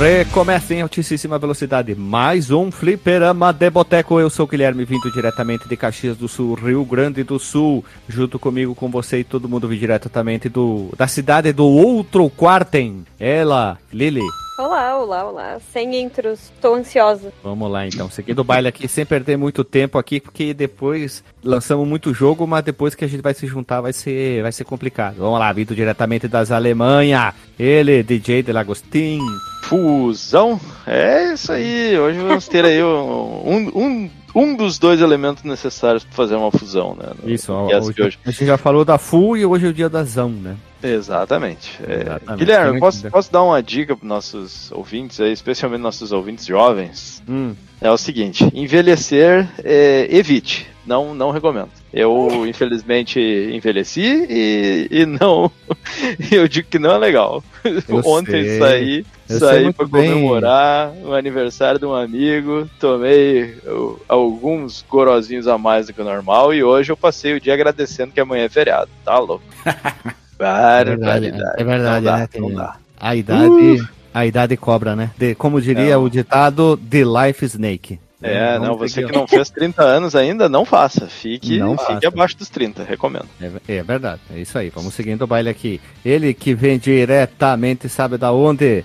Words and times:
Recomeça 0.00 0.72
em 0.72 0.80
altíssima 0.80 1.38
velocidade 1.38 1.94
mais 1.94 2.50
um 2.50 2.70
Fliperama 2.70 3.52
de 3.52 3.68
Boteco. 3.68 4.18
Eu 4.18 4.30
sou 4.30 4.46
o 4.46 4.48
Guilherme, 4.48 4.82
vindo 4.82 5.12
diretamente 5.12 5.68
de 5.68 5.76
Caxias 5.76 6.16
do 6.16 6.26
Sul, 6.26 6.54
Rio 6.54 6.82
Grande 6.86 7.22
do 7.22 7.38
Sul. 7.38 7.84
Junto 8.08 8.38
comigo, 8.38 8.74
com 8.74 8.88
você 8.88 9.18
e 9.18 9.24
todo 9.24 9.46
mundo, 9.46 9.68
vindo 9.68 9.78
diretamente 9.80 10.48
do, 10.48 10.88
da 10.96 11.06
cidade 11.06 11.52
do 11.52 11.66
outro 11.66 12.30
quartem. 12.30 13.04
Ela, 13.18 13.76
Lili. 13.92 14.22
Olá, 14.58 14.98
olá, 14.98 15.24
olá. 15.24 15.58
Sem 15.72 16.00
intros, 16.02 16.52
tô 16.60 16.74
ansiosa. 16.74 17.32
Vamos 17.42 17.70
lá 17.70 17.86
então, 17.86 18.10
seguindo 18.10 18.40
o 18.40 18.44
baile 18.44 18.68
aqui, 18.68 18.86
sem 18.86 19.06
perder 19.06 19.36
muito 19.36 19.64
tempo 19.64 19.96
aqui, 19.96 20.20
porque 20.20 20.52
depois 20.52 21.24
lançamos 21.42 21.88
muito 21.88 22.12
jogo, 22.12 22.46
mas 22.46 22.62
depois 22.62 22.94
que 22.94 23.04
a 23.04 23.08
gente 23.08 23.22
vai 23.22 23.32
se 23.32 23.46
juntar 23.46 23.80
vai 23.80 23.92
ser, 23.92 24.42
vai 24.42 24.52
ser 24.52 24.64
complicado. 24.64 25.16
Vamos 25.16 25.38
lá, 25.38 25.52
vindo 25.52 25.74
diretamente 25.74 26.28
das 26.28 26.50
Alemanha, 26.50 27.32
ele, 27.58 28.02
DJ 28.02 28.42
Delagostin. 28.42 29.20
Fusão? 29.62 30.60
É 30.86 31.32
isso 31.32 31.52
aí, 31.52 31.98
hoje 31.98 32.18
vamos 32.18 32.48
ter 32.48 32.64
aí 32.64 32.82
um, 32.82 33.48
um, 33.48 33.70
um 33.74 34.10
dos 34.56 34.78
dois 34.78 35.00
elementos 35.00 35.42
necessários 35.44 36.04
para 36.04 36.14
fazer 36.14 36.36
uma 36.36 36.50
fusão, 36.50 36.94
né? 36.94 37.10
No, 37.22 37.30
isso, 37.30 37.52
no 37.52 37.66
hoje, 37.66 38.02
hoje. 38.02 38.18
a 38.24 38.30
gente 38.30 38.46
já 38.46 38.56
falou 38.56 38.84
da 38.84 38.98
FU 38.98 39.36
e 39.36 39.44
hoje 39.44 39.66
é 39.66 39.68
o 39.70 39.72
dia 39.72 39.88
da 39.88 40.04
Zão, 40.04 40.30
né? 40.30 40.56
Exatamente. 40.82 41.78
É, 41.86 42.02
Exatamente. 42.02 42.38
Guilherme, 42.38 42.80
posso, 42.80 43.10
posso 43.10 43.32
dar 43.32 43.42
uma 43.42 43.62
dica 43.62 43.96
para 43.96 44.06
nossos 44.06 44.72
ouvintes, 44.72 45.18
especialmente 45.18 45.80
nossos 45.80 46.12
ouvintes 46.12 46.46
jovens? 46.46 47.22
Hum. 47.28 47.54
É 47.80 47.90
o 47.90 47.96
seguinte: 47.96 48.48
envelhecer, 48.54 49.48
é, 49.64 50.06
evite. 50.10 50.69
Não, 50.86 51.14
não 51.14 51.30
recomendo. 51.30 51.68
Eu, 51.92 52.46
infelizmente, 52.46 53.20
envelheci 53.52 54.26
e, 54.28 54.88
e 54.90 55.06
não. 55.06 55.50
eu 56.32 56.48
digo 56.48 56.68
que 56.68 56.78
não 56.78 56.92
é 56.92 56.98
legal. 56.98 57.44
Eu 57.64 58.00
Ontem 58.06 58.44
sei. 58.44 58.58
saí, 58.58 59.06
eu 59.28 59.38
saí 59.38 59.72
para 59.72 59.86
comemorar 59.86 60.92
o 61.04 61.14
aniversário 61.14 61.78
de 61.78 61.86
um 61.86 61.94
amigo, 61.94 62.68
tomei 62.78 63.56
eu, 63.64 64.00
alguns 64.08 64.84
gorozinhos 64.88 65.46
a 65.46 65.58
mais 65.58 65.86
do 65.86 65.92
que 65.92 66.00
o 66.00 66.04
normal 66.04 66.54
e 66.54 66.64
hoje 66.64 66.90
eu 66.90 66.96
passei 66.96 67.34
o 67.34 67.40
dia 67.40 67.54
agradecendo 67.54 68.12
que 68.12 68.20
amanhã 68.20 68.44
é 68.44 68.48
feriado. 68.48 68.90
Tá 69.04 69.18
louco? 69.18 69.44
Barbaridade. 70.38 71.26
É 71.58 71.64
verdade, 71.64 72.04
não 72.04 72.12
dá, 72.12 72.16
né? 72.16 72.28
Não 72.36 72.54
dá. 72.54 72.76
A 72.98 73.14
idade, 73.14 73.50
uh. 73.50 73.88
a 74.12 74.26
idade 74.26 74.56
cobra, 74.56 74.96
né? 74.96 75.10
De, 75.16 75.34
como 75.34 75.60
diria 75.60 75.98
o 75.98 76.08
ditado, 76.08 76.76
The 76.78 77.02
Life 77.04 77.44
Snake. 77.44 77.98
É, 78.22 78.58
não, 78.58 78.76
você 78.76 79.02
que 79.02 79.12
não 79.12 79.26
fez 79.26 79.48
30 79.50 79.82
anos 79.82 80.14
ainda, 80.14 80.48
não 80.48 80.64
faça. 80.64 81.06
Fique, 81.06 81.58
não 81.58 81.76
fique 81.76 81.92
faça. 81.94 82.08
abaixo 82.08 82.36
dos 82.36 82.50
30, 82.50 82.84
recomendo. 82.84 83.26
É, 83.40 83.76
é, 83.76 83.82
verdade, 83.82 84.20
é 84.34 84.38
isso 84.38 84.58
aí. 84.58 84.70
Vamos 84.70 84.94
seguindo 84.94 85.22
o 85.22 85.26
baile 85.26 85.48
aqui. 85.48 85.80
Ele 86.04 86.34
que 86.34 86.54
vem 86.54 86.78
diretamente, 86.78 87.88
sabe 87.88 88.18
da 88.18 88.30
onde? 88.32 88.84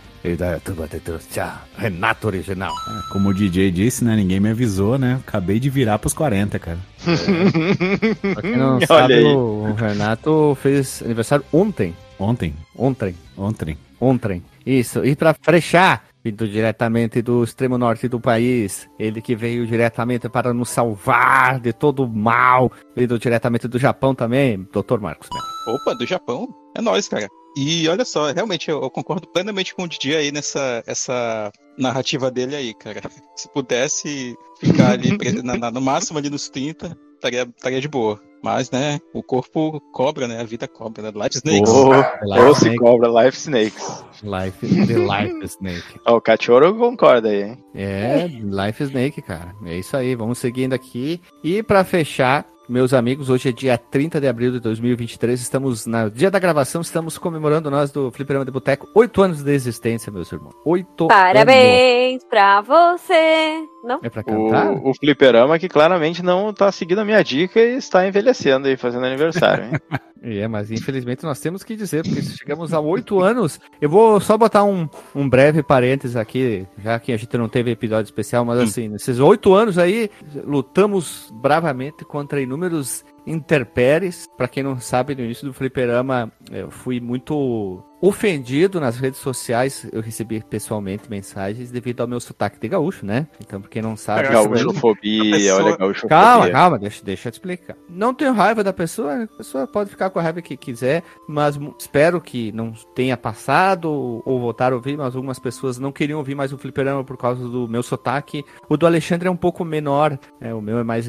Renato 1.78 2.28
Original. 2.28 2.74
É, 2.74 3.14
como 3.14 3.30
o 3.30 3.34
DJ 3.34 3.70
disse, 3.72 4.04
né? 4.04 4.16
Ninguém 4.16 4.40
me 4.40 4.50
avisou, 4.50 4.98
né? 4.98 5.20
Acabei 5.28 5.60
de 5.60 5.70
virar 5.70 6.00
pros 6.00 6.14
40, 6.14 6.58
cara. 6.58 6.80
É. 7.06 8.16
pra 8.34 8.42
quem 8.42 8.58
não 8.58 8.82
sabe, 8.82 9.22
o 9.24 9.74
Renato 9.74 10.58
fez 10.62 11.04
aniversário 11.04 11.46
ontem. 11.54 11.96
Ontem? 12.18 12.56
Ontem. 12.76 13.16
Ontem. 13.38 13.78
Ontem. 14.00 14.44
Isso. 14.66 15.06
E 15.06 15.16
pra 15.16 15.34
fechar, 15.34 16.05
vindo 16.26 16.48
diretamente 16.48 17.22
do 17.22 17.44
extremo 17.44 17.78
norte 17.78 18.08
do 18.08 18.20
país, 18.20 18.90
ele 18.98 19.22
que 19.22 19.36
veio 19.36 19.68
diretamente 19.68 20.28
para 20.28 20.52
nos 20.52 20.72
salvar 20.72 21.60
de 21.60 21.72
todo 21.72 22.04
o 22.04 22.10
mal, 22.10 22.72
vindo 22.96 23.20
diretamente 23.20 23.68
do 23.68 23.78
Japão 23.78 24.16
também, 24.16 24.68
Dr. 24.74 25.00
Marcos. 25.00 25.30
Né? 25.32 25.40
Opa, 25.76 25.94
do 25.94 26.04
Japão? 26.08 26.48
É 26.76 26.82
nóis, 26.82 27.08
cara. 27.08 27.28
E 27.56 27.88
olha 27.88 28.04
só, 28.04 28.32
realmente 28.32 28.72
eu, 28.72 28.82
eu 28.82 28.90
concordo 28.90 29.28
plenamente 29.28 29.76
com 29.76 29.84
o 29.84 29.88
Didi 29.88 30.16
aí 30.16 30.32
nessa 30.32 30.84
essa 30.88 31.52
narrativa 31.78 32.32
dele 32.32 32.56
aí, 32.56 32.74
cara. 32.74 33.02
Se 33.36 33.48
pudesse 33.54 34.36
ficar 34.60 34.94
ali 34.94 35.16
na, 35.44 35.56
na, 35.56 35.70
no 35.70 35.80
máximo 35.80 36.18
ali 36.18 36.30
nos 36.30 36.50
30, 36.50 36.98
estaria, 37.14 37.48
estaria 37.56 37.80
de 37.80 37.88
boa. 37.88 38.20
Mas, 38.46 38.70
né, 38.70 39.00
o 39.12 39.24
corpo 39.24 39.82
cobra, 39.92 40.28
né? 40.28 40.40
A 40.40 40.44
vida 40.44 40.68
cobra, 40.68 41.02
né? 41.02 41.10
Life 41.16 41.38
Snakes. 41.38 41.68
Oh, 41.68 42.46
ou 42.46 42.54
se 42.54 42.76
cobra 42.76 43.26
Life 43.26 43.40
Snakes. 43.40 44.06
Life, 44.22 44.86
the 44.86 45.00
Life 45.00 45.46
Snake. 45.58 46.00
oh, 46.06 46.18
o 46.18 46.22
Cachorro 46.22 46.76
concorda 46.76 47.30
aí, 47.30 47.42
hein? 47.42 47.58
É, 47.74 48.28
Life 48.28 48.84
Snake, 48.84 49.20
cara. 49.24 49.56
É 49.66 49.76
isso 49.80 49.98
aí, 49.98 50.14
vamos 50.14 50.38
seguindo 50.38 50.74
aqui. 50.74 51.20
E 51.44 51.64
para 51.64 51.84
fechar, 51.84 52.46
meus 52.68 52.94
amigos, 52.94 53.30
hoje 53.30 53.50
é 53.50 53.52
dia 53.52 53.78
30 53.78 54.20
de 54.20 54.28
abril 54.28 54.52
de 54.52 54.60
2023, 54.60 55.40
estamos 55.40 55.86
no 55.86 56.10
dia 56.10 56.32
da 56.32 56.40
gravação, 56.40 56.82
estamos 56.82 57.18
comemorando 57.18 57.70
nós 57.70 57.92
do 57.92 58.12
Fliperama 58.12 58.46
de 58.46 58.52
Boteco, 58.52 58.88
oito 58.96 59.22
anos 59.22 59.44
de 59.44 59.54
existência, 59.54 60.12
meus 60.12 60.32
irmãos. 60.32 60.56
Oito 60.66 61.08
Parabéns 61.08 62.22
anos. 62.22 62.26
pra 62.30 62.62
você! 62.62 63.64
Não? 63.84 64.00
É 64.02 64.10
pra 64.10 64.24
cantar? 64.24 64.72
O, 64.72 64.90
o 64.90 64.94
Fliperama 64.96 65.60
que 65.60 65.70
claramente 65.70 66.24
não 66.24 66.52
tá 66.54 66.72
seguindo 66.72 67.00
a 67.00 67.06
minha 67.06 67.24
dica 67.24 67.60
e 67.60 67.78
está 67.78 68.08
envelhecendo 68.08 68.68
e 68.68 68.76
fazendo 68.76 69.06
aniversário, 69.06 69.66
hein? 69.66 69.72
É, 70.28 70.48
mas 70.48 70.72
infelizmente 70.72 71.24
nós 71.24 71.40
temos 71.40 71.64
que 71.64 71.76
dizer, 71.76 72.04
porque 72.04 72.20
chegamos 72.24 72.74
a 72.74 72.80
oito 72.80 73.22
anos. 73.22 73.60
Eu 73.80 73.88
vou 73.88 74.20
só 74.20 74.36
botar 74.36 74.64
um, 74.64 74.90
um 75.14 75.30
breve 75.30 75.62
parênteses 75.62 76.16
aqui, 76.16 76.66
já 76.84 77.00
que 77.00 77.14
a 77.14 77.18
gente 77.18 77.38
não 77.38 77.48
teve 77.48 77.70
episódio 77.70 78.06
especial, 78.06 78.44
mas 78.44 78.60
hum. 78.60 78.64
assim, 78.64 78.88
nesses 78.88 79.20
oito 79.20 79.54
anos 79.54 79.78
aí, 79.78 80.10
lutamos 80.44 81.32
bravamente 81.32 82.04
contra 82.04 82.42
inúmeros 82.42 83.06
interpéries. 83.26 84.28
Para 84.38 84.48
quem 84.48 84.64
não 84.64 84.80
sabe, 84.80 85.16
no 85.16 85.24
início 85.24 85.46
do 85.46 85.54
fliperama, 85.54 86.32
eu 86.52 86.70
fui 86.70 87.00
muito 87.00 87.84
ofendido 88.02 88.80
nas 88.80 88.98
redes 88.98 89.20
sociais. 89.20 89.88
Eu 89.92 90.02
recebi 90.02 90.44
pessoalmente 90.44 91.10
mensagens 91.10 91.72
devido 91.72 92.02
ao 92.02 92.08
meu 92.08 92.20
sotaque 92.20 92.60
de 92.60 92.68
gaúcho, 92.68 93.06
né? 93.06 93.28
Então, 93.40 93.60
pra 93.62 93.70
quem 93.70 93.82
não 93.82 93.96
sabe. 93.96 94.28
É, 94.28 94.32
gaúchofobia, 94.32 95.56
olha, 95.56 95.78
gaúchofobia. 95.78 96.10
Calma, 96.10 96.50
calma, 96.50 96.80
deixa, 96.80 97.04
deixa 97.04 97.28
eu 97.28 97.32
te 97.32 97.36
explicar. 97.36 97.76
Não 97.90 98.14
tenho 98.14 98.34
raiva 98.34 98.64
da 98.64 98.74
pessoa, 98.74 99.24
a 99.24 99.28
pessoa 99.28 99.68
pode 99.68 99.90
ficar 99.90 100.10
com 100.10 100.20
a 100.20 100.22
raiva 100.22 100.42
que 100.42 100.58
quiser, 100.58 101.04
mas 101.28 101.60
espero 101.80 102.22
que 102.22 102.52
não 102.52 102.74
tenha 102.94 103.18
passado 103.18 103.90
ou 104.26 104.40
voltar 104.40 104.72
a 104.72 104.76
ouvir, 104.76 104.98
mas 104.98 105.16
algumas 105.16 105.40
pessoas 105.40 105.80
não 105.80 105.92
queriam 105.92 106.20
ouvir 106.20 106.36
mais 106.36 106.54
o 106.54 106.58
fliperama 106.58 107.04
por 107.04 107.18
causa 107.18 107.48
do 107.48 107.68
meu 107.68 107.82
sotaque. 107.82 108.44
O 108.70 108.78
do 108.78 108.86
Alexandre 108.86 109.28
é 109.28 109.32
um 109.32 109.38
pouco 109.38 109.64
menor, 109.64 110.18
né? 110.40 110.54
o 110.54 110.62
meu 110.62 110.78
é 110.78 110.84
mais 110.84 111.08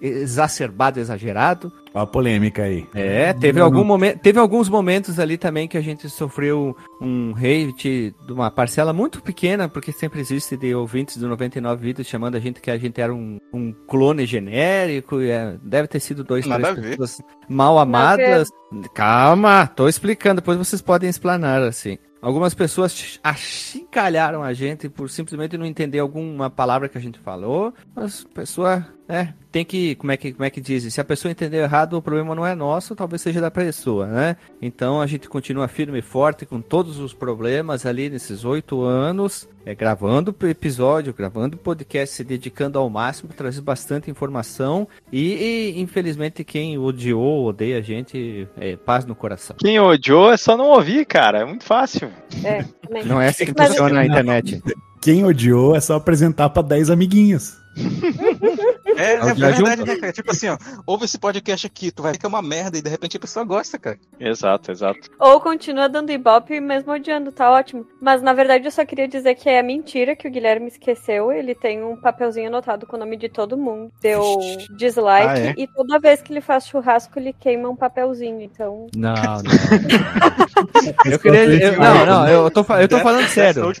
exacerbado, 0.00 1.00
exagerado. 1.00 1.49
Olha 1.92 2.04
a 2.04 2.06
polêmica 2.06 2.62
aí. 2.62 2.86
É, 2.94 3.32
teve, 3.32 3.60
algum 3.60 3.84
momento, 3.84 4.18
teve 4.20 4.38
alguns 4.38 4.68
momentos 4.68 5.18
ali 5.18 5.36
também 5.36 5.66
que 5.66 5.76
a 5.76 5.80
gente 5.80 6.08
sofreu 6.08 6.76
um 7.00 7.34
hate 7.36 8.14
de 8.26 8.32
uma 8.32 8.50
parcela 8.50 8.92
muito 8.92 9.22
pequena, 9.22 9.68
porque 9.68 9.90
sempre 9.92 10.20
existe 10.20 10.56
de 10.56 10.74
ouvintes 10.74 11.16
do 11.16 11.28
99 11.28 11.82
Vidas 11.82 12.06
chamando 12.06 12.36
a 12.36 12.40
gente 12.40 12.60
que 12.60 12.70
a 12.70 12.78
gente 12.78 13.00
era 13.00 13.12
um, 13.12 13.38
um 13.52 13.72
clone 13.72 14.24
genérico. 14.26 15.20
E 15.20 15.30
é, 15.30 15.56
deve 15.62 15.88
ter 15.88 16.00
sido 16.00 16.22
dois, 16.22 16.46
Nada 16.46 16.74
três 16.74 16.90
pessoas 16.90 17.22
mal 17.48 17.78
amadas. 17.78 18.48
Calma, 18.94 19.66
tô 19.66 19.88
explicando, 19.88 20.40
depois 20.40 20.56
vocês 20.58 20.80
podem 20.80 21.10
explanar 21.10 21.62
assim. 21.62 21.98
Algumas 22.22 22.52
pessoas 22.52 23.18
achincalharam 23.24 24.42
a 24.42 24.52
gente 24.52 24.90
por 24.90 25.08
simplesmente 25.08 25.56
não 25.56 25.64
entender 25.64 25.98
alguma 26.00 26.50
palavra 26.50 26.88
que 26.88 26.98
a 26.98 27.00
gente 27.00 27.18
falou. 27.18 27.72
Mas 27.96 28.26
a 28.36 28.84
pessoa 29.10 29.20
é, 29.20 29.34
tem 29.50 29.64
que, 29.64 29.96
como 29.96 30.12
é 30.12 30.16
que, 30.16 30.32
como 30.32 30.44
é 30.44 30.50
que 30.50 30.60
diz? 30.60 30.92
Se 30.92 31.00
a 31.00 31.04
pessoa 31.04 31.32
entendeu 31.32 31.62
errado, 31.62 31.94
o 31.94 32.02
problema 32.02 32.34
não 32.34 32.46
é 32.46 32.54
nosso, 32.54 32.94
talvez 32.94 33.20
seja 33.20 33.40
da 33.40 33.50
pessoa, 33.50 34.06
né? 34.06 34.36
Então 34.62 35.00
a 35.00 35.06
gente 35.06 35.28
continua 35.28 35.66
firme 35.66 35.98
e 35.98 36.02
forte 36.02 36.46
com 36.46 36.60
todos 36.60 36.98
os 36.98 37.12
problemas 37.12 37.84
ali 37.84 38.08
nesses 38.08 38.44
oito 38.44 38.82
anos, 38.82 39.48
é, 39.66 39.74
gravando 39.74 40.34
episódio, 40.42 41.12
gravando 41.12 41.56
podcast, 41.56 42.14
se 42.14 42.24
dedicando 42.24 42.78
ao 42.78 42.88
máximo, 42.88 43.32
trazer 43.36 43.60
bastante 43.60 44.10
informação 44.10 44.86
e, 45.12 45.34
e 45.74 45.80
infelizmente 45.80 46.44
quem 46.44 46.78
odiou, 46.78 47.46
odeia 47.46 47.78
a 47.78 47.82
gente, 47.82 48.46
é, 48.56 48.76
paz 48.76 49.04
no 49.04 49.14
coração. 49.14 49.56
Quem 49.58 49.80
odiou 49.80 50.32
é 50.32 50.36
só 50.36 50.56
não 50.56 50.68
ouvir, 50.68 51.04
cara, 51.04 51.40
é 51.40 51.44
muito 51.44 51.64
fácil. 51.64 52.10
É, 52.44 52.64
não 53.04 53.20
é 53.20 53.28
assim 53.28 53.46
que 53.46 53.54
funciona 53.54 53.94
na 53.94 54.06
internet. 54.06 54.62
Quem 55.02 55.24
odiou 55.24 55.74
é 55.74 55.80
só 55.80 55.94
apresentar 55.94 56.50
para 56.50 56.62
10 56.62 56.90
amiguinhos. 56.90 57.58
É, 58.96 59.12
é 59.14 59.34
verdade, 59.34 59.84
né, 59.84 59.96
cara? 59.96 60.12
Tipo 60.12 60.30
assim, 60.30 60.48
ó, 60.48 60.58
ouve 60.86 61.04
esse 61.04 61.18
podcast 61.18 61.66
aqui, 61.66 61.90
tu 61.90 62.02
vai 62.02 62.12
ver 62.12 62.18
que 62.18 62.26
é 62.26 62.28
uma 62.28 62.42
merda 62.42 62.78
e 62.78 62.82
de 62.82 62.90
repente 62.90 63.16
a 63.16 63.20
pessoa 63.20 63.44
gosta, 63.44 63.78
cara. 63.78 63.98
Exato, 64.18 64.70
exato. 64.70 65.10
Ou 65.18 65.40
continua 65.40 65.88
dando 65.88 66.10
ibope 66.10 66.60
mesmo 66.60 66.92
odiando, 66.92 67.32
tá 67.32 67.50
ótimo. 67.50 67.86
Mas 68.00 68.22
na 68.22 68.32
verdade 68.32 68.64
eu 68.64 68.70
só 68.70 68.84
queria 68.84 69.08
dizer 69.08 69.34
que 69.34 69.48
é 69.48 69.62
mentira 69.62 70.16
que 70.16 70.28
o 70.28 70.30
Guilherme 70.30 70.68
esqueceu. 70.68 71.32
Ele 71.32 71.54
tem 71.54 71.82
um 71.82 71.96
papelzinho 71.96 72.48
anotado 72.48 72.86
com 72.86 72.96
o 72.96 72.98
nome 72.98 73.16
de 73.16 73.28
todo 73.28 73.56
mundo. 73.56 73.92
Deu 74.00 74.38
dislike 74.76 75.26
ah, 75.28 75.38
é? 75.38 75.54
e 75.56 75.66
toda 75.66 75.98
vez 75.98 76.20
que 76.20 76.32
ele 76.32 76.40
faz 76.40 76.66
churrasco 76.66 77.18
ele 77.18 77.32
queima 77.32 77.68
um 77.68 77.76
papelzinho, 77.76 78.40
então. 78.40 78.86
Não, 78.94 79.14
não. 79.42 81.12
eu 81.12 81.18
queria. 81.18 81.40
Eu, 81.40 81.78
não, 81.78 82.06
não, 82.06 82.28
eu 82.28 82.50
tô, 82.50 82.64
eu 82.74 82.88
tô 82.88 82.98
falando 82.98 83.26
sério. 83.28 83.72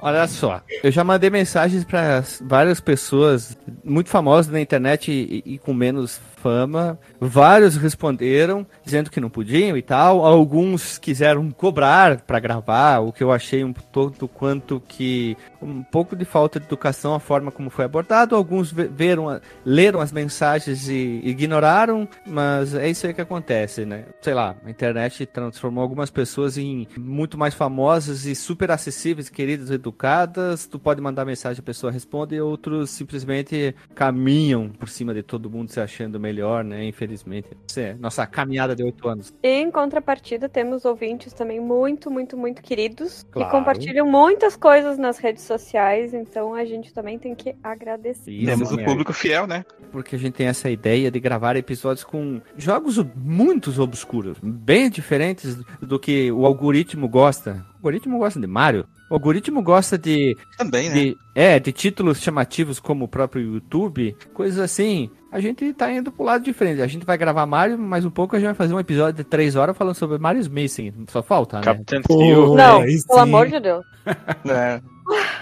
Olha 0.00 0.26
só, 0.26 0.60
eu 0.82 0.90
já 0.90 1.04
mandei 1.04 1.30
mensagens 1.30 1.84
para 1.84 2.22
várias 2.40 2.80
pessoas 2.80 3.56
muito 3.84 4.08
famosas 4.08 4.21
na 4.22 4.60
internet 4.60 5.10
e, 5.10 5.54
e, 5.54 5.58
com 5.58 5.74
menos 5.74 6.20
fama. 6.36 6.98
Vários 7.20 7.76
responderam 7.76 8.66
dizendo 8.84 9.10
que 9.10 9.20
não 9.20 9.28
podiam 9.28 9.76
e 9.76 9.82
tal. 9.82 10.24
Alguns 10.24 10.98
quiseram 10.98 11.50
cobrar 11.50 12.20
para 12.20 12.40
gravar, 12.40 13.00
o 13.00 13.12
que 13.12 13.22
eu 13.22 13.30
achei 13.32 13.64
um 13.64 13.72
tanto 13.72 14.26
quanto 14.26 14.82
que 14.88 15.36
um 15.62 15.82
pouco 15.82 16.16
de 16.16 16.24
falta 16.24 16.58
de 16.58 16.66
educação 16.66 17.14
a 17.14 17.20
forma 17.20 17.50
como 17.50 17.70
foi 17.70 17.84
abordado. 17.84 18.34
Alguns 18.34 18.72
veram, 18.72 19.40
leram 19.64 20.00
as 20.00 20.12
mensagens 20.12 20.88
e 20.88 21.20
ignoraram, 21.24 22.08
mas 22.26 22.74
é 22.74 22.88
isso 22.88 23.06
aí 23.06 23.14
que 23.14 23.20
acontece, 23.20 23.84
né? 23.84 24.06
Sei 24.20 24.34
lá, 24.34 24.56
a 24.64 24.70
internet 24.70 25.26
transformou 25.26 25.82
algumas 25.82 26.10
pessoas 26.10 26.58
em 26.58 26.86
muito 26.98 27.38
mais 27.38 27.54
famosas 27.54 28.24
e 28.26 28.34
super 28.34 28.70
acessíveis, 28.70 29.28
queridas, 29.28 29.70
educadas. 29.70 30.66
Tu 30.66 30.78
pode 30.78 31.00
mandar 31.00 31.24
mensagem, 31.24 31.60
a 31.60 31.64
pessoa 31.64 31.92
responde, 31.92 32.34
e 32.34 32.40
outros 32.40 32.90
simplesmente 32.90 33.74
caminham 33.94 34.70
por 34.70 34.88
cima 34.88 35.14
de 35.14 35.22
todo 35.22 35.50
mundo 35.50 35.70
se 35.70 35.80
achando 35.80 36.18
melhor, 36.18 36.64
né? 36.64 36.84
Infelizmente. 36.84 37.48
Isso 37.66 37.80
é 37.80 37.94
nossa 37.94 38.26
caminhada 38.26 38.74
de 38.74 38.82
oito 38.82 39.08
anos. 39.08 39.34
E 39.42 39.48
em 39.48 39.70
contrapartida, 39.70 40.48
temos 40.48 40.84
ouvintes 40.84 41.32
também 41.32 41.60
muito, 41.60 42.10
muito, 42.10 42.36
muito 42.36 42.62
queridos 42.62 43.26
claro. 43.30 43.50
que 43.50 43.56
compartilham 43.56 44.06
muitas 44.06 44.56
coisas 44.56 44.98
nas 44.98 45.18
redes 45.18 45.42
sociais, 45.52 46.14
então 46.14 46.54
a 46.54 46.64
gente 46.64 46.92
também 46.92 47.18
tem 47.18 47.34
que 47.34 47.54
agradecer. 47.62 48.30
Isso, 48.30 48.46
temos 48.46 48.72
o 48.72 48.78
público 48.78 49.12
fiel, 49.12 49.46
né? 49.46 49.64
Porque 49.90 50.16
a 50.16 50.18
gente 50.18 50.34
tem 50.34 50.46
essa 50.46 50.70
ideia 50.70 51.10
de 51.10 51.20
gravar 51.20 51.56
episódios 51.56 52.04
com 52.04 52.40
jogos 52.56 52.98
muito 53.14 53.70
obscuros, 53.82 54.38
bem 54.42 54.88
diferentes 54.88 55.56
do 55.80 55.98
que 55.98 56.30
o 56.32 56.46
algoritmo 56.46 57.08
gosta. 57.08 57.64
O 57.74 57.86
algoritmo 57.86 58.18
gosta 58.18 58.40
de 58.40 58.46
Mario. 58.46 58.86
O 59.10 59.14
algoritmo 59.14 59.62
gosta 59.62 59.98
de. 59.98 60.34
Também, 60.56 60.88
né? 60.88 60.94
De, 60.94 61.16
é, 61.34 61.60
de 61.60 61.70
títulos 61.70 62.18
chamativos 62.18 62.80
como 62.80 63.04
o 63.04 63.08
próprio 63.08 63.42
YouTube, 63.42 64.16
coisas 64.32 64.58
assim. 64.58 65.10
A 65.30 65.38
gente 65.38 65.70
tá 65.74 65.92
indo 65.92 66.10
pro 66.10 66.24
lado 66.24 66.44
diferente. 66.44 66.80
A 66.80 66.86
gente 66.86 67.04
vai 67.04 67.18
gravar 67.18 67.44
Mario, 67.44 67.78
mas 67.78 68.06
um 68.06 68.10
pouco 68.10 68.36
a 68.36 68.38
gente 68.38 68.46
vai 68.46 68.54
fazer 68.54 68.72
um 68.72 68.80
episódio 68.80 69.22
de 69.22 69.24
três 69.24 69.54
horas 69.54 69.76
falando 69.76 69.94
sobre 69.94 70.16
Mario 70.16 70.40
Smith. 70.40 70.94
Só 71.08 71.22
falta, 71.22 71.58
né? 71.58 71.62
Captain 71.62 72.02
Steel. 72.02 72.54
Não, 72.54 72.82
é, 72.82 72.86
pelo 73.06 73.18
amor 73.18 73.48
de 73.48 73.60
Deus. 73.60 73.84
É. 74.46 74.80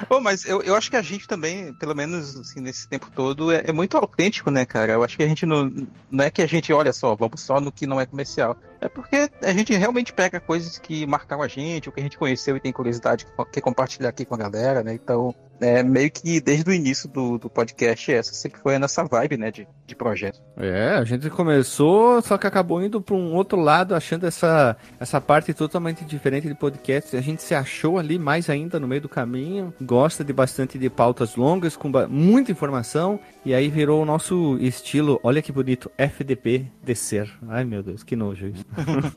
Pô, 0.09 0.21
mas 0.21 0.45
eu, 0.45 0.63
eu 0.63 0.75
acho 0.75 0.91
que 0.91 0.97
a 0.97 1.03
gente 1.03 1.27
também, 1.27 1.73
pelo 1.75 1.95
menos 1.95 2.37
assim, 2.37 2.61
nesse 2.61 2.89
tempo 2.89 3.11
todo, 3.15 3.53
é, 3.53 3.65
é, 3.67 3.73
muito 3.73 3.97
autêntico, 3.97 4.51
né, 4.51 4.65
cara? 4.65 4.93
Eu 4.93 5.05
acho 5.05 5.17
que 5.17 5.23
a 5.23 5.29
gente 5.29 5.47
não. 5.47 5.71
Não 6.11 6.25
é 6.25 6.31
que 6.31 6.43
a 6.43 6.47
gente, 6.47 6.73
olha 6.73 6.93
só, 6.93 7.15
vamos 7.15 7.41
só 7.41 7.61
no 7.61 7.71
que 7.71 7.87
não 7.87 8.01
é 8.01 8.07
comercial. 8.07 8.57
É 8.81 8.89
porque 8.89 9.31
a 9.43 9.53
gente 9.53 9.75
realmente 9.75 10.13
pega 10.13 10.41
coisas 10.41 10.79
que 10.79 11.07
marcaram 11.07 11.43
a 11.43 11.49
gente, 11.49 11.89
o 11.89 11.93
que 11.93 12.01
a 12.01 12.03
gente 12.03 12.19
conheceu 12.19 12.57
e 12.57 12.61
tem 12.61 12.73
curiosidade 12.73 13.27
que 13.27 13.33
quer 13.53 13.61
compartilhar 13.61 14.09
aqui 14.09 14.25
com 14.25 14.35
a 14.35 14.39
galera, 14.39 14.83
né? 14.83 14.95
Então, 14.95 15.35
é, 15.61 15.83
meio 15.83 16.11
que 16.11 16.41
desde 16.41 16.71
o 16.71 16.73
início 16.73 17.09
do, 17.09 17.39
do 17.39 17.51
podcast, 17.51 18.11
essa 18.11 18.33
sempre 18.33 18.61
foi 18.61 18.79
nessa 18.79 19.05
vibe, 19.05 19.37
né, 19.37 19.51
de, 19.51 19.69
de 19.91 19.97
projeto. 19.97 20.41
É, 20.57 20.95
a 20.95 21.05
gente 21.05 21.29
começou, 21.29 22.23
só 22.23 22.39
que 22.39 22.47
acabou 22.47 22.83
indo 22.83 23.01
para 23.01 23.15
um 23.15 23.35
outro 23.35 23.61
lado, 23.61 23.95
achando 23.95 24.27
essa, 24.27 24.77
essa 24.99 25.21
parte 25.21 25.53
totalmente 25.53 26.05
diferente 26.05 26.49
de 26.49 26.55
podcast. 26.55 27.17
A 27.17 27.21
gente 27.21 27.43
se 27.43 27.55
achou 27.55 27.99
ali 27.99 28.19
mais 28.19 28.49
ainda 28.49 28.81
no 28.81 28.89
meio 28.89 29.03
do 29.03 29.09
caminho, 29.09 29.75
gosta 29.81 30.25
de 30.25 30.33
bastante 30.33 30.79
de 30.79 30.89
pautas 30.89 31.37
longas, 31.37 31.77
com 31.77 31.91
muita 32.09 32.53
informação, 32.53 33.21
e 33.45 33.55
aí 33.55 33.69
virou 33.69 34.03
o 34.03 34.05
nosso 34.05 34.57
estilo, 34.61 35.21
olha 35.23 35.43
que 35.43 35.53
bonito, 35.53 35.91
FDP 35.99 36.67
descer. 36.83 37.31
Ai 37.49 37.65
meu 37.65 37.83
Deus, 37.83 38.03
que 38.03 38.17
nojo 38.17 38.47
isso. 38.47 38.65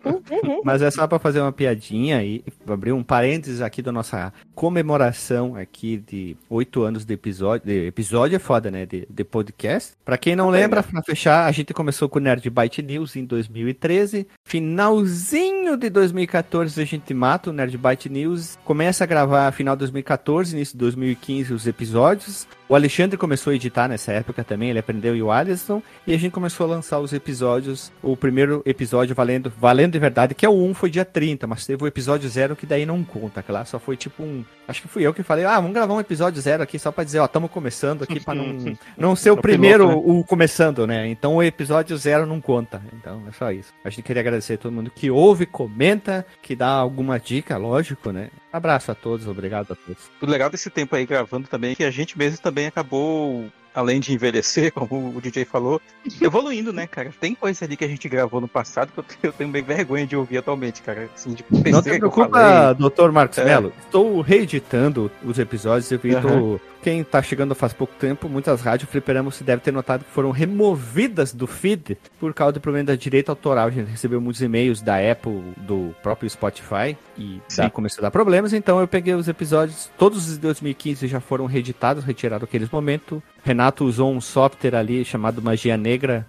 Mas 0.63 0.81
é 0.81 0.89
só 0.89 1.07
para 1.07 1.19
fazer 1.19 1.39
uma 1.39 1.51
piadinha 1.51 2.23
e 2.23 2.43
abrir 2.67 2.91
um 2.91 3.03
parênteses 3.03 3.61
aqui 3.61 3.81
da 3.81 3.91
nossa 3.91 4.33
comemoração 4.55 5.55
aqui 5.55 5.97
de 5.97 6.35
oito 6.49 6.83
anos 6.83 7.05
de 7.05 7.13
episódio. 7.13 7.65
De 7.65 7.87
episódio 7.87 8.35
é 8.35 8.39
foda, 8.39 8.71
né? 8.71 8.85
De, 8.85 9.07
de 9.09 9.23
podcast. 9.23 9.93
Para 10.03 10.17
quem 10.17 10.35
não 10.35 10.49
lembra, 10.49 10.62
para 10.67 10.83
fechar, 11.03 11.45
a 11.45 11.51
gente 11.51 11.73
começou 11.73 12.07
com 12.09 12.19
o 12.19 12.21
Nerd 12.21 12.49
Byte 12.49 12.81
News 12.81 13.15
em 13.15 13.25
2013. 13.25 14.27
Finalzinho 14.43 15.77
de 15.77 15.89
2014 15.89 16.81
a 16.81 16.85
gente 16.85 17.13
mata 17.13 17.49
o 17.49 17.53
Nerd 17.53 17.77
Byte 17.77 18.09
News. 18.09 18.57
Começa 18.63 19.03
a 19.03 19.07
gravar 19.07 19.51
final 19.51 19.75
de 19.75 19.79
2014, 19.79 20.55
início 20.55 20.73
de 20.73 20.79
2015 20.79 21.53
os 21.53 21.67
episódios. 21.67 22.47
O 22.73 22.75
Alexandre 22.75 23.19
começou 23.19 23.51
a 23.51 23.55
editar 23.55 23.87
nessa 23.87 24.11
época 24.11 24.43
também, 24.43 24.71
ele 24.71 24.79
aprendeu 24.79 25.15
e 25.15 25.21
o 25.21 25.31
Alisson, 25.31 25.79
e 26.07 26.13
a 26.15 26.17
gente 26.17 26.31
começou 26.31 26.65
a 26.65 26.69
lançar 26.69 26.99
os 26.99 27.13
episódios. 27.13 27.91
O 28.01 28.17
primeiro 28.17 28.63
episódio 28.65 29.13
valendo, 29.13 29.53
valendo 29.55 29.91
de 29.91 29.99
verdade, 29.99 30.33
que 30.33 30.43
é 30.43 30.49
o 30.49 30.53
1, 30.53 30.73
foi 30.73 30.89
dia 30.89 31.05
30, 31.05 31.45
mas 31.45 31.67
teve 31.67 31.83
o 31.83 31.85
episódio 31.85 32.27
0 32.27 32.55
que 32.55 32.65
daí 32.65 32.83
não 32.83 33.03
conta, 33.03 33.43
que 33.43 33.51
lá 33.51 33.63
só 33.63 33.77
foi 33.77 33.95
tipo 33.95 34.23
um. 34.23 34.43
Acho 34.67 34.81
que 34.81 34.87
fui 34.87 35.05
eu 35.05 35.13
que 35.13 35.21
falei, 35.21 35.45
ah, 35.45 35.57
vamos 35.57 35.73
gravar 35.73 35.93
um 35.93 35.99
episódio 35.99 36.41
0 36.41 36.63
aqui 36.63 36.79
só 36.79 36.91
pra 36.91 37.03
dizer, 37.03 37.19
ó, 37.19 37.25
estamos 37.25 37.51
começando 37.51 38.05
aqui 38.05 38.19
pra 38.19 38.33
não, 38.33 38.75
não 38.97 39.15
ser 39.15 39.29
o 39.29 39.37
primeiro 39.37 39.89
piloto, 39.89 40.07
né? 40.07 40.19
o 40.19 40.23
começando, 40.23 40.87
né? 40.87 41.07
Então 41.09 41.35
o 41.35 41.43
episódio 41.43 41.95
0 41.95 42.25
não 42.25 42.41
conta. 42.41 42.81
Então 42.93 43.21
é 43.29 43.31
só 43.33 43.51
isso. 43.51 43.71
A 43.85 43.91
gente 43.91 44.01
queria 44.01 44.21
agradecer 44.21 44.55
a 44.55 44.57
todo 44.57 44.71
mundo 44.71 44.89
que 44.89 45.11
ouve, 45.11 45.45
comenta, 45.45 46.25
que 46.41 46.55
dá 46.55 46.69
alguma 46.69 47.19
dica, 47.19 47.55
lógico, 47.55 48.11
né? 48.11 48.31
Abraço 48.51 48.91
a 48.91 48.95
todos, 48.95 49.27
obrigado 49.27 49.73
a 49.73 49.75
todos. 49.75 50.09
O 50.19 50.25
legal 50.25 50.49
desse 50.49 50.71
tempo 50.71 50.95
aí 50.95 51.05
gravando 51.05 51.47
também 51.47 51.73
é 51.73 51.75
que 51.75 51.83
a 51.83 51.91
gente 51.91 52.17
mesmo 52.17 52.39
também 52.39 52.62
acabou 52.67 53.51
além 53.73 53.99
de 53.99 54.13
envelhecer, 54.13 54.71
como 54.73 55.15
o 55.15 55.21
DJ 55.21 55.45
falou, 55.45 55.81
evoluindo, 56.21 56.73
né, 56.73 56.87
cara? 56.87 57.13
Tem 57.19 57.35
coisa 57.35 57.65
ali 57.65 57.75
que 57.75 57.85
a 57.85 57.87
gente 57.87 58.07
gravou 58.07 58.41
no 58.41 58.47
passado 58.47 58.91
que 59.03 59.27
eu 59.27 59.33
tenho 59.33 59.49
bem 59.49 59.63
vergonha 59.63 60.05
de 60.05 60.15
ouvir 60.15 60.37
atualmente, 60.37 60.81
cara. 60.81 61.09
Assim, 61.13 61.33
de 61.33 61.45
Não 61.71 61.81
te 61.81 61.97
preocupa, 61.97 62.73
doutor 62.73 63.11
Marcos 63.11 63.37
é. 63.37 63.45
Mello. 63.45 63.73
Estou 63.85 64.21
reeditando 64.21 65.11
os 65.23 65.39
episódios, 65.39 65.91
eu 65.91 65.99
vi, 65.99 66.15
uhum. 66.15 66.59
Quem 66.83 67.01
tá 67.01 67.21
chegando 67.21 67.55
faz 67.55 67.71
pouco 67.71 67.93
tempo, 67.97 68.27
muitas 68.27 68.59
rádios 68.59 68.89
fliperamos 68.89 69.35
se 69.35 69.43
deve 69.43 69.61
ter 69.61 69.71
notado 69.71 70.03
que 70.03 70.11
foram 70.11 70.31
removidas 70.31 71.33
do 71.33 71.47
feed 71.47 71.97
por 72.19 72.33
causa 72.33 72.51
do 72.51 72.59
problema 72.59 72.87
da 72.87 72.95
direito 72.95 73.29
autoral. 73.29 73.67
A 73.67 73.71
gente 73.71 73.89
recebeu 73.89 74.19
muitos 74.19 74.41
e-mails 74.41 74.81
da 74.81 74.97
Apple, 74.97 75.41
do 75.55 75.95
próprio 76.03 76.29
Spotify, 76.29 76.97
e 77.17 77.41
daí 77.55 77.69
começou 77.69 78.01
a 78.01 78.03
dar 78.03 78.11
problemas, 78.11 78.51
então 78.51 78.81
eu 78.81 78.87
peguei 78.87 79.13
os 79.13 79.29
episódios, 79.29 79.89
todos 79.97 80.27
os 80.27 80.33
de 80.33 80.39
2015 80.39 81.07
já 81.07 81.21
foram 81.21 81.45
reeditados, 81.45 82.03
retirados 82.03 82.43
aqueles 82.43 82.69
momentos. 82.69 83.21
Renato 83.43 83.85
usou 83.85 84.13
um 84.13 84.21
software 84.21 84.75
ali 84.75 85.03
chamado 85.03 85.41
Magia 85.41 85.77
Negra 85.77 86.25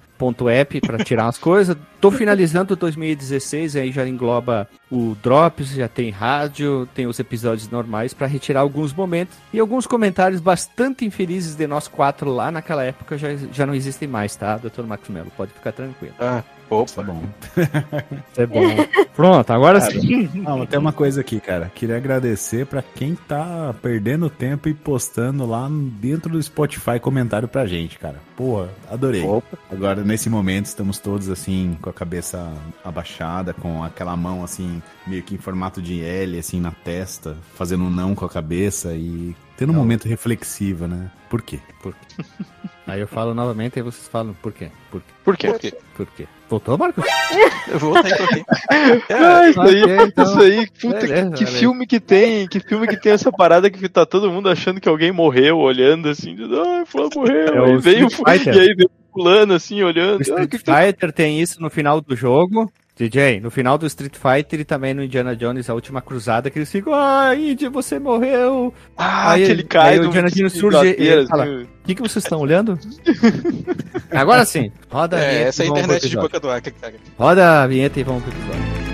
.app 0.50 0.80
para 0.80 1.04
tirar 1.04 1.26
as 1.26 1.36
coisas. 1.36 1.76
Tô 2.00 2.10
finalizando 2.10 2.76
2016, 2.76 3.76
aí 3.76 3.92
já 3.92 4.06
engloba 4.06 4.68
o 4.90 5.16
Drops, 5.22 5.70
já 5.70 5.88
tem 5.88 6.10
rádio, 6.10 6.88
tem 6.94 7.06
os 7.06 7.18
episódios 7.18 7.68
normais 7.68 8.14
para 8.14 8.26
retirar 8.26 8.60
alguns 8.60 8.92
momentos 8.92 9.36
e 9.52 9.58
alguns 9.58 9.86
comentários 9.86 10.40
bastante 10.40 11.04
infelizes 11.04 11.54
de 11.54 11.66
nós 11.66 11.88
quatro 11.88 12.30
lá 12.30 12.50
naquela 12.50 12.84
época 12.84 13.18
já, 13.18 13.28
já 13.52 13.66
não 13.66 13.74
existem 13.74 14.08
mais, 14.08 14.34
tá, 14.36 14.56
Dr. 14.56 14.82
Max 14.82 15.08
Mello? 15.08 15.30
Pode 15.36 15.52
ficar 15.52 15.72
tranquilo. 15.72 16.14
Ah, 16.18 16.42
Opa. 16.70 16.84
Isso 16.84 17.00
é 17.00 17.04
bom. 17.04 17.22
Isso 18.32 18.40
é 18.40 18.46
bom. 18.46 19.04
Pronto, 19.14 19.50
agora 19.52 19.80
cara, 19.80 19.92
sim. 19.92 20.30
Não, 20.34 20.66
tem 20.66 20.78
uma 20.78 20.92
coisa 20.92 21.20
aqui, 21.20 21.40
cara. 21.40 21.70
Queria 21.74 21.96
agradecer 21.96 22.66
para 22.66 22.82
quem 22.82 23.14
tá 23.14 23.74
perdendo 23.80 24.28
tempo 24.28 24.68
e 24.68 24.74
postando 24.74 25.46
lá 25.46 25.68
dentro 25.70 26.32
do 26.32 26.42
Spotify 26.42 26.98
comentário 27.00 27.46
pra 27.46 27.66
gente, 27.66 27.98
cara. 27.98 28.16
Porra, 28.36 28.68
adorei. 28.90 29.22
Opa. 29.22 29.56
Agora, 29.70 30.02
nesse 30.02 30.28
momento, 30.28 30.66
estamos 30.66 30.98
todos 30.98 31.28
assim, 31.28 31.76
com 31.80 31.90
a 31.90 31.92
cabeça 31.92 32.52
abaixada, 32.84 33.52
com 33.54 33.84
aquela 33.84 34.16
mão 34.16 34.42
assim, 34.42 34.82
meio 35.06 35.22
que 35.22 35.34
em 35.34 35.38
formato 35.38 35.80
de 35.80 36.02
L, 36.02 36.38
assim, 36.38 36.60
na 36.60 36.72
testa, 36.72 37.36
fazendo 37.54 37.84
um 37.84 37.90
não 37.90 38.14
com 38.14 38.24
a 38.24 38.28
cabeça 38.28 38.94
e 38.94 39.34
tendo 39.56 39.70
um 39.70 39.74
não. 39.74 39.80
momento 39.80 40.08
reflexivo, 40.08 40.86
né? 40.86 41.10
Por 41.30 41.42
quê? 41.42 41.60
Por 41.82 41.94
quê? 41.94 42.24
Aí 42.86 43.00
eu 43.00 43.08
falo 43.08 43.32
novamente 43.32 43.78
e 43.78 43.82
vocês 43.82 44.06
falam 44.08 44.34
por 44.42 44.52
quê? 44.52 44.68
Por 44.90 45.00
quê? 45.00 45.12
Por 45.24 45.36
quê? 45.36 45.48
Por 45.48 45.58
quê? 45.58 45.74
Por 45.96 46.06
quê? 46.06 46.26
Voltou, 46.48 46.76
Marcos? 46.76 47.04
Eu 47.66 47.78
voltei, 47.78 48.12
voltei. 48.14 48.44
É, 49.08 49.14
ah, 49.14 49.48
isso 49.48 49.60
aí, 49.62 49.82
okay, 49.82 49.96
então, 50.02 50.24
isso 50.24 50.40
aí, 50.40 50.70
puta, 50.70 51.00
beleza, 51.00 51.30
que, 51.30 51.44
que 51.44 51.50
filme 51.50 51.86
que 51.86 51.98
tem, 51.98 52.46
que 52.46 52.60
filme 52.60 52.86
que 52.86 53.00
tem 53.00 53.12
essa 53.12 53.32
parada 53.32 53.70
que 53.70 53.88
tá 53.88 54.04
todo 54.04 54.30
mundo 54.30 54.50
achando 54.50 54.80
que 54.80 54.88
alguém 54.88 55.10
morreu, 55.10 55.58
olhando 55.58 56.10
assim, 56.10 56.36
ah, 56.42 56.84
fulano 56.86 57.10
morreu, 57.16 57.54
é 57.54 57.70
aí 57.70 57.78
veio, 57.78 58.08
e 58.46 58.60
aí 58.60 58.74
veio 58.74 58.90
fulano 59.10 59.54
assim, 59.54 59.82
olhando. 59.82 60.18
O 60.18 60.22
Street 60.22 60.44
ah, 60.44 60.48
que 60.48 60.58
Fighter 60.58 61.10
que... 61.10 61.16
tem 61.16 61.40
isso 61.40 61.62
no 61.62 61.70
final 61.70 62.02
do 62.02 62.14
jogo, 62.14 62.70
DJ, 62.96 63.40
no 63.40 63.50
final 63.50 63.76
do 63.76 63.86
Street 63.86 64.14
Fighter 64.14 64.60
e 64.60 64.64
também 64.64 64.94
no 64.94 65.02
Indiana 65.02 65.34
Jones, 65.34 65.68
a 65.68 65.74
última 65.74 66.00
cruzada, 66.00 66.48
que 66.48 66.58
eles 66.58 66.70
ficam, 66.70 66.94
ah, 66.94 67.34
Indy, 67.34 67.68
você 67.68 67.98
morreu. 67.98 68.72
Ah, 68.96 69.32
aí, 69.32 69.42
aquele 69.42 69.64
cara. 69.64 69.88
Aí 69.88 69.98
o 69.98 70.04
Indiana 70.04 70.30
Jones 70.30 70.52
surge 70.52 70.96
e 70.96 71.08
ele 71.08 71.26
fala, 71.26 71.44
o 71.44 71.66
que, 71.84 71.96
que 71.96 72.02
vocês 72.02 72.24
estão 72.24 72.38
olhando? 72.40 72.78
Agora 74.12 74.44
sim, 74.44 74.70
roda 74.88 75.18
é, 75.18 75.20
a 75.20 75.28
vinheta. 75.28 75.48
Essa 75.48 75.62
é 75.64 75.66
a 75.66 75.68
internet 75.70 76.08
de 76.08 76.16
boca 76.16 76.38
do 76.38 76.48
ar, 76.48 76.62
cara. 76.62 76.94
Roda 77.18 77.62
a 77.62 77.66
vinheta 77.66 77.98
e 77.98 78.04
vamos 78.04 78.22
pro 78.22 78.32
episódio. 78.32 78.93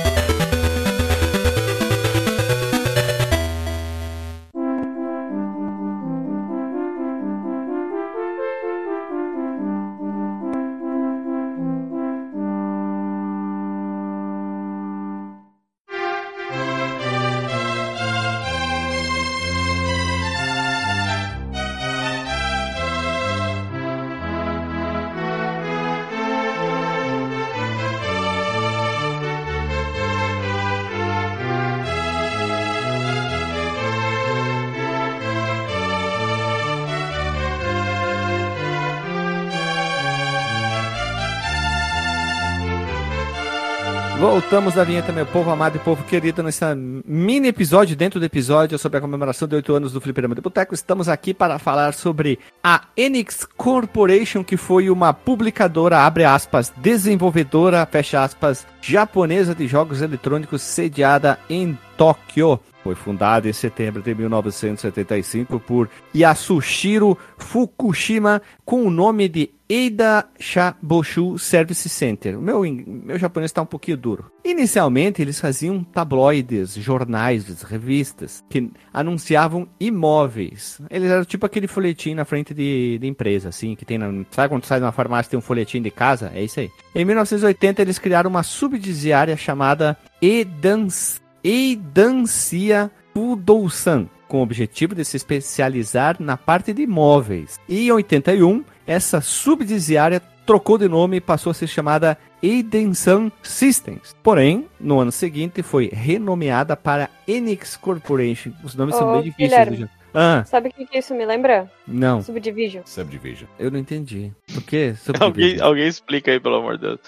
Voltamos 44.51 44.73
da 44.73 44.83
vinheta, 44.83 45.13
meu 45.13 45.25
povo 45.25 45.49
amado 45.49 45.77
e 45.77 45.79
povo 45.79 46.03
querido, 46.03 46.43
nesse 46.43 46.65
mini 46.75 47.47
episódio, 47.47 47.95
dentro 47.95 48.19
do 48.19 48.25
episódio, 48.25 48.77
sobre 48.77 48.97
a 48.97 49.01
comemoração 49.01 49.47
de 49.47 49.55
8 49.55 49.73
anos 49.73 49.93
do 49.93 50.01
Fliperama 50.01 50.35
de 50.35 50.41
Boteco. 50.41 50.75
Estamos 50.75 51.07
aqui 51.07 51.33
para 51.33 51.57
falar 51.57 51.93
sobre 51.93 52.37
a 52.61 52.81
Enix 52.97 53.47
Corporation, 53.55 54.43
que 54.43 54.57
foi 54.57 54.89
uma 54.89 55.13
publicadora, 55.13 55.99
abre 55.99 56.25
aspas, 56.25 56.69
desenvolvedora, 56.75 57.87
fecha 57.89 58.25
aspas, 58.25 58.67
japonesa 58.81 59.55
de 59.55 59.69
jogos 59.69 60.01
eletrônicos 60.01 60.61
sediada 60.61 61.39
em 61.49 61.79
Tóquio. 61.95 62.59
Foi 62.83 62.95
fundada 62.95 63.47
em 63.47 63.53
setembro 63.53 64.01
de 64.01 64.13
1975 64.15 65.59
por 65.59 65.89
Yasushiro 66.15 67.17
Fukushima 67.37 68.41
com 68.65 68.85
o 68.85 68.89
nome 68.89 69.27
de 69.27 69.51
Eida 69.71 70.27
Shaboshu 70.37 71.39
Service 71.39 71.87
Center. 71.87 72.37
O 72.37 72.41
meu, 72.41 72.61
meu 72.61 73.17
japonês 73.17 73.51
está 73.51 73.61
um 73.61 73.65
pouquinho 73.65 73.95
duro. 73.95 74.29
Inicialmente, 74.43 75.21
eles 75.21 75.39
faziam 75.39 75.81
tabloides, 75.81 76.73
jornais, 76.73 77.61
revistas 77.61 78.43
que 78.49 78.69
anunciavam 78.93 79.69
imóveis. 79.79 80.81
Eles 80.89 81.09
eram 81.09 81.23
tipo 81.23 81.45
aquele 81.45 81.67
folhetim 81.67 82.15
na 82.15 82.25
frente 82.25 82.53
de, 82.53 82.97
de 82.99 83.07
empresa, 83.07 83.47
assim, 83.47 83.73
que 83.73 83.85
tem 83.85 83.97
na, 83.97 84.11
Sabe 84.31 84.49
quando 84.49 84.65
sai 84.65 84.81
numa 84.81 84.91
farmácia 84.91 85.29
tem 85.29 85.39
um 85.39 85.41
folhetim 85.41 85.81
de 85.81 85.89
casa? 85.89 86.33
É 86.35 86.43
isso 86.43 86.59
aí. 86.59 86.69
Em 86.93 87.05
1980, 87.05 87.81
eles 87.81 87.97
criaram 87.97 88.29
uma 88.29 88.43
subsidiária 88.43 89.37
chamada 89.37 89.97
Edans, 90.21 91.20
Edancia 91.43 92.91
Pudousan 93.13 94.07
com 94.31 94.39
o 94.39 94.43
objetivo 94.43 94.95
de 94.95 95.03
se 95.03 95.17
especializar 95.17 96.15
na 96.17 96.37
parte 96.37 96.71
de 96.71 96.83
imóveis. 96.83 97.59
E 97.67 97.87
em 97.87 97.91
81, 97.91 98.63
essa 98.87 99.19
subsidiária 99.19 100.21
trocou 100.45 100.77
de 100.77 100.87
nome 100.87 101.17
e 101.17 101.21
passou 101.21 101.51
a 101.51 101.53
ser 101.53 101.67
chamada 101.67 102.17
Edensan 102.41 103.29
Systems. 103.43 104.15
Porém, 104.23 104.67
no 104.79 104.99
ano 104.99 105.11
seguinte 105.11 105.61
foi 105.61 105.89
renomeada 105.91 106.77
para 106.77 107.09
Enix 107.27 107.75
Corporation. 107.75 108.51
Os 108.63 108.73
nomes 108.73 108.95
são 108.95 109.11
bem 109.13 109.23
difíceis. 109.23 109.89
Ah. 110.13 110.43
Sabe 110.45 110.69
o 110.69 110.73
que, 110.73 110.85
que, 110.85 110.97
isso 110.97 111.13
me 111.13 111.25
lembra? 111.25 111.71
Não. 111.87 112.21
Subdivision. 112.21 112.83
Subdivision. 112.85 113.47
Eu 113.57 113.71
não 113.71 113.79
entendi. 113.79 114.31
Por 114.53 114.63
que 114.63 114.93
alguém, 115.19 115.59
alguém 115.61 115.87
explica 115.87 116.31
aí, 116.31 116.39
pelo 116.39 116.55
amor 116.55 116.77
de 116.77 116.87
Deus. 116.87 116.99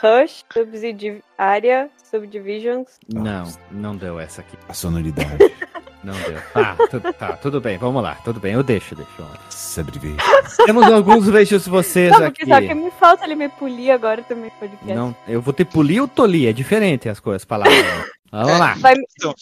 Rush, 0.00 0.44
subsidiária, 0.52 1.90
subdivisions. 2.10 2.98
Não, 3.12 3.52
não 3.70 3.96
deu 3.96 4.20
essa 4.20 4.40
aqui. 4.40 4.56
A 4.68 4.74
sonoridade. 4.74 5.38
Não 6.04 6.14
deu. 6.14 6.40
Tá, 6.52 6.76
tu, 6.88 7.00
tá, 7.14 7.32
tudo 7.32 7.60
bem, 7.60 7.78
vamos 7.78 8.00
lá, 8.00 8.14
tudo 8.22 8.38
bem, 8.38 8.52
eu 8.52 8.62
deixo, 8.62 8.94
deixo. 8.94 9.10
Subdivision. 9.50 10.16
Temos 10.64 10.84
alguns 10.84 11.28
beijos 11.28 11.66
vocês 11.66 12.12
não, 12.12 12.26
aqui. 12.26 12.46
Só 12.46 12.60
que 12.60 12.74
me 12.74 12.92
falta 12.92 13.24
ele 13.24 13.34
me 13.34 13.48
polir 13.48 13.90
agora 13.90 14.22
também 14.22 14.52
podcast. 14.60 14.94
Não, 14.94 15.16
eu 15.26 15.42
vou 15.42 15.52
ter 15.52 15.64
polir 15.64 16.00
ou 16.00 16.06
tolir, 16.06 16.48
é 16.48 16.52
diferente 16.52 17.08
as 17.08 17.18
coisas, 17.18 17.44
palavras. 17.44 17.74
Vamos 18.30 18.48
é, 18.52 18.58
lá. 18.58 18.74
Vai... 18.74 18.94
Então, 19.16 19.34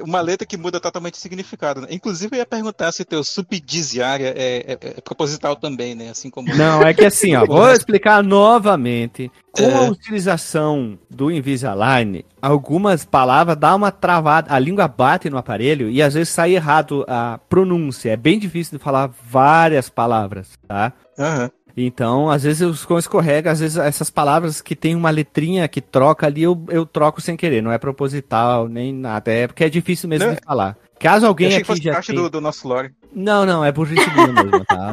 uma 0.00 0.20
letra 0.20 0.46
que 0.46 0.56
muda 0.56 0.80
totalmente 0.80 1.14
o 1.14 1.16
significado. 1.18 1.80
Né? 1.80 1.88
Inclusive, 1.90 2.36
eu 2.36 2.38
ia 2.38 2.46
perguntar 2.46 2.92
se 2.92 3.04
teu 3.04 3.22
subdiziária 3.22 4.34
é, 4.36 4.56
é, 4.56 4.72
é, 4.72 5.00
proposital 5.00 5.56
também, 5.56 5.94
né? 5.94 6.10
Assim 6.10 6.30
como. 6.30 6.48
Não, 6.54 6.82
é 6.82 6.92
que 6.92 7.04
assim, 7.04 7.34
ó, 7.34 7.46
vou 7.46 7.70
explicar 7.70 8.22
novamente. 8.22 9.30
Com 9.52 9.62
é. 9.62 9.74
a 9.74 9.82
utilização 9.82 10.98
do 11.08 11.30
Invisalign, 11.30 12.24
algumas 12.42 13.04
palavras 13.04 13.56
dá 13.56 13.72
uma 13.72 13.92
travada, 13.92 14.52
a 14.52 14.58
língua 14.58 14.88
bate 14.88 15.30
no 15.30 15.38
aparelho 15.38 15.88
e 15.88 16.02
às 16.02 16.14
vezes 16.14 16.30
sai 16.30 16.56
errado 16.56 17.04
a 17.06 17.38
pronúncia. 17.48 18.10
É 18.10 18.16
bem 18.16 18.36
difícil 18.36 18.78
de 18.78 18.82
falar 18.82 19.10
várias 19.30 19.88
palavras, 19.88 20.58
tá? 20.66 20.92
Aham. 21.16 21.44
Uhum. 21.44 21.63
Então, 21.76 22.30
às 22.30 22.44
vezes 22.44 22.60
eu 22.60 22.70
escorrega, 22.98 23.50
às 23.50 23.60
vezes 23.60 23.76
essas 23.76 24.08
palavras 24.08 24.60
que 24.60 24.76
tem 24.76 24.94
uma 24.94 25.10
letrinha 25.10 25.66
que 25.66 25.80
troca 25.80 26.26
ali, 26.26 26.42
eu, 26.42 26.64
eu 26.68 26.86
troco 26.86 27.20
sem 27.20 27.36
querer, 27.36 27.62
não 27.62 27.72
é 27.72 27.78
proposital, 27.78 28.68
nem 28.68 28.92
nada, 28.92 29.32
é 29.32 29.46
porque 29.46 29.64
é 29.64 29.68
difícil 29.68 30.08
mesmo 30.08 30.28
não, 30.28 30.34
de 30.34 30.40
falar. 30.44 30.76
Caso 30.98 31.26
alguém 31.26 31.46
eu 31.46 31.48
achei 31.48 31.58
aqui 31.58 31.66
que 31.66 31.72
fosse 31.72 31.82
já 31.82 32.00
tem... 32.00 32.14
do, 32.14 32.30
do 32.30 32.40
nosso 32.40 32.66
lore. 32.68 32.92
Não, 33.12 33.44
não, 33.44 33.64
é 33.64 33.72
burrice 33.72 34.08
mesmo, 34.10 34.64
tá? 34.64 34.92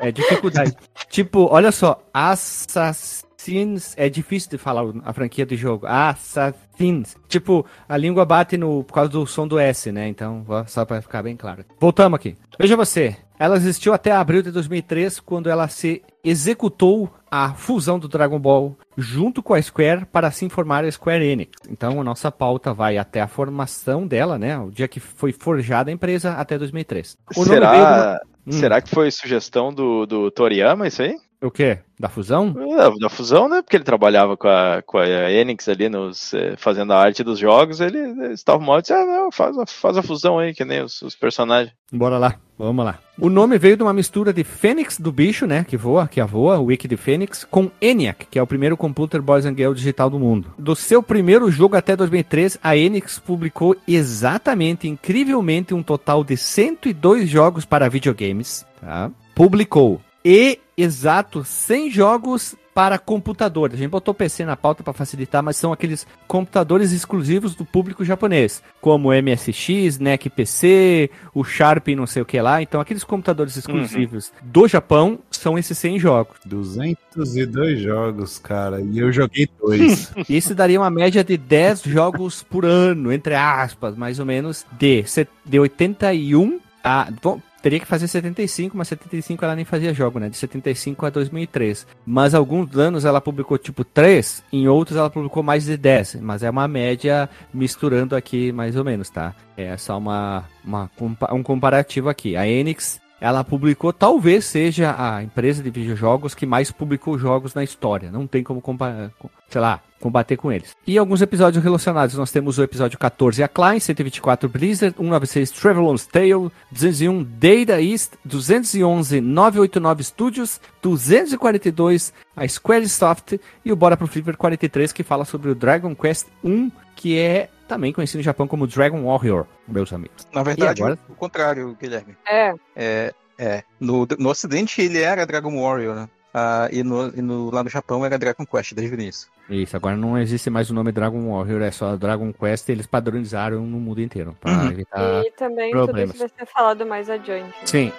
é 0.00 0.10
dificuldade. 0.10 0.74
tipo, 1.10 1.46
olha 1.50 1.70
só, 1.70 2.02
Assassins 2.12 3.94
é 3.96 4.08
difícil 4.08 4.50
de 4.50 4.58
falar 4.58 4.82
a 5.04 5.12
franquia 5.12 5.46
do 5.46 5.56
jogo. 5.56 5.86
Assassins. 5.86 7.16
Tipo, 7.28 7.64
a 7.88 7.96
língua 7.96 8.24
bate 8.24 8.56
no 8.56 8.84
por 8.84 8.94
causa 8.94 9.10
do 9.10 9.26
som 9.26 9.46
do 9.46 9.58
S, 9.58 9.92
né? 9.92 10.08
Então, 10.08 10.44
só 10.66 10.84
para 10.84 11.00
ficar 11.00 11.22
bem 11.22 11.36
claro. 11.36 11.64
Voltamos 11.78 12.16
aqui. 12.16 12.36
Veja 12.58 12.76
você, 12.76 13.16
ela 13.38 13.56
existiu 13.56 13.92
até 13.92 14.12
abril 14.12 14.42
de 14.42 14.50
2003, 14.50 15.20
quando 15.20 15.48
ela 15.48 15.68
se 15.68 16.02
executou 16.24 17.10
a 17.30 17.54
fusão 17.54 17.98
do 17.98 18.08
Dragon 18.08 18.38
Ball 18.38 18.76
junto 18.96 19.42
com 19.42 19.54
a 19.54 19.62
Square 19.62 20.06
para 20.06 20.30
se 20.30 20.48
formar 20.48 20.84
a 20.84 20.90
Square 20.90 21.24
Enix. 21.24 21.52
Então 21.68 22.00
a 22.00 22.04
nossa 22.04 22.32
pauta 22.32 22.72
vai 22.72 22.98
até 22.98 23.20
a 23.20 23.28
formação 23.28 24.06
dela, 24.06 24.38
né? 24.38 24.58
O 24.58 24.70
dia 24.70 24.88
que 24.88 25.00
foi 25.00 25.32
forjada 25.32 25.90
a 25.90 25.92
empresa 25.92 26.32
até 26.32 26.58
2003. 26.58 27.16
O 27.36 27.44
será, 27.44 28.20
hum. 28.46 28.52
será 28.52 28.80
que 28.80 28.90
foi 28.90 29.10
sugestão 29.10 29.72
do, 29.72 30.06
do 30.06 30.30
Toriyama 30.30 30.88
isso 30.88 31.02
aí? 31.02 31.14
O 31.40 31.50
quê? 31.50 31.78
Da 31.98 32.08
fusão? 32.08 32.54
É, 32.78 32.98
da 32.98 33.08
fusão, 33.08 33.48
né? 33.48 33.62
Porque 33.62 33.76
ele 33.76 33.84
trabalhava 33.84 34.36
com 34.36 34.48
a, 34.48 34.82
com 34.84 34.98
a 34.98 35.30
Enix 35.30 35.68
ali, 35.68 35.88
nos, 35.88 36.32
eh, 36.34 36.54
fazendo 36.56 36.92
a 36.92 36.98
arte 36.98 37.22
dos 37.22 37.38
jogos. 37.38 37.80
Ele, 37.80 38.32
estava 38.32 38.58
mal 38.58 38.78
e 38.78 38.82
disse: 38.82 38.92
ah, 38.92 39.04
não, 39.04 39.30
faz, 39.32 39.56
faz 39.72 39.96
a 39.96 40.02
fusão 40.02 40.38
aí, 40.38 40.54
que 40.54 40.64
nem 40.64 40.82
os, 40.82 41.00
os, 41.02 41.14
personagens. 41.14 41.72
Bora 41.90 42.18
lá, 42.18 42.36
vamos 42.58 42.84
lá. 42.84 42.98
O 43.18 43.30
nome 43.30 43.58
veio 43.58 43.76
de 43.76 43.82
uma 43.82 43.94
mistura 43.94 44.32
de 44.32 44.44
Fênix 44.44 44.98
do 44.98 45.10
bicho, 45.10 45.46
né? 45.46 45.64
Que 45.66 45.76
voa, 45.76 46.06
que 46.06 46.20
a 46.20 46.26
voa, 46.26 46.58
o 46.58 46.64
Wiki 46.64 46.88
de 46.88 46.96
Fênix, 46.96 47.44
com 47.44 47.70
ENIAC, 47.80 48.26
que 48.30 48.38
é 48.38 48.42
o 48.42 48.46
primeiro 48.46 48.76
computer 48.76 49.22
Boys 49.22 49.46
and 49.46 49.56
Girl 49.56 49.72
digital 49.72 50.10
do 50.10 50.18
mundo. 50.18 50.52
Do 50.58 50.76
seu 50.76 51.02
primeiro 51.02 51.50
jogo 51.50 51.76
até 51.76 51.96
2003, 51.96 52.58
a 52.62 52.76
Enix 52.76 53.18
publicou 53.18 53.74
exatamente, 53.88 54.88
incrivelmente, 54.88 55.72
um 55.72 55.82
total 55.82 56.24
de 56.24 56.36
102 56.36 57.28
jogos 57.28 57.64
para 57.64 57.88
videogames. 57.88 58.66
Tá? 58.80 59.10
Publicou 59.34 60.00
e 60.28 60.58
exato 60.76 61.44
100 61.44 61.88
jogos 61.88 62.56
para 62.74 62.98
computador. 62.98 63.70
A 63.72 63.76
gente 63.76 63.88
botou 63.88 64.12
PC 64.12 64.44
na 64.44 64.56
pauta 64.56 64.82
para 64.82 64.92
facilitar, 64.92 65.40
mas 65.40 65.56
são 65.56 65.72
aqueles 65.72 66.04
computadores 66.26 66.90
exclusivos 66.90 67.54
do 67.54 67.64
público 67.64 68.04
japonês, 68.04 68.60
como 68.80 69.08
o 69.08 69.12
MSX, 69.12 70.00
NEC 70.00 70.28
PC, 70.28 71.10
o 71.32 71.44
Sharp 71.44 71.86
não 71.90 72.08
sei 72.08 72.22
o 72.22 72.26
que 72.26 72.40
lá. 72.40 72.60
Então, 72.60 72.80
aqueles 72.80 73.04
computadores 73.04 73.54
uhum. 73.54 73.60
exclusivos 73.60 74.32
uhum. 74.42 74.50
do 74.50 74.66
Japão 74.66 75.20
são 75.30 75.56
esses 75.56 75.78
100 75.78 76.00
jogos. 76.00 76.36
202 76.44 77.80
jogos, 77.80 78.36
cara, 78.40 78.80
e 78.80 78.98
eu 78.98 79.12
joguei 79.12 79.48
dois. 79.60 80.12
Isso 80.28 80.56
daria 80.56 80.80
uma 80.80 80.90
média 80.90 81.22
de 81.22 81.36
10 81.36 81.82
jogos 81.82 82.42
por 82.42 82.64
ano, 82.64 83.12
entre 83.12 83.36
aspas, 83.36 83.96
mais 83.96 84.18
ou 84.18 84.26
menos, 84.26 84.66
de, 84.76 85.04
de 85.44 85.60
81 85.60 86.58
a. 86.82 87.08
Bom, 87.22 87.40
teria 87.66 87.80
que 87.80 87.86
fazer 87.86 88.06
75, 88.06 88.76
mas 88.76 88.86
75 88.86 89.44
ela 89.44 89.56
nem 89.56 89.64
fazia 89.64 89.92
jogo, 89.92 90.20
né? 90.20 90.28
De 90.28 90.36
75 90.36 91.04
a 91.04 91.10
2003. 91.10 91.84
Mas 92.06 92.32
alguns 92.32 92.76
anos 92.76 93.04
ela 93.04 93.20
publicou 93.20 93.58
tipo 93.58 93.82
3, 93.82 94.44
em 94.52 94.68
outros 94.68 94.96
ela 94.96 95.10
publicou 95.10 95.42
mais 95.42 95.64
de 95.64 95.76
10. 95.76 96.20
Mas 96.20 96.44
é 96.44 96.48
uma 96.48 96.68
média 96.68 97.28
misturando 97.52 98.14
aqui 98.14 98.52
mais 98.52 98.76
ou 98.76 98.84
menos, 98.84 99.10
tá? 99.10 99.34
É 99.56 99.76
só 99.76 99.98
uma, 99.98 100.44
uma 100.64 100.88
um 101.32 101.42
comparativo 101.42 102.08
aqui. 102.08 102.36
A 102.36 102.46
Enix 102.46 103.00
ela 103.20 103.42
publicou, 103.42 103.92
talvez 103.92 104.44
seja 104.44 104.94
a 104.96 105.20
empresa 105.24 105.60
de 105.60 105.68
videojogos 105.70 106.36
que 106.36 106.46
mais 106.46 106.70
publicou 106.70 107.18
jogos 107.18 107.52
na 107.52 107.64
história. 107.64 108.12
Não 108.12 108.28
tem 108.28 108.44
como 108.44 108.60
comparar, 108.60 109.10
sei 109.48 109.60
lá, 109.60 109.80
combater 110.00 110.36
com 110.36 110.52
eles. 110.52 110.74
E 110.86 110.98
alguns 110.98 111.22
episódios 111.22 111.62
relacionados, 111.62 112.14
nós 112.14 112.30
temos 112.30 112.58
o 112.58 112.62
episódio 112.62 112.98
14 112.98 113.42
A 113.42 113.48
Klein, 113.48 113.80
124 113.80 114.48
Blizzard, 114.48 114.96
196 114.96 115.50
Travelon's 115.50 116.06
Tale, 116.06 116.50
201 116.70 117.24
Data 117.24 117.80
East, 117.80 118.14
211 118.24 119.20
989 119.20 120.04
Studios, 120.04 120.60
242 120.82 122.12
a 122.36 122.46
Squaresoft 122.46 123.40
e 123.64 123.72
o 123.72 123.76
Bora 123.76 123.96
pro 123.96 124.06
Flipper 124.06 124.36
43 124.36 124.92
que 124.92 125.02
fala 125.02 125.24
sobre 125.24 125.50
o 125.50 125.54
Dragon 125.54 125.94
Quest 125.94 126.26
1, 126.44 126.70
que 126.94 127.18
é 127.18 127.48
também 127.66 127.92
conhecido 127.92 128.18
no 128.18 128.24
Japão 128.24 128.46
como 128.46 128.66
Dragon 128.66 129.02
Warrior, 129.04 129.46
meus 129.66 129.92
amigos. 129.92 130.26
Na 130.32 130.42
verdade, 130.42 130.82
agora... 130.82 130.98
o 131.08 131.14
contrário, 131.14 131.76
Guilherme. 131.80 132.16
É. 132.26 132.54
É, 132.76 133.14
é. 133.38 133.62
No, 133.80 134.06
no 134.18 134.30
ocidente 134.30 134.80
ele 134.80 135.00
era 135.00 135.26
Dragon 135.26 135.60
Warrior, 135.60 135.94
né? 135.94 136.08
Uh, 136.34 136.68
e, 136.70 136.82
no, 136.82 137.08
e 137.16 137.22
no, 137.22 137.50
lá 137.50 137.64
no 137.64 137.70
Japão 137.70 138.04
era 138.04 138.18
Dragon 138.18 138.44
Quest 138.44 138.74
desde 138.74 138.94
o 138.94 139.00
início. 139.00 139.28
Isso, 139.48 139.76
agora 139.76 139.96
não 139.96 140.18
existe 140.18 140.50
mais 140.50 140.70
o 140.70 140.74
nome 140.74 140.90
Dragon 140.90 141.30
Warrior, 141.30 141.62
é 141.62 141.70
só 141.70 141.96
Dragon 141.96 142.32
Quest 142.32 142.68
e 142.68 142.72
eles 142.72 142.86
padronizaram 142.86 143.60
no 143.62 143.78
mundo 143.78 144.00
inteiro. 144.00 144.36
Pra 144.40 144.52
uhum. 144.52 144.70
evitar 144.72 145.24
e 145.24 145.30
também 145.32 145.70
problemas. 145.70 146.10
tudo 146.10 146.14
isso 146.14 146.18
vai 146.18 146.46
ser 146.46 146.52
falado 146.52 146.84
mais 146.84 147.08
adiante. 147.08 147.54
Sim. 147.64 147.92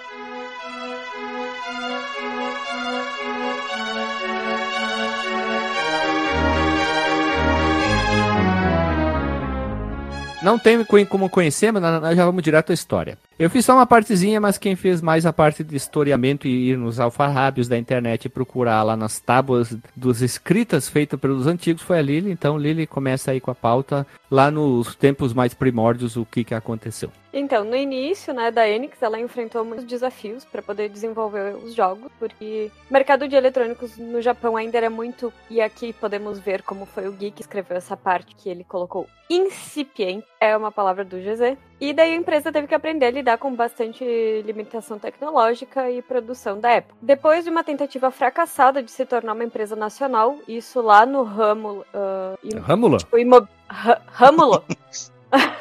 Não 10.42 10.58
tem 10.58 10.84
como 11.06 11.28
conhecer, 11.28 11.72
mas 11.72 11.82
nós 11.82 12.16
já 12.16 12.24
vamos 12.24 12.42
direto 12.42 12.70
à 12.70 12.74
história. 12.74 13.18
Eu 13.38 13.48
fiz 13.48 13.64
só 13.64 13.74
uma 13.74 13.86
partezinha, 13.86 14.40
mas 14.40 14.58
quem 14.58 14.74
fez 14.74 15.00
mais 15.00 15.24
a 15.24 15.32
parte 15.32 15.62
de 15.62 15.76
historiamento 15.76 16.48
e 16.48 16.70
ir 16.70 16.76
nos 16.76 16.98
alfarrábios 16.98 17.68
da 17.68 17.78
internet 17.78 18.24
e 18.24 18.28
procurar 18.28 18.82
lá 18.82 18.96
nas 18.96 19.20
tábuas 19.20 19.76
dos 19.94 20.22
escritas 20.22 20.88
feitas 20.88 21.20
pelos 21.20 21.46
antigos 21.46 21.80
foi 21.80 22.00
a 22.00 22.02
Lili. 22.02 22.32
Então 22.32 22.58
Lili 22.58 22.84
começa 22.84 23.30
aí 23.30 23.40
com 23.40 23.52
a 23.52 23.54
pauta 23.54 24.04
lá 24.28 24.50
nos 24.50 24.96
tempos 24.96 25.32
mais 25.32 25.54
primórdios 25.54 26.16
o 26.16 26.26
que, 26.26 26.42
que 26.42 26.52
aconteceu. 26.52 27.12
Então, 27.32 27.64
no 27.64 27.76
início, 27.76 28.34
né, 28.34 28.50
da 28.50 28.68
Enix, 28.68 29.00
ela 29.00 29.20
enfrentou 29.20 29.64
muitos 29.64 29.84
desafios 29.84 30.44
para 30.44 30.60
poder 30.60 30.88
desenvolver 30.88 31.54
os 31.56 31.74
jogos, 31.74 32.10
porque 32.18 32.72
o 32.90 32.92
mercado 32.92 33.28
de 33.28 33.36
eletrônicos 33.36 33.96
no 33.98 34.20
Japão 34.20 34.56
ainda 34.56 34.78
era 34.78 34.90
muito, 34.90 35.32
e 35.48 35.60
aqui 35.60 35.92
podemos 35.92 36.38
ver 36.40 36.62
como 36.62 36.86
foi 36.86 37.06
o 37.06 37.12
Gui 37.12 37.30
que 37.30 37.42
escreveu 37.42 37.76
essa 37.76 37.96
parte 37.96 38.34
que 38.34 38.48
ele 38.48 38.64
colocou 38.64 39.06
incipiente, 39.30 40.26
é 40.40 40.56
uma 40.56 40.72
palavra 40.72 41.04
do 41.04 41.18
GZ. 41.18 41.56
E 41.80 41.92
daí 41.92 42.12
a 42.12 42.16
empresa 42.16 42.50
teve 42.50 42.66
que 42.66 42.74
aprender 42.74 43.06
a 43.06 43.10
lidar 43.10 43.38
com 43.38 43.54
bastante 43.54 44.04
limitação 44.44 44.98
tecnológica 44.98 45.90
e 45.90 46.02
produção 46.02 46.58
da 46.58 46.70
época. 46.70 46.96
Depois 47.00 47.44
de 47.44 47.50
uma 47.50 47.62
tentativa 47.62 48.10
fracassada 48.10 48.82
de 48.82 48.90
se 48.90 49.06
tornar 49.06 49.32
uma 49.32 49.44
empresa 49.44 49.76
nacional, 49.76 50.38
isso 50.48 50.80
lá 50.80 51.06
no 51.06 51.22
ramo... 51.22 51.84
Uh, 51.94 52.60
Râmula? 52.60 52.98
Tipo, 52.98 53.18
imo... 53.18 53.48
Râmulo? 54.08 54.64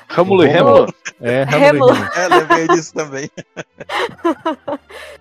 Râmulo 0.08 0.44
e 0.44 0.48
Rêmulo? 0.48 0.94
É, 1.22 1.44
Rêmulo. 1.44 1.94
É, 2.16 2.28
lembrei 2.28 2.68
disso 2.70 2.94
também. 2.94 3.30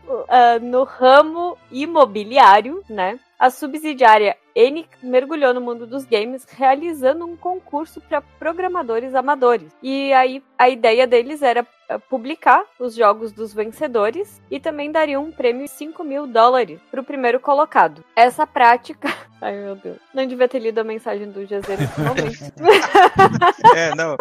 uh, 0.06 0.60
no 0.62 0.84
ramo 0.84 1.58
imobiliário, 1.70 2.82
né? 2.88 3.18
A 3.38 3.50
subsidiária 3.50 4.36
Enix 4.54 4.88
mergulhou 5.02 5.52
no 5.52 5.60
mundo 5.60 5.86
dos 5.86 6.06
games 6.06 6.46
realizando 6.48 7.26
um 7.26 7.36
concurso 7.36 8.00
para 8.00 8.22
programadores 8.22 9.14
amadores. 9.14 9.70
E 9.82 10.10
aí 10.14 10.42
a 10.58 10.70
ideia 10.70 11.06
deles 11.06 11.42
era 11.42 11.66
eh, 11.90 11.98
publicar 11.98 12.64
os 12.80 12.94
jogos 12.94 13.32
dos 13.32 13.52
vencedores 13.52 14.40
e 14.50 14.58
também 14.58 14.90
daria 14.90 15.20
um 15.20 15.30
prêmio 15.30 15.64
de 15.64 15.70
5 15.70 16.02
mil 16.02 16.26
dólares 16.26 16.80
para 16.90 17.02
o 17.02 17.04
primeiro 17.04 17.38
colocado. 17.38 18.02
Essa 18.16 18.46
prática. 18.46 19.12
Ai 19.42 19.54
meu 19.54 19.76
Deus. 19.76 19.98
Não 20.14 20.26
devia 20.26 20.48
ter 20.48 20.58
lido 20.58 20.78
a 20.78 20.84
mensagem 20.84 21.30
do 21.30 21.42
GZ 21.42 21.68
nesse 21.68 22.00
momento. 22.00 22.54
é, 23.76 23.94
não. 23.94 24.16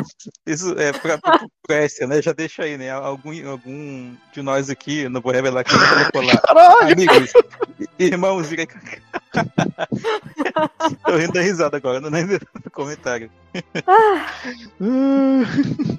Isso 0.46 0.78
é 0.78 0.92
pra, 0.92 1.18
pra 1.18 1.78
né? 2.08 2.22
Já 2.22 2.34
deixa 2.34 2.64
aí, 2.64 2.78
né? 2.78 2.92
Algum, 2.92 3.50
algum 3.50 4.14
de 4.34 4.42
nós 4.42 4.70
aqui, 4.70 5.08
não 5.08 5.22
vou 5.22 5.32
revelar 5.32 5.64
quem 5.64 5.78
colocou 5.80 6.22
lá. 6.22 6.42
Caralho! 6.42 6.92
Amigos, 6.92 7.32
irmãos, 7.98 8.52
Tô 11.06 11.16
rindo 11.16 11.34
da 11.34 11.42
risada 11.42 11.78
agora, 11.78 12.00
não 12.00 12.10
lembro 12.10 12.40
do 12.64 12.72
comentário. 12.72 13.30
Ah. 13.88 14.26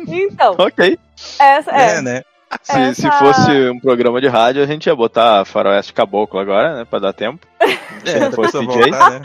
então. 0.06 0.56
ok. 0.58 0.98
Essa 1.38 1.70
é. 1.70 1.96
é 1.96 2.02
né? 2.02 2.22
Se, 2.62 2.72
essa... 2.72 2.94
se 2.94 3.10
fosse 3.10 3.70
um 3.70 3.80
programa 3.80 4.20
de 4.20 4.28
rádio, 4.28 4.62
a 4.62 4.66
gente 4.66 4.86
ia 4.86 4.94
botar 4.94 5.44
Faroeste 5.44 5.92
Caboclo 5.92 6.38
agora, 6.38 6.76
né? 6.76 6.84
Pra 6.84 6.98
dar 6.98 7.12
tempo. 7.12 7.46
É, 7.58 7.76
se 8.06 8.20
não 8.20 8.32
fosse 8.32 8.58
DJ. 8.58 8.82
Voltar, 8.82 9.10
né? 9.10 9.22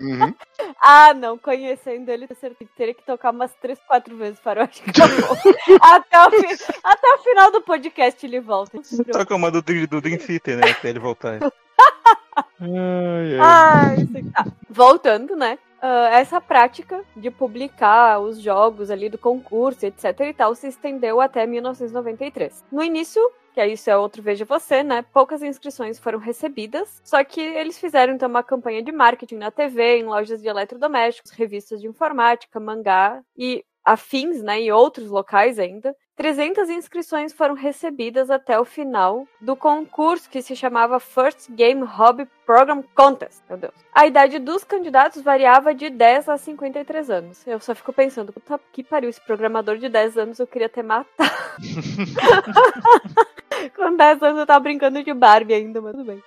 Uhum. 0.00 0.34
Ah, 0.80 1.14
não, 1.14 1.38
conhecendo 1.38 2.08
ele, 2.10 2.28
teria 2.76 2.94
que 2.94 3.02
tocar 3.02 3.30
umas 3.30 3.52
3, 3.54 3.78
4 3.86 4.16
vezes 4.16 4.40
Faroeste 4.40 4.82
Caboclo. 4.92 5.36
até, 5.80 6.26
o 6.26 6.30
fi... 6.30 6.64
até 6.84 7.14
o 7.14 7.18
final 7.18 7.52
do 7.52 7.62
podcast 7.62 8.24
ele 8.24 8.40
volta. 8.40 8.78
Toca 9.12 9.34
uma 9.34 9.50
do, 9.50 9.62
do 9.62 10.00
Dream 10.00 10.18
Theater, 10.18 10.58
né? 10.58 10.70
Até 10.70 10.90
ele 10.90 10.98
voltar. 10.98 11.38
ai, 12.60 13.38
ai. 13.38 14.06
tá. 14.32 14.46
Voltando, 14.68 15.36
né? 15.36 15.58
Uh, 15.80 16.10
essa 16.10 16.40
prática 16.40 17.04
de 17.16 17.30
publicar 17.30 18.18
os 18.18 18.40
jogos 18.40 18.90
ali 18.90 19.08
do 19.08 19.16
concurso, 19.16 19.86
etc 19.86 20.20
e 20.20 20.32
tal, 20.32 20.52
se 20.54 20.66
estendeu 20.66 21.20
até 21.20 21.46
1993. 21.46 22.64
No 22.72 22.82
início, 22.82 23.22
que 23.54 23.64
isso 23.64 23.88
é 23.88 23.96
outro 23.96 24.22
Veja 24.22 24.44
Você, 24.44 24.82
né? 24.82 25.04
Poucas 25.12 25.42
inscrições 25.42 25.98
foram 25.98 26.18
recebidas, 26.18 27.00
só 27.04 27.22
que 27.22 27.40
eles 27.40 27.78
fizeram 27.78 28.14
então 28.14 28.28
uma 28.28 28.42
campanha 28.42 28.82
de 28.82 28.92
marketing 28.92 29.36
na 29.36 29.50
TV, 29.50 29.98
em 29.98 30.04
lojas 30.04 30.42
de 30.42 30.48
eletrodomésticos, 30.48 31.30
revistas 31.32 31.80
de 31.80 31.86
informática, 31.86 32.58
mangá 32.60 33.20
e 33.36 33.64
afins, 33.92 34.42
né, 34.42 34.60
e 34.60 34.70
outros 34.70 35.08
locais 35.08 35.58
ainda, 35.58 35.94
300 36.16 36.68
inscrições 36.68 37.32
foram 37.32 37.54
recebidas 37.54 38.28
até 38.30 38.58
o 38.58 38.64
final 38.64 39.26
do 39.40 39.54
concurso 39.54 40.28
que 40.28 40.42
se 40.42 40.54
chamava 40.56 40.98
First 40.98 41.48
Game 41.50 41.82
Hobby 41.84 42.26
Program 42.44 42.82
Contest. 42.94 43.40
Meu 43.48 43.56
Deus. 43.56 43.74
A 43.94 44.06
idade 44.06 44.38
dos 44.38 44.64
candidatos 44.64 45.22
variava 45.22 45.72
de 45.72 45.88
10 45.88 46.28
a 46.28 46.36
53 46.36 47.10
anos. 47.10 47.46
Eu 47.46 47.60
só 47.60 47.74
fico 47.74 47.92
pensando, 47.92 48.32
puta 48.32 48.60
que 48.72 48.82
pariu, 48.82 49.08
esse 49.08 49.20
programador 49.20 49.78
de 49.78 49.88
10 49.88 50.18
anos 50.18 50.38
eu 50.38 50.46
queria 50.46 50.68
ter 50.68 50.82
matado. 50.82 51.30
Com 53.74 53.96
10 53.96 54.22
anos 54.22 54.40
eu 54.40 54.46
tava 54.46 54.60
brincando 54.60 55.02
de 55.02 55.14
Barbie 55.14 55.54
ainda, 55.54 55.80
mas 55.80 55.92
tudo 55.92 56.04
bem. 56.04 56.22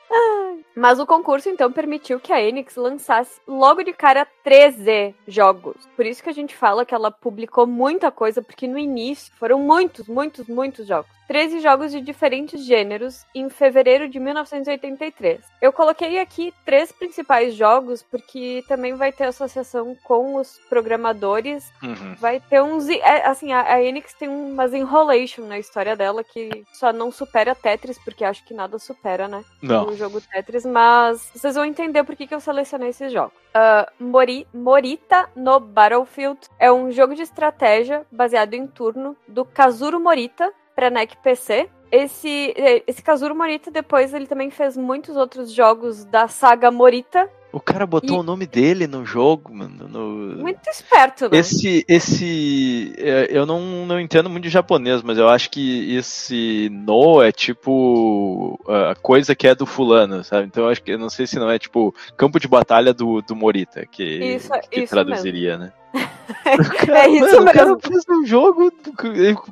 Mas 0.76 1.00
o 1.00 1.06
concurso 1.06 1.50
então 1.50 1.72
permitiu 1.72 2.20
que 2.20 2.32
a 2.32 2.42
Enix 2.42 2.76
lançasse 2.76 3.40
logo 3.48 3.84
de 3.84 3.94
cara 3.94 4.28
13 4.44 5.16
jogos. 5.28 5.76
Por 5.96 6.06
isso 6.06 6.24
que 6.24 6.30
a 6.30 6.34
gente 6.34 6.56
fala 6.56 6.86
que 6.86 6.96
ela 6.96 7.12
publicou 7.12 7.68
muita 7.68 8.12
coisa, 8.12 8.42
porque 8.42 8.68
no 8.68 8.78
início 8.78 9.34
foram 9.38 9.60
muitos, 9.60 10.08
muitos, 10.08 10.48
muitos 10.48 10.88
jogos. 10.88 11.22
13 11.32 11.62
jogos 11.62 11.94
de 11.94 12.02
diferentes 12.02 12.66
gêneros 12.66 13.26
em 13.34 13.50
fevereiro 13.50 14.10
de 14.10 14.20
1983. 14.20 15.40
Eu 15.62 15.72
coloquei 15.72 16.20
aqui 16.20 16.54
três 16.66 16.92
principais 16.92 17.56
jogos 17.56 18.04
porque 18.04 18.66
também 18.68 18.96
vai 18.96 19.14
ter 19.14 19.24
associação 19.24 19.96
com 20.04 20.36
os 20.36 20.60
programadores. 20.68 21.72
Uhum. 21.82 22.16
Vai 22.20 22.42
ter 22.42 22.62
uns. 22.62 22.90
É, 22.90 23.26
assim, 23.26 23.54
a, 23.54 23.62
a 23.62 23.82
Enix 23.82 24.14
tem 24.14 24.28
umas 24.28 24.74
enrolation 24.74 25.46
na 25.46 25.58
história 25.58 25.96
dela 25.96 26.22
que 26.22 26.66
só 26.74 26.92
não 26.92 27.10
supera 27.14 27.56
Tetris, 27.56 27.98
porque 27.98 28.26
acho 28.26 28.44
que 28.44 28.54
nada 28.54 28.78
supera, 28.78 29.30
né? 29.30 29.46
Não. 29.62 29.88
O 29.88 29.96
jogo 29.96 30.20
Tetris, 30.20 30.61
mas 30.66 31.32
vocês 31.34 31.56
vão 31.56 31.66
entender 31.66 32.04
por 32.04 32.16
que, 32.16 32.28
que 32.28 32.34
eu 32.34 32.40
selecionei 32.40 32.90
esses 32.90 33.12
jogos. 33.12 33.34
Uh, 33.56 34.04
Mori, 34.04 34.48
Morita 34.54 35.30
no 35.36 35.60
Battlefield 35.60 36.40
é 36.58 36.72
um 36.72 36.92
jogo 36.92 37.16
de 37.16 37.22
estratégia 37.22 38.06
baseado 38.12 38.54
em 38.54 38.66
turno 38.66 39.16
do 39.28 39.44
Kazuro 39.44 40.00
Morita, 40.00 40.54
para 40.76 40.90
NEC 40.90 41.18
PC. 41.18 41.70
Esse, 41.92 42.54
esse 42.88 43.04
Kazuro 43.04 43.36
Morita, 43.36 43.70
depois 43.70 44.14
ele 44.14 44.26
também 44.26 44.50
fez 44.50 44.78
muitos 44.78 45.18
outros 45.18 45.52
jogos 45.52 46.06
da 46.06 46.28
saga 46.28 46.72
Morita. 46.72 47.30
O 47.54 47.60
cara 47.60 47.86
botou 47.86 48.18
e... 48.18 48.20
o 48.20 48.24
nome 48.24 48.46
dele 48.46 48.88
no 48.88 49.06
jogo, 49.06 49.54
mano. 49.54 49.88
No... 49.88 50.38
Muito 50.38 50.68
esperto, 50.70 51.30
né? 51.30 51.38
Esse, 51.38 51.86
esse. 51.88 52.94
É, 52.98 53.28
eu 53.30 53.46
não, 53.46 53.86
não 53.86 54.00
entendo 54.00 54.30
muito 54.30 54.44
de 54.44 54.50
japonês, 54.50 55.02
mas 55.02 55.18
eu 55.18 55.28
acho 55.28 55.50
que 55.50 55.96
esse 55.96 56.70
no 56.72 57.22
é 57.22 57.32
tipo. 57.32 58.60
a 58.68 58.96
coisa 58.96 59.36
que 59.36 59.48
é 59.48 59.56
do 59.56 59.66
fulano, 59.66 60.24
sabe? 60.24 60.48
Então 60.48 60.64
eu 60.64 60.70
acho 60.70 60.82
que. 60.82 60.92
Eu 60.92 61.00
não 61.00 61.10
sei 61.10 61.28
se 61.28 61.38
não 61.38 61.50
é 61.50 61.60
tipo 61.60 61.94
campo 62.16 62.40
de 62.40 62.48
batalha 62.48 62.94
do, 62.94 63.22
do 63.22 63.36
Morita, 63.36 63.86
que, 63.86 64.04
isso, 64.04 64.50
que 64.70 64.82
isso 64.82 64.94
traduziria, 64.94 65.58
mesmo. 65.58 65.66
né? 65.66 65.74
é 66.46 67.10
isso 67.10 67.26
Mano, 67.26 67.46
mesmo. 67.46 67.50
O 67.50 67.54
cara 67.54 67.78
fez 67.80 68.04
um 68.10 68.26
jogo, 68.26 68.72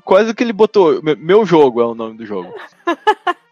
quase 0.05 0.33
que 0.33 0.43
ele 0.43 0.53
botou. 0.53 1.01
Meu 1.17 1.45
jogo 1.45 1.81
é 1.81 1.85
o 1.85 1.95
nome 1.95 2.17
do 2.17 2.25
jogo. 2.25 2.53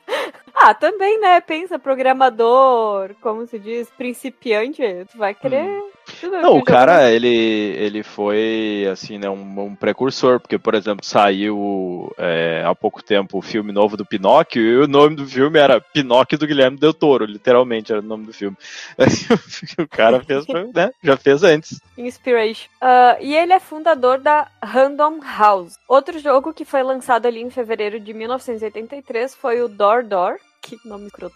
ah, 0.70 0.74
também, 0.74 1.18
né? 1.22 1.40
Pensa, 1.40 1.80
programador, 1.80 3.16
como 3.22 3.48
se 3.48 3.58
diz, 3.58 3.90
principiante, 3.98 4.82
tu 5.10 5.18
vai 5.18 5.34
querer. 5.34 5.64
Hum. 5.64 5.98
Não, 6.42 6.58
o 6.58 6.64
cara, 6.64 7.12
ele, 7.12 7.28
ele 7.28 8.02
foi, 8.04 8.88
assim, 8.92 9.18
né, 9.18 9.30
um, 9.30 9.62
um 9.62 9.76
precursor, 9.76 10.40
porque, 10.40 10.58
por 10.58 10.74
exemplo, 10.74 11.06
saiu 11.06 12.14
é, 12.18 12.64
há 12.66 12.74
pouco 12.74 13.04
tempo 13.04 13.38
o 13.38 13.42
filme 13.42 13.72
novo 13.72 13.96
do 13.96 14.06
Pinóquio, 14.06 14.62
e 14.62 14.78
o 14.78 14.88
nome 14.88 15.16
do 15.16 15.26
filme 15.26 15.60
era 15.60 15.80
Pinóquio 15.80 16.38
do 16.38 16.48
Guilherme 16.48 16.78
Del 16.78 16.94
Toro, 16.94 17.26
literalmente 17.26 17.92
era 17.92 18.02
o 18.02 18.06
nome 18.06 18.26
do 18.26 18.34
filme. 18.34 18.58
o 19.80 19.88
cara 19.88 20.24
fez, 20.24 20.46
né, 20.74 20.92
já 21.04 21.18
fez 21.18 21.44
antes. 21.44 21.80
Inspiration. 21.98 22.70
Uh, 22.82 23.22
e 23.22 23.36
ele 23.36 23.54
é 23.54 23.60
fundador 23.60 24.20
da 24.20 24.48
Random 24.64 25.20
House. 25.22 25.78
Outro 25.88 26.20
jogo 26.20 26.54
que 26.54 26.66
foi 26.66 26.84
lançado 26.84 27.26
ali 27.26 27.42
em 27.42 27.50
fevereiro 27.50 28.00
de 28.00 28.14
1983 28.14 29.36
foi 29.36 29.62
o 29.62 29.68
Door 29.68 30.04
Door, 30.04 30.38
que 30.62 30.78
nome 30.86 31.08
escroto. 31.08 31.36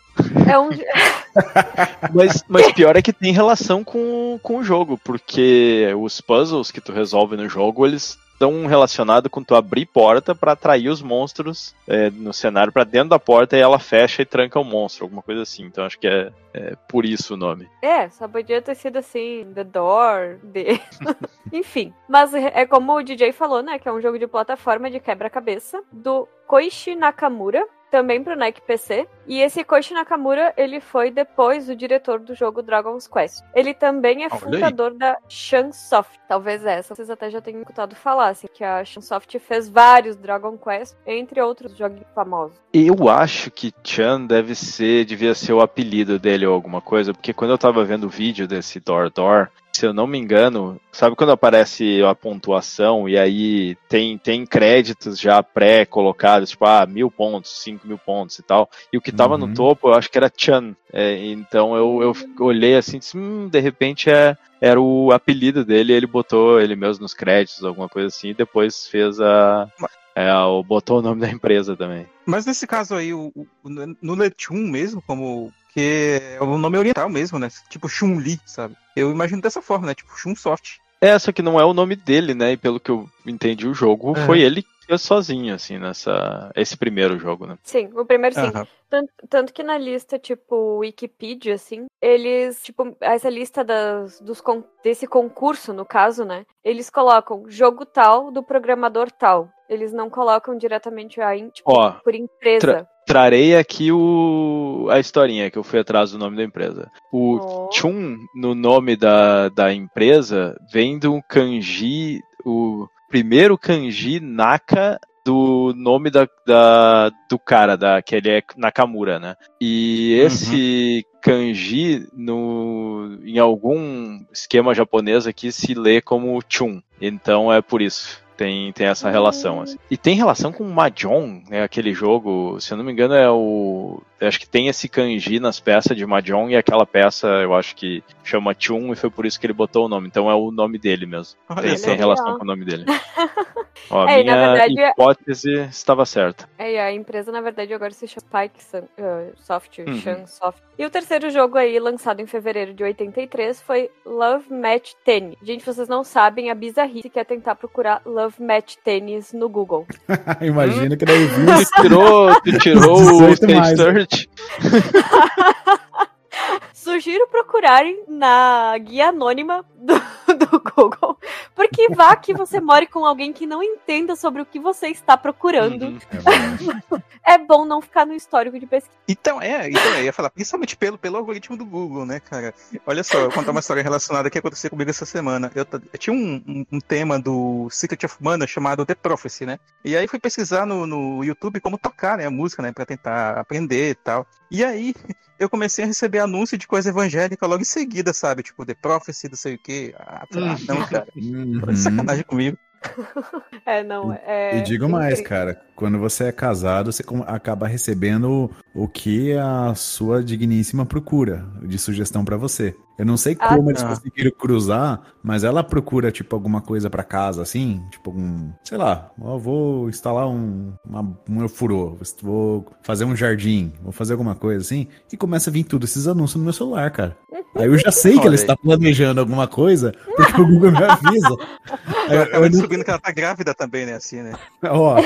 É 0.50 0.58
um. 0.58 0.70
mas, 2.14 2.44
mas 2.48 2.72
pior 2.74 2.96
é 2.96 3.02
que 3.02 3.14
tem 3.14 3.32
relação 3.32 3.84
com, 3.84 4.40
com 4.42 4.58
o 4.58 4.64
jogo, 4.64 4.98
porque 5.04 5.88
os 5.98 6.20
puzzles 6.22 6.72
que 6.72 6.82
tu 6.82 6.92
resolve 6.92 7.36
no 7.36 7.48
jogo, 7.48 7.86
eles 7.86 8.18
estão 8.42 8.66
relacionados 8.66 9.30
com 9.30 9.44
tu 9.44 9.54
abrir 9.54 9.86
porta 9.86 10.34
para 10.34 10.54
atrair 10.54 10.90
os 10.90 11.02
monstros 11.02 11.76
é, 11.88 12.10
no 12.10 12.34
cenário 12.34 12.74
para 12.74 12.84
dentro 12.84 13.10
da 13.10 13.20
porta 13.20 13.56
e 13.56 13.62
ela 13.62 13.78
fecha 13.78 14.24
e 14.24 14.26
tranca 14.26 14.60
o 14.60 14.64
monstro, 14.64 15.06
alguma 15.06 15.22
coisa 15.22 15.44
assim. 15.44 15.64
Então 15.64 15.86
acho 15.86 16.00
que 16.00 16.08
é, 16.08 16.32
é 16.54 16.76
por 16.90 17.06
isso 17.06 17.36
o 17.36 17.38
nome. 17.38 17.70
É, 17.82 18.10
só 18.10 18.28
podia 18.28 18.62
ter 18.62 18.74
sido 18.74 18.98
assim, 18.98 19.46
The 19.54 19.64
Door, 19.64 20.40
The... 20.52 20.82
Enfim, 21.54 21.94
mas 22.10 22.34
é 22.34 22.66
como 22.66 22.96
o 22.96 23.04
DJ 23.04 23.32
falou, 23.32 23.62
né, 23.62 23.78
que 23.78 23.88
é 23.88 23.94
um 23.94 24.02
jogo 24.02 24.18
de 24.18 24.28
plataforma 24.28 24.90
de 24.90 25.00
quebra-cabeça 25.00 25.84
do 25.92 26.28
Koichi 26.48 26.96
Nakamura, 26.96 27.64
também 27.92 28.24
para 28.24 28.34
o 28.34 28.38
NEC 28.38 28.62
PC. 28.62 29.08
E 29.28 29.40
esse 29.40 29.64
Koichi 29.64 29.94
Nakamura, 29.94 30.54
ele 30.58 30.80
foi 30.80 31.12
depois 31.12 31.70
o 31.70 31.76
diretor 31.76 32.20
do 32.20 32.34
jogo 32.34 32.64
Dragon's 32.64 33.08
Quest. 33.08 33.44
Ele 33.54 33.74
também 33.74 34.24
é 34.24 34.28
Olha 34.32 34.40
fundador 34.40 34.92
aí. 34.94 34.98
da 34.98 35.18
Shunsoft. 35.30 36.20
Talvez 36.28 36.66
essa 36.66 36.96
vocês 36.96 37.10
até 37.10 37.30
já 37.30 37.42
tenham 37.42 37.62
escutado 37.62 37.96
falar, 37.96 38.30
assim, 38.30 38.48
que 38.52 38.64
a 38.64 38.84
Shunsoft 38.84 39.38
fez 39.40 39.70
vários 39.70 40.16
Dragon 40.16 40.58
Quest, 40.58 40.96
entre 41.06 41.42
outros 41.42 41.78
jogos 41.78 42.02
famosos. 42.16 42.58
Eu 42.74 43.10
acho 43.10 43.52
que 43.52 43.74
Chan 43.84 44.26
deve 44.26 44.56
ser, 44.56 45.06
devia 45.06 45.36
ser 45.36 45.54
o 45.54 45.62
apelido 45.62 46.18
dele 46.18 46.46
ou 46.46 46.54
alguma 46.54 46.82
coisa, 46.82 47.14
porque 47.14 47.34
quando 47.34 47.52
eu 47.52 47.58
tava 47.58 47.84
vendo 47.84 48.06
o 48.06 48.10
vídeo 48.10 48.48
desse 48.48 48.80
Door 48.80 49.12
Door, 49.12 49.50
se 49.72 49.86
eu 49.86 49.94
não 49.94 50.06
me 50.06 50.18
engano, 50.18 50.80
sabe 50.92 51.16
quando 51.16 51.32
aparece 51.32 52.04
a 52.04 52.14
pontuação 52.14 53.08
e 53.08 53.18
aí 53.18 53.76
tem, 53.88 54.18
tem 54.18 54.46
créditos 54.46 55.20
já 55.20 55.42
pré-colocados, 55.42 56.50
tipo, 56.50 56.66
ah, 56.66 56.86
mil 56.86 57.10
pontos, 57.10 57.64
cinco 57.64 57.88
mil 57.88 57.98
pontos 57.98 58.38
e 58.38 58.44
tal. 58.44 58.70
E 58.92 58.98
o 58.98 59.02
que 59.02 59.12
tava 59.12 59.36
uhum. 59.36 59.48
no 59.48 59.54
topo, 59.54 59.90
eu 59.90 59.94
acho 59.94 60.10
que 60.10 60.18
era 60.18 60.32
Chan. 60.36 60.76
É, 60.92 61.26
então 61.26 61.76
eu, 61.76 62.02
eu 62.02 62.46
olhei 62.46 62.76
assim, 62.76 63.00
disse, 63.00 63.18
hum, 63.18 63.48
de 63.48 63.60
repente 63.60 64.10
é, 64.10 64.36
era 64.60 64.80
o 64.80 65.12
apelido 65.12 65.64
dele, 65.64 65.94
ele 65.94 66.06
botou 66.06 66.60
ele 66.60 66.76
mesmo 66.76 67.04
nos 67.04 67.14
créditos, 67.14 67.64
alguma 67.64 67.88
coisa 67.88 68.08
assim, 68.08 68.30
e 68.30 68.34
depois 68.34 68.88
fez 68.88 69.20
a. 69.22 69.68
É, 70.14 70.30
botou 70.66 71.00
o 71.00 71.02
nome 71.02 71.22
da 71.22 71.30
empresa 71.30 71.76
também. 71.76 72.06
Mas 72.26 72.46
nesse 72.46 72.68
caso 72.68 72.96
aí, 72.96 73.14
o, 73.14 73.32
o 73.36 73.70
no 74.02 74.16
Netun 74.16 74.70
mesmo, 74.70 75.02
como 75.02 75.52
que 75.74 76.20
é 76.40 76.44
o 76.44 76.58
nome 76.58 76.78
oriental 76.78 77.10
mesmo, 77.10 77.40
né? 77.40 77.50
Tipo 77.70 77.88
Chun-Li, 77.88 78.40
sabe? 78.46 78.76
Eu 78.96 79.12
imagino 79.12 79.42
dessa 79.42 79.62
forma, 79.62 79.88
né? 79.88 79.96
Tipo 79.96 80.12
Chun-Soft. 80.18 80.78
É, 81.02 81.18
só 81.18 81.32
que 81.32 81.42
não 81.42 81.60
é 81.60 81.66
o 81.66 81.74
nome 81.74 81.96
dele, 81.96 82.36
né? 82.36 82.52
E 82.52 82.58
pelo 82.58 82.80
que 82.80 82.92
eu 82.92 83.10
entendi 83.26 83.68
o 83.68 83.74
jogo, 83.74 84.14
é. 84.16 84.26
foi 84.26 84.42
ele 84.42 84.62
que 84.62 84.70
fez 84.86 85.02
sozinho, 85.02 85.56
assim, 85.56 85.80
nessa. 85.80 86.52
Esse 86.56 86.78
primeiro 86.78 87.18
jogo, 87.18 87.48
né? 87.48 87.58
Sim, 87.64 87.90
o 87.96 88.06
primeiro 88.06 88.36
sim. 88.36 88.42
Uhum. 88.42 88.68
Tanto, 88.88 89.14
tanto, 89.28 89.54
que 89.54 89.64
na 89.64 89.80
lista, 89.80 90.20
tipo, 90.20 90.78
Wikipedia, 90.80 91.56
assim, 91.56 91.86
eles, 92.00 92.62
tipo, 92.62 92.96
essa 93.00 93.30
lista 93.30 93.64
das, 93.64 94.20
dos, 94.20 94.44
desse 94.84 95.08
concurso, 95.08 95.74
no 95.74 95.86
caso, 95.86 96.24
né? 96.24 96.46
Eles 96.64 96.90
colocam 96.90 97.46
jogo 97.48 97.84
tal 97.84 98.30
do 98.30 98.44
programador 98.44 99.10
tal. 99.12 99.50
Eles 99.68 99.92
não 99.92 100.10
colocam 100.10 100.56
diretamente 100.56 101.20
a, 101.20 101.34
tipo, 101.50 101.72
Ó, 101.72 101.94
por 102.04 102.14
empresa. 102.14 102.60
Tra 102.60 102.91
trarei 103.12 103.58
aqui 103.58 103.92
o, 103.92 104.88
a 104.90 104.98
historinha 104.98 105.52
que 105.52 105.58
eu 105.58 105.64
fui 105.64 105.80
atrás 105.80 106.12
do 106.12 106.18
nome 106.18 106.38
da 106.38 106.44
empresa. 106.46 106.90
O 107.12 107.36
oh. 107.36 107.70
Chun, 107.74 108.16
no 108.34 108.56
nome 108.56 108.96
da, 108.96 109.50
da 109.50 109.74
empresa, 109.74 110.58
vem 110.72 110.98
do 110.98 111.22
kanji, 111.28 112.22
o 112.46 112.88
primeiro 113.10 113.58
kanji 113.58 114.22
Naka 114.22 114.98
do 115.26 115.74
nome 115.76 116.10
da, 116.10 116.26
da, 116.48 117.12
do 117.30 117.38
cara, 117.38 117.76
da, 117.76 118.02
que 118.02 118.16
ele 118.16 118.30
é 118.32 118.42
Nakamura, 118.56 119.20
né? 119.20 119.36
E 119.60 120.14
esse 120.14 121.06
uhum. 121.06 121.20
kanji, 121.22 122.08
no, 122.14 123.20
em 123.26 123.38
algum 123.40 124.22
esquema 124.32 124.74
japonês 124.74 125.28
aqui, 125.28 125.52
se 125.52 125.74
lê 125.74 126.02
como 126.02 126.42
Chun. 126.48 126.82
Então 127.02 127.52
é 127.52 127.62
por 127.62 127.82
isso 127.82 128.24
tem, 128.42 128.72
tem 128.74 128.88
essa 128.88 129.12
relação. 129.12 129.62
Assim. 129.62 129.78
E 129.90 129.96
tem 129.96 130.16
relação 130.16 130.52
com 130.52 130.64
Mahjong, 130.64 131.44
né? 131.48 131.62
Aquele 131.62 131.94
jogo, 131.94 132.60
se 132.60 132.74
eu 132.74 132.78
não 132.78 132.84
me 132.84 132.92
engano, 132.92 133.14
é 133.14 133.30
o. 133.30 134.02
acho 134.22 134.40
que 134.40 134.48
tem 134.48 134.68
esse 134.68 134.88
kanji 134.88 135.40
nas 135.40 135.60
peças 135.60 135.98
de 135.98 136.06
Mahjong 136.06 136.52
e 136.52 136.56
aquela 136.56 136.86
peça 136.86 137.28
eu 137.28 137.54
acho 137.54 137.76
que 137.76 138.04
chama 138.24 138.56
Chun 138.58 138.94
e 138.94 138.96
foi 138.96 139.10
por 139.10 139.26
isso 139.26 139.40
que 139.40 139.46
ele 139.46 139.54
botou 139.54 139.86
o 139.86 139.90
nome. 139.90 140.08
Então 140.08 140.30
é 140.30 140.36
o 140.36 140.52
nome 140.52 140.78
dele 140.78 141.06
mesmo. 141.06 141.38
Tem, 141.62 141.76
tem 141.76 141.96
relação 141.96 142.38
com 142.38 142.44
o 142.44 142.48
nome 142.48 142.66
dele. 142.66 142.86
Ó, 143.90 144.08
é, 144.08 144.24
minha 144.24 144.36
verdade, 144.36 144.80
hipótese 144.80 145.60
é... 145.60 145.64
estava 145.66 146.06
certa. 146.06 146.48
É, 146.58 146.80
a 146.82 146.94
empresa, 146.94 147.32
na 147.32 147.42
verdade, 147.42 147.74
agora 147.74 147.92
se 147.92 148.08
chama 148.08 148.26
Pike 148.30 148.60
uh, 148.76 149.34
Software, 149.38 149.88
uhum. 149.88 150.28
Soft. 150.28 150.60
E 150.78 150.86
o 150.86 150.90
terceiro 150.90 151.30
jogo 151.30 151.58
aí, 151.58 151.78
lançado 151.80 152.22
em 152.22 152.26
fevereiro 152.26 152.74
de 152.74 152.84
83, 152.84 153.62
foi 153.62 153.90
Love 154.06 154.52
Match 154.54 154.94
Tennis. 155.04 155.38
Gente, 155.42 155.66
vocês 155.66 155.88
não 155.88 156.04
sabem 156.04 156.50
a 156.50 156.56
bizarrice 156.56 157.10
que 157.10 157.20
é 157.20 157.24
tentar 157.24 157.56
procurar 157.56 158.02
Love 158.06 158.42
Match 158.42 158.76
Tennis 158.84 159.34
no 159.34 159.50
Google. 159.50 159.86
Imagina 160.42 160.96
que 160.96 161.06
daí 161.06 161.26
viu. 161.26 161.46
Tu 161.46 161.82
tirou, 161.82 162.42
tu 162.42 162.60
tirou 162.60 162.98
o 163.24 163.30
Stage 163.34 163.76
Search. 163.76 164.11
Sugiro 166.74 167.28
procurarem 167.28 168.04
na 168.08 168.78
guia 168.78 169.10
anônima 169.10 169.66
do, 169.76 169.94
do 170.38 170.48
Google, 170.60 171.18
porque 171.56 171.90
vá 171.90 172.16
que 172.16 172.34
você 172.34 172.60
more 172.60 172.88
com 172.88 173.06
alguém 173.06 173.34
que 173.34 173.46
não 173.46 173.62
entenda 173.64 174.16
sobre 174.16 174.42
o 174.42 174.46
que 174.46 174.60
você 174.60 174.88
está 174.88 175.18
procurando. 175.18 175.88
Uhum. 175.88 177.02
É, 177.24 177.38
bom. 177.38 177.66
não 177.66 177.82
ficar 177.82 178.06
no 178.06 178.14
histórico 178.14 178.60
de 178.60 178.66
pesquisa. 178.66 178.98
Então, 179.08 179.40
é, 179.40 179.70
então 179.70 179.96
eu 179.96 180.06
ia 180.06 180.12
falar, 180.12 180.32
principalmente 180.32 180.76
pelo, 180.76 180.98
pelo 180.98 181.18
algoritmo 181.18 181.56
do 181.56 181.64
Google, 181.64 182.04
né, 182.04 182.20
cara? 182.20 182.54
Olha 182.86 183.04
só, 183.04 183.20
eu 183.20 183.24
vou 183.26 183.32
contar 183.32 183.52
uma 183.52 183.60
história 183.60 183.84
relacionada 183.84 184.30
que 184.30 184.40
aconteceu 184.40 184.72
comigo 184.72 184.90
essa 184.90 185.06
semana. 185.06 185.52
Eu, 185.54 185.66
eu 185.94 186.00
tinha 186.00 186.14
um, 186.14 186.44
um, 186.48 186.66
um, 186.72 186.80
tema 186.80 187.20
do 187.20 187.70
Secret 187.70 188.06
of 188.06 188.18
Mana 188.20 188.48
chamado 188.48 188.86
The 188.86 188.96
Prophecy, 188.96 189.46
né? 189.46 189.60
E 189.86 189.96
aí 189.96 190.08
fui 190.08 190.20
pesquisar 190.20 190.66
no, 190.66 190.88
no 190.88 191.24
YouTube 191.24 191.60
como 191.60 191.78
tocar 191.78 192.18
né, 192.18 192.26
a 192.26 192.32
música, 192.32 192.64
né, 192.64 192.72
pra 192.72 192.86
tentar 192.86 193.38
aprender 193.38 193.92
e 193.92 193.96
tal. 193.96 194.26
E 194.50 194.66
aí 194.66 194.94
eu 195.40 195.50
comecei 195.50 195.84
a 195.84 195.88
receber 195.88 196.20
anúncio 196.20 196.58
de 196.58 196.68
coisa 196.68 196.90
evangélica 196.90 197.48
logo 197.48 197.62
em 197.62 197.66
seguida, 197.66 198.14
sabe? 198.14 198.44
Tipo, 198.44 198.64
The 198.64 198.76
Prophecy, 198.76 199.28
não 199.28 199.36
sei 199.36 199.56
o 199.56 199.58
quê. 199.58 199.96
Ah, 200.22 200.56
ah 200.56 200.58
não, 200.68 200.88
cara. 200.88 201.08
Uhum. 201.16 201.76
Sacanagem 201.76 202.24
comigo. 202.24 202.58
É, 203.66 203.84
não, 203.84 204.12
é... 204.12 204.58
E 204.58 204.62
digo 204.64 204.90
mais, 204.90 205.22
cara, 205.22 205.62
quando 205.76 206.00
você 206.00 206.26
é 206.26 206.32
casado, 206.32 206.92
você 206.92 207.04
acaba 207.28 207.68
recebendo 207.68 208.50
o 208.74 208.88
que 208.88 209.34
a 209.34 209.74
sua 209.76 210.24
digníssima 210.24 210.86
procura 210.86 211.46
de 211.62 211.78
sugestão 211.78 212.26
para 212.26 212.38
você. 212.38 212.76
Eu 212.98 213.06
não 213.06 213.18
sei 213.18 213.36
ah, 213.40 213.56
como 213.56 213.68
ah, 213.68 213.72
eles 213.72 213.82
conseguiram 213.82 214.32
cruzar, 214.32 215.02
mas 215.24 215.44
ela 215.44 215.64
procura, 215.64 216.12
tipo, 216.12 216.36
alguma 216.36 216.62
coisa 216.62 216.90
para 216.90 217.04
casa, 217.04 217.42
assim, 217.42 217.82
tipo, 217.90 218.12
um, 218.12 218.54
sei 218.64 218.78
lá, 218.78 219.12
vou 219.18 219.90
instalar 219.90 220.28
um, 220.28 220.74
uma, 220.86 221.18
um 221.28 221.48
furô, 221.48 221.98
vou 222.22 222.68
fazer 222.84 223.06
um 223.06 223.16
jardim, 223.16 223.74
vou 223.82 223.92
fazer 223.92 224.14
alguma 224.14 224.36
coisa 224.36 224.62
assim, 224.62 224.88
e 225.12 225.18
começa 225.18 225.50
a 225.50 225.54
vir 225.54 225.64
tudo 225.64 225.86
esses 225.86 226.08
anúncios 226.08 226.36
no 226.36 226.44
meu 226.44 226.54
celular, 226.54 226.92
cara. 226.92 227.18
Aí 227.56 227.66
eu 227.66 227.78
já 227.78 227.92
sei 227.92 228.20
que 228.20 228.28
ela 228.28 228.36
está 228.36 228.56
planejando 228.56 229.20
alguma 229.20 229.48
coisa, 229.48 229.94
porque 230.16 230.42
o 230.42 230.48
Google 230.48 230.72
me 230.72 230.84
avisa. 230.84 231.36
Aí, 232.08 232.18
eu, 232.18 232.26
eu 232.26 232.50
descobrindo 232.72 232.84
que 232.84 232.90
ela 232.90 233.00
tá 233.00 233.12
grávida 233.12 233.54
também, 233.54 233.86
né, 233.86 233.94
assim, 233.94 234.22
né? 234.22 234.34
Ó, 234.64 234.98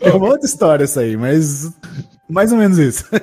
é 0.00 0.12
uma 0.12 0.28
outra 0.28 0.46
história 0.46 0.84
isso 0.84 1.00
aí, 1.00 1.16
mas 1.16 1.72
mais 2.28 2.52
ou 2.52 2.58
menos 2.58 2.78
isso. 2.78 3.04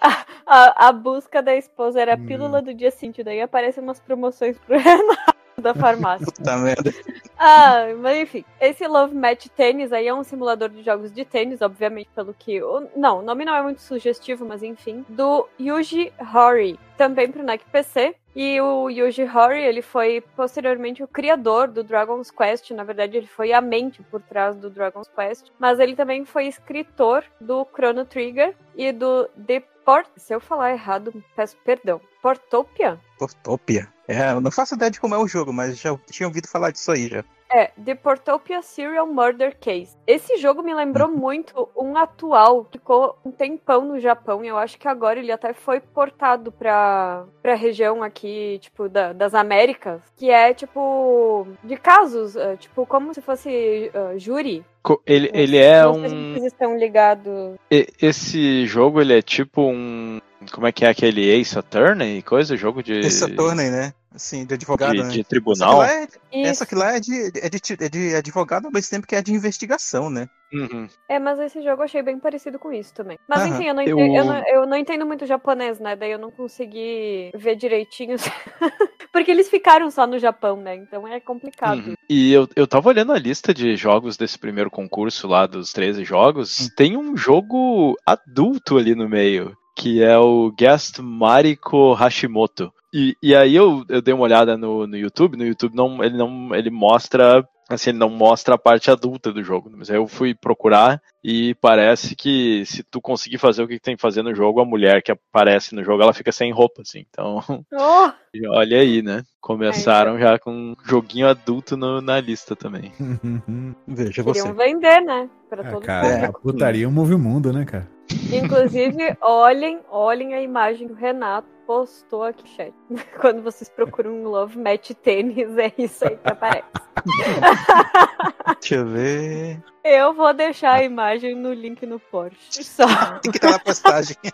a, 0.00 0.26
a, 0.46 0.88
a, 0.88 0.92
busca 0.92 1.42
da 1.42 1.54
esposa 1.54 2.00
era 2.00 2.14
a 2.14 2.18
pílula 2.18 2.60
do 2.60 2.74
dia 2.74 2.90
seguinte, 2.90 3.22
daí 3.22 3.40
aparecem 3.40 3.82
umas 3.82 4.00
promoções 4.00 4.58
pro 4.58 4.76
Renato 4.78 5.34
da 5.56 5.72
farmácia. 5.72 6.26
Puta 6.26 6.56
merda. 6.56 6.92
Ah, 7.38 7.86
mas 8.00 8.18
enfim, 8.18 8.44
esse 8.60 8.86
Love 8.86 9.14
Match 9.14 9.46
Tênis 9.56 9.92
aí 9.92 10.08
é 10.08 10.14
um 10.14 10.24
simulador 10.24 10.68
de 10.68 10.82
jogos 10.82 11.12
de 11.12 11.24
tênis, 11.24 11.62
obviamente, 11.62 12.10
pelo 12.14 12.34
que. 12.34 12.60
Não, 12.96 13.20
o 13.20 13.22
nome 13.22 13.44
não 13.44 13.54
é 13.54 13.62
muito 13.62 13.80
sugestivo, 13.80 14.44
mas 14.44 14.62
enfim. 14.62 15.04
Do 15.08 15.48
Yuji 15.60 16.12
Horii, 16.34 16.78
também 16.96 17.30
pro 17.30 17.44
NEC 17.44 17.64
PC. 17.70 18.16
E 18.34 18.60
o 18.60 18.90
Yuji 18.90 19.24
Horii, 19.24 19.64
ele 19.64 19.80
foi 19.80 20.20
posteriormente 20.34 21.02
o 21.02 21.08
criador 21.08 21.68
do 21.68 21.84
Dragon's 21.84 22.30
Quest. 22.30 22.70
Na 22.72 22.82
verdade, 22.82 23.16
ele 23.16 23.28
foi 23.28 23.52
a 23.52 23.60
mente 23.60 24.02
por 24.02 24.20
trás 24.20 24.56
do 24.56 24.68
Dragon's 24.68 25.08
Quest. 25.08 25.50
Mas 25.58 25.78
ele 25.78 25.94
também 25.94 26.24
foi 26.24 26.46
escritor 26.46 27.24
do 27.40 27.66
Chrono 27.74 28.04
Trigger 28.04 28.56
e 28.74 28.90
do 28.90 29.28
The 29.46 29.60
Port... 29.84 30.08
Se 30.16 30.34
eu 30.34 30.40
falar 30.40 30.72
errado, 30.72 31.12
peço 31.36 31.56
perdão. 31.64 32.00
Portopia? 32.20 32.98
Portopia? 33.18 33.86
É, 34.08 34.32
eu 34.32 34.40
não 34.40 34.50
faço 34.50 34.74
ideia 34.74 34.90
de 34.90 34.98
como 34.98 35.14
é 35.14 35.18
o 35.18 35.28
jogo, 35.28 35.52
mas 35.52 35.78
já 35.78 35.96
tinha 36.10 36.26
ouvido 36.26 36.48
falar 36.48 36.70
disso 36.70 36.90
aí 36.90 37.08
já. 37.08 37.24
É, 37.54 37.70
The 37.84 37.94
Portopia 37.94 38.60
Serial 38.62 39.06
Murder 39.06 39.56
Case. 39.60 39.96
Esse 40.08 40.36
jogo 40.38 40.60
me 40.60 40.74
lembrou 40.74 41.08
uhum. 41.08 41.16
muito 41.16 41.68
um 41.76 41.96
atual, 41.96 42.64
que 42.64 42.78
ficou 42.78 43.16
um 43.24 43.30
tempão 43.30 43.84
no 43.84 44.00
Japão, 44.00 44.44
e 44.44 44.48
eu 44.48 44.58
acho 44.58 44.76
que 44.76 44.88
agora 44.88 45.20
ele 45.20 45.30
até 45.30 45.52
foi 45.52 45.78
portado 45.78 46.50
pra, 46.50 47.24
pra 47.40 47.54
região 47.54 48.02
aqui, 48.02 48.58
tipo, 48.60 48.88
da, 48.88 49.12
das 49.12 49.34
Américas, 49.34 50.02
que 50.16 50.30
é, 50.30 50.52
tipo, 50.52 51.46
de 51.62 51.76
casos, 51.76 52.34
uh, 52.34 52.56
tipo, 52.58 52.84
como 52.84 53.14
se 53.14 53.20
fosse 53.20 53.92
uh, 53.94 54.18
júri. 54.18 54.64
Ele, 55.06 55.30
ele 55.32 55.56
é 55.56 55.86
um... 55.86 56.36
estão 56.44 56.76
ligados... 56.76 57.54
Esse 57.70 58.66
jogo, 58.66 59.00
ele 59.00 59.16
é 59.16 59.22
tipo 59.22 59.62
um... 59.62 60.20
Como 60.52 60.66
é 60.66 60.72
que 60.72 60.84
é 60.84 60.88
aquele 60.88 61.28
Ace 61.30 61.58
Attorney? 61.58 62.22
Coisa? 62.22 62.56
Jogo 62.56 62.82
de... 62.82 63.00
Ace 63.00 63.24
Attorney, 63.24 63.70
né? 63.70 63.92
Assim, 64.14 64.46
de 64.46 64.54
advogado, 64.54 64.92
de, 64.92 65.02
né? 65.02 65.08
de 65.08 65.24
tribunal. 65.24 65.82
Essa 65.82 66.04
aqui, 66.04 66.18
é, 66.30 66.42
essa 66.42 66.64
aqui 66.64 66.74
lá 66.76 66.96
é 66.96 67.00
de, 67.00 67.32
é, 67.34 67.48
de, 67.48 67.60
é 67.80 67.88
de 67.88 68.14
advogado 68.14 68.66
ao 68.66 68.72
mesmo 68.72 68.88
tempo 68.88 69.08
que 69.08 69.16
é 69.16 69.20
de 69.20 69.34
investigação, 69.34 70.08
né? 70.08 70.28
Uhum. 70.52 70.86
É, 71.08 71.18
mas 71.18 71.40
esse 71.40 71.60
jogo 71.60 71.80
eu 71.80 71.84
achei 71.84 72.00
bem 72.00 72.20
parecido 72.20 72.56
com 72.56 72.72
isso 72.72 72.94
também. 72.94 73.18
Mas 73.28 73.42
uhum. 73.42 73.48
enfim, 73.48 73.64
eu 73.64 73.74
não, 73.74 73.82
entendo, 73.82 73.98
eu... 73.98 74.14
Eu, 74.14 74.24
não, 74.24 74.42
eu 74.46 74.66
não 74.66 74.76
entendo 74.76 75.04
muito 75.04 75.26
japonês, 75.26 75.80
né? 75.80 75.96
Daí 75.96 76.12
eu 76.12 76.18
não 76.18 76.30
consegui 76.30 77.32
ver 77.34 77.56
direitinho. 77.56 78.14
Porque 79.12 79.32
eles 79.32 79.48
ficaram 79.48 79.90
só 79.90 80.06
no 80.06 80.18
Japão, 80.18 80.58
né? 80.58 80.76
Então 80.76 81.08
é 81.08 81.18
complicado. 81.18 81.78
Uhum. 81.78 81.94
E 82.08 82.32
eu, 82.32 82.48
eu 82.54 82.68
tava 82.68 82.90
olhando 82.90 83.12
a 83.12 83.18
lista 83.18 83.52
de 83.52 83.74
jogos 83.74 84.16
desse 84.16 84.38
primeiro 84.38 84.70
concurso 84.70 85.26
lá, 85.26 85.44
dos 85.44 85.72
13 85.72 86.04
jogos. 86.04 86.60
Uhum. 86.60 86.68
Tem 86.76 86.96
um 86.96 87.16
jogo 87.16 87.96
adulto 88.06 88.78
ali 88.78 88.94
no 88.94 89.08
meio 89.08 89.56
que 89.74 90.02
é 90.02 90.16
o 90.18 90.50
Guest 90.52 90.98
Mariko 91.00 91.92
Hashimoto. 91.92 92.72
E, 92.92 93.16
e 93.20 93.34
aí 93.34 93.56
eu, 93.56 93.84
eu 93.88 94.00
dei 94.00 94.14
uma 94.14 94.22
olhada 94.22 94.56
no, 94.56 94.86
no 94.86 94.96
YouTube, 94.96 95.36
no 95.36 95.44
YouTube 95.44 95.74
não, 95.74 96.02
ele 96.02 96.16
não 96.16 96.54
ele 96.54 96.70
mostra 96.70 97.44
assim, 97.68 97.90
ele 97.90 97.98
não 97.98 98.10
mostra 98.10 98.54
a 98.54 98.58
parte 98.58 98.90
adulta 98.90 99.32
do 99.32 99.42
jogo, 99.42 99.70
mas 99.74 99.90
aí 99.90 99.96
eu 99.96 100.06
fui 100.06 100.34
procurar 100.34 101.00
e 101.22 101.54
parece 101.56 102.14
que 102.14 102.64
se 102.66 102.82
tu 102.82 103.00
conseguir 103.00 103.38
fazer 103.38 103.62
o 103.62 103.68
que 103.68 103.80
tem 103.80 103.96
que 103.96 104.02
fazer 104.02 104.22
no 104.22 104.34
jogo, 104.34 104.60
a 104.60 104.64
mulher 104.64 105.02
que 105.02 105.10
aparece 105.10 105.74
no 105.74 105.82
jogo, 105.82 106.02
ela 106.02 106.12
fica 106.12 106.30
sem 106.30 106.52
roupa, 106.52 106.82
assim. 106.82 107.04
Então, 107.08 107.42
oh! 107.72 108.12
olha 108.54 108.78
aí, 108.78 109.02
né? 109.02 109.22
Começaram 109.40 110.16
é, 110.16 110.20
já 110.20 110.38
com 110.38 110.52
um 110.52 110.74
joguinho 110.84 111.28
adulto 111.28 111.76
no, 111.76 112.00
na 112.00 112.20
lista 112.20 112.54
também. 112.54 112.92
Veja 113.88 114.22
Queriam 114.22 114.46
você. 114.46 114.52
vender, 114.52 115.00
né? 115.00 115.28
Pra 115.48 115.66
ah, 115.66 115.72
todo 115.72 115.82
cara, 115.82 116.08
mundo. 116.08 116.24
a 116.24 116.32
putaria 116.32 116.88
move 116.88 117.14
o 117.14 117.18
mundo, 117.18 117.52
né, 117.52 117.64
cara? 117.64 117.93
Inclusive, 118.32 119.16
olhem, 119.20 119.80
olhem 119.88 120.34
a 120.34 120.40
imagem 120.40 120.88
do 120.88 120.94
Renato 120.94 121.54
postou 121.66 122.22
aqui, 122.22 122.48
chat. 122.48 122.72
Quando 123.20 123.42
vocês 123.42 123.68
procuram 123.68 124.12
um 124.12 124.28
Love 124.28 124.58
Match 124.58 124.90
tênis, 125.02 125.56
é 125.58 125.72
isso 125.78 126.04
aí 126.06 126.16
que 126.16 126.28
aparece. 126.28 126.68
Deixa 128.60 128.74
eu 128.76 128.86
ver. 128.86 129.62
Eu 129.82 130.14
vou 130.14 130.32
deixar 130.32 130.74
a 130.74 130.82
imagem 130.82 131.34
no 131.34 131.52
link 131.52 131.84
no 131.84 131.98
Porsche. 131.98 132.64
Só. 132.64 132.86
Tem 133.20 133.32
que 133.32 133.38
estar 133.38 133.50
na 133.50 133.58
postagem. 133.58 134.16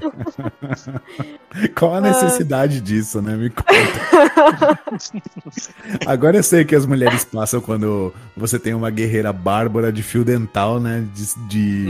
Qual 1.74 1.94
a 1.94 2.00
necessidade 2.00 2.78
ah. 2.78 2.80
disso, 2.80 3.20
né? 3.20 3.36
Me 3.36 3.50
conta. 3.50 3.70
Agora 6.06 6.36
eu 6.36 6.42
sei 6.42 6.64
que 6.64 6.74
as 6.74 6.86
mulheres 6.86 7.24
passam 7.24 7.60
quando 7.60 8.12
você 8.36 8.58
tem 8.58 8.74
uma 8.74 8.90
guerreira 8.90 9.32
bárbara 9.32 9.92
de 9.92 10.02
fio 10.02 10.24
dental, 10.24 10.80
né? 10.80 11.04
De, 11.14 11.48
de 11.48 11.88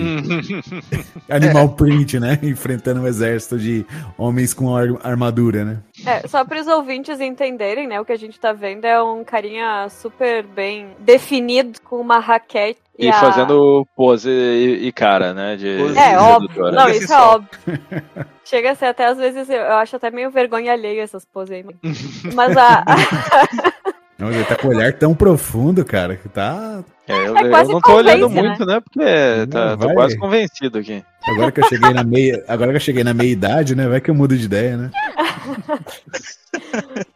animal 1.29 1.70
print, 1.70 2.18
né? 2.18 2.38
Enfrentando 2.42 3.01
um 3.01 3.07
exército 3.07 3.59
de 3.59 3.87
homens 4.16 4.53
com 4.55 4.75
ar 4.77 4.88
armadura, 5.03 5.64
né? 5.64 5.79
É, 6.06 6.26
só 6.26 6.44
para 6.44 6.60
os 6.60 6.66
ouvintes 6.66 7.20
entenderem, 7.20 7.86
né? 7.86 8.00
O 8.00 8.04
que 8.04 8.12
a 8.12 8.18
gente 8.18 8.38
tá 8.38 8.52
vendo 8.52 8.84
é 8.84 9.02
um 9.02 9.24
carinha 9.24 9.88
super 9.88 10.44
bem 10.44 10.94
definido 10.98 11.80
com 11.82 11.96
uma 11.96 12.18
raquete. 12.18 12.80
E, 12.98 13.06
e 13.06 13.08
a... 13.08 13.14
fazendo 13.14 13.86
pose 13.96 14.30
e, 14.30 14.86
e, 14.86 14.92
cara, 14.92 15.32
né? 15.32 15.56
De, 15.56 15.68
é, 15.96 16.10
de 16.10 16.16
óbvio. 16.16 16.72
Não, 16.72 16.88
isso 16.88 17.12
é 17.12 17.20
óbvio. 17.20 17.50
Chega 18.44 18.72
a 18.72 18.74
ser 18.74 18.86
até, 18.86 19.06
às 19.06 19.18
vezes, 19.18 19.48
eu 19.48 19.74
acho 19.74 19.96
até 19.96 20.10
meio 20.10 20.30
vergonha 20.30 20.72
alheia 20.72 21.02
essas 21.02 21.24
poses 21.24 21.56
aí. 21.56 21.64
Mas 22.34 22.56
a. 22.56 22.84
Não, 24.20 24.30
ele 24.30 24.44
tá 24.44 24.54
com 24.54 24.68
o 24.68 24.70
olhar 24.70 24.92
tão 24.92 25.14
profundo, 25.14 25.83
cara, 25.83 26.14
que 26.14 26.28
tá. 26.28 26.85
É, 27.09 27.12
eu, 27.12 27.37
é 27.37 27.62
eu 27.62 27.68
não 27.68 27.80
tô 27.80 27.94
olhando 27.94 28.28
né? 28.28 28.42
muito, 28.42 28.66
né? 28.66 28.78
Porque 28.80 29.00
não, 29.00 29.46
tá, 29.48 29.76
tô 29.78 29.94
quase 29.94 30.18
convencido 30.18 30.78
aqui. 30.78 31.02
Agora 31.26 31.50
que 31.50 31.61
eu 31.61 31.68
cheguei 31.68 31.90
na 31.90 32.04
meia, 32.04 32.44
agora 32.46 32.70
que 32.70 32.76
eu 32.76 32.80
cheguei 32.80 33.02
na 33.02 33.14
meia 33.14 33.33
idade, 33.33 33.74
né? 33.74 33.88
Vai 33.88 34.00
que 34.00 34.11
eu 34.11 34.14
mudo 34.14 34.37
de 34.37 34.44
ideia, 34.44 34.76
né? 34.76 34.90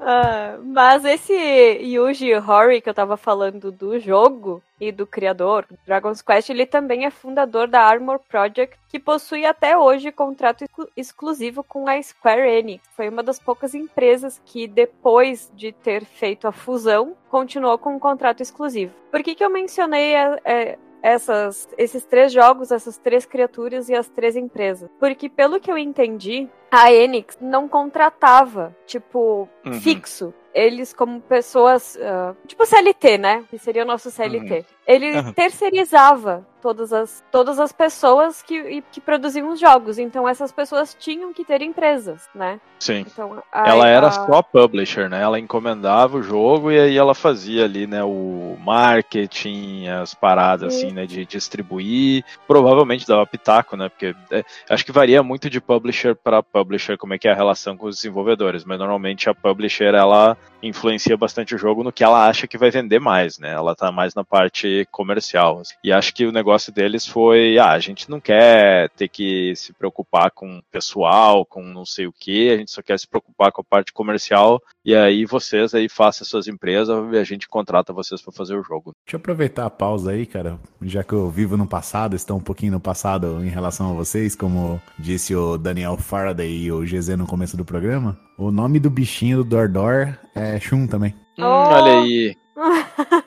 Uh, 0.00 0.64
mas 0.64 1.04
esse 1.04 1.34
Yuji 1.34 2.34
Horii 2.34 2.80
que 2.80 2.88
eu 2.88 2.94
tava 2.94 3.18
falando 3.18 3.70
do 3.70 3.98
jogo 3.98 4.62
e 4.80 4.90
do 4.90 5.06
criador, 5.06 5.66
Dragon's 5.86 6.22
Quest, 6.22 6.48
ele 6.48 6.64
também 6.64 7.04
é 7.04 7.10
fundador 7.10 7.68
da 7.68 7.82
Armor 7.82 8.18
Project, 8.18 8.78
que 8.88 8.98
possui 8.98 9.44
até 9.44 9.76
hoje 9.76 10.10
contrato 10.10 10.64
exclusivo 10.96 11.62
com 11.62 11.86
a 11.86 12.02
Square 12.02 12.48
Enix. 12.48 12.82
Foi 12.96 13.10
uma 13.10 13.22
das 13.22 13.38
poucas 13.38 13.74
empresas 13.74 14.40
que, 14.46 14.66
depois 14.66 15.52
de 15.54 15.70
ter 15.70 16.06
feito 16.06 16.48
a 16.48 16.52
fusão, 16.52 17.14
continuou 17.28 17.76
com 17.76 17.94
um 17.94 17.98
contrato 17.98 18.42
exclusivo. 18.42 18.94
Por 19.10 19.22
que, 19.22 19.34
que 19.34 19.44
eu 19.44 19.50
mencionei 19.50 20.16
a, 20.16 20.34
a, 20.36 20.78
essas, 21.02 21.68
esses 21.76 22.04
três 22.04 22.32
jogos, 22.32 22.70
essas 22.70 22.96
três 22.96 23.24
criaturas 23.26 23.88
e 23.88 23.94
as 23.94 24.08
três 24.08 24.36
empresas. 24.36 24.88
Porque, 24.98 25.28
pelo 25.28 25.60
que 25.60 25.70
eu 25.70 25.78
entendi, 25.78 26.48
a 26.70 26.92
Enix 26.92 27.36
não 27.40 27.68
contratava, 27.68 28.74
tipo, 28.86 29.48
uhum. 29.64 29.72
fixo. 29.80 30.32
Eles, 30.52 30.92
como 30.92 31.20
pessoas, 31.20 31.96
uh, 31.96 32.36
tipo 32.46 32.66
CLT, 32.66 33.18
né? 33.18 33.44
Que 33.48 33.58
seria 33.58 33.84
o 33.84 33.86
nosso 33.86 34.10
CLT. 34.10 34.58
Uhum. 34.58 34.64
Ele 34.86 35.16
uhum. 35.16 35.32
terceirizava 35.32 36.44
todas 36.60 36.92
as, 36.92 37.24
todas 37.30 37.58
as 37.58 37.72
pessoas 37.72 38.42
que, 38.42 38.82
que 38.90 39.00
produziam 39.00 39.50
os 39.52 39.60
jogos. 39.60 39.98
Então 39.98 40.28
essas 40.28 40.50
pessoas 40.50 40.96
tinham 40.98 41.32
que 41.32 41.44
ter 41.44 41.62
empresas, 41.62 42.28
né? 42.34 42.60
Sim. 42.78 43.04
Então, 43.06 43.42
ela 43.52 43.86
era 43.86 44.08
a... 44.08 44.10
só 44.10 44.42
publisher, 44.42 45.08
né? 45.08 45.22
Ela 45.22 45.38
encomendava 45.38 46.18
o 46.18 46.22
jogo 46.22 46.72
e 46.72 46.78
aí 46.80 46.96
ela 46.96 47.14
fazia 47.14 47.64
ali, 47.64 47.86
né, 47.86 48.02
o 48.02 48.56
marketing, 48.60 49.86
as 49.88 50.12
paradas 50.12 50.74
Sim. 50.74 50.86
assim, 50.86 50.94
né, 50.94 51.06
de 51.06 51.24
distribuir. 51.24 52.24
Provavelmente 52.46 53.06
dava 53.06 53.26
pitaco, 53.26 53.76
né? 53.76 53.88
Porque 53.88 54.14
é, 54.30 54.44
acho 54.68 54.84
que 54.84 54.92
varia 54.92 55.22
muito 55.22 55.48
de 55.48 55.60
publisher 55.60 56.16
para 56.16 56.42
publisher 56.42 56.59
como 56.98 57.14
é 57.14 57.18
que 57.18 57.28
é 57.28 57.32
a 57.32 57.34
relação 57.34 57.76
com 57.76 57.86
os 57.86 57.96
desenvolvedores, 57.96 58.64
mas 58.64 58.78
normalmente 58.78 59.28
a 59.28 59.34
publisher 59.34 59.94
ela 59.94 60.36
influencia 60.62 61.16
bastante 61.16 61.54
o 61.54 61.58
jogo 61.58 61.82
no 61.82 61.92
que 61.92 62.04
ela 62.04 62.28
acha 62.28 62.46
que 62.46 62.58
vai 62.58 62.70
vender 62.70 63.00
mais, 63.00 63.38
né? 63.38 63.52
Ela 63.52 63.74
tá 63.74 63.90
mais 63.90 64.14
na 64.14 64.24
parte 64.24 64.86
comercial. 64.90 65.62
E 65.82 65.92
acho 65.92 66.14
que 66.14 66.26
o 66.26 66.32
negócio 66.32 66.72
deles 66.72 67.06
foi, 67.06 67.58
ah, 67.58 67.70
a 67.70 67.78
gente 67.78 68.10
não 68.10 68.20
quer 68.20 68.90
ter 68.90 69.08
que 69.08 69.54
se 69.56 69.72
preocupar 69.72 70.30
com 70.30 70.60
pessoal, 70.70 71.44
com 71.44 71.62
não 71.62 71.86
sei 71.86 72.06
o 72.06 72.12
que, 72.12 72.50
a 72.50 72.56
gente 72.56 72.70
só 72.70 72.82
quer 72.82 72.98
se 72.98 73.08
preocupar 73.08 73.52
com 73.52 73.62
a 73.62 73.64
parte 73.64 73.92
comercial 73.92 74.60
e 74.84 74.94
aí 74.94 75.24
vocês 75.24 75.74
aí 75.74 75.88
façam 75.88 76.26
suas 76.26 76.46
empresas 76.46 76.96
e 77.12 77.18
a 77.18 77.24
gente 77.24 77.48
contrata 77.48 77.92
vocês 77.92 78.20
para 78.22 78.32
fazer 78.32 78.56
o 78.56 78.62
jogo. 78.62 78.92
Deixa 79.04 79.16
eu 79.16 79.18
aproveitar 79.20 79.66
a 79.66 79.70
pausa 79.70 80.12
aí, 80.12 80.26
cara, 80.26 80.58
já 80.82 81.02
que 81.02 81.12
eu 81.12 81.30
vivo 81.30 81.56
no 81.56 81.66
passado, 81.66 82.16
estou 82.16 82.36
um 82.36 82.42
pouquinho 82.42 82.72
no 82.72 82.80
passado 82.80 83.44
em 83.44 83.48
relação 83.48 83.90
a 83.90 83.94
vocês, 83.94 84.34
como 84.34 84.80
disse 84.98 85.34
o 85.34 85.56
Daniel 85.56 85.96
Faraday 85.96 86.49
e 86.50 86.72
o 86.72 86.80
GZ 86.80 87.10
no 87.10 87.26
começo 87.26 87.56
do 87.56 87.64
programa. 87.64 88.18
O 88.36 88.50
nome 88.50 88.80
do 88.80 88.90
bichinho 88.90 89.38
do 89.38 89.44
Dordor 89.44 90.14
é 90.34 90.58
Shun 90.58 90.86
também. 90.86 91.14
Hum, 91.38 91.44
olha 91.44 92.00
aí. 92.00 92.36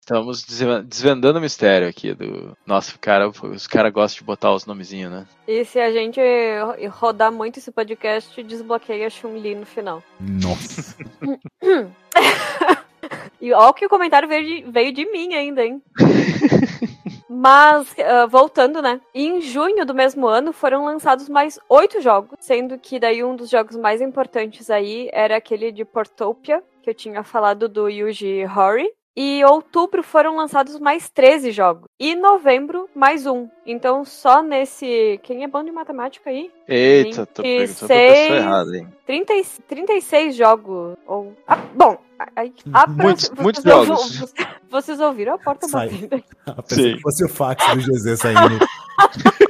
Estamos 0.00 0.44
desvendando 0.84 1.38
o 1.38 1.42
mistério 1.42 1.88
aqui 1.88 2.14
do. 2.14 2.56
Nossa, 2.64 2.96
cara, 2.98 3.28
os 3.28 3.66
caras 3.66 3.92
gostam 3.92 4.20
de 4.20 4.24
botar 4.24 4.52
os 4.52 4.64
nomezinhos, 4.64 5.10
né? 5.10 5.26
E 5.48 5.64
se 5.64 5.80
a 5.80 5.92
gente 5.92 6.20
rodar 6.90 7.32
muito 7.32 7.58
esse 7.58 7.72
podcast, 7.72 8.40
desbloqueia 8.42 9.10
Chun-Li 9.10 9.56
no 9.56 9.66
final. 9.66 10.02
Nossa. 10.20 10.96
e 13.40 13.52
ó 13.52 13.72
que 13.72 13.86
o 13.86 13.88
comentário 13.88 14.28
veio 14.28 14.44
de, 14.44 14.70
veio 14.70 14.92
de 14.92 15.10
mim 15.10 15.34
ainda, 15.34 15.64
hein? 15.64 15.82
Mas, 17.28 17.92
uh, 17.92 18.28
voltando, 18.28 18.80
né? 18.80 19.00
Em 19.14 19.40
junho 19.40 19.84
do 19.84 19.94
mesmo 19.94 20.26
ano 20.26 20.52
foram 20.52 20.84
lançados 20.84 21.28
mais 21.28 21.58
oito 21.68 22.00
jogos, 22.00 22.36
sendo 22.40 22.78
que 22.78 22.98
daí 22.98 23.22
um 23.24 23.34
dos 23.34 23.50
jogos 23.50 23.76
mais 23.76 24.00
importantes 24.00 24.70
aí 24.70 25.08
era 25.12 25.36
aquele 25.36 25.72
de 25.72 25.84
Portopia, 25.84 26.62
que 26.82 26.90
eu 26.90 26.94
tinha 26.94 27.22
falado 27.22 27.68
do 27.68 27.88
Yuji 27.88 28.44
Horii. 28.46 28.92
E 29.18 29.42
outubro 29.46 30.02
foram 30.02 30.36
lançados 30.36 30.78
mais 30.78 31.08
13 31.08 31.50
jogos. 31.50 31.88
E 31.98 32.14
novembro, 32.14 32.86
mais 32.94 33.26
um. 33.26 33.48
Então, 33.64 34.04
só 34.04 34.42
nesse. 34.42 35.18
Quem 35.22 35.42
é 35.42 35.48
bom 35.48 35.64
de 35.64 35.72
matemática 35.72 36.28
aí? 36.28 36.50
Eita, 36.68 37.24
26... 37.24 37.32
tô 37.32 37.42
pessoa 37.42 37.98
errada, 37.98 38.76
hein? 38.76 38.86
30, 39.06 39.32
36 39.66 40.36
jogos. 40.36 40.98
Ou... 41.06 41.32
Ah, 41.48 41.56
bom, 41.74 41.96
a 42.72 42.86
muitos, 42.86 43.30
muitos 43.30 43.62
jogos. 43.62 44.18
Vocês, 44.18 44.34
vocês 44.70 45.00
ouviram 45.00 45.34
a 45.34 45.38
porta 45.38 45.68
Sai. 45.68 45.88
batendo? 45.88 46.24
A 46.46 46.62
Sim. 46.66 46.98
fosse 47.00 47.24
o 47.24 47.28
fax 47.28 47.64
do 47.74 47.92
GZ 47.92 48.18
saindo. 48.18 48.58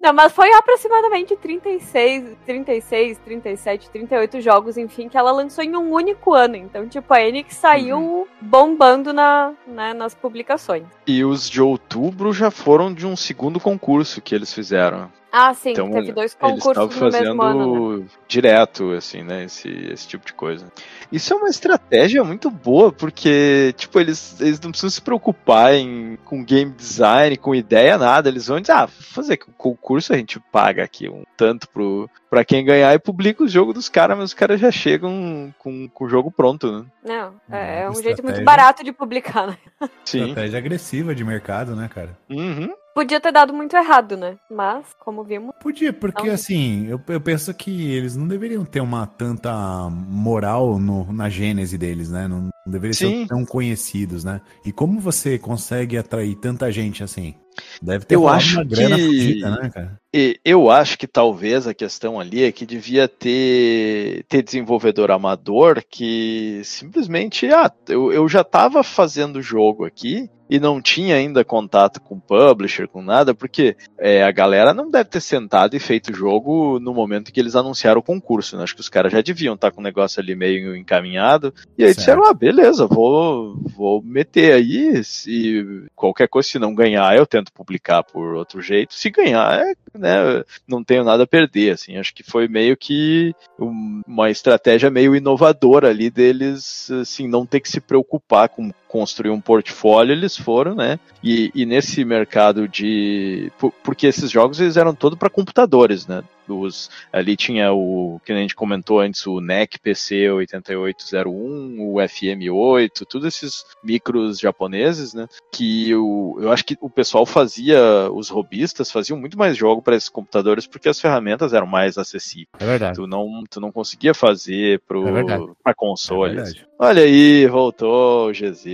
Não, 0.00 0.12
mas 0.12 0.32
foi 0.34 0.52
aproximadamente 0.52 1.34
36, 1.34 2.36
36, 2.44 3.18
37, 3.24 3.90
38 3.90 4.40
jogos, 4.42 4.76
enfim, 4.76 5.08
que 5.08 5.16
ela 5.16 5.32
lançou 5.32 5.64
em 5.64 5.74
um 5.74 5.90
único 5.92 6.34
ano. 6.34 6.56
Então, 6.56 6.86
tipo, 6.86 7.12
a 7.14 7.22
Enix 7.22 7.56
saiu 7.56 7.98
uhum. 7.98 8.26
bombando 8.42 9.14
na, 9.14 9.54
né, 9.66 9.94
nas 9.94 10.14
publicações. 10.14 10.84
E 11.06 11.24
os 11.24 11.48
de 11.48 11.62
outubro 11.62 12.34
já 12.34 12.50
foram 12.50 12.92
de 12.92 13.06
um 13.06 13.16
segundo 13.16 13.58
concurso 13.58 14.20
que 14.20 14.34
eles 14.34 14.52
fizeram. 14.52 15.10
Ah, 15.36 15.52
sim, 15.52 15.72
então, 15.72 15.90
teve 15.90 16.12
dois 16.12 16.32
concursos 16.32 16.84
eles 16.84 16.94
no 16.94 17.00
fazendo 17.10 17.24
mesmo 17.24 17.42
ano, 17.42 17.98
né? 17.98 18.06
direto, 18.28 18.92
assim, 18.92 19.24
né, 19.24 19.42
esse, 19.42 19.68
esse 19.68 20.06
tipo 20.06 20.24
de 20.24 20.32
coisa. 20.32 20.70
Isso 21.10 21.34
é 21.34 21.36
uma 21.36 21.48
estratégia 21.48 22.22
muito 22.22 22.48
boa, 22.48 22.92
porque, 22.92 23.74
tipo, 23.76 23.98
eles, 23.98 24.40
eles 24.40 24.60
não 24.60 24.70
precisam 24.70 24.90
se 24.90 25.02
preocupar 25.02 25.74
em, 25.74 26.16
com 26.24 26.44
game 26.44 26.70
design, 26.70 27.36
com 27.36 27.52
ideia, 27.52 27.98
nada. 27.98 28.28
Eles 28.28 28.46
vão 28.46 28.60
dizer, 28.60 28.74
ah, 28.74 28.86
fazer 28.86 29.38
concurso 29.58 30.12
a 30.12 30.16
gente 30.16 30.38
paga 30.38 30.84
aqui 30.84 31.08
um 31.08 31.24
tanto 31.36 31.68
pro, 31.68 32.08
pra 32.30 32.44
quem 32.44 32.64
ganhar 32.64 32.94
e 32.94 32.98
publica 33.00 33.42
o 33.42 33.48
jogo 33.48 33.72
dos 33.72 33.88
caras, 33.88 34.16
mas 34.16 34.26
os 34.26 34.34
caras 34.34 34.60
já 34.60 34.70
chegam 34.70 35.52
com, 35.58 35.88
com 35.88 36.04
o 36.04 36.08
jogo 36.08 36.30
pronto, 36.30 36.70
né? 36.70 36.86
Não, 37.04 37.34
é, 37.50 37.82
é 37.82 37.90
um 37.90 38.00
jeito 38.00 38.22
muito 38.22 38.44
barato 38.44 38.84
de 38.84 38.92
publicar, 38.92 39.48
né? 39.48 39.58
Sim. 40.04 40.28
Estratégia 40.28 40.58
agressiva 40.60 41.12
de 41.12 41.24
mercado, 41.24 41.74
né, 41.74 41.90
cara? 41.92 42.16
Uhum. 42.30 42.72
Podia 42.94 43.20
ter 43.20 43.32
dado 43.32 43.52
muito 43.52 43.76
errado, 43.76 44.16
né? 44.16 44.36
Mas, 44.48 44.86
como 45.00 45.24
vimos. 45.24 45.52
Podia, 45.60 45.92
porque 45.92 46.28
não... 46.28 46.34
assim, 46.34 46.86
eu, 46.86 47.00
eu 47.08 47.20
penso 47.20 47.52
que 47.52 47.90
eles 47.92 48.14
não 48.14 48.28
deveriam 48.28 48.64
ter 48.64 48.80
uma 48.80 49.04
tanta 49.04 49.52
moral 49.90 50.78
no, 50.78 51.12
na 51.12 51.28
gênese 51.28 51.76
deles, 51.76 52.10
né? 52.10 52.28
Não, 52.28 52.42
não 52.42 52.72
deveriam 52.72 52.94
Sim. 52.94 53.22
ser 53.22 53.28
tão 53.28 53.44
conhecidos, 53.44 54.22
né? 54.22 54.40
E 54.64 54.70
como 54.70 55.00
você 55.00 55.36
consegue 55.36 55.98
atrair 55.98 56.36
tanta 56.36 56.70
gente 56.70 57.02
assim? 57.02 57.34
Deve 57.80 58.04
ter 58.04 58.14
eu 58.14 58.28
acho 58.28 58.56
uma 58.56 58.64
grana 58.64 58.96
que... 58.96 59.04
Fugida, 59.04 59.50
né, 59.50 59.70
cara? 59.70 60.00
Eu 60.44 60.70
acho 60.70 60.96
que 60.96 61.08
talvez 61.08 61.66
a 61.66 61.74
questão 61.74 62.20
ali 62.20 62.44
é 62.44 62.52
que 62.52 62.64
devia 62.64 63.08
ter, 63.08 64.24
ter 64.28 64.42
desenvolvedor 64.42 65.10
amador 65.10 65.82
que 65.90 66.60
simplesmente, 66.64 67.48
ah, 67.48 67.70
eu, 67.88 68.12
eu 68.12 68.28
já 68.28 68.42
estava 68.42 68.84
fazendo 68.84 69.42
jogo 69.42 69.84
aqui, 69.84 70.30
e 70.48 70.60
não 70.60 70.80
tinha 70.80 71.16
ainda 71.16 71.44
contato 71.44 72.00
com 72.00 72.20
publisher, 72.20 72.86
com 72.86 73.02
nada, 73.02 73.34
porque 73.34 73.76
é, 73.98 74.22
a 74.22 74.30
galera 74.30 74.74
não 74.74 74.90
deve 74.90 75.08
ter 75.08 75.20
sentado 75.20 75.74
e 75.74 75.80
feito 75.80 76.12
o 76.12 76.14
jogo 76.14 76.78
no 76.78 76.92
momento 76.92 77.32
que 77.32 77.40
eles 77.40 77.56
anunciaram 77.56 78.00
o 78.00 78.02
concurso. 78.02 78.56
Né? 78.56 78.62
Acho 78.62 78.74
que 78.74 78.80
os 78.80 78.88
caras 78.88 79.12
já 79.12 79.20
deviam 79.20 79.54
estar 79.54 79.70
com 79.70 79.80
o 79.80 79.84
negócio 79.84 80.20
ali 80.20 80.34
meio 80.34 80.76
encaminhado. 80.76 81.52
E 81.78 81.82
aí 81.82 81.88
certo. 81.88 81.98
disseram: 81.98 82.24
ah, 82.26 82.34
beleza, 82.34 82.86
vou, 82.86 83.56
vou 83.76 84.02
meter 84.02 84.52
aí. 84.52 85.02
Se 85.02 85.86
qualquer 85.94 86.28
coisa, 86.28 86.48
se 86.48 86.58
não 86.58 86.74
ganhar, 86.74 87.16
eu 87.16 87.26
tento 87.26 87.43
publicar 87.52 88.02
por 88.02 88.34
outro 88.34 88.60
jeito. 88.60 88.94
Se 88.94 89.10
ganhar, 89.10 89.60
é, 89.60 89.74
né, 89.96 90.44
não 90.66 90.82
tenho 90.82 91.04
nada 91.04 91.24
a 91.24 91.26
perder. 91.26 91.72
Assim, 91.72 91.96
acho 91.96 92.14
que 92.14 92.22
foi 92.22 92.48
meio 92.48 92.76
que 92.76 93.34
uma 93.58 94.30
estratégia 94.30 94.90
meio 94.90 95.14
inovadora 95.14 95.88
ali 95.88 96.10
deles, 96.10 96.90
assim, 96.90 97.28
não 97.28 97.46
ter 97.46 97.60
que 97.60 97.68
se 97.68 97.80
preocupar 97.80 98.48
com 98.48 98.72
construir 98.94 99.30
um 99.30 99.40
portfólio, 99.40 100.12
eles 100.12 100.36
foram, 100.36 100.76
né? 100.76 101.00
E, 101.20 101.50
e 101.52 101.66
nesse 101.66 102.04
mercado 102.04 102.68
de. 102.68 103.50
Porque 103.82 104.06
esses 104.06 104.30
jogos 104.30 104.60
eles 104.60 104.76
eram 104.76 104.94
todos 104.94 105.18
para 105.18 105.28
computadores, 105.28 106.06
né? 106.06 106.22
Os, 106.46 106.90
ali 107.12 107.36
tinha 107.36 107.72
o 107.72 108.20
que 108.24 108.30
a 108.30 108.36
gente 108.36 108.54
comentou 108.54 109.00
antes, 109.00 109.26
o 109.26 109.40
NEC 109.40 109.80
PC 109.80 110.30
8801, 110.30 111.80
o 111.80 111.94
FM8, 111.94 113.04
todos 113.08 113.26
esses 113.26 113.64
micros 113.82 114.38
japoneses, 114.38 115.12
né? 115.12 115.26
Que 115.50 115.92
o, 115.96 116.36
eu 116.40 116.52
acho 116.52 116.64
que 116.64 116.76
o 116.80 116.90
pessoal 116.90 117.26
fazia, 117.26 117.80
os 118.12 118.28
robistas 118.28 118.92
faziam 118.92 119.18
muito 119.18 119.36
mais 119.36 119.56
jogo 119.56 119.82
para 119.82 119.96
esses 119.96 120.08
computadores 120.08 120.68
porque 120.68 120.88
as 120.88 121.00
ferramentas 121.00 121.52
eram 121.52 121.66
mais 121.66 121.98
acessíveis. 121.98 122.46
É 122.60 122.64
verdade. 122.64 122.94
Tu 122.94 123.08
não, 123.08 123.42
tu 123.50 123.60
não 123.60 123.72
conseguia 123.72 124.14
fazer 124.14 124.80
pro, 124.86 125.16
é 125.16 125.24
para 125.64 125.74
consoles. 125.74 126.54
É 126.54 126.64
Olha 126.78 127.02
aí, 127.02 127.46
voltou 127.46 128.28
o 128.28 128.32
GZ. 128.32 128.64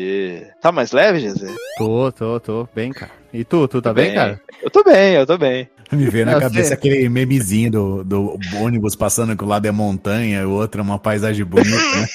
Tá 0.60 0.72
mais 0.72 0.90
leve, 0.92 1.20
GZ? 1.20 1.54
Tô, 1.76 2.10
tô, 2.10 2.40
tô. 2.40 2.68
Bem, 2.74 2.92
cara. 2.92 3.10
E 3.32 3.44
tu, 3.44 3.68
tu 3.68 3.82
tá 3.82 3.92
bem, 3.92 4.06
bem, 4.06 4.14
cara? 4.14 4.40
Eu 4.62 4.70
tô 4.70 4.82
bem, 4.82 5.14
eu 5.14 5.26
tô 5.26 5.36
bem. 5.36 5.68
Me 5.92 6.08
veio 6.08 6.24
na 6.24 6.38
cabeça 6.38 6.74
aquele 6.74 7.08
memezinho 7.08 7.70
do, 7.70 8.04
do 8.04 8.38
ônibus 8.56 8.94
passando 8.94 9.36
que 9.36 9.44
o 9.44 9.46
lado 9.46 9.66
é 9.66 9.72
montanha, 9.72 10.46
o 10.46 10.52
outro 10.52 10.80
é 10.80 10.84
uma 10.84 10.98
paisagem 10.98 11.44
bonita, 11.44 11.76
né? 11.76 12.06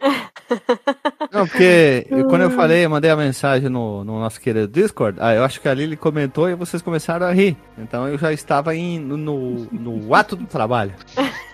Não, 1.32 1.46
porque 1.46 2.06
quando 2.28 2.42
eu 2.42 2.50
falei, 2.50 2.84
eu 2.84 2.90
mandei 2.90 3.10
a 3.10 3.16
mensagem 3.16 3.68
no, 3.68 4.04
no 4.04 4.20
nosso 4.20 4.40
querido 4.40 4.68
Discord, 4.68 5.18
ah, 5.20 5.34
eu 5.34 5.44
acho 5.44 5.60
que 5.60 5.68
a 5.68 5.74
Lili 5.74 5.96
comentou 5.96 6.48
e 6.50 6.54
vocês 6.54 6.82
começaram 6.82 7.26
a 7.26 7.32
rir. 7.32 7.56
Então 7.78 8.06
eu 8.06 8.18
já 8.18 8.32
estava 8.32 8.76
em, 8.76 8.98
no, 8.98 9.16
no, 9.16 9.66
no 9.72 10.14
ato 10.14 10.36
do 10.36 10.46
trabalho. 10.46 10.92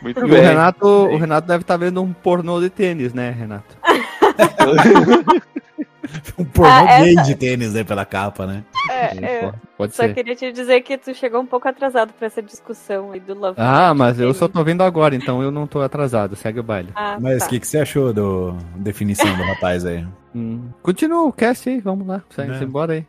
Muito 0.02 0.18
e 0.24 0.28
bem. 0.28 0.40
O 0.40 0.42
Renato, 0.42 0.86
o 0.86 1.16
Renato 1.16 1.46
deve 1.46 1.62
estar 1.62 1.74
tá 1.74 1.84
vendo 1.84 2.02
um 2.02 2.12
pornô 2.12 2.60
de 2.60 2.70
tênis, 2.70 3.14
né, 3.14 3.30
Renato? 3.30 3.76
um 6.38 6.44
pornô 6.44 6.70
ah, 6.70 7.00
gay 7.00 7.14
essa... 7.14 7.22
de 7.22 7.34
tênis, 7.34 7.74
né, 7.74 7.84
pela 7.84 8.04
capa, 8.04 8.46
né? 8.46 8.64
É, 8.90 9.24
é. 9.24 9.52
Pode 9.76 9.94
só 9.94 10.04
ser. 10.04 10.14
queria 10.14 10.34
te 10.34 10.52
dizer 10.52 10.80
que 10.80 10.96
tu 10.98 11.14
chegou 11.14 11.40
um 11.40 11.46
pouco 11.46 11.68
atrasado 11.68 12.12
pra 12.12 12.26
essa 12.26 12.42
discussão 12.42 13.12
aí 13.12 13.20
do 13.20 13.34
Love. 13.34 13.56
Ah, 13.58 13.94
mas 13.94 14.18
eu 14.18 14.32
só 14.34 14.48
tô 14.48 14.62
vendo 14.64 14.82
agora, 14.82 15.14
então 15.14 15.42
eu 15.42 15.50
não 15.50 15.66
tô 15.66 15.80
atrasado. 15.80 16.34
Segue 16.36 16.60
o 16.60 16.62
baile. 16.62 16.90
Ah, 16.94 17.18
mas 17.20 17.36
o 17.36 17.40
tá. 17.40 17.48
que, 17.48 17.60
que 17.60 17.66
você 17.66 17.78
achou 17.78 18.12
da 18.12 18.56
definição 18.76 19.32
do 19.36 19.42
rapaz 19.42 19.84
aí? 19.84 20.06
Hum. 20.34 20.68
Continua 20.82 21.24
o 21.24 21.32
cast 21.32 21.68
aí, 21.68 21.80
vamos 21.80 22.06
lá. 22.06 22.22
Sai, 22.30 22.50
é. 22.50 22.62
embora 22.62 22.92
aí. 22.94 23.06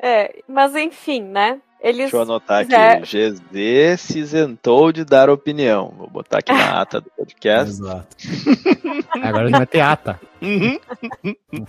É, 0.00 0.42
mas 0.46 0.76
enfim, 0.76 1.22
né? 1.22 1.58
Eles 1.80 2.10
Deixa 2.10 2.16
eu 2.16 2.22
anotar 2.22 2.62
aqui. 2.62 2.72
GZ 3.02 4.00
se 4.00 4.18
isentou 4.18 4.90
de 4.90 5.04
dar 5.04 5.30
opinião. 5.30 5.94
Vou 5.96 6.10
botar 6.10 6.38
aqui 6.38 6.52
na 6.52 6.80
ata 6.82 7.00
do 7.00 7.10
podcast. 7.10 7.70
Exato. 7.70 8.16
Agora 9.22 9.44
a 9.44 9.46
gente 9.46 9.56
vai 9.58 9.66
ter 9.66 9.80
ata. 9.80 10.20
Uhum. 10.42 10.78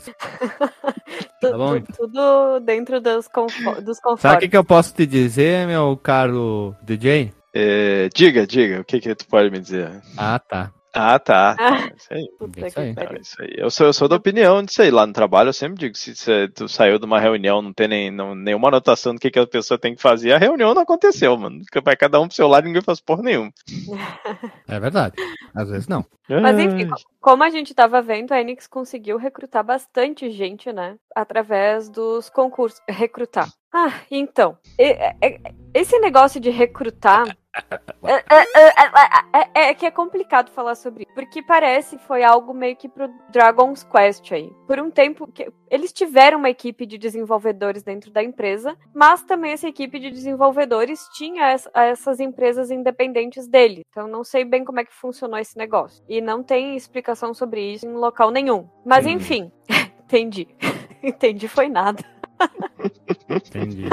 tá 1.42 1.58
bom? 1.58 1.80
Tudo 1.96 2.60
dentro 2.62 3.00
dos, 3.00 3.28
confo 3.28 3.82
dos 3.82 4.00
confortos. 4.00 4.22
Sabe 4.22 4.38
o 4.38 4.40
que, 4.40 4.50
que 4.50 4.58
eu 4.58 4.64
posso 4.64 4.94
te 4.94 5.06
dizer, 5.06 5.68
meu 5.68 5.96
caro 5.98 6.76
DJ? 6.82 7.32
É, 7.54 8.10
diga, 8.14 8.46
diga, 8.46 8.82
o 8.82 8.84
que, 8.84 9.00
que 9.00 9.14
tu 9.16 9.28
pode 9.28 9.50
me 9.50 9.60
dizer? 9.60 10.02
Ah, 10.18 10.40
tá. 10.40 10.72
Ah, 10.94 11.20
tá. 11.20 11.56
Ah, 11.60 11.92
isso 11.96 12.08
aí. 12.12 12.30
Isso 12.66 12.80
aí. 12.80 12.96
Não, 12.96 13.18
isso 13.18 13.42
aí. 13.42 13.54
Eu, 13.58 13.70
sou, 13.70 13.86
eu 13.88 13.94
sou 13.94 14.08
da 14.08 14.16
opinião 14.16 14.64
disso 14.64 14.82
aí. 14.82 14.90
Lá 14.90 15.06
no 15.06 15.14
trabalho 15.14 15.50
eu 15.50 15.54
sempre 15.54 15.78
digo: 15.80 15.96
se, 15.96 16.16
se 16.16 16.48
tu 16.50 16.68
saiu 16.68 16.98
de 16.98 17.06
uma 17.06 17.20
reunião, 17.20 17.62
não 17.62 17.74
tem 17.74 17.88
nem, 17.88 18.12
não, 18.12 18.34
nenhuma 18.34 18.70
anotação 18.70 19.14
do 19.14 19.20
que, 19.20 19.30
que 19.30 19.40
a 19.40 19.46
pessoa 19.46 19.78
tem 19.78 19.96
que 19.96 20.02
fazer, 20.02 20.34
a 20.34 20.38
reunião 20.38 20.74
não 20.74 20.82
aconteceu, 20.82 21.38
mano. 21.38 21.62
Vai 21.84 21.96
cada 21.96 22.20
um 22.20 22.28
pro 22.28 22.36
seu 22.36 22.48
lado 22.48 22.66
e 22.66 22.68
ninguém 22.68 22.82
faz 22.82 23.00
porra 23.00 23.22
nenhuma. 23.22 23.52
É 24.68 24.80
verdade. 24.80 25.16
Às 25.56 25.70
vezes 25.70 25.88
não. 25.88 26.06
Mas 26.30 26.60
enfim, 26.60 26.88
como 27.20 27.44
a 27.44 27.50
gente 27.50 27.74
tava 27.74 28.02
vendo, 28.02 28.32
a 28.32 28.40
Enix 28.40 28.68
conseguiu 28.68 29.18
recrutar 29.18 29.64
bastante 29.64 30.30
gente, 30.32 30.72
né? 30.72 30.96
Através 31.16 31.90
dos 31.90 32.30
concursos. 32.30 32.80
Recrutar. 32.88 33.50
Ah, 33.72 34.02
então. 34.10 34.58
Esse 35.74 36.00
negócio 36.00 36.40
de 36.40 36.50
recrutar 36.50 37.38
é, 38.04 38.14
é, 38.14 39.62
é, 39.64 39.70
é, 39.70 39.74
que 39.74 39.86
é 39.86 39.92
complicado 39.92 40.50
falar 40.52 40.76
sobre 40.76 41.04
isso, 41.04 41.14
porque 41.14 41.42
parece 41.42 41.98
que 41.98 42.04
foi 42.04 42.24
algo 42.24 42.54
meio 42.54 42.76
que 42.76 42.88
pro 42.88 43.10
Dragon's 43.32 43.84
Quest 43.84 44.32
aí. 44.32 44.52
Por 44.68 44.80
um 44.80 44.90
tempo, 44.90 45.28
eles 45.70 45.92
tiveram 45.92 46.40
uma 46.40 46.50
equipe 46.50 46.86
de 46.86 46.98
desenvolvedores 46.98 47.84
dentro 47.84 48.12
da 48.12 48.24
empresa, 48.24 48.78
mas 48.94 49.24
também 49.24 49.52
essa 49.52 49.68
equipe 49.68 50.00
de 50.00 50.10
desenvolvedores 50.10 51.08
tinha 51.14 51.56
essas 51.74 52.20
empresas 52.20 52.72
independentes 52.72 53.48
dele. 53.48 53.82
Então 53.90 54.08
não 54.08 54.24
sei 54.24 54.46
bem 54.46 54.64
como 54.64 54.80
é 54.80 54.86
que 54.86 54.94
funcionou 54.94 55.38
esse 55.38 55.58
negócio. 55.58 56.04
E 56.08 56.22
não 56.22 56.44
tem 56.44 56.76
explicação 56.76 57.34
sobre 57.34 57.74
isso 57.74 57.86
em 57.86 57.94
local 57.94 58.32
nenhum. 58.32 58.68
Mas 58.86 59.06
enfim, 59.06 59.52
entendi. 60.06 60.48
entendi, 61.04 61.48
foi 61.48 61.68
nada. 61.68 62.04
entendi. 63.30 63.86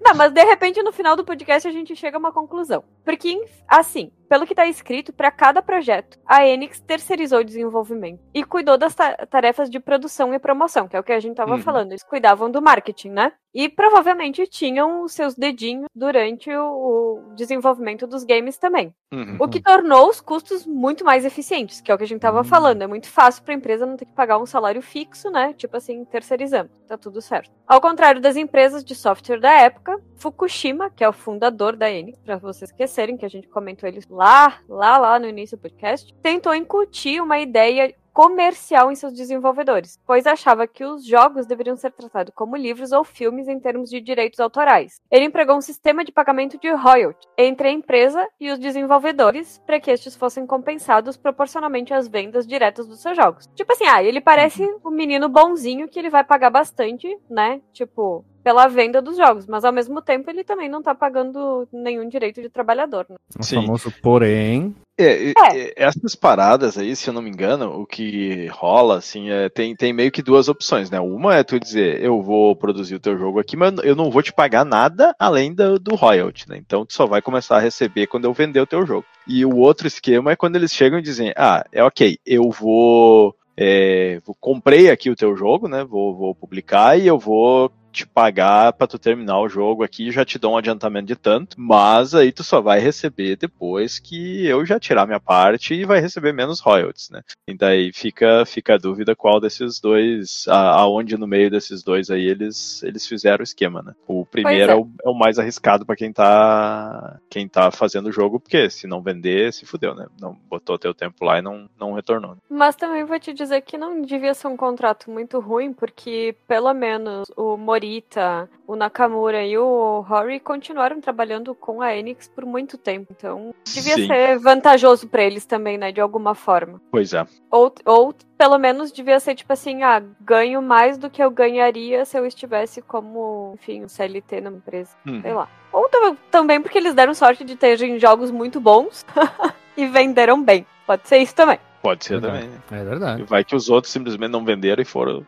Não, 0.00 0.14
mas 0.14 0.32
de 0.32 0.42
repente 0.44 0.82
no 0.82 0.92
final 0.92 1.16
do 1.16 1.24
podcast 1.24 1.68
a 1.68 1.72
gente 1.72 1.94
chega 1.94 2.16
a 2.16 2.20
uma 2.20 2.32
conclusão. 2.32 2.82
Porque, 3.04 3.44
assim, 3.66 4.10
pelo 4.28 4.46
que 4.46 4.52
está 4.52 4.66
escrito, 4.66 5.12
para 5.12 5.30
cada 5.30 5.62
projeto, 5.62 6.18
a 6.26 6.46
Enix 6.46 6.80
terceirizou 6.80 7.40
o 7.40 7.44
desenvolvimento 7.44 8.20
e 8.34 8.44
cuidou 8.44 8.76
das 8.76 8.94
tarefas 9.30 9.70
de 9.70 9.80
produção 9.80 10.34
e 10.34 10.38
promoção, 10.38 10.86
que 10.86 10.96
é 10.96 11.00
o 11.00 11.02
que 11.02 11.12
a 11.12 11.20
gente 11.20 11.32
estava 11.32 11.52
uhum. 11.52 11.62
falando. 11.62 11.92
Eles 11.92 12.02
cuidavam 12.02 12.50
do 12.50 12.60
marketing, 12.60 13.10
né? 13.10 13.32
E 13.54 13.68
provavelmente 13.68 14.46
tinham 14.46 15.02
os 15.02 15.12
seus 15.12 15.34
dedinhos 15.34 15.86
durante 15.94 16.54
o, 16.54 17.32
desenvolvimento 17.34 18.06
dos 18.06 18.24
games 18.24 18.58
também. 18.58 18.94
Uhum. 19.12 19.36
O 19.40 19.48
que 19.48 19.60
tornou 19.60 20.08
os 20.10 20.20
custos 20.20 20.66
muito 20.66 21.04
mais 21.04 21.24
eficientes, 21.24 21.80
que 21.80 21.90
é 21.90 21.94
o 21.94 21.98
que 21.98 22.04
a 22.04 22.06
gente 22.06 22.18
estava 22.18 22.38
uhum. 22.38 22.44
falando. 22.44 22.82
É 22.82 22.86
muito 22.86 23.08
fácil 23.08 23.42
para 23.42 23.54
a 23.54 23.56
empresa 23.56 23.86
não 23.86 23.96
ter 23.96 24.04
que 24.04 24.12
pagar 24.12 24.38
um 24.38 24.46
salário 24.46 24.82
fixo, 24.82 25.30
né? 25.30 25.54
Tipo 25.54 25.76
assim, 25.76 26.04
terceirizando. 26.04 26.70
Tá 26.86 26.98
tudo 26.98 27.22
certo. 27.22 27.57
Ao 27.68 27.82
contrário 27.82 28.18
das 28.18 28.34
empresas 28.34 28.82
de 28.82 28.94
software 28.94 29.40
da 29.40 29.52
época, 29.52 30.00
Fukushima, 30.16 30.88
que 30.88 31.04
é 31.04 31.08
o 31.08 31.12
fundador 31.12 31.76
da 31.76 31.90
Enix, 31.90 32.18
para 32.18 32.38
vocês 32.38 32.70
esquecerem 32.70 33.18
que 33.18 33.26
a 33.26 33.28
gente 33.28 33.46
comentou 33.46 33.86
eles 33.86 34.08
lá, 34.08 34.60
lá, 34.66 34.96
lá 34.96 35.18
no 35.18 35.28
início 35.28 35.54
do 35.54 35.60
podcast, 35.60 36.14
tentou 36.22 36.54
incutir 36.54 37.20
uma 37.20 37.38
ideia 37.38 37.94
comercial 38.18 38.90
em 38.90 38.96
seus 38.96 39.12
desenvolvedores, 39.12 39.96
pois 40.04 40.26
achava 40.26 40.66
que 40.66 40.84
os 40.84 41.06
jogos 41.06 41.46
deveriam 41.46 41.76
ser 41.76 41.92
tratados 41.92 42.34
como 42.34 42.56
livros 42.56 42.90
ou 42.90 43.04
filmes 43.04 43.46
em 43.46 43.60
termos 43.60 43.88
de 43.88 44.00
direitos 44.00 44.40
autorais. 44.40 45.00
Ele 45.08 45.26
empregou 45.26 45.56
um 45.56 45.60
sistema 45.60 46.04
de 46.04 46.10
pagamento 46.10 46.58
de 46.58 46.68
royalty 46.68 47.28
entre 47.38 47.68
a 47.68 47.70
empresa 47.70 48.26
e 48.40 48.50
os 48.50 48.58
desenvolvedores 48.58 49.62
para 49.64 49.78
que 49.78 49.88
estes 49.88 50.16
fossem 50.16 50.44
compensados 50.48 51.16
proporcionalmente 51.16 51.94
às 51.94 52.08
vendas 52.08 52.44
diretas 52.44 52.88
dos 52.88 53.00
seus 53.00 53.16
jogos. 53.16 53.48
Tipo 53.54 53.72
assim, 53.72 53.86
ah, 53.86 54.02
ele 54.02 54.20
parece 54.20 54.64
um 54.84 54.90
menino 54.90 55.28
bonzinho 55.28 55.86
que 55.86 55.96
ele 55.96 56.10
vai 56.10 56.24
pagar 56.24 56.50
bastante, 56.50 57.16
né? 57.30 57.60
Tipo, 57.72 58.24
pela 58.42 58.66
venda 58.66 59.00
dos 59.00 59.16
jogos, 59.16 59.46
mas 59.46 59.64
ao 59.64 59.72
mesmo 59.72 60.02
tempo 60.02 60.28
ele 60.28 60.42
também 60.42 60.68
não 60.68 60.82
tá 60.82 60.92
pagando 60.92 61.68
nenhum 61.72 62.08
direito 62.08 62.42
de 62.42 62.48
trabalhador. 62.48 63.06
Né? 63.08 63.16
O 63.38 63.44
Sim. 63.44 63.62
famoso 63.62 63.92
porém. 64.02 64.74
É, 64.98 65.30
é. 65.30 65.72
Essas 65.76 66.16
paradas 66.16 66.76
aí, 66.76 66.96
se 66.96 67.08
eu 67.08 67.14
não 67.14 67.22
me 67.22 67.30
engano, 67.30 67.80
o 67.80 67.86
que 67.86 68.46
rola, 68.48 68.98
assim, 68.98 69.30
é, 69.30 69.48
tem, 69.48 69.76
tem 69.76 69.92
meio 69.92 70.10
que 70.10 70.22
duas 70.22 70.48
opções, 70.48 70.90
né? 70.90 70.98
Uma 70.98 71.36
é 71.36 71.44
tu 71.44 71.58
dizer, 71.58 72.02
eu 72.02 72.20
vou 72.20 72.56
produzir 72.56 72.96
o 72.96 73.00
teu 73.00 73.16
jogo 73.16 73.38
aqui, 73.38 73.56
mas 73.56 73.74
eu 73.84 73.94
não 73.94 74.10
vou 74.10 74.22
te 74.22 74.32
pagar 74.32 74.64
nada 74.64 75.14
além 75.18 75.54
do, 75.54 75.78
do 75.78 75.94
royalty, 75.94 76.48
né? 76.48 76.56
Então 76.58 76.84
tu 76.84 76.92
só 76.92 77.06
vai 77.06 77.22
começar 77.22 77.58
a 77.58 77.60
receber 77.60 78.08
quando 78.08 78.24
eu 78.24 78.32
vender 78.32 78.60
o 78.60 78.66
teu 78.66 78.84
jogo. 78.84 79.06
E 79.26 79.44
o 79.44 79.56
outro 79.56 79.86
esquema 79.86 80.32
é 80.32 80.36
quando 80.36 80.56
eles 80.56 80.72
chegam 80.72 80.98
e 80.98 81.02
dizem, 81.02 81.32
ah, 81.36 81.64
é 81.70 81.84
ok, 81.84 82.18
eu 82.26 82.50
vou 82.50 83.36
é, 83.56 84.20
comprei 84.40 84.90
aqui 84.90 85.10
o 85.10 85.16
teu 85.16 85.36
jogo, 85.36 85.68
né? 85.68 85.84
Vou, 85.84 86.16
vou 86.16 86.34
publicar 86.34 86.98
e 86.98 87.06
eu 87.06 87.18
vou 87.18 87.72
te 87.98 88.06
pagar 88.06 88.72
para 88.72 88.86
tu 88.86 88.98
terminar 88.98 89.40
o 89.40 89.48
jogo 89.48 89.82
aqui, 89.82 90.10
já 90.10 90.24
te 90.24 90.38
dou 90.38 90.52
um 90.52 90.56
adiantamento 90.56 91.06
de 91.06 91.16
tanto, 91.16 91.56
mas 91.58 92.14
aí 92.14 92.30
tu 92.30 92.44
só 92.44 92.60
vai 92.60 92.78
receber 92.78 93.36
depois 93.36 93.98
que 93.98 94.46
eu 94.46 94.64
já 94.64 94.78
tirar 94.78 95.06
minha 95.06 95.20
parte 95.20 95.74
e 95.74 95.84
vai 95.84 96.00
receber 96.00 96.32
menos 96.32 96.60
royalties, 96.60 97.10
né? 97.10 97.22
E 97.48 97.54
daí 97.54 97.92
fica, 97.92 98.44
fica 98.46 98.74
a 98.74 98.78
dúvida 98.78 99.16
qual 99.16 99.40
desses 99.40 99.80
dois, 99.80 100.46
a, 100.48 100.80
aonde 100.80 101.16
no 101.16 101.26
meio 101.26 101.50
desses 101.50 101.82
dois 101.82 102.10
aí 102.10 102.24
eles, 102.24 102.82
eles 102.82 103.06
fizeram 103.06 103.40
o 103.40 103.44
esquema, 103.44 103.82
né? 103.82 103.94
O 104.06 104.24
primeiro 104.24 104.70
é. 104.70 104.74
é. 104.74 104.76
o, 104.76 104.88
é 105.04 105.08
o 105.08 105.14
mais 105.14 105.38
arriscado 105.38 105.84
para 105.84 105.96
quem 105.96 106.12
tá 106.12 107.18
quem 107.28 107.48
tá 107.48 107.70
fazendo 107.70 108.08
o 108.08 108.12
jogo, 108.12 108.38
porque 108.38 108.70
se 108.70 108.86
não 108.86 109.02
vender, 109.02 109.52
se 109.52 109.66
fudeu, 109.66 109.94
né? 109.94 110.06
Não 110.20 110.36
botou 110.48 110.78
teu 110.78 110.94
tempo 110.94 111.24
lá 111.24 111.38
e 111.38 111.42
não, 111.42 111.68
não 111.78 111.94
retornou. 111.94 112.32
Né? 112.32 112.36
Mas 112.48 112.76
também 112.76 113.04
vou 113.04 113.18
te 113.18 113.32
dizer 113.32 113.62
que 113.62 113.76
não 113.76 114.02
devia 114.02 114.34
ser 114.34 114.46
um 114.46 114.56
contrato 114.56 115.10
muito 115.10 115.40
ruim, 115.40 115.72
porque 115.72 116.36
pelo 116.46 116.72
menos 116.72 117.28
o 117.36 117.56
Morita, 117.88 118.50
o 118.66 118.76
Nakamura 118.76 119.42
e 119.42 119.56
o 119.56 120.00
Rory 120.00 120.38
continuaram 120.38 121.00
trabalhando 121.00 121.54
com 121.54 121.80
a 121.80 121.96
Enix 121.96 122.28
por 122.28 122.44
muito 122.44 122.76
tempo. 122.76 123.14
Então, 123.16 123.54
devia 123.64 123.94
Sim. 123.94 124.06
ser 124.06 124.38
vantajoso 124.38 125.08
para 125.08 125.22
eles 125.22 125.46
também, 125.46 125.78
né? 125.78 125.90
De 125.90 126.00
alguma 126.00 126.34
forma. 126.34 126.80
Pois 126.90 127.14
é. 127.14 127.26
Ou, 127.50 127.72
ou 127.86 128.14
pelo 128.36 128.58
menos 128.58 128.92
devia 128.92 129.18
ser 129.18 129.34
tipo 129.34 129.50
assim, 129.52 129.82
ah, 129.82 130.02
ganho 130.20 130.60
mais 130.60 130.98
do 130.98 131.08
que 131.08 131.22
eu 131.22 131.30
ganharia 131.30 132.04
se 132.04 132.18
eu 132.18 132.26
estivesse 132.26 132.82
como, 132.82 133.54
enfim, 133.54 133.84
um 133.84 133.88
CLT 133.88 134.42
na 134.42 134.50
empresa. 134.50 134.94
Uhum. 135.06 135.22
Sei 135.22 135.32
lá. 135.32 135.48
Ou 135.72 135.88
também 136.30 136.60
porque 136.60 136.76
eles 136.76 136.94
deram 136.94 137.14
sorte 137.14 137.42
de 137.42 137.56
terem 137.56 137.98
jogos 137.98 138.30
muito 138.30 138.60
bons 138.60 139.06
e 139.76 139.86
venderam 139.86 140.42
bem. 140.42 140.66
Pode 140.86 141.08
ser 141.08 141.18
isso 141.18 141.34
também. 141.34 141.58
Pode 141.80 142.04
ser 142.04 142.20
também. 142.20 142.50
É 142.70 142.84
verdade. 142.84 143.22
Vai 143.22 143.44
que 143.44 143.56
os 143.56 143.70
outros 143.70 143.92
simplesmente 143.92 144.30
não 144.30 144.44
venderam 144.44 144.82
e 144.82 144.84
foram 144.84 145.24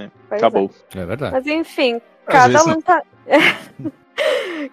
né? 0.00 0.10
Acabou. 0.30 0.70
É. 0.94 0.98
é. 0.98 1.04
verdade. 1.04 1.32
Mas 1.32 1.46
enfim, 1.46 2.00
cada 2.26 2.62
lança... 2.62 3.02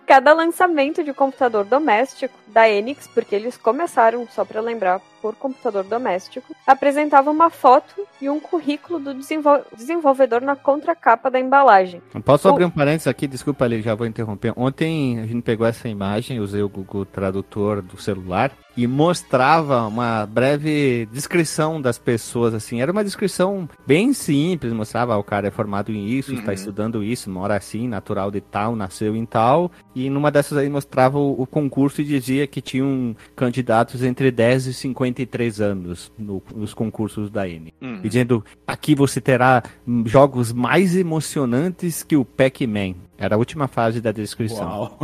cada 0.06 0.34
lançamento 0.34 1.04
de 1.04 1.14
computador 1.14 1.66
doméstico 1.66 2.38
da 2.48 2.70
Enix, 2.70 3.08
porque 3.08 3.36
eles 3.36 3.58
começaram, 3.58 4.28
só 4.30 4.44
para 4.44 4.62
lembrar, 4.62 5.02
por 5.22 5.36
computador 5.36 5.84
doméstico, 5.84 6.56
apresentava 6.66 7.30
uma 7.32 7.50
foto 7.50 8.08
e 8.22 8.30
um 8.30 8.40
currículo 8.40 9.00
do 9.00 9.14
desenvol 9.14 9.62
desenvolvedor 9.76 10.42
na 10.42 10.56
contracapa 10.56 11.30
da 11.30 11.40
embalagem. 11.40 12.02
Posso 12.24 12.48
o... 12.48 12.52
abrir 12.52 12.66
um 12.66 12.70
parênteses 12.70 13.08
aqui? 13.08 13.28
Desculpa 13.28 13.66
ali, 13.66 13.82
já 13.82 13.96
vou 13.96 14.08
interromper. 14.08 14.54
Ontem 14.56 15.20
a 15.20 15.26
gente 15.26 15.42
pegou 15.42 15.66
essa 15.66 15.88
imagem, 15.88 16.40
usei 16.40 16.62
o 16.62 16.70
Google 16.70 17.06
Tradutor 17.06 17.82
do 17.82 18.00
celular 18.00 18.52
e 18.78 18.86
mostrava 18.86 19.88
uma 19.88 20.24
breve 20.28 21.08
descrição 21.12 21.82
das 21.82 21.98
pessoas, 21.98 22.54
assim. 22.54 22.80
Era 22.80 22.92
uma 22.92 23.04
descrição 23.04 23.68
bem 23.88 24.14
simples, 24.14 24.72
mostrava 24.72 25.16
ah, 25.16 25.18
o 25.18 25.24
cara 25.24 25.48
é 25.48 25.52
formado 25.52 25.92
em 25.92 26.08
isso, 26.08 26.32
uhum. 26.32 26.40
está 26.40 26.54
estudando 26.54 27.04
isso, 27.04 27.28
mora 27.28 27.56
assim, 27.56 27.88
natural 27.88 28.30
de 28.30 28.40
tal, 28.40 28.76
nasceu 28.76 29.16
em 29.16 29.26
tal. 29.26 29.72
E 29.96 30.12
numa 30.12 30.30
dessas 30.30 30.60
aí 30.60 30.70
mostrava 30.70 31.18
o, 31.18 31.42
o 31.42 31.48
concurso 31.48 32.02
e 32.02 32.06
dizia 32.06 32.46
que 32.46 32.62
tinham 32.62 33.16
candidatos 33.36 34.04
entre 34.04 34.30
10 34.30 34.68
e 34.68 34.74
53 35.08 35.62
anos 35.62 36.12
no, 36.18 36.42
nos 36.56 36.74
concursos 36.74 37.30
da 37.30 37.48
N. 37.48 37.74
Uhum. 37.82 38.02
Dizendo, 38.02 38.44
aqui 38.66 38.96
você 38.96 39.20
terá 39.22 39.64
jogos 40.06 40.52
mais 40.54 40.96
emocionantes 40.96 42.04
que 42.04 42.16
o 42.16 42.26
Pac-Man. 42.26 42.96
Era 43.18 43.36
a 43.36 43.38
última 43.38 43.68
fase 43.68 44.00
da 44.00 44.12
descrição. 44.12 44.96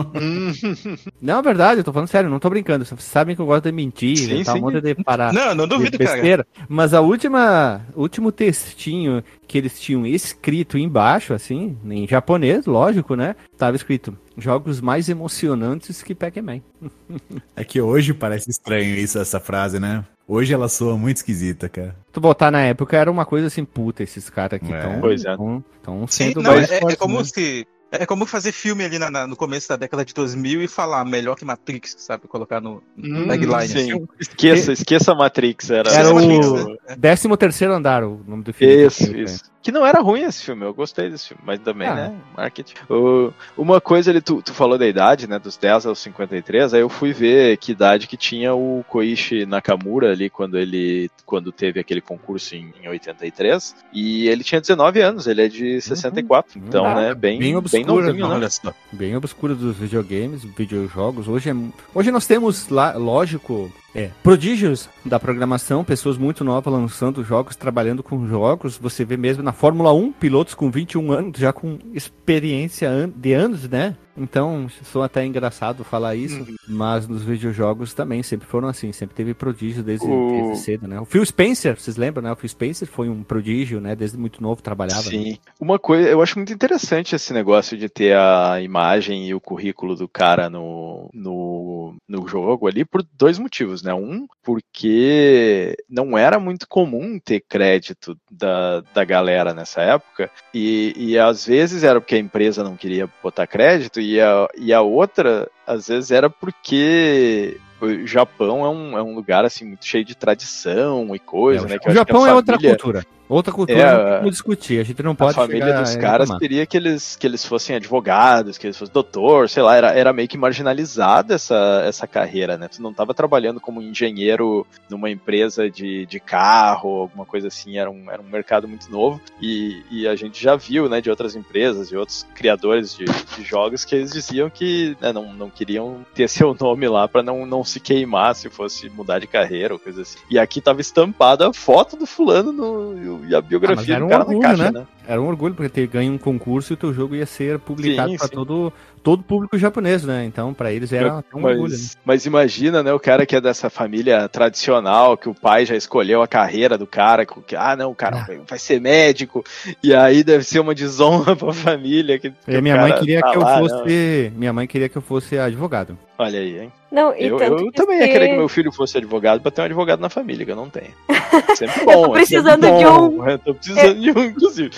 não, 1.20 1.40
é 1.40 1.42
verdade, 1.42 1.80
eu 1.80 1.84
tô 1.84 1.92
falando 1.92 2.08
sério, 2.08 2.30
não 2.30 2.40
tô 2.40 2.50
brincando. 2.50 2.86
Vocês 2.86 3.02
sabem 3.02 3.36
que 3.36 3.42
eu 3.42 3.46
gosto 3.46 3.64
de 3.64 3.72
mentir, 3.72 4.18
sim, 4.18 4.44
tá, 4.44 4.54
um 4.54 4.60
monte 4.60 4.82
de 4.82 4.96
parar. 4.96 5.34
Não, 5.34 5.56
não 5.56 5.68
duvido, 5.68 5.98
besteira. 5.98 6.44
Cara. 6.44 6.66
Mas 6.70 6.94
a 6.94 7.02
última, 7.02 7.82
último 7.96 8.32
textinho 8.32 9.24
que 9.48 9.58
eles 9.58 9.80
tinham 9.80 10.06
escrito 10.06 10.78
embaixo, 10.78 11.34
assim, 11.34 11.76
em 11.86 12.08
japonês, 12.08 12.68
lógico, 12.68 13.16
né? 13.16 13.36
Tava 13.58 13.76
escrito: 13.76 14.16
jogos 14.38 14.80
mais 14.80 15.10
emocionantes 15.10 16.04
que 16.04 16.14
Pac-Man. 16.14 16.62
é 17.56 17.64
que 17.64 17.82
hoje 17.82 18.14
parece 18.14 18.50
estranho 18.50 18.96
isso, 18.96 19.18
essa 19.18 19.40
frase, 19.40 19.80
né? 19.80 20.04
Hoje 20.28 20.54
ela 20.54 20.70
soa 20.70 20.98
muito 20.98 21.18
esquisita, 21.18 21.68
cara. 21.68 21.96
Tu 22.12 22.22
botar 22.22 22.50
na 22.50 22.62
época 22.62 22.96
era 22.96 23.12
uma 23.12 23.26
coisa 23.26 23.48
assim, 23.48 23.66
puta, 23.66 24.04
esses 24.04 24.30
caras 24.30 24.54
aqui 24.54 24.72
estão 24.72 26.04
é. 26.04 26.08
sendo 26.08 26.40
Sim, 26.40 26.44
não, 26.44 26.56
mais 26.56 26.72
é, 26.72 26.76
é 26.76 26.80
fortes, 26.80 26.98
é 26.98 27.00
como 27.00 27.18
né? 27.18 27.24
se 27.26 27.68
é 28.02 28.06
como 28.06 28.26
fazer 28.26 28.52
filme 28.52 28.84
ali 28.84 28.98
na, 28.98 29.12
na, 29.12 29.28
no 29.28 29.36
começo 29.36 29.70
da 29.70 29.76
década 29.76 30.04
de 30.04 30.14
2000 30.14 30.64
e 30.64 30.68
falar 30.68 31.06
melhor 31.06 31.36
que 31.36 31.46
Matrix, 31.46 31.96
sabe? 32.00 32.28
Colocar 32.28 32.60
no, 32.60 32.82
no 32.98 33.22
hum, 33.22 33.28
tagline. 33.28 33.68
Sim. 33.68 33.94
Assim. 33.94 34.08
Esqueça, 34.20 34.74
esqueça 34.74 35.14
Matrix. 35.14 35.70
Era, 35.70 35.92
era 35.92 36.14
o 36.14 36.78
13 37.00 37.38
terceiro 37.38 37.74
andar 37.74 38.04
o 38.04 38.22
nome 38.28 38.44
do 38.44 38.54
filme. 38.54 38.86
Isso, 38.86 39.16
isso. 39.16 39.53
Que 39.64 39.72
não 39.72 39.86
era 39.86 40.02
ruim 40.02 40.24
esse 40.24 40.44
filme, 40.44 40.66
eu 40.66 40.74
gostei 40.74 41.10
desse 41.10 41.30
filme, 41.30 41.42
mas 41.46 41.58
também, 41.60 41.88
ah. 41.88 41.96
né? 41.96 42.16
Marketing. 42.36 42.76
O, 42.90 43.32
uma 43.58 43.80
coisa, 43.80 44.10
ele, 44.12 44.20
tu, 44.20 44.42
tu 44.42 44.54
falou 44.54 44.78
da 44.78 44.86
idade, 44.86 45.26
né? 45.26 45.40
Dos 45.40 45.56
10 45.56 45.86
aos 45.86 46.00
53, 46.00 46.74
aí 46.74 46.82
eu 46.82 46.90
fui 46.90 47.14
ver 47.14 47.56
que 47.56 47.72
idade 47.72 48.06
que 48.06 48.18
tinha 48.18 48.54
o 48.54 48.84
Koichi 48.90 49.46
Nakamura 49.46 50.12
ali 50.12 50.30
quando 50.30 50.60
ele 50.60 51.10
quando 51.26 51.52
teve 51.52 51.80
aquele 51.80 52.02
concurso 52.02 52.56
em, 52.56 52.74
em 52.84 52.90
83. 52.90 53.76
E 53.94 54.28
ele 54.28 54.44
tinha 54.44 54.60
19 54.60 55.02
anos, 55.02 55.28
ele 55.28 55.44
é 55.44 55.48
de 55.48 55.80
64. 55.82 56.60
Uhum. 56.60 56.66
Então, 56.68 56.86
ah, 56.86 56.96
né, 56.96 57.16
bem, 57.16 57.40
bem, 57.40 57.56
obscura, 57.56 58.12
bem 58.12 58.22
novinho, 58.22 58.40
né? 58.40 58.48
Bem 58.92 59.16
obscura 59.16 59.56
dos 59.56 59.78
videogames, 59.78 60.44
videojogos. 60.44 61.28
Hoje, 61.28 61.50
é, 61.50 61.56
hoje 61.96 62.12
nós 62.12 62.28
temos, 62.28 62.68
lá, 62.68 62.94
lógico, 62.98 63.72
é, 63.96 64.10
prodígios 64.24 64.90
da 65.06 65.20
programação, 65.20 65.84
pessoas 65.84 66.18
muito 66.18 66.44
novas 66.44 66.74
lançando 66.74 67.24
jogos, 67.24 67.56
trabalhando 67.56 68.02
com 68.02 68.28
jogos. 68.28 68.78
Você 68.78 69.06
vê 69.06 69.16
mesmo 69.16 69.44
na 69.44 69.54
Fórmula 69.54 69.94
1, 69.94 70.14
pilotos 70.14 70.56
com 70.56 70.72
21 70.72 71.12
anos, 71.12 71.40
já 71.40 71.54
com 71.54 71.78
experiência 71.94 73.12
de 73.16 73.34
anos, 73.34 73.70
né? 73.70 73.96
Então, 74.16 74.68
sou 74.84 75.02
até 75.02 75.26
engraçado 75.26 75.84
falar 75.84 76.16
isso, 76.16 76.40
uhum. 76.40 76.56
mas 76.68 77.08
nos 77.08 77.24
videojogos 77.24 77.94
também 77.94 78.22
sempre 78.22 78.48
foram 78.48 78.68
assim, 78.68 78.92
sempre 78.92 79.16
teve 79.16 79.34
prodígio 79.34 79.84
desde, 79.84 80.06
o... 80.06 80.30
desde, 80.30 80.64
cedo, 80.64 80.88
né? 80.88 81.00
O 81.00 81.06
Phil 81.06 81.26
Spencer, 81.26 81.80
vocês 81.80 81.98
lembram, 81.98 82.24
né? 82.24 82.32
O 82.32 82.36
Phil 82.36 82.50
Spencer 82.50 82.88
foi 82.88 83.10
um 83.10 83.24
prodígio, 83.24 83.82
né? 83.82 83.96
Desde 83.96 84.18
muito 84.18 84.42
novo 84.42 84.62
trabalhava. 84.62 85.04
Né? 85.04 85.10
Sim. 85.10 85.32
Né? 85.32 85.38
Uma 85.60 85.80
coisa, 85.80 86.08
eu 86.08 86.22
acho 86.22 86.38
muito 86.38 86.54
interessante 86.54 87.16
esse 87.16 87.34
negócio 87.34 87.78
de 87.78 87.90
ter 87.90 88.16
a 88.16 88.62
imagem 88.62 89.28
e 89.28 89.34
o 89.34 89.42
currículo 89.42 89.96
do 89.96 90.08
cara 90.08 90.50
no, 90.50 91.10
no, 91.14 91.96
no 92.08 92.28
jogo 92.28 92.68
ali 92.68 92.86
por 92.86 93.04
dois 93.18 93.40
motivos, 93.40 93.82
né? 93.82 93.94
Um, 93.94 94.28
porque 94.44 95.76
não 95.90 96.18
era 96.18 96.40
muito 96.40 96.68
comum 96.68 97.20
ter 97.20 97.40
crédito 97.42 98.18
da, 98.30 98.82
da 98.94 99.04
galera 99.04 99.54
nessa 99.54 99.82
época, 99.82 100.30
e, 100.54 100.94
e 100.96 101.18
às 101.18 101.46
vezes 101.46 101.84
era 101.84 102.00
porque 102.00 102.16
a 102.16 102.20
empresa 102.20 102.64
não 102.64 102.76
queria 102.76 103.10
botar 103.22 103.48
crédito, 103.48 104.03
e 104.04 104.22
a, 104.22 104.48
e 104.58 104.74
a 104.74 104.82
outra, 104.82 105.50
às 105.66 105.88
vezes, 105.88 106.12
era 106.12 106.30
porque 106.30 107.58
o 107.82 108.06
Japão 108.06 108.66
é 108.66 108.70
um, 108.70 108.98
é 108.98 109.04
um 109.04 109.16
lugar 109.16 109.46
assim 109.46 109.66
muito 109.66 109.86
cheio 109.86 110.06
de 110.06 110.16
tradição 110.16 111.16
e 111.16 111.20
coisa, 111.20 111.66
é, 111.66 111.70
né? 111.70 111.78
o 111.86 111.92
Japão 111.92 112.26
é 112.26 112.34
outra 112.34 112.58
cultura. 112.58 113.06
Outra 113.34 113.52
cultura 113.52 113.80
é, 113.80 114.22
não 114.22 114.30
discutir, 114.30 114.80
a 114.80 114.84
gente 114.84 115.02
não 115.02 115.16
pode. 115.16 115.32
A 115.32 115.34
família 115.34 115.74
dos 115.74 115.96
caras 115.96 116.30
queria 116.38 116.68
que 116.68 116.78
eles, 116.78 117.16
que 117.16 117.26
eles 117.26 117.44
fossem 117.44 117.76
advogados, 117.76 118.60
que 118.60 118.68
eles 118.68 118.78
fossem 118.78 118.94
doutor, 118.94 119.50
sei 119.50 119.64
lá, 119.64 119.76
era, 119.76 119.92
era 119.92 120.14
meio 120.14 120.28
que 120.28 120.38
marginalizada 120.38 121.34
essa, 121.34 121.84
essa 121.84 122.06
carreira, 122.06 122.58
né? 122.58 122.68
Tu 122.68 122.80
não 122.80 122.92
estava 122.92 123.12
trabalhando 123.12 123.60
como 123.60 123.82
engenheiro 123.82 124.68
numa 124.88 125.10
empresa 125.10 125.68
de, 125.68 126.06
de 126.06 126.20
carro, 126.20 127.02
alguma 127.02 127.26
coisa 127.26 127.48
assim, 127.48 127.80
era 127.80 127.90
um, 127.90 128.12
era 128.12 128.22
um 128.22 128.30
mercado 128.30 128.68
muito 128.68 128.92
novo. 128.92 129.20
E, 129.42 129.82
e 129.90 130.08
a 130.08 130.16
gente 130.16 130.42
já 130.42 130.56
viu, 130.56 130.88
né, 130.88 131.02
de 131.02 131.10
outras 131.10 131.36
empresas, 131.36 131.90
de 131.90 131.98
outros 131.98 132.28
criadores 132.36 132.96
de, 132.96 133.06
de 133.06 133.44
jogos, 133.44 133.84
que 133.84 133.96
eles 133.96 134.12
diziam 134.12 134.48
que 134.48 134.96
né, 135.02 135.12
não, 135.12 135.34
não 135.34 135.50
queriam 135.50 136.06
ter 136.14 136.30
seu 136.30 136.56
nome 136.60 136.88
lá 136.88 137.08
para 137.08 137.24
não, 137.24 137.48
não 137.48 137.64
se 137.64 137.80
queimar 137.80 138.36
se 138.36 138.48
fosse 138.48 138.90
mudar 138.92 139.18
de 139.18 139.26
carreira 139.26 139.74
ou 139.74 139.80
coisa 139.80 140.04
assim. 140.04 140.20
E 140.30 140.38
aqui 140.38 140.62
tava 140.62 140.82
estampada 140.82 141.50
a 141.50 141.54
foto 141.54 141.98
do 141.98 142.06
fulano 142.06 142.52
no, 142.52 143.23
e 143.28 143.36
a 143.36 143.42
biografia 143.42 143.98
ah, 143.98 144.00
do 144.00 144.08
cara 144.08 144.22
orgulho, 144.22 144.40
caixa, 144.40 144.72
né? 144.72 144.80
né? 144.80 144.88
Era 145.08 145.22
um 145.22 145.28
orgulho, 145.28 145.54
porque 145.54 145.70
ter 145.70 145.88
ganho 145.88 146.14
um 146.14 146.18
concurso 146.18 146.74
e 146.74 146.76
o 146.76 146.78
teu 146.78 146.94
jogo 146.94 147.16
ia 147.16 147.26
ser 147.26 147.60
publicado 147.60 148.16
para 148.18 148.28
todo 148.28 148.72
todo 149.04 149.22
público 149.22 149.58
japonês, 149.58 150.04
né? 150.04 150.24
Então, 150.26 150.54
para 150.54 150.72
eles 150.72 150.94
era 150.94 151.24
um 151.34 151.42
mas, 151.42 151.52
orgulho. 151.52 151.74
Né? 151.74 151.88
Mas 152.06 152.26
imagina, 152.26 152.82
né, 152.82 152.94
o 152.94 153.00
cara 153.00 153.26
que 153.26 153.36
é 153.36 153.42
dessa 153.42 153.70
família 153.70 154.28
tradicional, 154.30 155.18
que 155.18 155.28
o 155.28 155.36
pai 155.36 155.66
já 155.66 155.76
escolheu 155.76 156.22
a 156.22 156.28
carreira 156.28 156.78
do 156.78 156.88
cara, 156.88 157.26
que, 157.26 157.56
ah, 157.56 157.76
não, 157.76 157.92
o 157.92 157.96
cara 157.96 158.26
ah. 158.28 158.34
vai 158.48 158.58
ser 158.58 158.80
médico, 158.80 159.44
e 159.84 159.94
aí 159.94 160.24
deve 160.24 160.44
ser 160.46 160.60
uma 160.60 160.74
desonra 160.74 161.36
pra 161.38 161.52
família. 161.52 162.18
Que, 162.18 162.32
que 162.32 162.62
minha 162.62 162.78
mãe 162.78 162.94
queria 162.94 163.20
tá 163.20 163.32
que 163.32 163.38
lá, 163.38 163.60
eu 163.60 163.68
fosse. 163.68 164.32
Não. 164.32 164.40
Minha 164.40 164.54
mãe 164.54 164.68
queria 164.68 164.88
que 164.88 164.98
eu 164.98 165.02
fosse 165.02 165.38
advogado. 165.38 165.98
Olha 166.18 166.40
aí, 166.40 166.60
hein? 166.62 166.72
Não, 166.92 167.12
eu, 167.14 167.40
eu 167.40 167.72
também 167.72 168.00
ia 168.00 168.08
querer 168.08 168.30
que 168.30 168.38
meu 168.38 168.48
filho 168.48 168.72
fosse 168.72 168.98
advogado 168.98 169.42
pra 169.42 169.52
ter 169.52 169.62
um 169.62 169.66
advogado 169.66 170.00
na 170.00 170.10
família, 170.10 170.46
que 170.46 170.52
eu 170.52 170.56
não 170.56 170.70
tenho. 170.70 170.94
Sempre 171.58 171.84
bom. 171.84 171.92
eu 171.92 172.04
tô 172.04 172.12
precisando 172.12 172.66
é 172.66 172.78
de 172.78 172.86
um. 172.86 173.28
Eu 173.28 173.40
tô 173.40 173.54
precisando 173.56 174.00
de 174.00 174.12
um, 174.12 174.24
inclusive. 174.26 174.72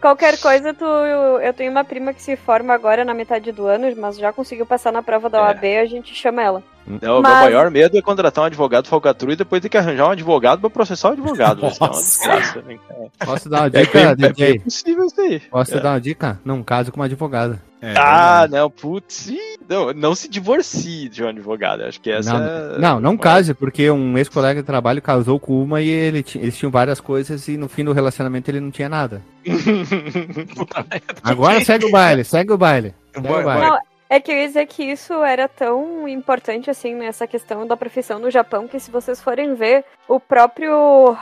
Qualquer 0.00 0.38
coisa, 0.38 0.72
tu, 0.72 0.84
eu 0.84 1.52
tenho 1.52 1.72
uma 1.72 1.82
prima 1.84 2.14
que 2.14 2.22
se 2.22 2.36
forma 2.36 2.72
agora 2.72 3.04
na 3.04 3.12
metade 3.12 3.50
do 3.50 3.66
ano, 3.66 3.92
mas 3.96 4.16
já 4.16 4.32
conseguiu 4.32 4.64
passar 4.64 4.92
na 4.92 5.02
prova 5.02 5.28
da 5.28 5.42
OAB, 5.42 5.64
é. 5.64 5.80
a 5.80 5.86
gente 5.86 6.14
chama 6.14 6.42
ela. 6.42 6.62
Não, 7.02 7.20
mas... 7.20 7.32
Meu 7.32 7.42
maior 7.42 7.70
medo 7.70 7.96
é 7.96 8.02
contratar 8.02 8.44
um 8.44 8.46
advogado 8.46 8.88
falcatrua 8.88 9.32
e 9.32 9.36
depois 9.36 9.60
ter 9.60 9.68
que 9.68 9.76
arranjar 9.76 10.08
um 10.08 10.12
advogado 10.12 10.60
pra 10.60 10.70
processar 10.70 11.10
o 11.10 11.12
advogado. 11.12 11.66
Isso 11.66 11.84
é 11.84 11.86
uma 11.86 11.92
desgraça. 11.92 12.62
Né? 12.62 12.78
Posso 13.24 13.48
dar 13.48 13.60
uma 13.60 13.66
é 13.66 13.70
dica, 13.70 13.98
é, 13.98 14.14
DJ? 14.14 14.56
É 14.56 14.58
possível 14.60 15.04
isso 15.06 15.20
aí. 15.20 15.40
Posso 15.40 15.76
é. 15.76 15.80
dar 15.80 15.90
uma 15.90 16.00
dica? 16.00 16.40
Não 16.44 16.62
case 16.62 16.90
com 16.90 16.98
uma 16.98 17.06
advogada. 17.06 17.62
É, 17.80 17.94
ah, 17.96 18.48
não, 18.50 18.68
putz. 18.68 19.32
Não, 19.68 19.92
não 19.92 20.14
se 20.14 20.28
divorcie 20.28 21.08
de 21.08 21.22
um 21.22 21.28
advogado. 21.28 21.82
Acho 21.82 22.00
que 22.00 22.10
essa. 22.10 22.32
Não, 22.32 22.74
é... 22.74 22.78
não, 22.78 23.00
não 23.00 23.16
case, 23.16 23.54
porque 23.54 23.88
um 23.90 24.18
ex-colega 24.18 24.60
de 24.60 24.66
trabalho 24.66 25.00
casou 25.00 25.38
com 25.38 25.62
uma 25.62 25.80
e 25.80 25.88
ele, 25.88 26.24
eles 26.34 26.56
tinham 26.56 26.72
várias 26.72 27.00
coisas 27.00 27.46
e 27.46 27.56
no 27.56 27.68
fim 27.68 27.84
do 27.84 27.92
relacionamento 27.92 28.50
ele 28.50 28.60
não 28.60 28.70
tinha 28.70 28.88
nada. 28.88 29.22
Agora 31.22 31.64
segue 31.64 31.86
o 31.86 31.90
baile, 31.90 32.24
segue 32.24 32.52
o 32.52 32.58
baile. 32.58 32.94
Segue 33.14 33.28
o 33.28 33.44
baile. 33.44 33.66
Não, 33.66 33.78
é 34.08 34.20
que 34.20 34.30
eu 34.30 34.36
ia 34.36 34.46
dizer 34.46 34.66
que 34.66 34.82
isso 34.82 35.12
era 35.22 35.46
tão 35.46 36.08
importante, 36.08 36.70
assim, 36.70 36.94
nessa 36.94 37.26
questão 37.26 37.66
da 37.66 37.76
profissão 37.76 38.18
no 38.18 38.30
Japão, 38.30 38.66
que 38.66 38.80
se 38.80 38.90
vocês 38.90 39.20
forem 39.22 39.54
ver, 39.54 39.84
o 40.08 40.18
próprio 40.18 40.72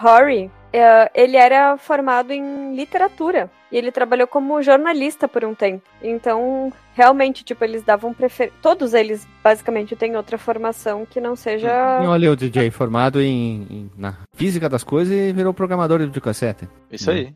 Hori, 0.03 0.51
é, 0.72 1.11
ele 1.14 1.37
era 1.37 1.76
formado 1.76 2.32
em 2.32 2.74
literatura. 2.76 3.51
E 3.72 3.76
ele 3.76 3.91
trabalhou 3.91 4.28
como 4.28 4.62
jornalista 4.62 5.26
por 5.26 5.45
um 5.45 5.53
tempo. 5.53 5.82
Então, 6.01 6.72
realmente, 6.95 7.43
tipo, 7.43 7.64
eles 7.64 7.82
davam 7.82 8.14
prefer... 8.14 8.53
Todos 8.62 8.95
eles, 8.95 9.26
basicamente, 9.43 9.97
têm 9.97 10.16
outra 10.16 10.39
formação 10.39 11.05
que 11.05 11.20
não 11.20 11.34
seja. 11.34 12.01
Olha 12.03 12.30
o 12.30 12.37
DJ 12.37 12.70
formado 12.70 13.20
em, 13.20 13.66
em, 13.68 13.91
na 13.99 14.18
física 14.34 14.68
das 14.68 14.84
coisas 14.84 15.12
e 15.12 15.32
virou 15.32 15.53
programador 15.53 16.07
de 16.07 16.20
cassete. 16.20 16.68
Isso 16.93 17.11
aí. 17.11 17.34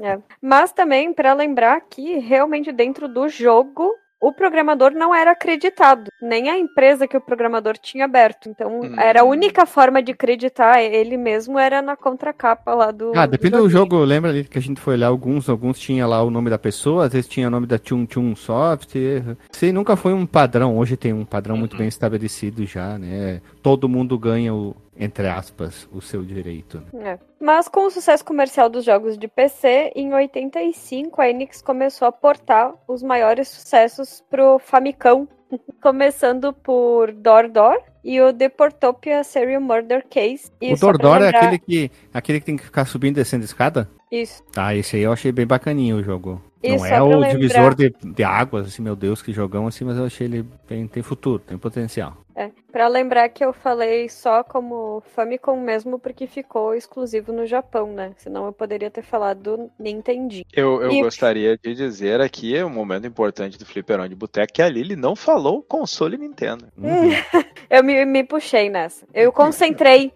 É. 0.00 0.18
Mas 0.40 0.70
também, 0.70 1.12
para 1.12 1.34
lembrar 1.34 1.80
que 1.80 2.18
realmente 2.18 2.70
dentro 2.70 3.08
do 3.08 3.28
jogo 3.28 3.92
o 4.20 4.32
programador 4.32 4.92
não 4.92 5.14
era 5.14 5.32
acreditado, 5.32 6.10
nem 6.20 6.48
a 6.48 6.58
empresa 6.58 7.06
que 7.06 7.16
o 7.16 7.20
programador 7.20 7.76
tinha 7.76 8.04
aberto. 8.04 8.48
Então, 8.48 8.80
hum. 8.80 8.98
era 8.98 9.20
a 9.20 9.24
única 9.24 9.66
forma 9.66 10.02
de 10.02 10.12
acreditar 10.12 10.82
ele 10.82 11.16
mesmo 11.16 11.58
era 11.58 11.82
na 11.82 11.96
contracapa 11.96 12.74
lá 12.74 12.90
do. 12.90 13.12
Ah, 13.14 13.26
depende 13.26 13.56
do, 13.56 13.62
do 13.62 13.70
jogo. 13.70 13.98
Lembra 14.04 14.30
ali 14.30 14.44
que 14.44 14.58
a 14.58 14.62
gente 14.62 14.80
foi 14.80 14.94
olhar 14.94 15.08
alguns, 15.08 15.48
alguns 15.48 15.78
tinha 15.78 16.06
lá 16.06 16.22
o 16.22 16.30
nome 16.30 16.50
da 16.50 16.58
pessoa, 16.58 17.06
às 17.06 17.12
vezes 17.12 17.28
tinha 17.28 17.48
o 17.48 17.50
nome 17.50 17.66
da 17.66 17.78
Tchum 17.78 18.06
Tchum 18.06 18.34
Software. 18.34 19.36
Isso 19.52 19.72
nunca 19.72 19.96
foi 19.96 20.12
um 20.12 20.26
padrão. 20.26 20.78
Hoje 20.78 20.96
tem 20.96 21.12
um 21.12 21.24
padrão 21.24 21.56
muito 21.56 21.72
uhum. 21.72 21.80
bem 21.80 21.88
estabelecido 21.88 22.64
já, 22.64 22.98
né? 22.98 23.40
Todo 23.62 23.88
mundo 23.88 24.18
ganha 24.18 24.54
o, 24.54 24.74
entre 24.98 25.28
aspas, 25.28 25.88
o 25.92 26.00
seu 26.00 26.22
direito. 26.22 26.82
É. 26.94 27.18
Mas 27.40 27.68
com 27.68 27.86
o 27.86 27.90
sucesso 27.90 28.24
comercial 28.24 28.68
dos 28.68 28.84
jogos 28.84 29.18
de 29.18 29.28
PC, 29.28 29.92
em 29.94 30.12
85 30.12 31.20
a 31.20 31.28
Enix 31.28 31.60
começou 31.62 32.08
a 32.08 32.12
portar 32.12 32.72
os 32.88 33.02
maiores 33.02 33.48
sucessos 33.48 34.24
pro 34.30 34.58
Famicom, 34.58 35.26
começando 35.82 36.52
por 36.52 37.12
Dor 37.12 37.48
Dor 37.48 37.78
e 38.02 38.20
o 38.20 38.32
Deportopia 38.32 39.22
Serial 39.24 39.60
Murder 39.60 40.06
Case. 40.08 40.50
E 40.60 40.72
o 40.72 40.76
Dor 40.76 40.96
Dor 40.98 41.16
é 41.16 41.26
lembrar... 41.26 41.34
é 41.34 41.46
aquele 41.46 41.58
que, 41.58 41.90
aquele 42.12 42.40
que 42.40 42.46
tem 42.46 42.56
que 42.56 42.64
ficar 42.64 42.86
subindo 42.86 43.16
e 43.16 43.20
descendo 43.20 43.44
escada? 43.44 43.88
Isso. 44.10 44.42
Tá, 44.52 44.74
esse 44.74 44.96
aí 44.96 45.02
eu 45.02 45.12
achei 45.12 45.32
bem 45.32 45.46
bacaninho 45.46 45.96
o 45.96 46.02
jogo. 46.02 46.40
Não 46.62 46.86
é 46.86 47.02
o 47.02 47.08
lembrar... 47.08 47.30
divisor 47.30 47.74
de, 47.74 47.90
de 47.90 48.24
águas, 48.24 48.66
assim, 48.66 48.82
meu 48.82 48.96
Deus, 48.96 49.22
que 49.22 49.32
jogão 49.32 49.66
assim, 49.66 49.84
mas 49.84 49.96
eu 49.96 50.04
achei 50.04 50.26
ele 50.26 50.44
bem, 50.68 50.86
tem 50.86 51.02
futuro, 51.02 51.40
tem 51.40 51.58
potencial. 51.58 52.16
É, 52.34 52.50
pra 52.76 52.88
lembrar 52.88 53.30
que 53.30 53.42
eu 53.42 53.54
falei 53.54 54.06
só 54.06 54.44
como 54.44 55.02
Famicom 55.14 55.58
mesmo, 55.58 55.98
porque 55.98 56.26
ficou 56.26 56.74
exclusivo 56.74 57.32
no 57.32 57.46
Japão, 57.46 57.90
né? 57.90 58.12
Senão 58.18 58.44
eu 58.44 58.52
poderia 58.52 58.90
ter 58.90 59.00
falado 59.00 59.70
Nintendo. 59.80 60.42
Eu, 60.52 60.82
eu 60.82 60.92
e... 60.92 61.00
gostaria 61.00 61.56
de 61.56 61.74
dizer 61.74 62.20
aqui, 62.20 62.62
um 62.62 62.68
momento 62.68 63.06
importante 63.06 63.56
do 63.56 63.64
Flipperão 63.64 64.06
de 64.06 64.14
Boteco, 64.14 64.52
que 64.52 64.60
a 64.60 64.68
Lili 64.68 64.94
não 64.94 65.16
falou 65.16 65.62
console 65.62 66.18
Nintendo. 66.18 66.66
Uhum. 66.76 67.12
eu 67.70 67.82
me, 67.82 68.04
me 68.04 68.22
puxei 68.22 68.68
nessa. 68.68 69.06
Eu 69.14 69.32
concentrei 69.32 70.12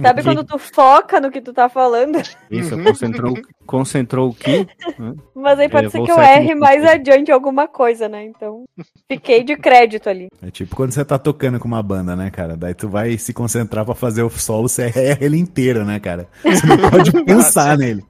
Sabe 0.00 0.22
quando 0.22 0.44
tu 0.44 0.58
foca 0.58 1.20
no 1.20 1.30
que 1.30 1.40
tu 1.40 1.52
tá 1.52 1.68
falando? 1.68 2.18
Isso, 2.50 2.80
concentrou, 2.82 3.34
concentrou 3.66 4.30
o 4.30 4.34
que? 4.34 4.66
Mas 5.34 5.58
aí 5.58 5.68
pode 5.68 5.86
é, 5.86 5.90
ser 5.90 6.02
que 6.02 6.10
eu 6.10 6.20
erre 6.20 6.54
mais 6.54 6.84
adiante 6.84 7.32
alguma 7.32 7.66
coisa, 7.66 8.08
né? 8.08 8.24
Então, 8.24 8.64
fiquei 9.10 9.42
de 9.42 9.56
crédito 9.56 10.08
ali. 10.08 10.28
É 10.42 10.50
tipo 10.50 10.76
quando 10.76 10.92
você 10.92 11.04
tá 11.04 11.18
tocando 11.18 11.58
com 11.58 11.66
uma 11.66 11.82
banda, 11.82 12.03
né, 12.16 12.30
cara? 12.30 12.56
Daí 12.56 12.74
tu 12.74 12.88
vai 12.88 13.16
se 13.18 13.32
concentrar 13.32 13.84
para 13.84 13.94
fazer 13.94 14.22
o 14.22 14.30
solo, 14.30 14.68
você 14.68 14.92
erra 14.94 15.18
ele 15.20 15.36
inteiro, 15.38 15.84
né, 15.84 15.98
cara? 15.98 16.28
Você 16.42 16.66
não 16.66 16.90
pode 16.90 17.12
pensar 17.24 17.78
nele. 17.78 18.04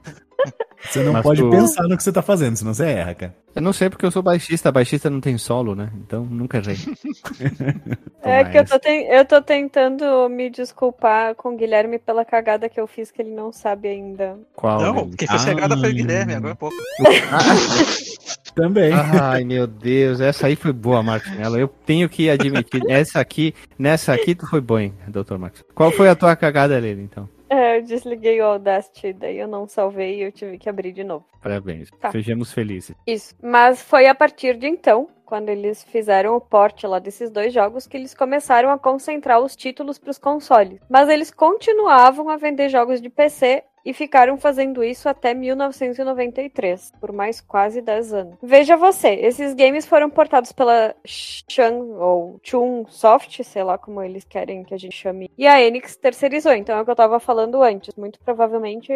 Você 0.91 1.03
não 1.03 1.12
Mas 1.12 1.22
pode 1.22 1.41
tu... 1.41 1.51
pensar 1.51 1.82
no 1.85 1.97
que 1.97 2.03
você 2.03 2.12
tá 2.12 2.22
fazendo, 2.22 2.57
senão 2.57 2.74
você 2.74 2.85
erra, 2.85 3.14
cara. 3.14 3.35
Eu 3.55 3.62
não 3.62 3.72
sei 3.72 3.89
porque 3.89 4.05
eu 4.05 4.11
sou 4.11 4.22
baixista, 4.22 4.70
baixista 4.70 5.09
não 5.09 5.20
tem 5.20 5.39
solo, 5.39 5.74
né? 5.74 5.91
Então 5.97 6.24
nunca 6.24 6.59
errei. 6.59 6.76
é 8.22 8.45
que 8.45 8.59
eu 8.59 8.64
tô, 8.64 8.78
te... 8.78 8.89
eu 8.89 9.24
tô 9.24 9.41
tentando 9.41 10.28
me 10.28 10.51
desculpar 10.51 11.35
com 11.37 11.55
o 11.55 11.57
Guilherme 11.57 11.99
pela 11.99 12.24
cagada 12.24 12.68
que 12.68 12.78
eu 12.78 12.87
fiz 12.87 13.11
que 13.11 13.22
ele 13.22 13.30
não 13.30 13.51
sabe 13.53 13.89
ainda. 13.89 14.39
Qual? 14.55 14.80
Não, 14.80 15.11
quem 15.11 15.26
fez 15.26 15.43
ah, 15.43 15.55
cagada 15.55 15.76
foi 15.76 15.91
o 15.91 15.95
Guilherme, 15.95 16.35
agora 16.35 16.53
é 16.53 16.57
pouco. 16.57 16.76
Também. 18.55 18.93
Ai, 18.93 19.43
meu 19.43 19.66
Deus, 19.66 20.20
essa 20.20 20.47
aí 20.47 20.55
foi 20.55 20.72
boa, 20.72 21.03
Martinello. 21.03 21.59
Eu 21.59 21.68
tenho 21.68 22.09
que 22.09 22.30
admitir, 22.30 22.82
essa 22.89 23.20
aqui, 23.20 23.55
nessa 23.78 24.12
aqui 24.12 24.35
tu 24.35 24.47
foi 24.47 24.61
bom, 24.61 24.78
hein, 24.78 24.95
Dr. 25.09 25.39
Marcos. 25.39 25.64
Qual 25.74 25.91
foi 25.91 26.09
a 26.09 26.14
tua 26.14 26.37
cagada 26.37 26.80
dele, 26.80 27.03
então? 27.03 27.28
É, 27.49 27.78
eu 27.78 27.82
desliguei 27.82 28.40
o 28.40 28.45
Audacity, 28.45 29.12
daí 29.12 29.38
eu 29.38 29.49
não 29.49 29.66
salvei 29.66 30.18
e 30.18 30.22
eu 30.22 30.32
tive 30.32 30.59
que 30.59 30.68
abrir 30.68 30.92
de 30.92 31.05
novo. 31.05 31.24
Parabéns. 31.42 31.90
Tá. 32.01 32.11
Sejamos 32.11 32.53
felizes. 32.53 32.97
Isso. 33.07 33.34
Mas 33.42 33.82
foi 33.82 34.07
a 34.07 34.14
partir 34.14 34.57
de 34.57 34.66
então, 34.66 35.09
quando 35.24 35.49
eles 35.49 35.84
fizeram 35.84 36.34
o 36.36 36.40
porte 36.40 36.86
lá 36.86 36.99
desses 36.99 37.30
dois 37.30 37.53
jogos, 37.53 37.86
que 37.86 37.97
eles 37.97 38.14
começaram 38.14 38.70
a 38.70 38.78
concentrar 38.78 39.40
os 39.40 39.55
títulos 39.55 39.99
para 39.99 40.11
os 40.11 40.18
consoles. 40.18 40.80
Mas 40.88 41.09
eles 41.09 41.30
continuavam 41.30 42.28
a 42.28 42.36
vender 42.36 42.68
jogos 42.68 43.01
de 43.01 43.11
PC 43.11 43.62
e 43.85 43.93
ficaram 43.93 44.37
fazendo 44.39 44.82
isso 44.82 45.09
até 45.09 45.35
1993, 45.35 46.93
por 47.01 47.12
mais 47.12 47.41
quase 47.41 47.80
10 47.80 48.14
anos. 48.14 48.35
Veja 48.43 48.76
você, 48.76 49.11
esses 49.11 49.55
games 49.55 49.87
foram 49.87 50.09
portados 50.09 50.53
pela 50.53 50.95
Shang 51.05 51.93
ou 51.93 52.41
Chun 52.43 52.85
Soft, 52.89 53.43
sei 53.43 53.62
lá 53.62 53.76
como 53.76 54.03
eles 54.03 54.24
querem 54.24 54.64
que 54.64 54.74
a 54.74 54.78
gente 54.78 54.97
chame, 54.97 55.30
e 55.37 55.47
a 55.47 55.61
Enix 55.61 55.97
terceirizou, 55.97 56.53
então 56.53 56.76
é 56.76 56.82
o 56.82 56.85
que 56.85 56.91
eu 56.91 56.97
tava 56.97 57.20
falando 57.20 57.62
antes. 57.62 57.95
Muito 57.97 58.18
provavelmente 58.20 58.93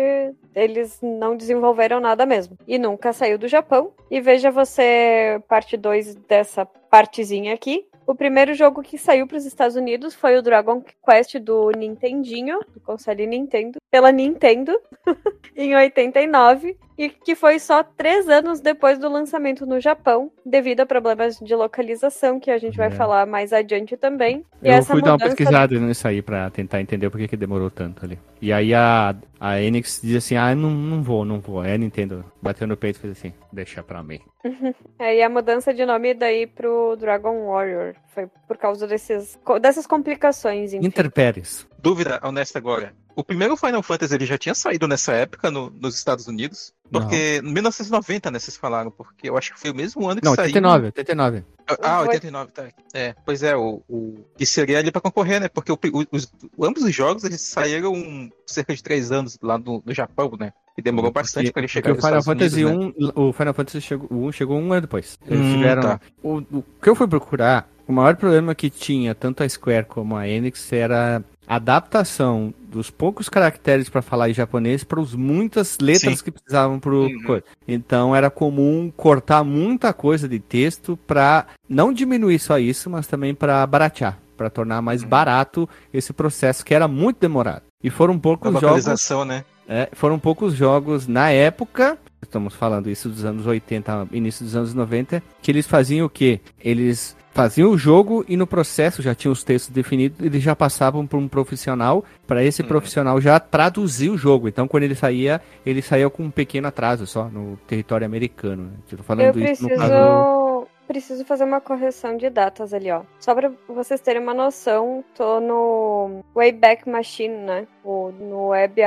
eles 0.54 0.98
não 1.02 1.36
desenvolveram 1.36 2.00
nada 2.00 2.24
mesmo. 2.24 2.56
E 2.66 2.78
nunca 2.78 3.12
saiu 3.12 3.38
do 3.38 3.48
Japão. 3.48 3.92
E 4.10 4.20
veja 4.20 4.50
você, 4.50 5.40
parte 5.48 5.76
2 5.76 6.14
dessa 6.14 6.64
partezinha 6.64 7.54
aqui, 7.54 7.86
o 8.08 8.14
primeiro 8.14 8.54
jogo 8.54 8.82
que 8.82 8.96
saiu 8.96 9.26
para 9.26 9.36
os 9.36 9.44
Estados 9.44 9.76
Unidos 9.76 10.14
foi 10.14 10.38
o 10.38 10.42
Dragon 10.42 10.82
Quest 11.04 11.36
do 11.40 11.70
Nintendinho, 11.72 12.58
do 12.72 12.80
console 12.80 13.26
Nintendo, 13.26 13.78
pela 13.90 14.10
Nintendo, 14.10 14.72
em 15.54 15.76
89. 15.76 16.78
E 16.98 17.08
que 17.08 17.36
foi 17.36 17.60
só 17.60 17.84
três 17.84 18.28
anos 18.28 18.60
depois 18.60 18.98
do 18.98 19.08
lançamento 19.08 19.64
no 19.64 19.78
Japão, 19.80 20.32
devido 20.44 20.80
a 20.80 20.86
problemas 20.86 21.38
de 21.38 21.54
localização, 21.54 22.40
que 22.40 22.50
a 22.50 22.58
gente 22.58 22.76
vai 22.76 22.88
é. 22.88 22.90
falar 22.90 23.24
mais 23.24 23.52
adiante 23.52 23.96
também. 23.96 24.44
E 24.60 24.68
Eu 24.68 24.82
fui 24.82 25.00
dar 25.00 25.12
uma 25.12 25.18
pesquisada 25.18 25.78
nisso 25.78 26.08
aí 26.08 26.20
pra 26.20 26.50
tentar 26.50 26.80
entender 26.80 27.08
por 27.08 27.18
que, 27.20 27.28
que 27.28 27.36
demorou 27.36 27.70
tanto 27.70 28.04
ali. 28.04 28.18
E 28.42 28.52
aí 28.52 28.74
a, 28.74 29.14
a 29.38 29.60
Enix 29.60 30.00
diz 30.02 30.16
assim, 30.16 30.36
ah, 30.36 30.52
não, 30.56 30.70
não 30.70 31.00
vou, 31.00 31.24
não 31.24 31.38
vou. 31.38 31.60
Aí 31.60 31.72
a 31.72 31.78
Nintendo 31.78 32.24
bateu 32.42 32.66
no 32.66 32.76
peito 32.76 32.96
e 32.96 33.00
fez 33.00 33.12
assim, 33.16 33.32
deixa 33.52 33.80
pra 33.80 34.02
mim. 34.02 34.18
é, 34.98 35.18
e 35.18 35.22
a 35.22 35.28
mudança 35.28 35.72
de 35.72 35.86
nome 35.86 36.14
daí 36.14 36.48
pro 36.48 36.96
Dragon 36.96 37.46
Warrior 37.46 37.94
foi 38.08 38.26
por 38.48 38.56
causa 38.56 38.88
desses, 38.88 39.38
dessas 39.60 39.86
complicações, 39.86 40.72
enfim. 40.72 40.84
Interpéries. 40.84 41.64
Dúvida 41.78 42.18
honesta 42.24 42.58
agora. 42.58 42.92
O 43.18 43.24
primeiro 43.24 43.56
Final 43.56 43.82
Fantasy 43.82 44.14
ele 44.14 44.24
já 44.24 44.38
tinha 44.38 44.54
saído 44.54 44.86
nessa 44.86 45.10
época 45.12 45.50
no, 45.50 45.70
nos 45.70 45.96
Estados 45.96 46.28
Unidos? 46.28 46.72
Porque 46.88 47.40
em 47.42 47.52
1990, 47.52 48.30
né, 48.30 48.38
vocês 48.38 48.56
falaram, 48.56 48.92
porque 48.92 49.28
eu 49.28 49.36
acho 49.36 49.52
que 49.52 49.58
foi 49.58 49.72
o 49.72 49.74
mesmo 49.74 50.08
ano 50.08 50.20
que 50.20 50.24
Não, 50.24 50.36
saiu. 50.36 50.46
89, 50.46 50.86
89. 50.86 51.44
Ah, 51.82 52.02
89, 52.02 52.52
tá. 52.52 52.68
É, 52.94 53.16
pois 53.26 53.42
é, 53.42 53.56
o, 53.56 53.82
o... 53.88 54.24
E 54.38 54.46
seria 54.46 54.78
ali 54.78 54.92
pra 54.92 55.00
concorrer, 55.00 55.40
né? 55.40 55.48
Porque 55.48 55.72
o, 55.72 55.78
os, 56.12 56.32
ambos 56.62 56.84
os 56.84 56.94
jogos 56.94 57.24
eles 57.24 57.40
saíram 57.40 58.30
cerca 58.46 58.72
de 58.72 58.80
três 58.80 59.10
anos 59.10 59.36
lá 59.42 59.58
no, 59.58 59.82
no 59.84 59.92
Japão, 59.92 60.30
né? 60.38 60.52
E 60.76 60.80
demorou 60.80 61.10
bastante 61.10 61.50
para 61.50 61.62
ele 61.62 61.68
chegar 61.68 61.90
o 61.90 61.96
Final 61.96 62.22
Fantasy 62.22 62.64
Unidos, 62.64 62.94
1, 62.96 63.06
né? 63.06 63.12
O 63.16 63.32
Final 63.32 63.52
Fantasy 63.52 63.80
chegou, 63.80 64.28
1 64.28 64.30
chegou 64.30 64.60
um 64.60 64.72
ano 64.72 64.82
depois. 64.82 65.18
Eles 65.26 65.44
hum, 65.44 65.56
tiveram. 65.56 65.82
Tá. 65.82 66.00
O, 66.22 66.36
o 66.36 66.64
que 66.80 66.88
eu 66.88 66.94
fui 66.94 67.08
procurar, 67.08 67.68
o 67.88 67.92
maior 67.92 68.14
problema 68.14 68.54
que 68.54 68.70
tinha 68.70 69.12
tanto 69.12 69.42
a 69.42 69.48
Square 69.48 69.86
como 69.86 70.16
a 70.16 70.28
Enix 70.28 70.72
era 70.72 71.24
adaptação 71.48 72.52
dos 72.70 72.90
poucos 72.90 73.28
caracteres 73.28 73.88
para 73.88 74.02
falar 74.02 74.28
em 74.28 74.34
japonês 74.34 74.84
para 74.84 75.00
as 75.00 75.14
muitas 75.14 75.78
letras 75.80 76.18
Sim. 76.18 76.24
que 76.24 76.30
precisavam 76.30 76.78
para 76.78 76.92
uhum. 76.92 77.40
Então 77.66 78.14
era 78.14 78.30
comum 78.30 78.92
cortar 78.94 79.42
muita 79.42 79.92
coisa 79.92 80.28
de 80.28 80.38
texto 80.38 80.96
para 81.06 81.46
não 81.68 81.92
diminuir 81.92 82.38
só 82.38 82.58
isso, 82.58 82.90
mas 82.90 83.06
também 83.06 83.34
para 83.34 83.66
baratear, 83.66 84.18
para 84.36 84.50
tornar 84.50 84.82
mais 84.82 85.02
uhum. 85.02 85.08
barato 85.08 85.68
esse 85.92 86.12
processo 86.12 86.64
que 86.64 86.74
era 86.74 86.86
muito 86.86 87.18
demorado. 87.18 87.62
E 87.82 87.90
foram 87.90 88.18
poucos 88.18 88.52
jogos. 88.60 88.84
né? 89.24 89.44
É, 89.68 89.88
foram 89.92 90.18
poucos 90.18 90.54
jogos 90.54 91.06
na 91.06 91.30
época 91.30 91.98
estamos 92.22 92.54
falando 92.54 92.90
isso 92.90 93.08
dos 93.08 93.24
anos 93.24 93.46
80, 93.46 94.08
início 94.12 94.44
dos 94.44 94.56
anos 94.56 94.74
90, 94.74 95.22
que 95.40 95.50
eles 95.50 95.66
faziam 95.66 96.06
o 96.06 96.10
quê? 96.10 96.40
Eles 96.60 97.16
faziam 97.32 97.70
o 97.70 97.78
jogo 97.78 98.24
e 98.28 98.36
no 98.36 98.46
processo 98.46 99.00
já 99.00 99.14
tinham 99.14 99.32
os 99.32 99.44
textos 99.44 99.72
definidos, 99.72 100.18
eles 100.20 100.42
já 100.42 100.56
passavam 100.56 101.06
para 101.06 101.18
um 101.18 101.28
profissional, 101.28 102.04
para 102.26 102.42
esse 102.42 102.62
uhum. 102.62 102.68
profissional 102.68 103.20
já 103.20 103.38
traduzir 103.38 104.10
o 104.10 104.18
jogo. 104.18 104.48
Então, 104.48 104.66
quando 104.66 104.82
ele 104.82 104.94
saía, 104.94 105.40
ele 105.64 105.80
saía 105.80 106.10
com 106.10 106.24
um 106.24 106.30
pequeno 106.30 106.66
atraso 106.66 107.06
só 107.06 107.28
no 107.28 107.56
território 107.66 108.04
americano. 108.04 108.64
Né? 108.64 108.70
Estou 108.90 109.04
falando 109.04 109.26
Eu 109.26 109.32
preciso... 109.32 109.68
isso 109.68 109.74
no 109.74 109.76
caso 109.76 110.48
preciso 110.88 111.22
fazer 111.26 111.44
uma 111.44 111.60
correção 111.60 112.16
de 112.16 112.30
datas 112.30 112.72
ali, 112.72 112.90
ó. 112.90 113.02
Só 113.20 113.34
pra 113.34 113.52
vocês 113.68 114.00
terem 114.00 114.22
uma 114.22 114.32
noção, 114.32 115.04
tô 115.14 115.38
no 115.38 116.24
Wayback 116.34 116.88
Machine, 116.88 117.36
né? 117.36 117.66
O, 117.90 118.12
no 118.12 118.48
Web 118.48 118.82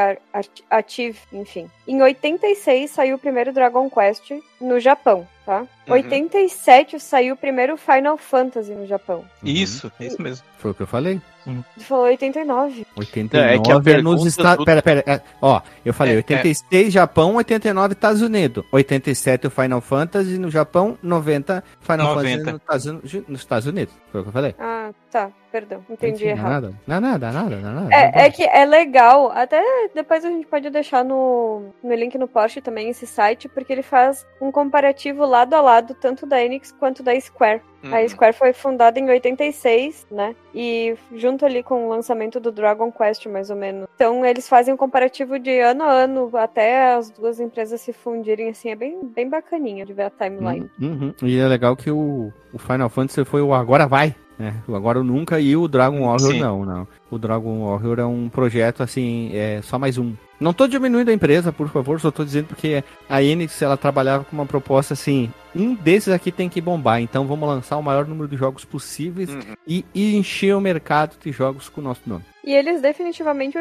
Archive, 0.70 1.18
enfim. 1.34 1.68
Em 1.88 2.00
86 2.04 2.92
saiu 2.92 3.16
o 3.16 3.20
primeiro 3.20 3.52
Dragon 3.52 3.90
Quest 3.90 4.32
no 4.60 4.80
Japão 4.80 5.28
tá? 5.46 5.60
Uhum. 5.88 5.94
87 5.94 7.00
saiu 7.00 7.34
o 7.34 7.38
primeiro 7.38 7.76
Final 7.76 8.18
Fantasy 8.18 8.72
no 8.72 8.88
Japão. 8.88 9.26
Isso, 9.44 9.92
é 10.00 10.06
isso 10.06 10.22
mesmo. 10.22 10.46
Foi 10.58 10.72
o 10.72 10.74
que 10.74 10.84
eu 10.84 10.88
falei. 10.88 11.20
Uhum. 11.46 11.64
Falou 11.80 12.06
89. 12.06 12.86
89 12.96 13.48
é, 13.48 13.60
que 13.60 13.72
a 13.72 13.98
é 13.98 14.02
nos 14.02 14.26
Estados... 14.26 14.60
Do... 14.60 14.66
Pera, 14.66 14.82
pera. 14.82 15.04
É, 15.06 15.22
ó, 15.42 15.62
eu 15.84 15.94
falei 15.94 16.14
é, 16.14 16.18
86 16.18 16.88
é. 16.88 16.92
Japão, 16.92 17.36
89 17.36 17.94
Estados 17.94 18.22
Unidos. 18.22 18.64
87 18.72 19.48
o 19.48 19.52
Final 19.52 19.82
Fantasy 19.82 20.38
no 20.38 20.50
Japão, 20.50 20.98
90 21.02 21.64
Final 21.82 22.16
90. 22.16 22.52
Fantasy 22.52 23.24
nos 23.28 23.42
Estados 23.42 23.68
Unidos. 23.68 23.94
Foi 24.12 24.22
o 24.22 24.24
que 24.24 24.30
eu 24.30 24.34
falei. 24.34 24.56
Ah, 24.60 24.92
tá. 25.12 25.32
Perdão, 25.52 25.84
entendi 25.90 26.24
Enfim, 26.24 26.28
errado. 26.28 26.76
Nada, 26.88 27.18
nada, 27.18 27.32
nada, 27.32 27.58
nada. 27.58 27.94
É, 27.94 28.26
é 28.26 28.32
que 28.32 28.44
é 28.44 28.64
legal, 28.64 29.32
até 29.32 29.62
depois 29.94 30.24
a 30.24 30.30
gente 30.30 30.48
pode 30.48 30.70
deixar 30.70 31.04
no, 31.04 31.74
no 31.84 31.94
link 31.94 32.18
no 32.18 32.28
post 32.28 32.62
também 32.62 32.90
esse 32.90 33.06
site, 33.06 33.50
porque 33.50 33.74
ele 33.74 33.82
faz 33.82 34.26
um 34.40 34.50
comparativo 34.52 35.26
lado 35.26 35.54
a 35.54 35.62
lado, 35.62 35.94
tanto 35.94 36.26
da 36.26 36.42
Enix 36.42 36.72
quanto 36.72 37.04
da 37.04 37.20
Square. 37.20 37.62
Uhum. 37.84 37.96
A 37.96 38.08
Square 38.08 38.34
foi 38.34 38.54
fundada 38.54 39.00
em 39.00 39.10
86, 39.10 40.08
né? 40.10 40.36
E 40.54 40.96
junto 41.16 41.46
ali 41.46 41.64
com 41.64 41.88
o 41.88 41.90
lançamento 41.90 42.40
do 42.40 42.52
Dragon 42.52 42.92
Quest, 42.92 43.26
mais 43.26 43.50
ou 43.50 43.56
menos. 43.56 43.88
Então 43.96 44.26
eles 44.26 44.48
fazem 44.48 44.74
um 44.74 44.78
comparativo 44.78 45.40
de 45.40 45.60
ano 45.60 45.84
a 45.84 45.92
ano, 45.92 46.30
até 46.38 46.94
as 46.94 47.10
duas 47.10 47.40
empresas 47.40 47.82
se 47.82 47.92
fundirem, 47.92 48.50
assim, 48.50 48.70
é 48.70 48.76
bem, 48.76 49.00
bem 49.04 49.28
bacaninha 49.28 49.86
de 49.86 49.94
ver 49.94 50.04
a 50.04 50.10
timeline. 50.10 50.70
Uhum. 50.80 51.14
E 51.24 51.40
é 51.40 51.48
legal 51.48 51.76
que 51.76 51.90
o, 51.90 52.32
o 52.54 52.60
Final 52.60 52.90
Fantasy 52.90 53.26
foi 53.26 53.42
o 53.42 53.54
Agora 53.54 53.88
Vai, 53.88 54.16
é, 54.40 54.54
agora 54.74 55.00
o 55.00 55.04
Nunca 55.04 55.40
e 55.40 55.56
o 55.56 55.68
Dragon 55.68 56.06
Warrior 56.06 56.32
Sim. 56.32 56.40
não, 56.40 56.66
não. 56.66 56.88
O 57.10 57.18
Dragon 57.18 57.66
Warrior 57.66 58.00
é 58.00 58.06
um 58.06 58.30
projeto 58.30 58.82
assim, 58.82 59.30
é 59.34 59.62
só 59.62 59.78
mais 59.78 59.98
um. 59.98 60.14
Não 60.40 60.54
tô 60.54 60.68
diminuindo 60.68 61.10
a 61.10 61.14
empresa, 61.14 61.52
por 61.52 61.70
favor, 61.70 62.00
só 62.00 62.10
tô 62.10 62.24
dizendo 62.24 62.48
porque 62.48 62.84
a 63.08 63.22
Enix 63.22 63.62
ela 63.62 63.78
trabalhava 63.78 64.24
com 64.24 64.36
uma 64.36 64.46
proposta 64.46 64.94
assim, 64.94 65.32
um 65.56 65.74
desses 65.74 66.14
aqui 66.14 66.32
tem 66.32 66.50
que 66.50 66.62
bombar, 66.62 67.02
então 67.02 67.26
vamos 67.26 67.48
lançar 67.48 67.78
o 67.78 67.84
maior 67.84 68.06
número 68.06 68.28
de 68.28 68.38
jogos 68.38 68.66
possíveis 68.66 69.30
uhum. 69.30 69.56
e, 69.68 69.86
e, 69.94 70.16
encher 70.16 70.56
o 70.56 70.62
mercado 70.62 71.18
de 71.20 71.32
jogos 71.32 71.70
com 71.70 71.82
o 71.82 71.84
nosso 71.84 72.02
nome. 72.06 72.24
E 72.44 72.54
eles 72.54 72.82
definitivamente 72.82 73.58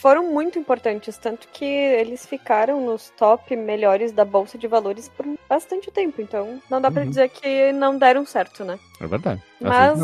foram 0.00 0.30
muito 0.32 0.58
importantes, 0.58 1.16
tanto 1.16 1.48
que 1.48 1.64
eles 1.64 2.26
ficaram 2.26 2.84
nos 2.84 3.10
top 3.16 3.56
melhores 3.56 4.12
da 4.12 4.24
bolsa 4.24 4.58
de 4.58 4.66
valores 4.66 5.08
por 5.08 5.26
bastante 5.48 5.90
tempo, 5.90 6.20
então 6.20 6.60
não 6.70 6.80
dá 6.80 6.90
para 6.90 7.02
uhum. 7.02 7.08
dizer 7.08 7.28
que 7.30 7.72
não 7.72 7.96
deram 7.96 8.26
certo, 8.26 8.64
né? 8.64 8.78
É 9.00 9.06
verdade. 9.06 9.42
Mas 9.60 9.98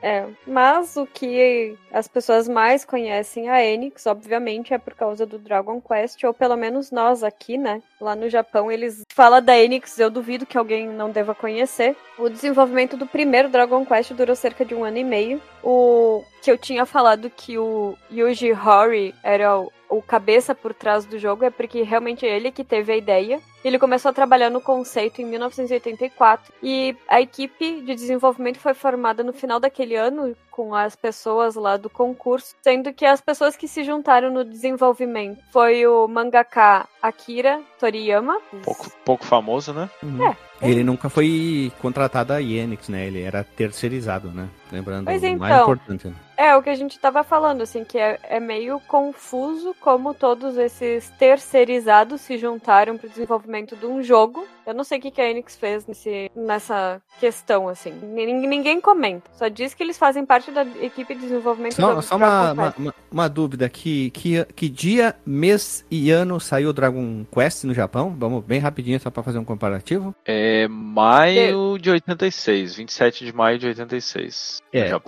é, 0.00 0.26
mas 0.46 0.96
o 0.96 1.06
que 1.06 1.76
as 1.92 2.06
pessoas 2.06 2.48
mais 2.48 2.84
conhecem 2.84 3.48
a 3.48 3.64
Enix, 3.64 4.06
obviamente, 4.06 4.72
é 4.72 4.78
por 4.78 4.94
causa 4.94 5.26
do 5.26 5.38
Dragon 5.38 5.80
Quest, 5.80 6.22
ou 6.24 6.32
pelo 6.32 6.56
menos 6.56 6.90
nós 6.92 7.24
aqui, 7.24 7.58
né? 7.58 7.82
Lá 8.00 8.14
no 8.14 8.28
Japão, 8.28 8.70
eles 8.70 9.02
falam 9.12 9.42
da 9.42 9.58
Enix, 9.58 9.98
eu 9.98 10.10
duvido 10.10 10.46
que 10.46 10.56
alguém 10.56 10.77
não 10.86 11.10
deva 11.10 11.34
conhecer. 11.34 11.96
O 12.18 12.28
desenvolvimento 12.28 12.96
do 12.96 13.06
primeiro 13.06 13.48
Dragon 13.48 13.84
Quest 13.84 14.12
durou 14.12 14.36
cerca 14.36 14.64
de 14.64 14.74
um 14.74 14.84
ano 14.84 14.98
e 14.98 15.04
meio. 15.04 15.40
O 15.62 16.22
que 16.42 16.50
eu 16.50 16.58
tinha 16.58 16.86
falado 16.86 17.30
que 17.30 17.58
o 17.58 17.96
Yuji 18.12 18.52
Horii 18.52 19.14
era 19.22 19.58
o 19.58 19.72
o 19.88 20.02
cabeça 20.02 20.54
por 20.54 20.74
trás 20.74 21.04
do 21.04 21.18
jogo 21.18 21.44
é 21.44 21.50
porque 21.50 21.82
realmente 21.82 22.26
é 22.26 22.36
ele 22.36 22.50
que 22.50 22.64
teve 22.64 22.92
a 22.92 22.96
ideia. 22.96 23.40
Ele 23.64 23.78
começou 23.78 24.10
a 24.10 24.14
trabalhar 24.14 24.50
no 24.50 24.60
conceito 24.60 25.20
em 25.20 25.24
1984 25.24 26.52
e 26.62 26.96
a 27.08 27.20
equipe 27.20 27.80
de 27.80 27.94
desenvolvimento 27.94 28.58
foi 28.58 28.74
formada 28.74 29.24
no 29.24 29.32
final 29.32 29.58
daquele 29.58 29.96
ano 29.96 30.36
com 30.50 30.74
as 30.74 30.96
pessoas 30.96 31.54
lá 31.54 31.76
do 31.76 31.88
concurso, 31.88 32.54
sendo 32.62 32.92
que 32.92 33.04
as 33.04 33.20
pessoas 33.20 33.56
que 33.56 33.68
se 33.68 33.84
juntaram 33.84 34.30
no 34.30 34.44
desenvolvimento 34.44 35.40
foi 35.52 35.86
o 35.86 36.06
mangaka 36.08 36.88
Akira 37.00 37.60
Toriyama. 37.78 38.40
Pouco, 38.64 38.90
pouco 39.04 39.24
famoso, 39.24 39.72
né? 39.72 39.88
Uhum. 40.02 40.26
É. 40.26 40.36
Ele 40.60 40.82
nunca 40.82 41.08
foi 41.08 41.72
contratado 41.80 42.32
a 42.32 42.42
Enix, 42.42 42.88
né? 42.88 43.06
Ele 43.06 43.22
era 43.22 43.44
terceirizado, 43.44 44.28
né? 44.30 44.48
Lembrando, 44.72 45.04
pois 45.06 45.22
então, 45.22 45.38
mais 45.38 45.62
importante. 45.62 46.08
Né? 46.08 46.14
É, 46.40 46.54
o 46.54 46.62
que 46.62 46.70
a 46.70 46.74
gente 46.76 46.92
estava 46.92 47.24
falando, 47.24 47.62
assim, 47.62 47.82
que 47.82 47.98
é, 47.98 48.16
é, 48.22 48.38
meio 48.38 48.78
confuso 48.86 49.74
como 49.80 50.14
todos 50.14 50.56
esses 50.56 51.10
terceirizados 51.18 52.20
se 52.20 52.38
juntaram 52.38 52.96
para 52.96 53.08
o 53.08 53.10
desenvolvimento 53.10 53.74
de 53.74 53.84
um 53.84 54.00
jogo. 54.04 54.46
Eu 54.68 54.74
não 54.74 54.84
sei 54.84 54.98
o 54.98 55.00
que, 55.00 55.10
que 55.10 55.20
a 55.22 55.30
Enix 55.30 55.56
fez 55.56 55.86
nesse, 55.86 56.30
nessa 56.36 57.00
questão, 57.18 57.70
assim. 57.70 57.90
Ninguém, 57.90 58.78
comenta. 58.82 59.30
Só 59.32 59.48
diz 59.48 59.72
que 59.72 59.82
eles 59.82 59.96
fazem 59.96 60.26
parte 60.26 60.50
da 60.50 60.60
equipe 60.82 61.14
de 61.14 61.22
desenvolvimento 61.22 61.76
só, 61.76 61.94
do 61.94 62.02
Só 62.02 62.16
uma, 62.16 62.52
uma, 62.52 62.74
uma, 62.76 62.94
uma, 63.10 63.28
dúvida. 63.30 63.66
Que, 63.70 64.10
que, 64.10 64.44
que 64.54 64.68
dia, 64.68 65.16
mês 65.24 65.86
e 65.90 66.10
ano 66.10 66.38
saiu 66.38 66.68
o 66.68 66.72
Dragon 66.74 67.24
Quest 67.32 67.64
no 67.64 67.72
Japão? 67.72 68.14
Vamos 68.18 68.44
bem 68.44 68.60
rapidinho 68.60 69.00
só 69.00 69.10
para 69.10 69.22
fazer 69.22 69.38
um 69.38 69.44
comparativo. 69.44 70.14
É 70.26 70.68
maio 70.68 71.78
de 71.78 71.90
86. 71.90 72.76
27 72.76 73.24
de 73.24 73.32
maio 73.32 73.58
de 73.58 73.68
86. 73.68 74.58
É, 74.70 74.94
o, 74.94 75.00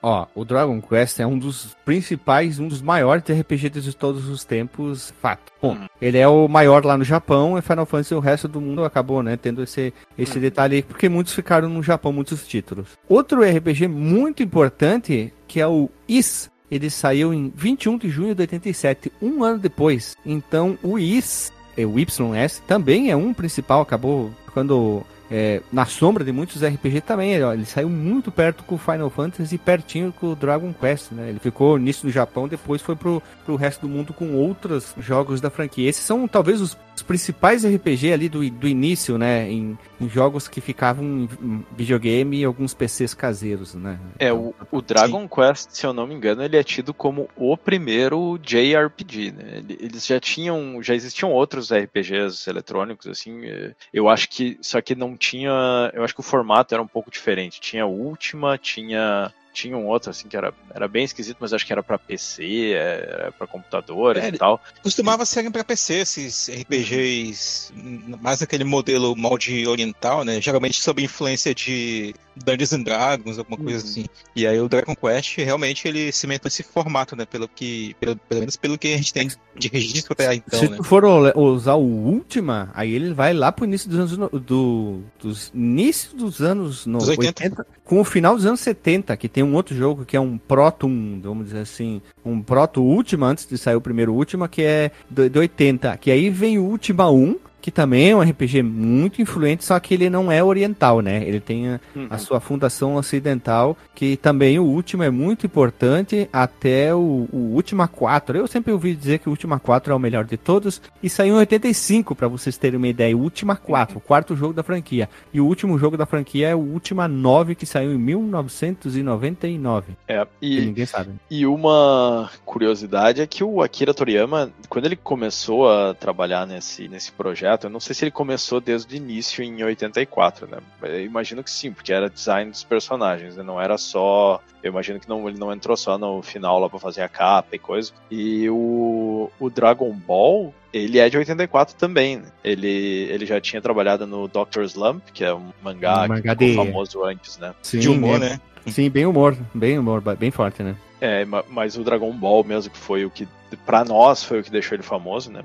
ó, 0.00 0.26
o 0.32 0.44
Dragon 0.44 0.80
Quest 0.80 1.18
é 1.18 1.26
um 1.26 1.36
dos 1.36 1.76
principais, 1.84 2.60
um 2.60 2.68
dos 2.68 2.80
maiores 2.80 3.24
RPGs 3.28 3.80
de 3.80 3.96
todos 3.96 4.28
os 4.28 4.44
tempos, 4.44 5.12
fato. 5.20 5.52
Bom, 5.60 5.72
hum. 5.72 5.86
ele 6.00 6.18
é 6.18 6.28
o 6.28 6.46
maior 6.46 6.84
lá 6.84 6.96
no 6.96 7.02
Japão 7.02 7.58
e 7.58 7.62
Final 7.62 7.84
Fantasy 7.84 8.14
o 8.14 8.20
resto 8.20 8.46
do 8.46 8.60
mundo 8.60 8.84
acabou, 9.08 9.22
né, 9.22 9.36
tendo 9.36 9.62
esse, 9.62 9.92
esse 10.18 10.38
hum. 10.38 10.40
detalhe 10.40 10.76
aí, 10.76 10.82
porque 10.82 11.08
muitos 11.08 11.34
ficaram 11.34 11.68
no 11.68 11.82
Japão, 11.82 12.12
muitos 12.12 12.46
títulos. 12.46 12.88
Outro 13.08 13.40
RPG 13.42 13.88
muito 13.88 14.42
importante, 14.42 15.32
que 15.46 15.60
é 15.60 15.66
o 15.66 15.88
Is, 16.06 16.50
ele 16.70 16.90
saiu 16.90 17.32
em 17.32 17.50
21 17.54 17.96
de 17.96 18.10
junho 18.10 18.34
de 18.34 18.42
87, 18.42 19.10
um 19.22 19.42
ano 19.42 19.58
depois. 19.58 20.14
Então, 20.26 20.78
o 20.82 20.98
Is, 20.98 21.50
é 21.76 21.86
o 21.86 21.98
YS, 21.98 22.62
também 22.66 23.10
é 23.10 23.16
um 23.16 23.32
principal, 23.32 23.80
acabou 23.80 24.30
quando 24.52 25.02
é, 25.30 25.62
na 25.72 25.84
sombra 25.84 26.24
de 26.24 26.32
muitos 26.32 26.62
RPG 26.62 27.02
também. 27.02 27.32
Ele, 27.32 27.44
ele 27.44 27.64
saiu 27.64 27.88
muito 27.88 28.30
perto 28.30 28.64
com 28.64 28.74
o 28.74 28.78
Final 28.78 29.10
Fantasy 29.10 29.54
e 29.54 29.58
pertinho 29.58 30.12
com 30.12 30.32
o 30.32 30.36
Dragon 30.36 30.72
Quest, 30.72 31.12
né? 31.12 31.28
Ele 31.28 31.38
ficou 31.38 31.78
nisso 31.78 32.06
no 32.06 32.12
Japão, 32.12 32.48
depois 32.48 32.82
foi 32.82 32.96
pro, 32.96 33.22
pro 33.44 33.56
resto 33.56 33.82
do 33.82 33.88
mundo 33.88 34.12
com 34.12 34.34
outros 34.34 34.94
jogos 34.98 35.40
da 35.40 35.50
franquia. 35.50 35.88
Esses 35.88 36.04
são 36.04 36.26
talvez 36.26 36.60
os, 36.60 36.76
os 36.96 37.02
principais 37.02 37.64
RPG 37.64 38.12
ali 38.12 38.28
do, 38.28 38.48
do 38.50 38.68
início, 38.68 39.18
né? 39.18 39.50
Em, 39.50 39.78
em 40.00 40.08
jogos 40.08 40.46
que 40.48 40.60
ficavam 40.60 41.04
em 41.04 41.66
videogame 41.76 42.40
e 42.40 42.44
alguns 42.44 42.74
PCs 42.74 43.14
caseiros, 43.14 43.74
né? 43.74 43.98
É, 44.18 44.32
o, 44.32 44.54
o 44.70 44.80
Dragon 44.80 45.22
Sim. 45.22 45.28
Quest, 45.28 45.70
se 45.70 45.86
eu 45.86 45.92
não 45.92 46.06
me 46.06 46.14
engano, 46.14 46.42
ele 46.42 46.56
é 46.56 46.62
tido 46.62 46.94
como 46.94 47.28
o 47.36 47.56
primeiro 47.56 48.38
JRPG, 48.38 49.32
né? 49.32 49.62
Eles 49.68 50.06
já 50.06 50.20
tinham, 50.20 50.82
já 50.82 50.94
existiam 50.94 51.32
outros 51.32 51.72
RPGs 51.72 52.48
eletrônicos, 52.48 53.06
assim, 53.06 53.44
é, 53.44 53.74
eu 53.92 54.08
acho 54.08 54.28
que, 54.28 54.58
só 54.60 54.80
que 54.80 54.94
não 54.94 55.16
tinha, 55.16 55.50
eu 55.92 56.04
acho 56.04 56.14
que 56.14 56.20
o 56.20 56.24
formato 56.24 56.74
era 56.74 56.82
um 56.82 56.86
pouco 56.86 57.10
diferente. 57.10 57.60
Tinha 57.60 57.86
Ultima, 57.86 58.56
tinha 58.58 59.32
tinha 59.58 59.76
um 59.76 59.86
outro, 59.86 60.10
assim, 60.10 60.28
que 60.28 60.36
era, 60.36 60.54
era 60.72 60.86
bem 60.86 61.04
esquisito, 61.04 61.38
mas 61.40 61.52
acho 61.52 61.66
que 61.66 61.72
era 61.72 61.82
para 61.82 61.98
PC, 61.98 62.70
era 62.72 63.32
para 63.32 63.46
computadores 63.46 64.22
é, 64.22 64.28
e 64.28 64.32
tal. 64.32 64.60
Costumava 64.82 65.26
ser 65.26 65.50
para 65.50 65.64
PC 65.64 65.94
esses 65.94 66.48
RPGs, 66.48 67.72
mais 68.20 68.40
aquele 68.40 68.62
modelo 68.62 69.16
molde 69.16 69.66
oriental, 69.66 70.24
né? 70.24 70.40
Geralmente 70.40 70.80
sob 70.80 71.02
influência 71.02 71.52
de 71.52 72.14
Dungeons 72.36 72.72
and 72.72 72.82
Dragons, 72.82 73.38
alguma 73.38 73.56
coisa 73.56 73.84
uhum. 73.84 73.90
assim. 73.90 74.06
E 74.36 74.46
aí 74.46 74.60
o 74.60 74.68
Dragon 74.68 74.94
Quest 74.94 75.38
realmente 75.38 75.88
ele 75.88 76.12
cimenta 76.12 76.48
esse 76.48 76.62
formato, 76.62 77.16
né? 77.16 77.26
Pelo 77.26 77.48
que, 77.48 77.94
pelo, 77.98 78.16
pelo 78.16 78.40
menos 78.40 78.56
pelo 78.56 78.78
que 78.78 78.94
a 78.94 78.96
gente 78.96 79.12
tem 79.12 79.28
de 79.56 79.68
registro 79.68 80.12
até 80.12 80.34
então. 80.34 80.58
Se 80.58 80.68
né? 80.68 80.76
tu 80.76 80.84
for 80.84 81.04
usar 81.36 81.74
o 81.74 81.82
Ultima, 81.82 82.70
aí 82.74 82.94
ele 82.94 83.12
vai 83.12 83.32
lá 83.32 83.50
pro 83.50 83.64
início 83.64 83.90
dos 83.90 83.98
anos 83.98 84.42
do, 84.42 85.00
dos 85.18 85.50
início 85.52 86.16
dos 86.16 86.40
anos 86.40 86.86
no, 86.86 86.98
80. 86.98 87.44
80. 87.44 87.66
Com 87.88 87.98
o 87.98 88.04
final 88.04 88.36
dos 88.36 88.44
anos 88.44 88.60
70, 88.60 89.16
que 89.16 89.30
tem 89.30 89.42
um 89.42 89.54
outro 89.54 89.74
jogo 89.74 90.04
que 90.04 90.14
é 90.14 90.20
um 90.20 90.36
proto, 90.36 90.86
um, 90.86 91.18
vamos 91.22 91.46
dizer 91.46 91.60
assim, 91.60 92.02
um 92.22 92.42
proto 92.42 92.82
Ultima 92.82 93.26
antes 93.26 93.46
de 93.46 93.56
sair 93.56 93.76
o 93.76 93.80
primeiro 93.80 94.12
Ultima, 94.12 94.46
que 94.46 94.60
é 94.60 94.90
de 95.08 95.38
80, 95.38 95.96
que 95.96 96.10
aí 96.10 96.28
vem 96.28 96.58
o 96.58 96.64
Ultima 96.64 97.10
1, 97.10 97.36
que 97.60 97.70
também 97.70 98.10
é 98.10 98.16
um 98.16 98.20
RPG 98.20 98.62
muito 98.62 99.20
influente, 99.20 99.64
só 99.64 99.78
que 99.80 99.94
ele 99.94 100.08
não 100.08 100.30
é 100.30 100.42
oriental, 100.42 101.00
né? 101.00 101.22
Ele 101.24 101.40
tem 101.40 101.68
a, 101.68 101.80
uhum. 101.94 102.06
a 102.10 102.18
sua 102.18 102.40
fundação 102.40 102.94
ocidental, 102.96 103.76
que 103.94 104.16
também 104.16 104.58
o 104.58 104.64
último 104.64 105.02
é 105.02 105.10
muito 105.10 105.44
importante, 105.46 106.28
até 106.32 106.94
o, 106.94 107.28
o 107.32 107.54
Ultima 107.54 107.88
4. 107.88 108.38
Eu 108.38 108.46
sempre 108.46 108.72
ouvi 108.72 108.94
dizer 108.94 109.18
que 109.18 109.28
o 109.28 109.30
Ultima 109.30 109.58
4 109.58 109.92
é 109.92 109.96
o 109.96 109.98
melhor 109.98 110.24
de 110.24 110.36
todos, 110.36 110.80
e 111.02 111.10
saiu 111.10 111.34
em 111.34 111.38
85, 111.38 112.14
para 112.14 112.28
vocês 112.28 112.56
terem 112.56 112.76
uma 112.76 112.88
ideia. 112.88 113.16
O 113.16 113.20
Ultima 113.20 113.56
4, 113.56 113.94
uhum. 113.94 113.98
o 113.98 114.02
quarto 114.02 114.36
jogo 114.36 114.54
da 114.54 114.62
franquia. 114.62 115.08
E 115.32 115.40
o 115.40 115.46
último 115.46 115.78
jogo 115.78 115.96
da 115.96 116.06
franquia 116.06 116.48
é 116.48 116.54
o 116.54 116.60
Ultima 116.60 117.08
9, 117.08 117.54
que 117.54 117.66
saiu 117.66 117.92
em 117.92 117.98
1999. 117.98 119.94
É, 120.06 120.26
e, 120.40 120.60
ninguém 120.60 120.86
sabe. 120.86 121.10
E 121.30 121.44
uma 121.44 122.30
curiosidade 122.44 123.20
é 123.20 123.26
que 123.26 123.42
o 123.42 123.60
Akira 123.62 123.92
Toriyama, 123.92 124.50
quando 124.68 124.84
ele 124.86 124.96
começou 124.96 125.68
a 125.68 125.94
trabalhar 125.94 126.46
nesse, 126.46 126.88
nesse 126.88 127.10
projeto, 127.12 127.47
projeto, 127.48 127.64
eu 127.64 127.70
não 127.70 127.80
sei 127.80 127.94
se 127.94 128.04
ele 128.04 128.10
começou 128.10 128.60
desde 128.60 128.94
o 128.94 128.96
início 128.96 129.42
em 129.42 129.62
84, 129.62 130.46
né? 130.46 130.58
Eu 130.82 131.04
imagino 131.04 131.42
que 131.42 131.50
sim, 131.50 131.72
porque 131.72 131.92
era 131.92 132.10
design 132.10 132.50
dos 132.50 132.64
personagens, 132.64 133.36
né? 133.36 133.42
Não 133.42 133.60
era 133.60 133.78
só. 133.78 134.40
Eu 134.62 134.70
imagino 134.70 135.00
que 135.00 135.08
não, 135.08 135.28
ele 135.28 135.38
não 135.38 135.52
entrou 135.52 135.76
só 135.76 135.96
no 135.96 136.20
final 136.22 136.58
lá 136.58 136.68
pra 136.68 136.78
fazer 136.78 137.02
a 137.02 137.08
capa 137.08 137.56
e 137.56 137.58
coisa. 137.58 137.92
E 138.10 138.48
o, 138.50 139.30
o 139.38 139.48
Dragon 139.48 139.92
Ball, 139.92 140.52
ele 140.72 140.98
é 140.98 141.08
de 141.08 141.16
84 141.16 141.76
também. 141.76 142.18
Né? 142.18 142.24
Ele, 142.44 143.08
ele 143.10 143.24
já 143.24 143.40
tinha 143.40 143.62
trabalhado 143.62 144.06
no 144.06 144.28
Doctor 144.28 144.64
Slump, 144.64 145.02
que 145.12 145.24
é 145.24 145.32
um 145.32 145.50
mangá, 145.62 146.04
um 146.04 146.08
mangá 146.08 146.34
de... 146.34 146.54
famoso 146.54 147.04
antes, 147.04 147.38
né? 147.38 147.54
Sim, 147.62 147.78
de 147.78 147.88
humor, 147.88 148.18
né? 148.18 148.40
Sim, 148.66 148.90
bem 148.90 149.06
humor, 149.06 149.36
bem 149.54 149.78
humor, 149.78 150.02
bem 150.16 150.30
forte, 150.30 150.62
né? 150.62 150.76
É, 151.00 151.24
mas 151.24 151.76
o 151.76 151.84
Dragon 151.84 152.12
Ball 152.12 152.42
mesmo, 152.44 152.70
que 152.70 152.78
foi 152.78 153.04
o 153.04 153.10
que, 153.10 153.26
para 153.64 153.84
nós, 153.84 154.24
foi 154.24 154.40
o 154.40 154.42
que 154.42 154.50
deixou 154.50 154.74
ele 154.76 154.82
famoso, 154.82 155.30
né? 155.30 155.44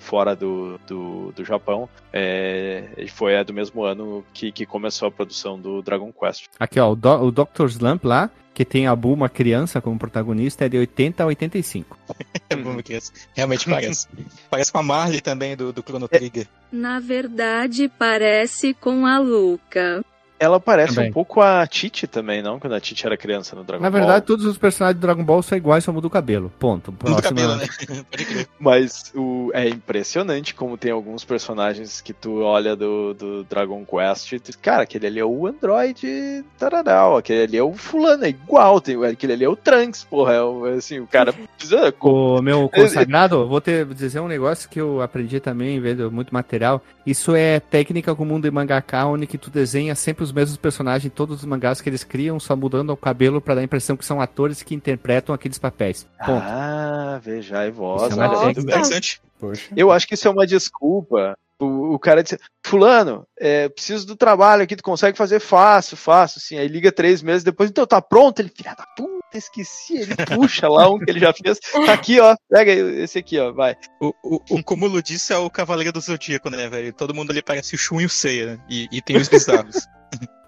Fora 0.00 0.34
do, 0.34 0.78
do, 0.86 1.32
do 1.32 1.44
Japão. 1.44 1.88
É, 2.12 3.06
foi 3.08 3.34
é 3.34 3.44
do 3.44 3.52
mesmo 3.52 3.84
ano 3.84 4.24
que, 4.32 4.50
que 4.50 4.66
começou 4.66 5.08
a 5.08 5.10
produção 5.10 5.58
do 5.58 5.82
Dragon 5.82 6.12
Quest. 6.12 6.46
Aqui, 6.58 6.80
ó, 6.80 6.90
o, 6.90 6.96
do, 6.96 7.10
o 7.10 7.30
Dr. 7.30 7.66
Slump 7.66 8.04
lá, 8.04 8.30
que 8.52 8.64
tem 8.64 8.86
a 8.86 8.96
Bulma 8.96 9.28
criança 9.28 9.80
como 9.80 9.98
protagonista, 9.98 10.64
é 10.64 10.68
de 10.68 10.78
80 10.78 11.22
a 11.22 11.26
85. 11.26 11.98
é 12.50 12.56
Bulma 12.56 12.82
criança. 12.82 13.12
Realmente 13.34 13.68
parece. 13.68 14.08
parece 14.50 14.72
com 14.72 14.78
a 14.78 14.82
Marley 14.82 15.20
também, 15.20 15.56
do, 15.56 15.72
do 15.72 15.82
Chrono 15.82 16.08
Trigger. 16.08 16.48
Na 16.72 16.98
verdade, 16.98 17.88
parece 17.98 18.74
com 18.74 19.06
a 19.06 19.18
Luca. 19.18 20.04
Ela 20.38 20.60
parece 20.60 20.96
também. 20.96 21.10
um 21.10 21.12
pouco 21.12 21.40
a 21.40 21.66
Titi 21.66 22.06
também, 22.06 22.42
não? 22.42 22.60
Quando 22.60 22.74
a 22.74 22.80
Titi 22.80 23.06
era 23.06 23.16
criança 23.16 23.56
no 23.56 23.64
Dragon 23.64 23.82
Ball. 23.82 23.90
Na 23.90 23.98
verdade, 23.98 24.20
Ball. 24.20 24.26
todos 24.26 24.44
os 24.44 24.58
personagens 24.58 24.98
do 24.98 25.00
Dragon 25.00 25.24
Ball 25.24 25.42
são 25.42 25.56
iguais, 25.56 25.82
só 25.82 25.92
muda 25.92 26.06
o 26.06 26.10
cabelo. 26.10 26.52
Ponto. 26.58 26.92
Muda 26.92 27.18
o 27.18 27.22
cabelo, 27.22 27.56
né? 27.56 27.66
Mas 28.60 29.12
o, 29.14 29.50
é 29.54 29.68
impressionante 29.68 30.54
como 30.54 30.76
tem 30.76 30.90
alguns 30.90 31.24
personagens 31.24 32.00
que 32.02 32.12
tu 32.12 32.42
olha 32.42 32.76
do, 32.76 33.14
do 33.14 33.44
Dragon 33.44 33.84
Quest 33.84 34.32
e 34.32 34.38
tu, 34.38 34.58
cara, 34.58 34.82
aquele 34.82 35.06
ali 35.06 35.20
é 35.20 35.24
o 35.24 35.46
Android 35.46 36.44
Taradal, 36.58 37.16
aquele 37.16 37.42
ali 37.42 37.56
é 37.56 37.62
o 37.62 37.72
fulano, 37.72 38.24
é 38.24 38.28
igual, 38.28 38.80
tem, 38.80 39.02
aquele 39.04 39.32
ali 39.32 39.44
é 39.44 39.48
o 39.48 39.56
Trunks, 39.56 40.04
porra, 40.04 40.34
é 40.34 40.42
o, 40.42 40.64
assim, 40.66 40.98
o 41.00 41.06
cara 41.06 41.32
precisa... 41.32 41.94
O 42.00 42.42
meu 42.42 42.68
consagrado, 42.74 43.46
vou 43.46 43.60
ter 43.60 43.86
dizer 43.86 44.20
um 44.20 44.28
negócio 44.28 44.68
que 44.68 44.80
eu 44.80 45.00
aprendi 45.00 45.40
também, 45.40 45.80
vendo 45.80 46.10
muito 46.10 46.34
material, 46.34 46.82
isso 47.06 47.34
é 47.34 47.60
técnica 47.60 48.14
comum 48.14 48.40
de 48.40 48.50
mangaka, 48.50 49.06
onde 49.06 49.26
que 49.26 49.38
tu 49.38 49.50
desenha 49.50 49.94
sempre 49.94 50.25
os 50.26 50.32
mesmos 50.32 50.56
personagens 50.56 51.06
em 51.06 51.14
todos 51.14 51.38
os 51.38 51.44
mangás 51.44 51.80
que 51.80 51.88
eles 51.88 52.04
criam, 52.04 52.38
só 52.38 52.54
mudando 52.54 52.90
o 52.90 52.96
cabelo 52.96 53.40
para 53.40 53.56
dar 53.56 53.60
a 53.60 53.64
impressão 53.64 53.96
que 53.96 54.04
são 54.04 54.20
atores 54.20 54.62
que 54.62 54.74
interpretam 54.74 55.34
aqueles 55.34 55.58
papéis. 55.58 56.06
Ponto. 56.24 56.42
Ah, 56.44 57.20
veja, 57.22 57.66
e 57.66 57.70
voz. 57.70 58.16
É 58.16 58.60
interessante. 58.60 59.20
Poxa. 59.38 59.72
Eu 59.76 59.90
acho 59.90 60.06
que 60.06 60.14
isso 60.14 60.28
é 60.28 60.30
uma 60.30 60.46
desculpa. 60.46 61.36
O, 61.58 61.94
o 61.94 61.98
cara 61.98 62.22
diz, 62.22 62.36
fulano, 62.62 63.26
é, 63.38 63.68
preciso 63.68 64.06
do 64.06 64.14
trabalho 64.14 64.62
aqui, 64.62 64.76
tu 64.76 64.82
consegue 64.82 65.16
fazer 65.16 65.40
fácil, 65.40 65.96
fácil, 65.96 66.38
assim. 66.38 66.58
Aí 66.58 66.68
liga 66.68 66.92
três 66.92 67.22
meses 67.22 67.42
depois, 67.42 67.70
então 67.70 67.86
tá 67.86 68.00
pronto? 68.02 68.40
Ele, 68.40 68.52
filha 68.54 68.74
da 68.74 68.84
puta, 68.94 69.38
esqueci. 69.38 69.96
Ele 69.96 70.14
puxa 70.16 70.68
lá 70.68 70.90
um 70.90 70.98
que 70.98 71.10
ele 71.10 71.20
já 71.20 71.32
fez. 71.32 71.58
Tá 71.58 71.94
aqui, 71.94 72.20
ó, 72.20 72.36
pega 72.50 72.72
esse 72.72 73.18
aqui, 73.18 73.38
ó, 73.38 73.52
vai. 73.52 73.74
O, 74.00 74.12
o, 74.22 74.40
o 74.50 74.62
cúmulo 74.62 75.02
disso 75.02 75.32
é 75.32 75.38
o 75.38 75.48
Cavaleiro 75.48 75.92
do 75.92 76.00
Zodíaco, 76.00 76.50
né, 76.50 76.68
velho? 76.68 76.92
Todo 76.92 77.14
mundo 77.14 77.30
ali 77.30 77.40
parece 77.40 77.74
o 77.74 77.78
Shun 77.78 78.02
e 78.02 78.06
o 78.06 78.10
Seiya, 78.10 78.46
né? 78.46 78.58
E, 78.68 78.88
e 78.92 79.00
tem 79.00 79.16
os 79.16 79.28
bizarros. 79.28 79.86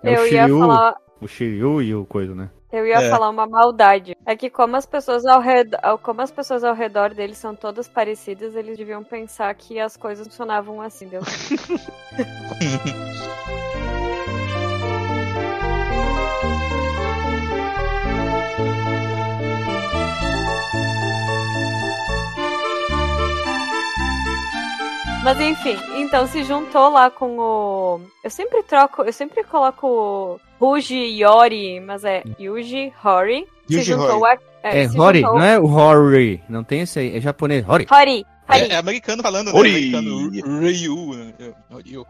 É 0.03 0.15
eu 0.15 0.23
o 0.23 0.27
Shiryu, 0.27 0.37
ia 0.37 0.49
falar... 0.49 0.97
o 1.21 1.29
Shiryu 1.29 1.83
e 1.83 1.95
o 1.95 2.07
coisa, 2.07 2.35
né? 2.35 2.51
Eu 2.71 2.87
ia 2.87 2.97
é. 2.97 3.11
falar 3.11 3.31
uma 3.31 3.47
maldade. 3.47 4.15
É 4.27 4.37
que 4.37 4.51
como 4.51 4.77
as 4.77 4.85
pessoas 4.85 5.25
ao 5.25 5.41
redor, 5.41 5.99
como 6.03 6.21
as 6.21 6.31
pessoas 6.31 6.63
ao 6.63 6.75
redor 6.75 7.15
dele 7.15 7.35
são 7.35 7.55
todas 7.55 7.89
parecidas, 7.89 8.55
eles 8.55 8.77
deviam 8.77 9.03
pensar 9.03 9.55
que 9.55 9.81
as 9.81 9.97
coisas 9.97 10.27
funcionavam 10.27 10.83
assim, 10.83 11.09
deu. 11.09 11.23
Mas 25.29 25.41
enfim, 25.43 25.77
então 25.99 26.27
se 26.27 26.43
juntou 26.43 26.89
lá 26.89 27.11
com 27.11 27.39
o. 27.39 28.01
Eu 28.25 28.31
sempre 28.31 28.63
troco, 28.63 29.03
eu 29.03 29.13
sempre 29.13 29.45
coloco 29.45 30.41
Ruji 30.59 31.21
Yori, 31.21 31.81
mas 31.81 32.03
é 32.03 32.23
Yuji 32.41 32.91
Hori. 33.05 33.47
Yuji 33.71 33.85
se 33.85 33.91
juntou 33.93 34.23
Hori. 34.23 34.39
A... 34.65 34.69
É, 34.69 34.85
é 34.85 34.89
Hori, 34.89 35.21
juntou... 35.21 35.39
não 35.39 35.45
é 35.45 35.59
o 35.59 35.67
Hori. 35.67 36.43
Não 36.49 36.65
tem 36.65 36.81
esse 36.81 36.99
aí, 36.99 37.15
é 37.15 37.21
japonês. 37.21 37.69
Hori. 37.69 37.87
Hori. 37.93 38.25
É, 38.49 38.69
é, 38.69 38.77
americano 38.77 39.23
falando, 39.23 39.53
né? 39.53 39.59
Americano, 39.59 40.31
Ryu. 40.61 41.15
Né? 41.15 41.35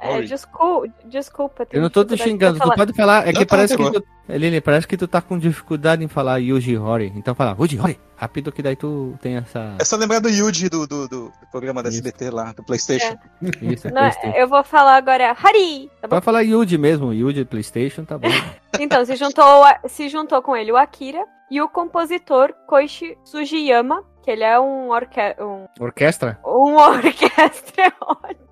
É, 0.01 0.23
desculpa, 0.23 0.89
desculpa. 1.05 1.67
Eu 1.73 1.83
não 1.83 1.91
tô 1.91 2.05
te 2.05 2.17
xingando, 2.17 2.61
tu 2.61 2.71
pode 2.75 2.93
falar. 2.93 3.27
É 3.27 3.33
que 3.33 3.41
não, 3.41 3.47
tá, 3.47 3.57
parece 3.57 3.77
tá, 3.77 3.85
que 3.85 4.01
tu, 4.01 4.07
Lili, 4.29 4.61
parece 4.61 4.87
que 4.87 4.97
tu 4.97 5.09
tá 5.09 5.21
com 5.21 5.39
dificuldade 5.39 6.05
em 6.05 6.09
falar 6.09 6.39
Yuji 6.39 6.77
Hori. 6.77 7.13
Então 7.17 7.35
fala, 7.35 7.57
Yuji 7.59 7.81
Hori. 7.81 7.99
Rápido 8.17 8.51
que 8.51 8.63
daí 8.63 8.77
tu 8.77 9.15
tem 9.21 9.37
essa. 9.37 9.77
É 9.81 9.85
só 9.85 9.97
lembrar 9.97 10.21
do 10.21 10.29
Yuji 10.29 10.69
do, 10.69 10.87
do, 10.87 11.09
do 11.09 11.33
programa 11.51 11.83
da 11.83 11.89
SBT 11.89 12.31
lá, 12.31 12.53
do 12.53 12.63
PlayStation. 12.65 13.17
É. 13.43 13.73
Isso, 13.73 13.89
é 13.89 13.91
não, 13.91 14.03
PlayStation. 14.03 14.37
Eu 14.37 14.49
vou 14.49 14.65
falar 14.65 14.97
agora 14.97 15.37
Hari. 15.41 15.91
Tá 16.01 16.09
Pode 16.09 16.25
falar 16.25 16.43
Yuji 16.43 16.79
mesmo, 16.79 17.13
Yuji 17.13 17.45
PlayStation, 17.45 18.05
tá 18.05 18.19
bom. 18.19 18.29
então, 18.79 19.05
se 19.05 19.15
juntou, 19.17 19.65
se 19.89 20.09
juntou 20.09 20.43
com 20.43 20.57
ele 20.57 20.73
o 20.73 20.77
Akira 20.77 21.25
e 21.51 21.63
o 21.63 21.69
compositor 21.69 22.53
Koichi 22.67 23.17
Sugiyama, 23.25 24.03
que 24.23 24.31
ele 24.31 24.45
é 24.45 24.59
um, 24.59 24.91
orque 24.91 25.21
um... 25.41 25.67
orquestra. 25.83 26.39
Um 26.45 26.75
orquestra 26.75 27.85
é 27.85 27.93
ótimo. 28.01 28.49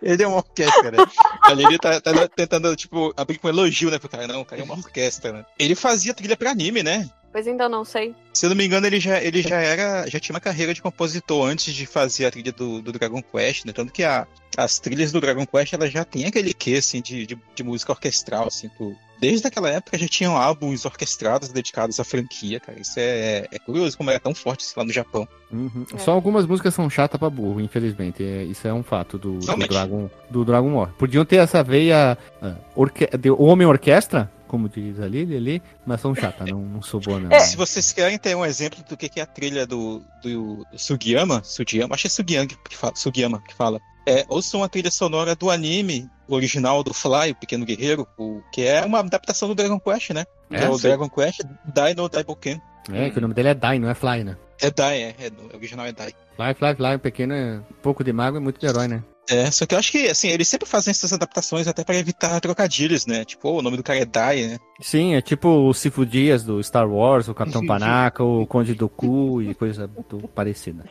Ele 0.00 0.22
é 0.22 0.26
uma 0.26 0.36
orquestra, 0.36 0.90
né? 0.90 0.98
Ali 1.42 1.64
ele 1.64 1.78
tá, 1.78 2.00
tá, 2.00 2.28
tentando, 2.28 2.74
tipo, 2.76 3.12
abrir 3.16 3.38
com 3.38 3.48
um 3.48 3.50
elogio, 3.50 3.90
né, 3.90 3.98
pro 3.98 4.08
cara. 4.08 4.26
Não, 4.26 4.42
o 4.42 4.44
cara 4.44 4.62
é 4.62 4.64
uma 4.64 4.74
orquestra, 4.74 5.32
né? 5.32 5.44
Ele 5.58 5.74
fazia 5.74 6.14
trilha 6.14 6.36
pra 6.36 6.50
anime, 6.50 6.82
né? 6.82 7.08
Pois 7.32 7.46
então, 7.46 7.68
não 7.68 7.84
sei. 7.84 8.14
Se 8.32 8.44
eu 8.44 8.50
não 8.50 8.56
me 8.56 8.66
engano, 8.66 8.86
ele 8.86 9.00
já, 9.00 9.20
ele 9.20 9.40
já 9.40 9.56
era. 9.56 10.06
já 10.06 10.20
tinha 10.20 10.34
uma 10.34 10.40
carreira 10.40 10.74
de 10.74 10.82
compositor 10.82 11.48
antes 11.48 11.72
de 11.74 11.86
fazer 11.86 12.26
a 12.26 12.30
trilha 12.30 12.52
do, 12.52 12.82
do 12.82 12.92
Dragon 12.92 13.22
Quest, 13.22 13.64
né? 13.64 13.72
Tanto 13.72 13.92
que 13.92 14.04
a, 14.04 14.26
as 14.56 14.78
trilhas 14.78 15.10
do 15.10 15.20
Dragon 15.20 15.46
Quest 15.46 15.72
ela 15.72 15.88
já 15.88 16.04
tem 16.04 16.26
aquele 16.26 16.52
quê, 16.52 16.74
assim, 16.74 17.00
de, 17.00 17.26
de, 17.26 17.38
de 17.54 17.62
música 17.64 17.92
orquestral, 17.92 18.48
assim, 18.48 18.68
por, 18.68 18.94
desde 19.22 19.46
aquela 19.46 19.70
época 19.70 19.96
já 19.96 20.08
tinham 20.08 20.36
álbuns 20.36 20.84
orquestrados 20.84 21.50
dedicados 21.50 22.00
à 22.00 22.04
franquia, 22.04 22.58
cara. 22.58 22.80
Isso 22.80 22.94
é, 22.96 23.46
é 23.52 23.58
curioso 23.60 23.96
como 23.96 24.10
era 24.10 24.18
tão 24.18 24.34
forte 24.34 24.66
lá 24.76 24.82
no 24.84 24.92
Japão. 24.92 25.28
Uhum. 25.52 25.86
É. 25.94 25.98
Só 25.98 26.10
algumas 26.10 26.44
músicas 26.44 26.74
são 26.74 26.90
chatas 26.90 27.20
pra 27.20 27.30
burro, 27.30 27.60
infelizmente. 27.60 28.24
É, 28.24 28.42
isso 28.42 28.66
é 28.66 28.74
um 28.74 28.82
fato 28.82 29.16
do, 29.18 29.38
do 29.38 29.68
Dragon, 29.68 30.10
do 30.28 30.44
Dragon 30.44 30.74
War. 30.74 30.92
Podiam 30.98 31.24
ter 31.24 31.36
essa 31.36 31.62
veia 31.62 32.18
uh, 32.42 32.56
orque 32.74 33.06
de 33.16 33.30
homem 33.30 33.64
orquestra, 33.64 34.28
como 34.52 34.68
diz 34.68 35.00
ali, 35.00 35.22
ali, 35.34 35.62
mas 35.86 36.02
são 36.02 36.14
chatas, 36.14 36.46
não, 36.46 36.60
não 36.60 36.82
sou 36.82 37.00
boa, 37.00 37.18
não. 37.18 37.34
É. 37.34 37.40
Se 37.40 37.56
vocês 37.56 37.90
querem 37.90 38.18
ter 38.18 38.36
um 38.36 38.44
exemplo 38.44 38.84
do 38.86 38.98
que 38.98 39.18
é 39.18 39.22
a 39.22 39.26
trilha 39.26 39.66
do, 39.66 40.02
do, 40.22 40.62
Sugiyama, 40.76 41.42
Sugiyama, 41.42 41.94
acho 41.94 42.02
que 42.02 42.08
é 42.08 42.10
Sugiyama 42.10 42.48
que 42.68 42.76
fala, 42.76 42.94
Sugiyama 42.94 43.42
que 43.42 43.54
fala. 43.54 43.80
É, 44.06 44.26
ouçam 44.28 44.62
a 44.62 44.68
trilha 44.68 44.90
sonora 44.90 45.34
do 45.34 45.50
anime 45.50 46.06
original 46.28 46.82
do 46.82 46.92
Fly, 46.92 47.30
o 47.30 47.34
Pequeno 47.34 47.64
Guerreiro, 47.64 48.06
o, 48.18 48.42
que 48.52 48.60
é 48.60 48.84
uma 48.84 48.98
adaptação 48.98 49.48
do 49.48 49.54
Dragon 49.54 49.80
Quest, 49.80 50.10
né? 50.10 50.26
É, 50.50 50.64
é 50.64 50.68
o 50.68 50.76
Dragon 50.76 51.08
Quest 51.08 51.40
Dino 51.64 52.10
Daiboken. 52.10 52.60
É, 52.92 53.08
que 53.08 53.16
o 53.16 53.22
nome 53.22 53.32
dele 53.32 53.48
é 53.48 53.54
Dai, 53.54 53.78
não 53.78 53.88
é 53.88 53.94
Fly, 53.94 54.22
né? 54.22 54.36
É 54.60 54.70
Dai, 54.70 55.02
é, 55.02 55.16
é 55.18 55.30
o 55.30 55.56
original 55.56 55.86
é 55.86 55.92
Dai. 55.92 56.12
Fly, 56.36 56.54
Fly, 56.54 56.74
Fly, 56.74 56.94
o 56.96 56.98
pequeno 56.98 57.32
é 57.32 57.56
um 57.58 57.62
pouco 57.80 58.04
de 58.04 58.12
mago 58.12 58.36
e 58.36 58.40
muito 58.40 58.60
de 58.60 58.66
herói, 58.66 58.86
né? 58.86 59.02
É, 59.28 59.50
só 59.50 59.64
que 59.64 59.74
eu 59.74 59.78
acho 59.78 59.92
que, 59.92 60.08
assim, 60.08 60.28
eles 60.28 60.48
sempre 60.48 60.68
fazem 60.68 60.90
essas 60.90 61.12
adaptações 61.12 61.68
até 61.68 61.84
para 61.84 61.96
evitar 61.96 62.40
trocadilhos, 62.40 63.06
né? 63.06 63.24
Tipo, 63.24 63.50
oh, 63.50 63.58
o 63.58 63.62
nome 63.62 63.76
do 63.76 63.82
cara 63.82 64.00
é 64.00 64.04
Dai, 64.04 64.42
né? 64.42 64.58
Sim, 64.80 65.14
é 65.14 65.20
tipo 65.20 65.48
o 65.48 65.72
Sifu 65.72 66.04
Dias 66.04 66.42
do 66.42 66.62
Star 66.62 66.90
Wars, 66.90 67.28
o 67.28 67.34
Capitão 67.34 67.64
Panaca, 67.64 68.24
o 68.24 68.44
Conde 68.46 68.74
do 68.74 68.88
Cu 68.88 69.40
e 69.40 69.54
coisa 69.54 69.88
parecida. 70.34 70.84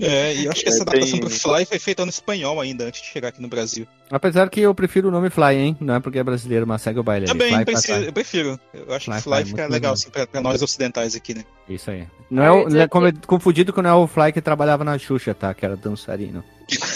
É, 0.00 0.34
e 0.34 0.46
eu 0.46 0.50
acho 0.50 0.62
que 0.62 0.68
essa 0.68 0.82
adaptação 0.82 1.18
pro 1.18 1.28
Fly 1.28 1.66
foi 1.66 1.78
feita 1.78 2.04
no 2.04 2.10
espanhol 2.10 2.58
ainda, 2.58 2.84
antes 2.86 3.02
de 3.02 3.08
chegar 3.08 3.28
aqui 3.28 3.42
no 3.42 3.48
Brasil. 3.48 3.86
Apesar 4.10 4.48
que 4.48 4.60
eu 4.60 4.74
prefiro 4.74 5.08
o 5.08 5.10
nome 5.10 5.28
Fly, 5.28 5.56
hein? 5.56 5.76
Não 5.80 5.94
é 5.94 6.00
porque 6.00 6.18
é 6.18 6.24
brasileiro, 6.24 6.66
mas 6.66 6.80
segue 6.80 6.98
o 6.98 7.02
baile 7.02 7.26
Também. 7.26 7.50
Fly, 7.50 8.06
eu 8.06 8.12
prefiro. 8.12 8.58
Eu 8.72 8.94
acho 8.94 9.06
Fly, 9.06 9.16
que 9.16 9.22
Fly, 9.22 9.34
Fly 9.36 9.44
fica 9.44 9.66
legal, 9.66 9.92
assim, 9.92 10.08
pra, 10.08 10.26
pra, 10.26 10.40
nós 10.40 10.62
ocidentais 10.62 11.14
aqui, 11.14 11.34
né? 11.34 11.44
Isso 11.68 11.90
aí. 11.90 12.06
Não 12.30 12.42
é, 12.42 12.50
o, 12.50 12.76
é 12.76 12.88
como, 12.88 13.12
confundido 13.26 13.72
com 13.72 13.82
não 13.82 13.90
é 13.90 13.94
o 13.94 14.06
Fly 14.06 14.32
que 14.32 14.40
trabalhava 14.40 14.84
na 14.84 14.98
Xuxa, 14.98 15.34
tá? 15.34 15.52
Que 15.52 15.66
era 15.66 15.76
dançarino. 15.76 16.42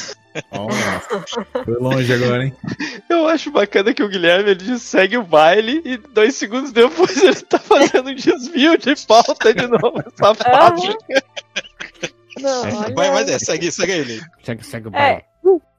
Oh, 0.53 0.69
foi 1.65 1.75
longe 1.75 2.13
agora, 2.13 2.45
hein? 2.45 2.57
Eu 3.09 3.27
acho 3.27 3.51
bacana 3.51 3.93
que 3.93 4.03
o 4.03 4.09
Guilherme 4.09 4.51
ele 4.51 4.79
segue 4.79 5.17
o 5.17 5.23
baile 5.23 5.83
e 5.85 5.97
dois 5.97 6.35
segundos 6.35 6.73
depois 6.73 7.17
ele 7.23 7.41
tá 7.43 7.59
fazendo 7.59 8.11
um 8.11 8.15
desvio 8.15 8.77
de 8.79 8.95
pauta 9.07 9.53
de 9.53 9.67
novo. 9.67 10.03
Safado. 10.17 10.83
Não, 12.41 12.63
olha... 12.63 13.13
Mas 13.13 13.29
é, 13.29 13.39
segue, 13.39 13.71
segue 13.73 13.93
ele. 13.93 14.21
Segue, 14.43 14.65
segue 14.65 14.89
o 14.89 14.91
baile. 14.91 15.23
É. 15.23 15.29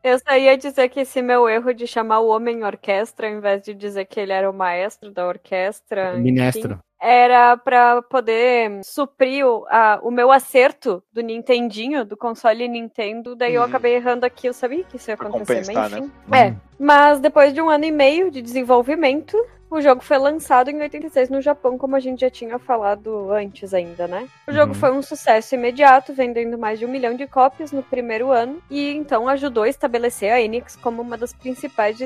Eu 0.01 0.17
só 0.17 0.35
ia 0.37 0.57
dizer 0.57 0.89
que 0.89 1.01
esse 1.01 1.21
meu 1.21 1.47
erro 1.47 1.73
de 1.73 1.85
chamar 1.85 2.19
o 2.19 2.29
homem 2.29 2.63
orquestra, 2.63 3.27
ao 3.27 3.33
invés 3.33 3.61
de 3.61 3.73
dizer 3.73 4.05
que 4.05 4.19
ele 4.19 4.31
era 4.31 4.49
o 4.49 4.53
maestro 4.53 5.11
da 5.11 5.27
orquestra. 5.27 6.13
Ministro. 6.17 6.71
Enfim, 6.71 6.79
era 7.01 7.55
para 7.55 8.01
poder 8.01 8.83
suprir 8.83 9.45
o, 9.45 9.65
a, 9.69 9.99
o 10.03 10.11
meu 10.11 10.31
acerto 10.31 11.01
do 11.13 11.21
Nintendinho, 11.21 12.03
do 12.03 12.17
console 12.17 12.67
Nintendo. 12.67 13.35
Daí 13.35 13.55
eu 13.55 13.61
uhum. 13.61 13.67
acabei 13.67 13.95
errando 13.95 14.25
aqui, 14.25 14.47
eu 14.47 14.53
sabia 14.53 14.83
que 14.83 14.97
isso 14.97 15.09
ia 15.09 15.13
acontecer, 15.13 15.73
mas 15.73 15.93
enfim. 15.93 16.11
Né? 16.27 16.47
É. 16.47 16.55
Mas 16.77 17.19
depois 17.19 17.53
de 17.53 17.61
um 17.61 17.69
ano 17.69 17.85
e 17.85 17.91
meio 17.91 18.29
de 18.29 18.41
desenvolvimento, 18.41 19.37
o 19.69 19.81
jogo 19.81 20.01
foi 20.01 20.17
lançado 20.17 20.69
em 20.69 20.81
86 20.81 21.29
no 21.29 21.41
Japão, 21.41 21.77
como 21.77 21.95
a 21.95 21.99
gente 21.99 22.21
já 22.21 22.29
tinha 22.29 22.57
falado 22.57 23.31
antes 23.31 23.73
ainda, 23.73 24.07
né? 24.07 24.27
O 24.47 24.51
jogo 24.51 24.73
uhum. 24.73 24.79
foi 24.79 24.91
um 24.91 25.01
sucesso 25.01 25.55
imediato, 25.55 26.13
vendendo 26.13 26.57
mais 26.57 26.79
de 26.79 26.85
um 26.85 26.89
milhão 26.89 27.15
de 27.15 27.27
cópias 27.27 27.71
no 27.71 27.83
primeiro 27.83 28.31
ano, 28.31 28.61
e 28.69 28.91
então 28.91 29.27
ajudou 29.27 29.63
a 29.63 29.69
estabelecer 29.69 30.31
a 30.31 30.41
Enix 30.41 30.75
como 30.75 31.01
uma 31.01 31.17
das 31.17 31.33
principais 31.33 31.97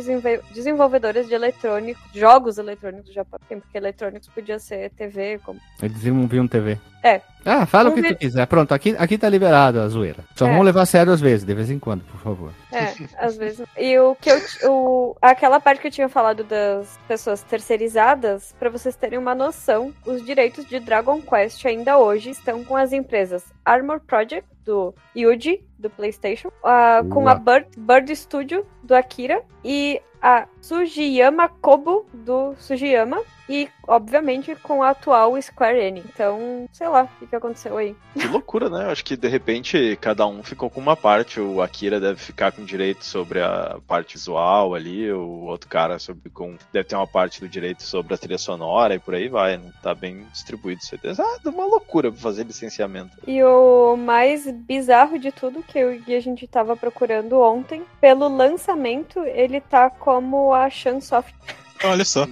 desenvolvedoras 0.53 1.27
de 1.27 1.33
eletrônicos, 1.33 2.03
jogos 2.13 2.57
eletrônicos 2.57 3.07
do 3.07 3.13
Japão, 3.13 3.39
porque 3.47 3.77
eletrônicos 3.77 4.27
podia 4.27 4.59
ser 4.59 4.89
TV, 4.91 5.39
como... 5.43 5.59
Eles 5.81 5.97
desenvolviam 5.97 6.47
TV. 6.47 6.77
É. 7.03 7.21
Ah, 7.45 7.65
fala 7.65 7.89
o 7.89 7.93
que 7.93 8.03
tu 8.03 8.15
quiser. 8.15 8.45
Pronto, 8.47 8.73
aqui, 8.73 8.95
aqui 8.97 9.17
tá 9.17 9.29
liberado 9.29 9.79
a 9.79 9.87
zoeira. 9.87 10.23
Só 10.35 10.45
é. 10.45 10.49
vamos 10.49 10.65
levar 10.65 10.81
a 10.81 10.85
sério 10.85 11.11
às 11.11 11.21
vezes, 11.21 11.45
de 11.45 11.53
vez 11.53 11.69
em 11.69 11.79
quando, 11.79 12.03
por 12.03 12.19
favor. 12.19 12.51
É, 12.71 12.93
às 13.17 13.37
vezes. 13.37 13.65
E 13.77 13.97
o 13.99 14.15
que 14.15 14.29
eu. 14.29 14.41
O, 14.71 15.15
aquela 15.21 15.59
parte 15.59 15.81
que 15.81 15.87
eu 15.87 15.91
tinha 15.91 16.09
falado 16.09 16.43
das 16.43 16.99
pessoas 17.07 17.43
terceirizadas, 17.43 18.55
para 18.57 18.69
vocês 18.69 18.95
terem 18.95 19.19
uma 19.19 19.35
noção, 19.35 19.93
os 20.05 20.25
direitos 20.25 20.65
de 20.65 20.79
Dragon 20.79 21.21
Quest 21.21 21.65
ainda 21.65 21.97
hoje 21.97 22.29
estão 22.29 22.63
com 22.63 22.75
as 22.75 22.93
empresas 22.93 23.43
Armor 23.65 23.99
Project, 23.99 24.47
do 24.63 24.93
Yuji, 25.15 25.63
do 25.77 25.89
PlayStation, 25.89 26.47
uh, 26.47 27.07
com 27.09 27.27
a 27.27 27.35
Bird, 27.35 27.67
Bird 27.77 28.15
Studio, 28.15 28.65
do 28.81 28.95
Akira, 28.95 29.43
e 29.63 30.01
a 30.21 30.47
Sugiyama 30.63 31.49
Kobo, 31.49 32.05
do 32.13 32.55
Sugiyama, 32.57 33.21
e, 33.49 33.67
obviamente, 33.85 34.55
com 34.55 34.81
a 34.81 34.91
atual 34.91 35.39
Square 35.41 35.77
Enix. 35.77 36.07
Então, 36.13 36.65
sei 36.71 36.87
lá, 36.87 37.07
o 37.21 37.27
que 37.27 37.35
aconteceu 37.35 37.77
aí. 37.77 37.95
Que 38.17 38.27
loucura, 38.27 38.69
né? 38.69 38.85
Eu 38.85 38.89
acho 38.89 39.03
que, 39.03 39.17
de 39.17 39.27
repente, 39.27 39.97
cada 39.99 40.25
um 40.25 40.41
ficou 40.41 40.69
com 40.69 40.79
uma 40.79 40.95
parte. 40.95 41.41
O 41.41 41.61
Akira 41.61 41.99
deve 41.99 42.19
ficar 42.19 42.51
com 42.51 42.63
direito 42.63 43.03
sobre 43.03 43.41
a 43.41 43.77
parte 43.85 44.13
visual 44.13 44.73
ali, 44.73 45.11
o 45.11 45.41
outro 45.43 45.69
cara 45.69 45.99
sobre, 45.99 46.29
com, 46.29 46.55
deve 46.71 46.87
ter 46.87 46.95
uma 46.95 47.07
parte 47.07 47.41
do 47.41 47.49
direito 47.49 47.83
sobre 47.83 48.13
a 48.13 48.17
trilha 48.17 48.37
sonora 48.37 48.95
e 48.95 48.99
por 48.99 49.13
aí 49.13 49.27
vai. 49.27 49.57
Não 49.57 49.71
tá 49.81 49.93
bem 49.93 50.25
distribuído, 50.31 50.83
certeza. 50.83 51.23
Ah, 51.23 51.49
uma 51.49 51.65
loucura 51.65 52.11
pra 52.11 52.21
fazer 52.21 52.45
licenciamento. 52.45 53.11
E 53.27 53.43
o 53.43 53.97
mais 53.97 54.49
bizarro 54.49 55.19
de 55.19 55.31
tudo, 55.31 55.63
que 55.63 55.77
eu 55.77 56.01
e 56.07 56.15
a 56.15 56.19
gente 56.21 56.47
tava 56.47 56.77
procurando 56.77 57.39
ontem, 57.41 57.83
pelo 57.99 58.27
lançamento, 58.29 59.19
ele 59.19 59.59
tá 59.59 59.89
como 59.89 60.52
a 60.53 60.69
Chunsoft. 60.69 61.33
Olha 61.83 62.05
só. 62.05 62.27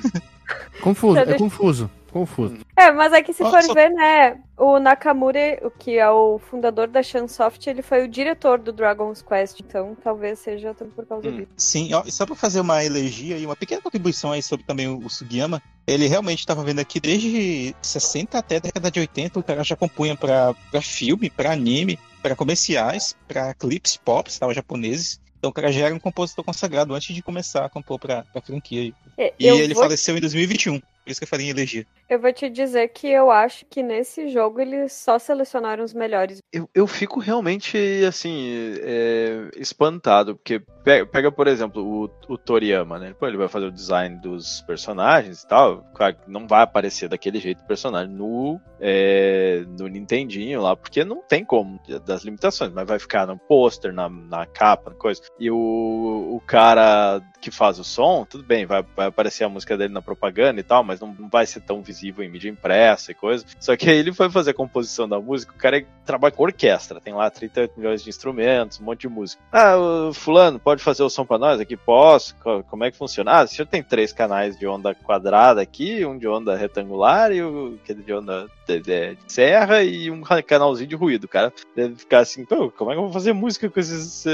Confuso, 0.82 1.20
é 1.20 1.38
confuso. 1.38 1.90
Confuso. 2.12 2.58
É, 2.76 2.92
mas 2.92 3.14
é 3.14 3.24
que 3.24 3.32
se 3.32 3.42
for 3.42 3.74
ver, 3.74 3.90
né, 3.90 4.38
o 4.58 4.80
Nakamura, 4.80 5.60
o 5.64 5.72
que 5.72 5.98
é 5.98 6.10
o 6.10 6.40
fundador 6.40 6.88
da 6.88 7.02
Chunsoft, 7.02 7.66
ele 7.70 7.82
foi 7.82 8.04
o 8.04 8.08
diretor 8.08 8.60
do 8.60 8.74
Dragon's 8.74 9.22
Quest, 9.22 9.62
então 9.62 9.96
talvez 10.04 10.40
seja 10.40 10.74
também 10.74 10.94
por 10.94 11.06
causa 11.06 11.30
hum. 11.30 11.38
disso. 11.38 11.52
Sim, 11.56 11.94
ó, 11.94 12.04
só 12.08 12.26
pra 12.26 12.36
fazer 12.36 12.60
uma 12.60 12.84
elegia 12.84 13.38
e 13.38 13.46
uma 13.46 13.56
pequena 13.56 13.82
contribuição 13.82 14.34
aí 14.34 14.44
sobre 14.44 14.66
também 14.66 14.90
o, 14.90 15.10
Sugiyama, 15.10 15.62
ele 15.88 16.06
realmente 16.08 16.40
estava 16.40 16.64
vendo 16.64 16.80
aqui 16.80 17.00
desde 17.00 17.74
60 17.82 18.38
até 18.38 18.58
a 18.58 18.60
década 18.60 18.92
de 18.92 19.00
80, 19.00 19.40
o 19.40 19.44
cara 19.44 19.64
já 19.64 19.78
compunha 19.78 20.16
pra, 20.16 20.54
pra 20.70 20.82
filme, 20.82 21.30
pra 21.30 21.54
anime, 21.54 21.98
para 22.22 22.36
comerciais, 22.36 23.16
para 23.26 23.54
clipes 23.54 23.96
pop, 23.96 24.30
estava 24.30 24.54
japoneses. 24.54 25.21
Então 25.42 25.50
o 25.50 25.54
cara 25.54 25.72
já 25.72 25.88
era 25.88 25.96
um 25.96 26.00
compositor 26.00 26.46
consagrado 26.46 26.94
antes 26.94 27.16
de 27.16 27.24
começar 27.24 27.66
a 27.66 27.70
compor 27.70 27.98
pra, 27.98 28.22
pra 28.32 28.44
franquia. 28.44 28.94
É, 29.18 29.34
e 29.40 29.48
ele 29.48 29.74
vou... 29.74 29.82
faleceu 29.82 30.16
em 30.16 30.22
2021. 30.22 30.80
Por 30.80 30.86
isso 31.08 31.20
que 31.20 31.24
eu 31.24 31.28
falei 31.28 31.48
em 31.48 31.50
elegia. 31.50 31.84
Eu 32.12 32.20
vou 32.20 32.34
te 32.34 32.50
dizer 32.50 32.90
que 32.90 33.08
eu 33.08 33.32
acho 33.32 33.66
que 33.70 33.82
nesse 33.82 34.28
jogo 34.28 34.60
eles 34.60 34.92
só 34.92 35.18
selecionaram 35.18 35.82
os 35.82 35.94
melhores. 35.94 36.40
Eu, 36.52 36.70
eu 36.76 36.86
fico 36.86 37.22
realmente, 37.22 37.78
assim, 38.06 38.52
é, 38.82 39.50
espantado, 39.56 40.36
porque 40.36 40.62
pega, 40.84 41.06
pega, 41.06 41.32
por 41.32 41.48
exemplo, 41.48 41.82
o, 41.82 42.34
o 42.34 42.38
Toriyama, 42.38 43.00
né? 43.00 43.16
Pô, 43.18 43.26
ele 43.26 43.38
vai 43.38 43.48
fazer 43.48 43.68
o 43.68 43.72
design 43.72 44.18
dos 44.18 44.60
personagens 44.64 45.42
e 45.42 45.48
tal. 45.48 45.86
Claro 45.94 46.16
que 46.16 46.30
não 46.30 46.46
vai 46.48 46.64
aparecer 46.64 47.08
daquele 47.08 47.40
jeito 47.40 47.64
o 47.64 47.66
personagem 47.68 48.14
no, 48.14 48.60
é, 48.82 49.64
no 49.80 49.88
Nintendinho 49.88 50.62
lá, 50.62 50.76
porque 50.76 51.06
não 51.06 51.22
tem 51.22 51.46
como, 51.46 51.80
das 52.06 52.26
limitações, 52.26 52.74
mas 52.74 52.86
vai 52.86 53.00
ficar 53.00 53.26
no 53.26 53.38
pôster, 53.38 53.94
na, 53.94 54.10
na 54.10 54.46
capa, 54.46 54.92
coisa. 54.92 55.22
E 55.40 55.50
o, 55.50 55.56
o 55.56 56.42
cara 56.46 57.22
que 57.40 57.52
faz 57.52 57.80
o 57.80 57.86
som, 57.86 58.26
tudo 58.26 58.44
bem, 58.44 58.66
vai, 58.66 58.84
vai 58.98 59.08
aparecer 59.08 59.46
a 59.46 59.50
música 59.50 59.78
dele 59.78 59.94
na 59.94 60.02
propaganda 60.02 60.60
e 60.60 60.64
tal, 60.64 60.84
mas 60.84 61.00
não, 61.00 61.16
não 61.18 61.30
vai 61.30 61.46
ser 61.46 61.62
tão 61.62 61.82
visível 61.82 62.01
em 62.10 62.30
mídia 62.30 62.50
impressa 62.50 63.12
e 63.12 63.16
coisa. 63.16 63.46
Só 63.60 63.76
que 63.76 63.90
aí 63.90 63.98
ele 63.98 64.14
foi 64.14 64.30
fazer 64.30 64.52
a 64.52 64.54
composição 64.54 65.08
da 65.08 65.20
música, 65.20 65.54
o 65.54 65.58
cara 65.58 65.86
trabalha 66.06 66.34
com 66.34 66.44
orquestra, 66.44 67.00
tem 67.00 67.14
lá 67.14 67.30
38 67.30 67.74
milhões 67.78 68.04
de 68.04 68.10
instrumentos, 68.10 68.80
um 68.80 68.84
monte 68.84 69.02
de 69.02 69.10
música. 69.10 69.42
Ah, 69.52 69.76
fulano, 70.14 70.60
pode 70.60 70.84
fazer 70.84 71.04
o 71.04 71.10
som 71.10 71.26
para 71.26 71.38
nós 71.38 71.60
aqui? 71.60 71.78
Posso. 71.78 72.36
Como 72.68 72.84
é 72.84 72.92
que 72.92 72.98
funciona? 72.98 73.32
Ah, 73.32 73.44
o 73.44 73.48
senhor 73.48 73.68
tem 73.68 73.84
três 73.84 74.12
canais 74.12 74.58
de 74.58 74.68
onda 74.68 74.94
quadrada 74.96 75.62
aqui, 75.62 76.06
um 76.06 76.18
de 76.18 76.28
onda 76.28 76.56
retangular 76.56 77.32
e 77.32 77.42
o 77.42 77.80
aquele 77.84 78.04
de 78.04 78.14
onda 78.14 78.48
de, 78.80 79.18
serra 79.28 79.84
e 79.84 80.10
um 80.10 80.22
canalzinho 80.46 80.88
de 80.88 80.96
ruído. 80.96 81.26
O 81.26 81.30
cara 81.30 81.54
deve 81.76 81.96
ficar 81.96 82.20
assim, 82.20 82.46
pô, 82.46 82.70
como 82.72 82.92
é 82.92 82.94
que 82.94 83.00
eu 83.00 83.04
vou 83.04 83.14
fazer 83.14 83.34
música 83.34 83.70
com 83.70 83.80
esses, 83.80 84.26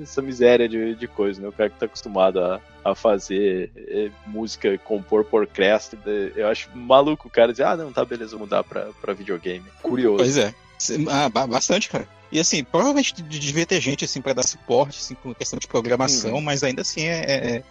essa 0.00 0.22
miséria 0.22 0.68
de, 0.68 0.94
de 0.94 1.06
coisa, 1.06 1.40
né? 1.40 1.48
O 1.48 1.52
cara 1.52 1.70
que 1.70 1.78
tá 1.78 1.86
acostumado 1.86 2.40
a, 2.40 2.60
a 2.84 2.94
fazer 2.94 3.70
é, 3.76 4.10
música, 4.26 4.76
compor 4.78 5.24
por 5.24 5.42
orquestra. 5.42 5.98
Eu 6.36 6.48
acho 6.48 6.68
maluco 6.74 7.28
o 7.28 7.30
cara 7.30 7.52
dizer, 7.52 7.64
ah, 7.64 7.76
não, 7.76 7.92
tá, 7.92 8.04
beleza, 8.04 8.32
vou 8.32 8.40
mudar 8.40 8.64
pra, 8.64 8.88
pra 9.00 9.12
videogame. 9.12 9.64
Curioso. 9.82 10.18
Pois 10.18 10.36
é. 10.36 10.54
Ah, 11.08 11.28
bastante, 11.46 11.88
cara. 11.88 12.06
E 12.34 12.40
assim, 12.40 12.64
provavelmente 12.64 13.22
devia 13.22 13.64
ter 13.64 13.80
gente 13.80 14.04
assim 14.04 14.20
para 14.20 14.32
dar 14.32 14.42
suporte, 14.42 14.98
assim, 14.98 15.14
com 15.14 15.32
questão 15.32 15.56
de 15.56 15.68
programação, 15.68 16.34
uhum. 16.34 16.40
mas 16.40 16.64
ainda 16.64 16.82
assim 16.82 17.02
é, 17.06 17.22
é, 17.22 17.62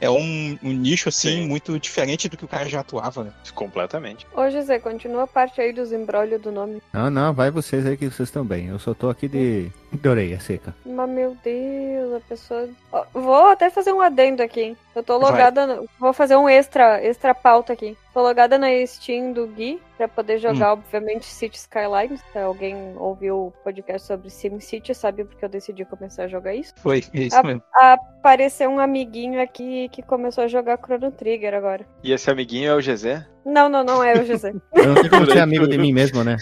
é 0.00 0.10
um, 0.10 0.58
um, 0.62 0.72
nicho 0.72 1.08
assim 1.08 1.42
Sim. 1.42 1.48
muito 1.48 1.78
diferente 1.78 2.28
do 2.28 2.36
que 2.36 2.44
o 2.44 2.48
cara 2.48 2.68
já 2.68 2.80
atuava, 2.80 3.24
né? 3.24 3.32
Completamente. 3.54 4.26
Ô 4.34 4.48
José, 4.50 4.78
continua 4.78 5.24
a 5.24 5.26
parte 5.26 5.60
aí 5.60 5.72
dos 5.72 5.92
embrólios 5.92 6.40
do 6.40 6.52
nome. 6.52 6.82
Não, 6.92 7.10
não, 7.10 7.32
vai 7.32 7.50
vocês 7.50 7.84
aí 7.86 7.96
que 7.96 8.08
vocês 8.08 8.28
estão 8.28 8.44
bem. 8.44 8.66
Eu 8.66 8.78
só 8.78 8.94
tô 8.94 9.10
aqui 9.10 9.26
de, 9.26 9.70
de 9.92 10.08
orelha 10.08 10.40
seca. 10.40 10.74
Mas 10.86 11.10
meu 11.10 11.36
Deus, 11.42 12.14
a 12.14 12.20
pessoa. 12.20 12.68
Vou 13.12 13.46
até 13.46 13.70
fazer 13.70 13.92
um 13.92 14.00
adendo 14.00 14.42
aqui. 14.42 14.76
Eu 14.94 15.02
tô 15.02 15.16
logada. 15.16 15.66
No... 15.66 15.88
Vou 15.98 16.12
fazer 16.12 16.36
um 16.36 16.48
extra, 16.48 17.02
extra 17.04 17.34
pauta 17.34 17.72
aqui. 17.72 17.96
Tô 18.14 18.22
logada 18.22 18.58
na 18.58 18.68
Steam 18.86 19.32
do 19.32 19.46
Gui 19.46 19.80
pra 19.96 20.08
poder 20.08 20.38
jogar, 20.38 20.70
hum. 20.70 20.72
obviamente, 20.72 21.26
City 21.26 21.56
Skylines. 21.56 22.20
Se 22.32 22.38
alguém 22.38 22.94
ouviu 22.96 23.46
o 23.46 23.52
podcast 23.64 24.07
sobre 24.08 24.30
SimCity, 24.30 24.94
sabe 24.94 25.24
porque 25.24 25.44
eu 25.44 25.48
decidi 25.48 25.84
começar 25.84 26.24
a 26.24 26.28
jogar 26.28 26.54
isso? 26.54 26.72
Foi, 26.78 27.04
é 27.12 27.22
isso 27.24 27.36
a, 27.36 27.42
mesmo. 27.42 27.62
Apareceu 27.74 28.70
um 28.70 28.80
amiguinho 28.80 29.40
aqui 29.40 29.88
que 29.90 30.02
começou 30.02 30.44
a 30.44 30.48
jogar 30.48 30.78
Chrono 30.78 31.12
Trigger 31.12 31.52
agora. 31.54 31.86
E 32.02 32.12
esse 32.12 32.30
amiguinho 32.30 32.70
é 32.70 32.74
o 32.74 32.78
GZ? 32.78 33.26
Não, 33.44 33.68
não, 33.68 33.84
não 33.84 34.02
é 34.02 34.14
o 34.14 34.24
GZ. 34.24 34.44
eu 34.74 34.86
não 34.86 34.94
tenho 34.94 35.10
como 35.10 35.26
ser 35.26 35.40
amigo 35.40 35.68
de 35.68 35.76
mim 35.76 35.92
mesmo, 35.92 36.24
né? 36.24 36.36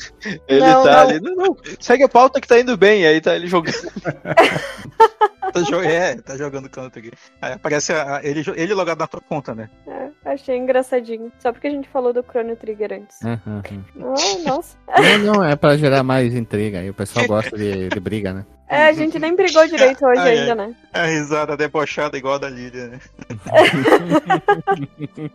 Ele 0.48 0.60
não, 0.60 0.84
tá 0.84 0.92
não. 0.92 1.10
ali. 1.10 1.20
Não, 1.20 1.34
não, 1.34 1.56
segue 1.80 2.04
a 2.04 2.08
pauta 2.08 2.40
que 2.40 2.48
tá 2.48 2.58
indo 2.58 2.76
bem, 2.76 3.04
aí 3.04 3.20
tá 3.20 3.34
ele 3.34 3.48
jogando. 3.48 3.76
tá, 5.64 5.70
jo 5.70 5.80
é, 5.82 6.16
tá 6.16 6.36
jogando 6.36 6.68
canto 6.68 6.98
aqui. 6.98 7.10
Aí 7.40 7.52
aparece 7.52 7.92
a, 7.92 8.20
ele, 8.22 8.42
ele 8.54 8.74
logado 8.74 8.98
na 8.98 9.06
tua 9.06 9.20
conta, 9.20 9.54
né? 9.54 9.68
É, 9.86 10.10
achei 10.32 10.56
engraçadinho. 10.56 11.32
Só 11.38 11.52
porque 11.52 11.66
a 11.66 11.70
gente 11.70 11.88
falou 11.88 12.12
do 12.12 12.22
Chrono 12.22 12.56
Trigger 12.56 12.92
antes. 12.92 13.20
Uhum. 13.22 13.84
Oh, 13.96 14.48
nossa. 14.48 14.76
Não, 14.88 15.34
não, 15.34 15.44
é 15.44 15.56
pra 15.56 15.76
gerar 15.76 16.02
mais 16.02 16.34
intriga. 16.34 16.80
Aí 16.80 16.90
o 16.90 16.94
pessoal 16.94 17.26
gosta 17.28 17.56
de, 17.56 17.88
de 17.88 18.00
briga, 18.00 18.32
né? 18.32 18.46
É, 18.68 18.84
a 18.86 18.92
gente 18.92 19.18
nem 19.18 19.34
brigou 19.34 19.66
direito 19.68 20.04
hoje 20.04 20.20
ai, 20.20 20.38
ainda, 20.38 20.62
ai. 20.62 20.68
né? 20.68 20.74
A 20.92 21.06
risada 21.06 21.56
debochada 21.56 22.16
igual 22.18 22.34
a 22.34 22.38
da 22.38 22.48
Lídia, 22.48 22.88
né? 22.88 23.00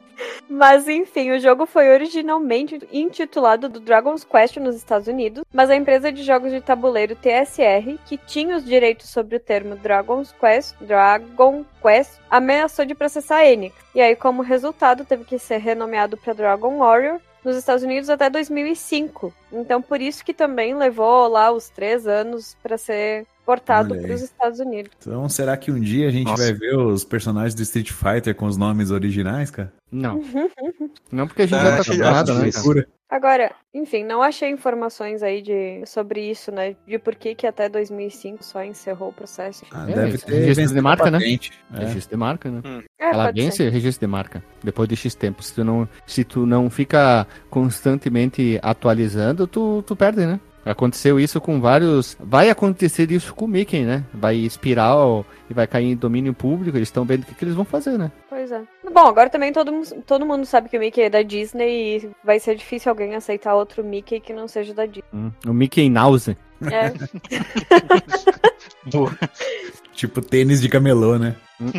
mas 0.50 0.88
enfim, 0.88 1.32
o 1.32 1.40
jogo 1.40 1.66
foi 1.66 1.90
originalmente 1.90 2.80
intitulado 2.92 3.70
do 3.70 3.80
Dragon's 3.80 4.24
Quest 4.24 4.58
nos 4.58 4.76
Estados 4.76 5.08
Unidos, 5.08 5.44
mas 5.54 5.70
a 5.70 5.76
empresa 5.76 6.12
de 6.12 6.24
jogos 6.24 6.52
de 6.52 6.62
tabuleiro 6.62 7.16
TSR, 7.16 7.98
que 8.06 8.18
tinha 8.18 8.58
os 8.58 8.66
direitos 8.66 9.10
sobre 9.10 9.38
o 9.38 9.40
termo 9.40 9.76
Dragon's 9.76 10.34
Quest, 10.40 10.76
Dragon 10.82 11.64
Quest, 11.82 12.20
ameaçou 12.30 12.86
de 12.86 12.96
processar 12.96 13.38
a 13.38 13.46
Enix. 13.46 13.76
E 13.96 14.02
aí, 14.02 14.16
como 14.16 14.42
resultado, 14.42 15.06
teve 15.06 15.24
que 15.24 15.40
ser 15.40 15.58
renomeado 15.58 16.18
para 16.18 16.34
Dragon 16.34 16.78
Warrior 16.78 17.20
nos 17.44 17.56
Estados 17.56 17.84
Unidos 17.84 18.10
até 18.10 18.30
2005. 18.30 19.34
Então, 19.52 19.82
por 19.82 20.02
isso 20.02 20.24
que 20.24 20.34
também 20.34 20.76
levou 20.76 21.28
lá 21.28 21.52
os 21.52 21.70
três 21.70 22.08
anos 22.08 22.56
para 22.62 22.78
ser 22.78 23.26
portado 23.52 24.00
para 24.00 24.14
os 24.14 24.22
Estados 24.22 24.60
Unidos. 24.60 24.92
Então, 25.02 25.28
será 25.28 25.58
que 25.58 25.70
um 25.70 25.80
dia 25.80 26.08
a 26.08 26.12
gente 26.12 26.26
Nossa. 26.28 26.44
vai 26.44 26.54
ver 26.54 26.78
os 26.78 27.04
personagens 27.04 27.54
do 27.54 27.62
Street 27.64 27.92
Fighter 27.92 28.34
com 28.34 28.46
os 28.46 28.56
nomes 28.56 28.92
originais, 28.92 29.52
cara? 29.52 29.74
Não. 29.92 30.22
Não, 31.12 31.28
porque 31.28 31.42
a 31.42 31.46
gente 31.46 31.60
ah, 31.60 31.64
já 31.64 31.70
tá 31.72 31.82
acostumado, 31.82 32.34
né? 32.36 32.50
Cara? 32.52 32.88
Agora, 33.10 33.52
enfim, 33.74 34.06
não 34.06 34.22
achei 34.22 34.50
informações 34.50 35.22
aí 35.22 35.42
de, 35.42 35.86
sobre 35.86 36.32
isso, 36.32 36.50
né? 36.50 36.78
De 36.88 36.98
por 36.98 37.14
que 37.14 37.36
que 37.36 37.46
até 37.46 37.68
2005 37.68 38.42
só 38.42 38.64
encerrou 38.64 39.10
o 39.10 39.14
processo. 39.14 39.66
Ah, 39.70 39.86
é, 39.90 39.94
deve 39.94 40.18
ter 40.18 40.46
registro 40.46 40.74
de 40.74 40.82
marca, 40.82 41.12
né? 41.12 41.18
É. 41.18 41.80
Registro 41.80 42.10
de 42.12 42.16
marca, 42.16 42.50
né? 42.50 42.62
Hum. 42.66 42.82
É, 42.98 43.10
Ela 43.10 43.32
vence 43.32 43.68
registro 43.68 44.08
de 44.08 44.10
marca 44.10 44.42
depois 44.64 44.88
de 44.88 44.96
X 44.96 45.14
tempo. 45.14 45.44
Se 45.44 45.54
tu 45.54 45.66
não, 45.66 45.90
se 46.08 46.24
tu 46.24 46.46
não 46.46 46.70
fica 46.70 47.28
constantemente 47.50 48.58
atualizando, 48.64 49.46
tu, 49.46 49.84
tu 49.86 49.94
perde, 49.94 50.26
né? 50.26 50.40
Aconteceu 50.66 51.20
isso 51.20 51.42
com 51.42 51.60
vários. 51.60 52.16
Vai 52.20 52.50
acontecer 52.50 53.12
isso 53.12 53.34
com 53.34 53.46
o 53.46 53.48
Mickey, 53.48 53.84
né? 53.84 54.04
Vai 54.14 54.36
espiral 54.36 55.26
e 55.50 55.54
vai 55.54 55.66
cair 55.66 55.92
em 55.92 55.96
domínio 55.96 56.34
público. 56.34 56.78
Eles 56.78 56.90
estão 56.90 57.04
vendo 57.04 57.24
o 57.24 57.26
que, 57.26 57.34
que, 57.34 57.44
eles 57.44 57.56
vão 57.56 57.66
fazer, 57.66 57.98
né? 57.98 58.12
Pois 58.30 58.52
é. 58.52 58.62
Bom, 58.94 59.08
agora 59.08 59.30
também 59.30 59.52
todo, 59.52 59.82
todo 60.06 60.26
mundo 60.26 60.46
sabe 60.46 60.70
que 60.70 60.78
o 60.78 60.80
Mickey 60.80 61.02
é 61.02 61.10
da 61.10 61.24
Disney 61.24 61.98
e 61.98 62.10
vai 62.24 62.40
ser 62.40 62.56
difícil 62.56 62.92
alguém 62.92 63.16
aceitar 63.16 63.56
outro 63.56 63.84
Mickey 63.84 64.20
que 64.20 64.34
não 64.34 64.48
seja 64.48 64.74
da 64.74 64.86
Disney. 64.86 65.04
Hum, 65.14 65.32
o 65.48 65.54
Mickey 65.54 65.90
Nause. 65.90 66.38
É. 66.62 66.92
tipo 69.94 70.22
tênis 70.22 70.62
de 70.62 70.70
camelô, 70.70 71.18
né? 71.18 71.36
Hum. 71.60 71.72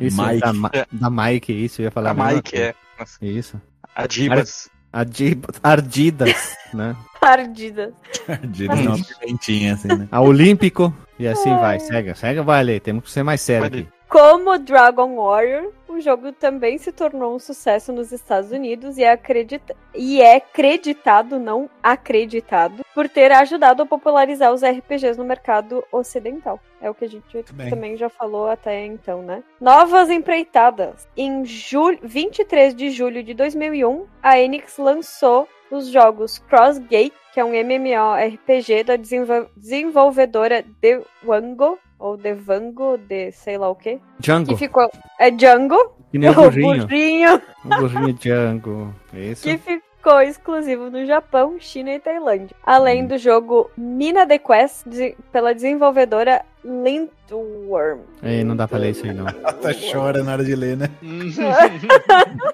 Isso, 0.00 0.20
Mike. 0.20 0.40
Da, 0.40 0.86
da 0.90 1.10
Mike, 1.10 1.52
isso, 1.52 1.80
eu 1.80 1.84
ia 1.84 1.90
falar. 1.92 2.12
Da 2.12 2.34
Mike, 2.34 2.56
é. 2.56 2.74
Isso. 3.22 3.60
Adibas. 3.94 4.68
Adib... 4.92 5.44
Ardidas, 5.62 6.56
né? 6.72 6.96
Ardidas. 7.20 7.92
Ardidas 8.28 8.80
uma 8.80 8.98
pimentinha, 8.98 9.74
assim, 9.74 9.88
né? 9.88 10.08
A 10.10 10.20
Olímpico. 10.20 10.94
E 11.18 11.26
assim 11.26 11.50
é. 11.50 11.58
vai. 11.58 11.80
Segue, 11.80 12.14
segue, 12.14 12.40
vai 12.40 12.62
ler. 12.62 12.80
Temos 12.80 13.04
que 13.04 13.10
ser 13.10 13.22
mais 13.22 13.40
sério 13.40 13.66
aqui. 13.66 13.88
Como 14.08 14.56
Dragon 14.58 15.16
Warrior, 15.16 15.72
o 15.88 16.00
jogo 16.00 16.30
também 16.30 16.78
se 16.78 16.92
tornou 16.92 17.34
um 17.34 17.38
sucesso 17.40 17.92
nos 17.92 18.12
Estados 18.12 18.52
Unidos 18.52 18.98
e 18.98 19.02
é, 19.02 19.10
acredita 19.10 19.74
e 19.94 20.22
é 20.22 20.38
creditado, 20.38 21.40
não 21.40 21.68
acreditado, 21.82 22.84
por 22.94 23.08
ter 23.08 23.32
ajudado 23.32 23.82
a 23.82 23.86
popularizar 23.86 24.52
os 24.52 24.62
RPGs 24.62 25.18
no 25.18 25.24
mercado 25.24 25.84
ocidental. 25.90 26.60
É 26.80 26.88
o 26.88 26.94
que 26.94 27.04
a 27.04 27.08
gente 27.08 27.42
também 27.68 27.96
já 27.96 28.08
falou 28.08 28.48
até 28.48 28.84
então, 28.86 29.22
né? 29.22 29.42
Novas 29.60 30.08
empreitadas. 30.08 31.08
Em 31.16 31.44
julho, 31.44 31.98
23 32.02 32.74
de 32.74 32.90
julho 32.90 33.22
de 33.24 33.34
2001, 33.34 34.06
a 34.22 34.38
Enix 34.38 34.78
lançou 34.78 35.48
os 35.70 35.88
jogos 35.88 36.38
Crossgate, 36.38 37.12
que 37.34 37.40
é 37.40 37.44
um 37.44 37.52
MMORPG 37.52 38.84
da 38.84 38.96
desenvolvedora 38.96 40.64
The 40.80 41.02
Wango, 41.24 41.78
ou 41.98 42.16
Devango, 42.16 42.96
de 42.98 43.32
sei 43.32 43.58
lá 43.58 43.68
o 43.68 43.74
quê. 43.74 43.98
Django. 44.18 44.48
Que 44.48 44.56
ficou. 44.56 44.90
É 45.18 45.30
Django? 45.30 45.94
Que 46.10 46.18
nem 46.18 46.30
o 46.30 46.34
burrinho. 46.34 46.68
O 46.68 46.86
burrinho. 46.86 47.42
O 47.64 47.68
burrinho 47.68 48.12
Django. 48.14 48.94
Isso. 49.12 49.42
Que 49.42 49.58
ficou 49.58 50.20
exclusivo 50.20 50.90
no 50.90 51.04
Japão, 51.04 51.56
China 51.58 51.92
e 51.92 51.98
Tailândia. 51.98 52.56
Além 52.64 53.04
hum. 53.04 53.06
do 53.06 53.18
jogo 53.18 53.70
Mina 53.76 54.26
The 54.26 54.38
Quest, 54.38 54.86
de, 54.86 55.16
pela 55.32 55.54
desenvolvedora 55.54 56.44
Lindworm. 56.64 58.00
Ei, 58.22 58.44
não 58.44 58.56
dá 58.56 58.68
pra 58.68 58.78
ler 58.78 58.90
isso 58.90 59.04
aí, 59.04 59.12
não. 59.12 59.26
Até 59.44 59.72
chora 59.74 60.22
na 60.22 60.32
hora 60.32 60.44
de 60.44 60.54
ler, 60.54 60.76
né? 60.76 60.90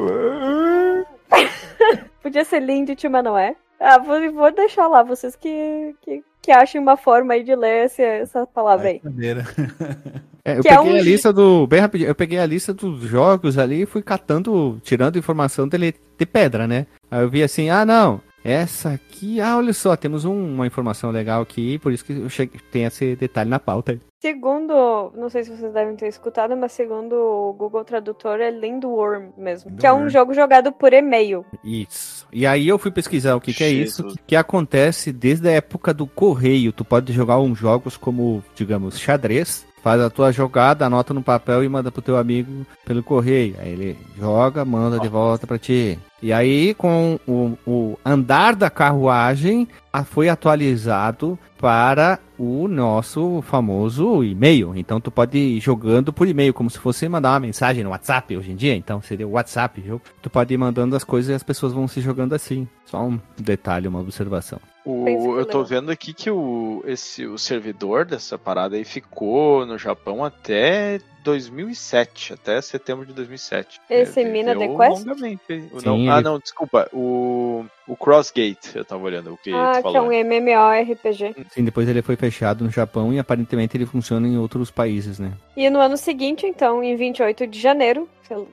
Podia 2.22 2.44
ser 2.44 2.60
lindo, 2.60 2.92
mas 3.10 3.24
não 3.24 3.36
é. 3.36 3.56
Ah, 3.80 3.98
vou, 3.98 4.32
vou 4.32 4.52
deixar 4.52 4.86
lá, 4.86 5.02
vocês 5.02 5.34
que, 5.34 5.94
que, 6.02 6.22
que 6.42 6.50
achem 6.50 6.80
uma 6.80 6.96
forma 6.96 7.34
aí 7.34 7.44
de 7.44 7.54
ler 7.54 7.84
essa, 7.84 8.02
essa 8.02 8.46
palavra 8.46 8.88
aí. 8.88 9.00
É, 10.44 10.58
eu 10.58 10.62
que 10.62 10.68
peguei 10.68 10.90
é 10.90 10.94
um... 10.96 10.98
a 10.98 11.02
lista 11.02 11.32
do. 11.32 11.68
Bem 11.68 11.78
rapidinho, 11.78 12.08
eu 12.08 12.16
peguei 12.16 12.36
a 12.36 12.44
lista 12.44 12.74
dos 12.74 13.02
jogos 13.02 13.56
ali 13.56 13.82
e 13.82 13.86
fui 13.86 14.02
catando, 14.02 14.80
tirando 14.82 15.16
informação 15.16 15.68
dele 15.68 15.94
de 16.18 16.26
pedra, 16.26 16.66
né? 16.66 16.88
Aí 17.08 17.22
eu 17.22 17.30
vi 17.30 17.44
assim, 17.44 17.70
ah 17.70 17.84
não, 17.84 18.20
essa 18.44 18.90
aqui, 18.90 19.40
ah, 19.40 19.56
olha 19.56 19.72
só, 19.72 19.96
temos 19.96 20.24
um, 20.24 20.54
uma 20.54 20.66
informação 20.66 21.10
legal 21.10 21.42
aqui, 21.42 21.78
por 21.78 21.92
isso 21.92 22.04
que 22.04 22.12
eu 22.12 22.28
cheguei, 22.28 22.60
tem 22.70 22.84
esse 22.84 23.14
detalhe 23.14 23.48
na 23.48 23.58
pauta. 23.58 23.98
Segundo, 24.20 25.12
não 25.16 25.28
sei 25.28 25.42
se 25.42 25.56
vocês 25.56 25.72
devem 25.72 25.96
ter 25.96 26.06
escutado, 26.06 26.56
mas 26.56 26.70
segundo 26.72 27.12
o 27.14 27.52
Google 27.52 27.84
Tradutor 27.84 28.40
é 28.40 28.50
Lindworm 28.50 29.30
mesmo, 29.36 29.76
que 29.76 29.86
é 29.86 29.92
um 29.92 30.08
jogo 30.08 30.32
jogado 30.32 30.70
por 30.70 30.92
e-mail. 30.92 31.44
Isso. 31.64 32.26
E 32.32 32.46
aí 32.46 32.68
eu 32.68 32.78
fui 32.78 32.92
pesquisar 32.92 33.34
o 33.34 33.40
que, 33.40 33.52
que 33.52 33.64
é 33.64 33.70
isso, 33.70 34.04
que, 34.04 34.18
que 34.28 34.36
acontece 34.36 35.12
desde 35.12 35.48
a 35.48 35.52
época 35.52 35.92
do 35.92 36.06
correio. 36.06 36.72
Tu 36.72 36.84
pode 36.84 37.12
jogar 37.12 37.40
uns 37.40 37.58
jogos 37.58 37.96
como, 37.96 38.44
digamos, 38.54 38.96
xadrez, 38.96 39.66
faz 39.82 40.00
a 40.00 40.08
tua 40.08 40.32
jogada, 40.32 40.86
anota 40.86 41.12
no 41.12 41.22
papel 41.22 41.64
e 41.64 41.68
manda 41.68 41.90
pro 41.90 42.00
teu 42.00 42.16
amigo 42.16 42.64
pelo 42.84 43.02
correio. 43.02 43.56
Aí 43.58 43.70
ele 43.70 43.98
joga, 44.18 44.64
manda 44.64 44.98
de 44.98 45.08
volta 45.08 45.46
para 45.46 45.58
ti. 45.58 45.98
E 46.22 46.32
aí, 46.32 46.72
com 46.74 47.18
o, 47.26 47.58
o 47.66 47.98
andar 48.04 48.54
da 48.54 48.70
carruagem, 48.70 49.66
foi 50.04 50.28
atualizado 50.28 51.36
para 51.58 52.18
o 52.38 52.68
nosso 52.68 53.42
famoso 53.42 54.22
e-mail. 54.22 54.72
Então 54.76 55.00
tu 55.00 55.10
pode 55.10 55.36
ir 55.36 55.60
jogando 55.60 56.12
por 56.12 56.28
e-mail, 56.28 56.54
como 56.54 56.70
se 56.70 56.78
fosse 56.78 57.08
mandar 57.08 57.30
uma 57.30 57.40
mensagem 57.40 57.82
no 57.82 57.90
WhatsApp 57.90 58.36
hoje 58.36 58.52
em 58.52 58.56
dia. 58.56 58.74
Então 58.74 59.02
seria 59.02 59.26
o 59.26 59.32
WhatsApp, 59.32 59.80
viu? 59.80 60.00
Tu 60.20 60.30
pode 60.30 60.54
ir 60.54 60.56
mandando 60.56 60.94
as 60.94 61.04
coisas 61.04 61.30
e 61.30 61.34
as 61.34 61.42
pessoas 61.42 61.72
vão 61.72 61.88
se 61.88 62.00
jogando 62.00 62.34
assim. 62.34 62.68
Só 62.84 63.04
um 63.04 63.18
detalhe, 63.36 63.88
uma 63.88 64.00
observação. 64.00 64.60
O, 64.84 65.38
eu 65.38 65.46
tô 65.46 65.62
vendo 65.62 65.90
aqui 65.90 66.12
que 66.12 66.30
o, 66.30 66.82
esse, 66.86 67.24
o 67.24 67.38
servidor 67.38 68.04
dessa 68.04 68.36
parada 68.36 68.76
aí 68.76 68.84
ficou 68.84 69.64
no 69.64 69.78
Japão 69.78 70.24
até 70.24 70.98
2007, 71.22 72.32
até 72.32 72.60
setembro 72.60 73.06
de 73.06 73.12
2007. 73.12 73.80
Esse 73.88 74.22
é, 74.22 74.24
Mina 74.24 74.56
The 74.56 74.66
Quest? 74.68 75.06
Longamente. 75.06 75.70
Não, 75.84 76.10
ah, 76.10 76.20
não, 76.20 76.38
desculpa. 76.38 76.88
O 76.92 77.64
o 77.86 77.96
Crossgate, 77.96 78.76
eu 78.76 78.84
tava 78.84 79.02
olhando 79.04 79.32
o 79.32 79.36
que 79.36 79.52
ah, 79.52 79.72
tu 79.76 79.82
falou. 79.82 80.08
que 80.08 80.14
é 80.16 80.22
um 80.24 80.24
MMORPG. 80.24 81.34
Sim, 81.50 81.64
depois 81.64 81.88
ele 81.88 82.02
foi 82.02 82.16
fechado 82.16 82.64
no 82.64 82.70
Japão 82.70 83.12
e 83.12 83.18
aparentemente 83.18 83.76
ele 83.76 83.86
funciona 83.86 84.26
em 84.26 84.38
outros 84.38 84.70
países, 84.70 85.18
né? 85.18 85.32
E 85.56 85.68
no 85.68 85.80
ano 85.80 85.96
seguinte, 85.96 86.46
então, 86.46 86.82
em 86.82 86.96
28 86.96 87.46
de 87.46 87.60
janeiro, 87.60 88.08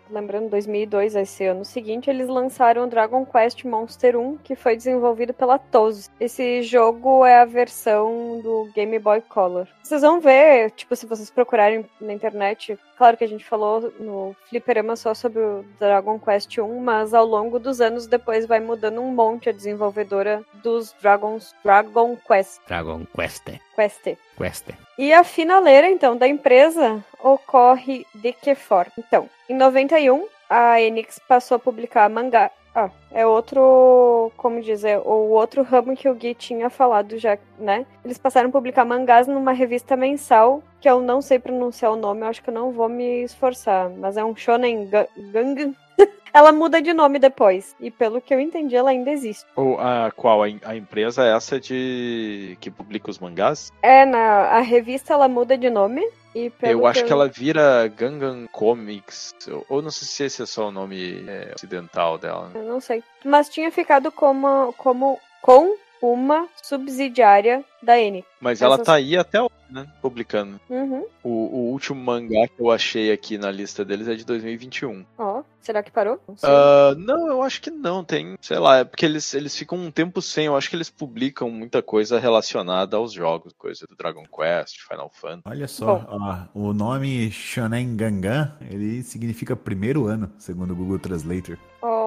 lembrando 0.10 0.50
2002, 0.50 1.16
esse 1.16 1.46
ano 1.46 1.64
seguinte, 1.64 2.10
eles 2.10 2.28
lançaram 2.28 2.88
Dragon 2.88 3.26
Quest 3.26 3.64
Monster 3.64 4.18
1, 4.18 4.38
que 4.38 4.56
foi 4.56 4.76
desenvolvido 4.76 5.34
pela 5.34 5.58
TOS. 5.58 6.10
Esse 6.20 6.62
jogo 6.64 7.26
é 7.26 7.40
a 7.40 7.46
versão 7.46 8.42
do 8.42 8.70
Game 8.76 8.98
Boy 9.00 9.22
Color. 9.22 9.68
Vocês 9.82 10.02
vão 10.02 10.20
ver, 10.20 10.72
tipo, 10.72 10.96
se 10.96 11.06
vocês 11.06 11.30
procurarem 11.30 11.86
na 12.02 12.14
internet, 12.14 12.78
claro 13.00 13.16
que 13.16 13.24
a 13.24 13.28
gente 13.28 13.46
falou 13.46 13.94
no 13.98 14.36
Fliperama 14.50 14.94
só 14.98 15.14
sobre 15.14 15.40
o 15.40 15.66
Dragon 15.80 16.20
Quest 16.20 16.58
1, 16.58 16.80
mas 16.82 17.14
ao 17.14 17.26
longo 17.26 17.58
dos 17.58 17.80
anos 17.80 18.06
depois 18.06 18.46
vai 18.46 18.60
mudando 18.60 19.00
um 19.00 19.10
monte 19.10 19.48
a 19.48 19.54
desenvolvedora 19.54 20.44
dos 20.56 20.94
Dragons 21.02 21.56
Dragon 21.64 22.18
Quest. 22.28 22.60
Dragon 22.68 23.06
Quest. 23.16 23.46
Quest. 23.74 24.18
Quest. 24.38 24.66
E 24.98 25.14
a 25.14 25.24
finaleira, 25.24 25.90
então, 25.90 26.18
da 26.18 26.28
empresa 26.28 27.02
ocorre 27.24 28.06
de 28.14 28.34
que 28.34 28.54
forma? 28.54 28.92
Então, 28.98 29.30
em 29.48 29.56
91, 29.56 30.28
a 30.50 30.82
Enix 30.82 31.20
passou 31.26 31.56
a 31.56 31.60
publicar 31.60 32.10
mangá. 32.10 32.52
Ah, 32.74 32.90
é 33.12 33.26
outro, 33.26 34.32
como 34.38 34.62
dizer, 34.62 35.00
o 35.00 35.32
outro 35.32 35.64
ramo 35.64 35.96
que 35.96 36.08
o 36.08 36.14
Gui 36.14 36.36
tinha 36.36 36.70
falado 36.70 37.18
já, 37.18 37.38
né? 37.58 37.86
Eles 38.06 38.18
passaram 38.18 38.50
a 38.50 38.52
publicar 38.52 38.86
mangás 38.86 39.28
numa 39.28 39.52
revista 39.52 39.96
mensal, 39.96 40.62
que 40.80 40.90
eu 40.90 41.02
não 41.02 41.22
sei 41.22 41.40
pronunciar 41.40 41.92
o 41.92 41.96
nome, 41.96 42.22
eu 42.22 42.28
acho 42.28 42.44
que 42.44 42.50
eu 42.50 42.54
não 42.54 42.72
vou 42.72 42.88
me 42.88 43.24
esforçar, 43.24 43.90
mas 43.90 44.18
é 44.18 44.24
um 44.24 44.36
shonen 44.36 44.88
gang, 44.88 45.76
ela 46.34 46.52
muda 46.52 46.82
de 46.82 46.94
nome 46.94 47.20
depois. 47.20 47.76
E 47.80 47.92
pelo 47.92 48.22
que 48.22 48.34
eu 48.34 48.40
entendi, 48.40 48.76
ela 48.76 48.92
ainda 48.92 49.12
existe. 49.12 49.46
Ou 49.56 49.80
a 49.80 50.12
qual? 50.16 50.44
A, 50.44 50.76
empresa 50.76 51.26
é 51.26 51.36
essa 51.36 51.60
de 51.60 52.58
que 52.60 52.72
publica 52.72 53.10
os 53.10 53.20
mangás? 53.20 53.72
É, 53.82 54.06
na 54.06 54.20
a 54.20 54.62
revista 54.62 55.14
ela 55.14 55.28
muda 55.28 55.58
de 55.58 55.70
nome. 55.70 56.02
E 56.36 56.52
eu 56.62 56.86
acho 56.86 57.00
que, 57.00 57.06
eu... 57.06 57.08
que, 57.08 57.14
ela 57.14 57.28
vira 57.28 57.88
Gangan 57.88 58.46
Comics. 58.52 59.34
Ou 59.68 59.82
não 59.82 59.90
sei 59.90 60.08
se 60.08 60.24
esse 60.24 60.44
é 60.44 60.46
só 60.46 60.68
o 60.68 60.72
nome 60.72 61.26
é, 61.28 61.54
ocidental 61.56 62.18
dela. 62.20 62.52
Eu 62.54 62.64
não 62.64 62.80
sei. 62.80 63.04
Mas 63.26 63.50
tinha 63.50 63.72
ficado 63.72 64.12
como, 64.12 64.72
como 64.74 65.20
com 65.42 65.76
uma 66.02 66.48
subsidiária 66.62 67.64
da 67.82 68.00
N. 68.00 68.24
Mas 68.40 68.62
Essas... 68.62 68.66
ela 68.66 68.84
tá 68.84 68.94
aí 68.96 69.18
até 69.18 69.42
hoje, 69.42 69.54
né? 69.70 69.88
Publicando. 70.02 70.60
Uhum. 70.70 71.06
O, 71.24 71.30
o, 71.30 71.72
último 71.72 72.02
mangá 72.02 72.48
que 72.48 72.60
eu 72.62 72.72
achei 72.72 73.12
aqui 73.12 73.38
na 73.38 73.52
lista 73.52 73.84
deles 73.84 74.08
é 74.08 74.16
de 74.16 74.26
2021. 74.26 75.06
Ó, 75.18 75.40
oh, 75.40 75.44
será 75.62 75.84
que 75.84 75.92
parou? 75.92 76.20
Não, 76.28 76.36
uh, 76.36 76.96
não, 76.96 77.28
eu 77.28 77.42
acho 77.42 77.62
que 77.62 77.70
não. 77.70 78.04
Tem, 78.04 78.38
sei 78.42 78.58
lá, 78.58 78.78
é 78.78 78.84
porque 78.84 79.06
eles, 79.06 79.34
eles 79.34 79.56
ficam 79.56 79.78
um 79.78 79.92
tempo 79.92 80.22
sem. 80.22 80.46
Eu 80.46 80.56
acho 80.56 80.70
que 80.70 80.76
eles 80.76 80.90
publicam 80.90 81.50
muita 81.50 81.82
coisa 81.82 82.20
relacionada 82.20 82.98
aos 82.98 83.14
jogos, 83.14 83.54
coisa 83.54 83.86
do 83.88 83.96
Dragon 83.96 84.24
Quest, 84.24 84.82
Final 84.88 85.12
Fantasy. 85.14 85.44
Olha 85.46 85.68
só, 85.68 86.06
ó, 86.10 86.48
o 86.54 86.74
nome 86.74 87.32
Shonen 87.32 87.96
Gangan, 87.96 88.58
ele 88.70 89.04
significa 89.04 89.56
primeiro 89.56 90.08
ano, 90.08 90.32
segundo 90.38 90.72
o 90.72 90.76
Google 90.76 91.00
Translator. 91.00 91.58
Oh. 91.82 91.99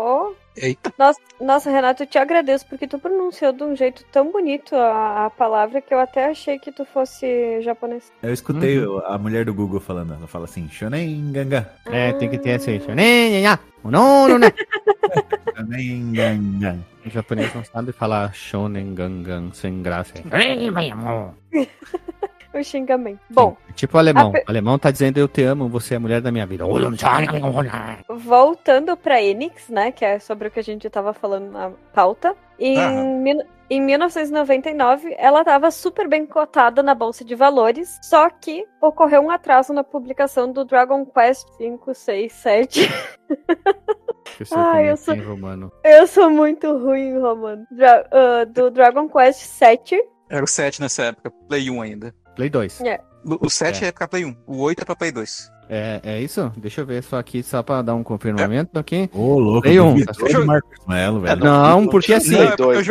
Eita. 0.57 0.93
Nossa, 0.99 1.21
nossa, 1.41 1.71
Renato, 1.71 2.03
eu 2.03 2.07
te 2.07 2.19
agradeço 2.19 2.67
porque 2.67 2.87
tu 2.87 2.99
pronunciou 2.99 3.53
de 3.53 3.63
um 3.63 3.75
jeito 3.75 4.05
tão 4.13 4.31
bonito 4.31 4.77
a, 4.77 5.27
a 5.27 5.31
palavra 5.31 5.81
que 5.81 5.95
eu 5.95 5.99
até 5.99 6.27
achei 6.27 6.59
que 6.59 6.71
tu 6.71 6.85
fosse 6.85 7.63
japonês. 7.63 8.13
Eu 8.23 8.33
escutei 8.33 8.79
uhum. 8.79 9.01
a 9.07 9.17
mulher 9.17 9.45
do 9.45 9.55
Google 9.55 9.81
falando, 9.81 10.15
ela 10.15 10.27
fala 10.27 10.45
assim, 10.45 10.69
shonen 10.69 11.33
ganga. 11.33 11.73
É, 11.87 12.13
tem 12.13 12.29
que 12.29 12.39
ter 12.39 12.51
esse 12.51 12.81
shonen 12.81 13.43
ganga. 13.43 13.61
Não, 13.85 14.29
não, 14.29 14.39
não. 14.39 14.53
shonen 15.57 16.13
ganga. 16.13 16.79
O 17.05 17.11
japonês 17.11 17.55
não 17.55 17.65
sabe 17.65 17.93
falar 17.93 18.35
shonen 18.35 18.95
gangan 18.95 19.53
sem 19.53 19.83
graça. 19.83 20.15
o 22.55 22.63
xingamento. 22.63 23.21
Bom. 23.31 23.57
Tipo 23.75 23.99
alemão. 23.99 24.31
O 24.31 24.51
alemão 24.51 24.79
tá 24.79 24.91
dizendo 24.91 25.19
eu 25.19 25.29
te 25.29 25.43
amo, 25.43 25.69
você 25.69 25.95
é 25.95 25.97
a 25.97 26.01
mulher 26.01 26.21
da 26.21 26.31
minha 26.31 26.47
vida. 26.47 26.65
Voltando 28.09 28.97
pra 28.97 29.23
Enix, 29.23 29.69
né? 29.69 29.91
Que 29.93 30.05
é 30.05 30.19
sobre 30.19 30.49
o 30.49 30.51
que 30.51 30.61
a 30.61 30.65
gente 30.65 30.89
tava 30.91 31.13
falando 31.13 31.51
na 31.51 31.71
pauta. 31.93 32.37
Em, 32.59 32.77
em 33.69 33.81
1999, 33.81 35.15
ela 35.19 35.41
estava 35.41 35.71
super 35.71 36.07
bem 36.07 36.27
cotada 36.27 36.83
na 36.83 36.95
Bolsa 36.95 37.25
de 37.25 37.35
Valores, 37.35 37.99
só 38.03 38.29
que 38.31 38.65
ocorreu 38.81 39.23
um 39.23 39.31
atraso 39.31 39.73
na 39.73 39.83
publicação 39.83 40.53
do 40.53 40.65
Dragon 40.65 41.05
Quest 41.07 41.49
5, 41.57 41.95
6, 41.95 42.33
7. 42.33 42.81
Ai, 44.53 44.91
eu 44.91 44.97
sou, 44.97 45.15
romano. 45.17 45.73
eu 45.85 46.07
sou 46.07 46.31
muito 46.31 46.71
ruim 46.79 47.11
em 47.11 47.19
romano. 47.19 47.67
Dra 47.71 48.07
uh, 48.13 48.47
do 48.47 48.71
Dragon 48.71 49.09
Quest 49.09 49.41
7. 49.41 50.01
Era 50.31 50.45
o 50.45 50.49
7 50.49 50.81
nessa 50.81 51.05
época, 51.05 51.31
Play 51.49 51.69
1 51.69 51.83
ainda. 51.83 52.15
Play 52.37 52.51
2. 52.51 52.81
É. 52.83 53.01
O 53.25 53.49
7 53.49 53.85
é. 53.85 53.89
é 53.89 53.93
pra 53.93 54.09
Play 54.09 54.25
1, 54.25 54.37
o 54.47 54.59
8 54.63 54.83
é 54.83 54.85
pra 54.85 54.97
Play 54.97 55.13
2. 55.13 55.51
É, 55.69 56.01
é 56.03 56.21
isso? 56.21 56.53
Deixa 56.57 56.81
eu 56.81 56.87
ver 56.87 57.03
só 57.03 57.19
aqui, 57.19 57.43
só 57.43 57.63
pra 57.63 57.81
dar 57.83 57.95
um 57.95 58.03
confirmamento 58.03 58.79
aqui. 58.79 59.09
Ô, 59.13 59.21
oh, 59.21 59.39
louco. 59.39 59.63
Play 59.63 59.81
1. 59.81 60.05
Tá 60.05 60.13
Melo, 60.89 61.21
velho. 61.21 61.45
Não, 61.45 61.87
porque 61.87 62.13
assim... 62.15 62.37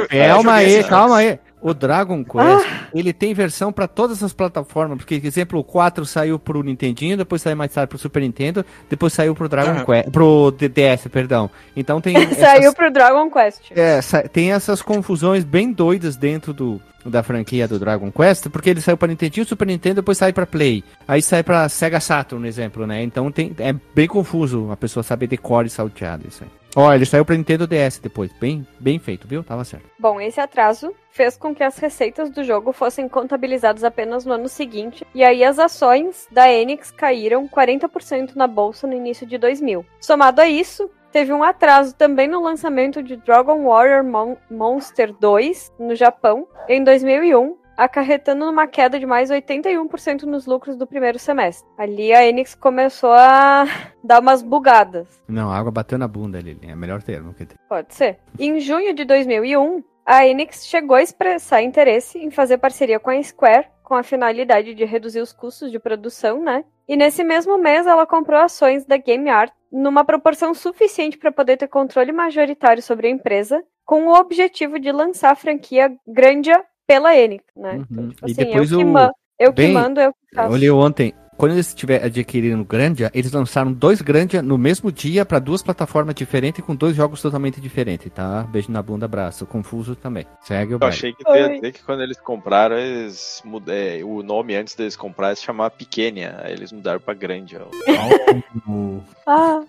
Calma 0.10 0.54
aí, 0.54 0.84
calma 0.86 1.18
aí. 1.18 1.40
O 1.62 1.74
Dragon 1.74 2.24
Quest, 2.24 2.66
ah. 2.68 2.88
ele 2.94 3.14
tem 3.14 3.34
versão 3.34 3.72
para 3.72 3.88
todas 3.88 4.24
as 4.24 4.34
plataformas, 4.34 4.98
porque, 4.98 5.20
por 5.20 5.28
exemplo, 5.28 5.60
o 5.60 5.64
4 5.64 6.06
saiu 6.06 6.40
pro 6.40 6.64
Nintendinho, 6.64 7.16
depois 7.16 7.42
saiu 7.42 7.56
mais 7.56 7.72
tarde 7.72 7.88
pro 7.90 8.00
Super 8.00 8.22
Nintendo, 8.22 8.66
depois 8.90 9.14
saiu 9.14 9.36
pro 9.36 9.48
Dragon 9.48 9.80
uhum. 9.80 9.86
Quest, 9.86 10.10
pro 10.10 10.52
DS, 10.52 11.08
perdão. 11.12 11.50
Então 11.76 12.02
tem 12.02 12.16
Saiu 12.34 12.62
essas, 12.62 12.74
pro 12.74 12.92
Dragon 12.92 13.30
Quest. 13.30 13.72
É, 13.76 14.00
tem 14.30 14.52
essas 14.52 14.82
confusões 14.82 15.44
bem 15.44 15.72
doidas 15.72 16.16
dentro 16.16 16.52
do 16.54 16.82
da 17.06 17.24
franquia 17.24 17.68
do 17.68 17.80
Dragon 17.80 18.12
Quest, 18.12 18.48
porque 18.50 18.70
ele 18.70 18.82
saiu 18.82 18.96
para 18.96 19.08
Nintendo, 19.08 19.46
Super 19.46 19.66
Nintendo, 19.66 19.96
depois 19.96 20.18
sai 20.18 20.32
para 20.32 20.46
Play. 20.46 20.84
Aí 21.08 21.22
sai 21.22 21.42
para 21.42 21.68
Sega 21.68 22.00
Saturn, 22.00 22.48
exemplo, 22.48 22.86
né? 22.86 23.02
Então 23.02 23.32
tem, 23.32 23.56
é 23.58 23.74
bem 23.96 24.08
confuso 24.08 24.70
a 24.72 24.78
pessoa 24.78 25.02
saber 25.02 25.28
decore 25.28 25.68
e 25.68 25.70
salteado 25.70 26.28
isso 26.28 26.44
aí. 26.44 26.61
Ó, 26.76 26.94
ele 26.94 27.06
saiu 27.06 27.26
para 27.26 27.36
Nintendo 27.36 27.68
DS 27.68 28.00
depois. 28.00 28.32
Bem, 28.34 28.66
bem 28.80 28.98
feito, 28.98 29.28
viu? 29.28 29.44
Tava 29.44 29.64
certo. 29.64 29.90
Bom, 30.00 30.20
esse 30.22 30.40
atraso 30.40 30.94
fez 31.10 31.36
com 31.36 31.54
que 31.54 31.64
as 31.64 31.78
receitas 31.78 32.30
do 32.30 32.44
jogo 32.44 32.72
fossem 32.72 33.10
contabilizadas 33.10 33.84
apenas 33.84 34.26
no 34.26 34.34
ano 34.34 34.48
seguinte, 34.48 35.06
e 35.14 35.24
aí 35.24 35.44
as 35.44 35.60
ações 35.60 36.28
da 36.32 36.50
Enix 36.50 36.90
caíram 36.92 37.48
40% 37.48 38.36
na 38.36 38.48
bolsa 38.48 38.88
no 38.88 38.94
início 38.94 39.28
de 39.28 39.38
2000. 39.38 39.86
Somado 40.00 40.42
a 40.42 40.48
isso, 40.48 40.90
Teve 41.12 41.34
um 41.34 41.44
atraso 41.44 41.94
também 41.94 42.26
no 42.26 42.42
lançamento 42.42 43.04
de 43.04 43.18
Dragon 43.18 43.66
Warrior 43.66 44.02
Mon 44.02 44.38
Monster 44.50 45.14
2 45.20 45.74
no 45.78 45.94
Japão 45.94 46.48
em 46.70 46.82
2001, 46.82 47.58
acarretando 47.84 48.46
numa 48.46 48.68
queda 48.68 49.00
de 49.00 49.06
mais 49.06 49.30
81% 49.30 50.24
nos 50.24 50.46
lucros 50.46 50.76
do 50.76 50.86
primeiro 50.86 51.18
semestre. 51.18 51.68
Ali 51.78 52.14
a 52.14 52.26
Enix 52.26 52.54
começou 52.54 53.12
a 53.12 53.66
dar 54.04 54.22
umas 54.22 54.42
bugadas. 54.42 55.22
Não, 55.28 55.52
a 55.52 55.58
água 55.58 55.72
bateu 55.72 55.98
na 55.98 56.08
bunda 56.08 56.38
ali, 56.38 56.58
é 56.62 56.76
melhor 56.76 57.02
termo 57.02 57.34
que 57.34 57.46
tem. 57.46 57.58
Pode 57.68 57.94
ser. 57.94 58.20
Em 58.38 58.60
junho 58.60 58.94
de 58.94 59.04
2001, 59.04 59.84
a 60.06 60.28
Enix 60.28 60.66
chegou 60.66 60.96
a 60.96 61.02
expressar 61.02 61.62
interesse 61.62 62.20
em 62.20 62.30
fazer 62.30 62.58
parceria 62.58 63.00
com 63.00 63.10
a 63.10 63.22
Square 63.22 63.68
com 63.92 63.96
a 63.96 64.04
finalidade 64.04 64.74
de 64.74 64.86
reduzir 64.86 65.20
os 65.20 65.34
custos 65.34 65.70
de 65.70 65.78
produção, 65.78 66.42
né? 66.42 66.64
E 66.88 66.96
nesse 66.96 67.26
mesmo 67.26 67.58
mês 67.58 67.86
ela 67.86 68.08
comprou 68.08 68.40
ações 68.40 68.86
da 68.86 68.96
Game 68.96 69.30
Art 69.30 69.52
numa 69.70 70.06
proporção 70.06 70.54
suficiente 70.54 71.18
para 71.18 71.30
poder 71.30 71.58
ter 71.58 71.68
controle 71.68 72.14
majoritário 72.14 72.82
sobre 72.82 73.08
a 73.08 73.10
empresa, 73.10 73.62
com 73.84 74.08
o 74.08 74.14
objetivo 74.14 74.80
de 74.80 74.94
lançar 74.94 75.32
a 75.32 75.36
franquia 75.36 75.94
Grandia 76.08 76.64
pela 76.92 77.16
Enix, 77.16 77.46
né? 77.56 77.76
Uhum. 77.76 77.86
Então, 77.90 78.10
tipo, 78.10 78.26
assim, 78.26 78.34
e 78.34 78.36
depois 78.36 78.72
eu, 78.72 78.80
o... 78.80 78.84
que, 78.84 79.12
eu 79.40 79.54
Bem, 79.54 79.68
que 79.68 79.74
mando, 79.74 80.00
eu 80.02 80.12
que 80.12 80.36
faço. 80.36 80.54
Eu 80.54 80.58
li 80.58 80.70
ontem, 80.70 81.14
quando 81.38 81.54
eles 81.54 81.68
estiver 81.68 82.04
adquirindo 82.04 82.66
Grandia, 82.66 83.10
eles 83.14 83.32
lançaram 83.32 83.72
dois 83.72 84.02
Grandia 84.02 84.42
no 84.42 84.58
mesmo 84.58 84.92
dia 84.92 85.26
para 85.26 85.40
duas 85.40 85.64
plataformas 85.64 86.14
diferentes 86.16 86.64
com 86.66 86.76
dois 86.76 86.94
jogos 86.94 87.22
totalmente 87.22 87.62
diferentes, 87.62 88.12
tá? 88.12 88.44
Beijo 88.44 88.70
na 88.70 88.82
bunda, 88.82 89.06
abraço. 89.06 89.46
Confuso 89.46 89.96
também. 89.96 90.26
Segue 90.42 90.76
o 90.76 90.80
Eu 90.82 90.88
achei 90.88 91.14
que 91.14 91.24
ia 91.32 91.50
dizer 91.50 91.72
que 91.72 91.82
quando 91.82 92.04
eles 92.04 92.20
compraram, 92.20 92.78
eles 92.78 93.42
mud... 93.46 93.64
É, 93.72 94.04
o 94.04 94.22
nome 94.22 94.54
antes 94.54 94.76
deles 94.76 94.98
comprar 94.98 95.34
se 95.38 95.44
chamava 95.44 95.72
Pequenia. 95.72 96.42
Aí 96.44 96.52
eles 96.52 96.74
mudaram 96.74 97.00
pra 97.00 97.14
Grandia. 97.14 97.62
ah! 99.26 99.62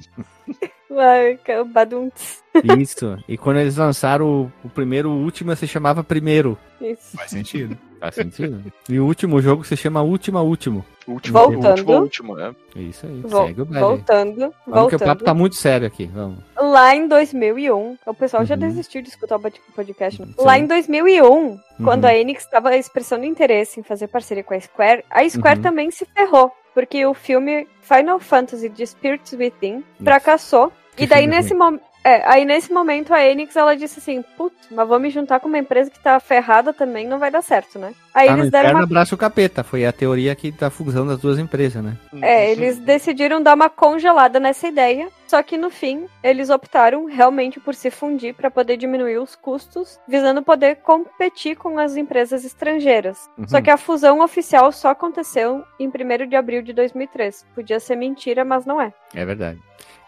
Vai, 0.94 1.38
badunts. 1.66 2.42
Isso. 2.78 3.16
E 3.26 3.38
quando 3.38 3.58
eles 3.58 3.76
lançaram 3.76 4.26
o, 4.26 4.52
o 4.66 4.68
primeiro, 4.68 5.10
o 5.10 5.22
último 5.22 5.54
se 5.56 5.66
chamava 5.66 6.04
Primeiro. 6.04 6.58
Isso. 6.80 7.16
Faz 7.16 7.30
sentido. 7.30 7.78
Faz 7.98 8.14
sentido. 8.16 8.72
e 8.88 8.98
o 8.98 9.06
último 9.06 9.40
jogo 9.40 9.64
se 9.64 9.76
chama 9.76 10.02
Última 10.02 10.42
Último. 10.42 10.84
Último, 11.06 11.38
voltando. 11.38 11.68
Último, 11.68 12.00
último, 12.00 12.40
é. 12.40 12.54
Isso 12.76 13.06
aí, 13.06 13.20
Vol 13.22 13.46
segue 13.46 13.62
o 13.62 13.64
baile. 13.64 13.80
Voltando, 13.80 14.38
vamos 14.38 14.54
voltando. 14.66 14.88
que 14.88 14.96
o 14.96 14.98
papo 14.98 15.24
tá 15.24 15.34
muito 15.34 15.56
sério 15.56 15.86
aqui, 15.86 16.06
vamos. 16.06 16.38
Lá 16.56 16.94
em 16.94 17.08
2001, 17.08 17.98
o 18.06 18.14
pessoal 18.14 18.42
uhum. 18.42 18.46
já 18.46 18.56
desistiu 18.56 19.02
de 19.02 19.08
escutar 19.08 19.36
o 19.36 19.40
podcast. 19.74 20.20
Né? 20.20 20.28
Lá 20.38 20.58
em 20.58 20.66
2001, 20.66 21.24
uhum. 21.24 21.60
quando 21.82 22.04
a 22.04 22.14
Enix 22.14 22.44
estava 22.44 22.76
expressando 22.76 23.24
interesse 23.24 23.80
em 23.80 23.82
fazer 23.82 24.08
parceria 24.08 24.44
com 24.44 24.54
a 24.54 24.60
Square, 24.60 25.04
a 25.10 25.28
Square 25.28 25.56
uhum. 25.56 25.62
também 25.62 25.90
se 25.90 26.04
ferrou, 26.04 26.52
porque 26.74 27.04
o 27.04 27.14
filme 27.14 27.66
Final 27.80 28.20
Fantasy 28.20 28.70
The 28.70 28.86
Spirits 28.86 29.32
Within 29.32 29.82
fracassou. 30.02 30.72
Que 30.96 31.04
e 31.04 31.06
daí 31.06 31.26
nesse 31.26 31.54
momento 31.54 31.82
É, 32.04 32.22
aí 32.28 32.44
nesse 32.44 32.72
momento 32.72 33.14
a 33.14 33.24
Enix 33.24 33.54
ela 33.54 33.76
disse 33.76 34.00
assim: 34.00 34.24
putz, 34.36 34.56
mas 34.70 34.88
vou 34.88 34.98
me 34.98 35.08
juntar 35.08 35.38
com 35.40 35.48
uma 35.48 35.58
empresa 35.58 35.90
que 35.90 36.00
tá 36.00 36.18
ferrada 36.18 36.72
também, 36.72 37.06
não 37.06 37.18
vai 37.18 37.30
dar 37.30 37.42
certo, 37.42 37.78
né? 37.78 37.94
Aí 38.12 38.26
tá 38.26 38.34
eles 38.34 38.50
deram 38.50 38.70
uma. 38.70 38.82
abraço 38.82 39.14
o 39.14 39.18
capeta, 39.18 39.62
foi 39.62 39.86
a 39.86 39.92
teoria 39.92 40.32
aqui 40.32 40.50
da 40.50 40.68
fusão 40.68 41.06
das 41.06 41.20
duas 41.20 41.38
empresas, 41.38 41.82
né? 41.82 41.96
É, 42.20 42.50
eles 42.50 42.78
decidiram 42.78 43.40
dar 43.42 43.54
uma 43.54 43.70
congelada 43.70 44.40
nessa 44.40 44.66
ideia, 44.66 45.08
só 45.32 45.42
que 45.42 45.56
no 45.56 45.70
fim 45.70 46.08
eles 46.22 46.50
optaram 46.50 47.06
realmente 47.06 47.58
por 47.58 47.74
se 47.74 47.90
fundir 47.90 48.34
para 48.34 48.50
poder 48.50 48.76
diminuir 48.76 49.16
os 49.16 49.34
custos, 49.34 49.98
visando 50.06 50.42
poder 50.42 50.76
competir 50.82 51.56
com 51.56 51.78
as 51.78 51.96
empresas 51.96 52.44
estrangeiras. 52.44 53.30
Uhum. 53.38 53.48
Só 53.48 53.62
que 53.62 53.70
a 53.70 53.78
fusão 53.78 54.20
oficial 54.20 54.70
só 54.70 54.90
aconteceu 54.90 55.64
em 55.80 55.88
1 55.88 56.28
de 56.28 56.36
abril 56.36 56.60
de 56.60 56.74
2003. 56.74 57.46
Podia 57.54 57.80
ser 57.80 57.96
mentira, 57.96 58.44
mas 58.44 58.66
não 58.66 58.78
é. 58.78 58.92
É 59.14 59.24
verdade. 59.24 59.58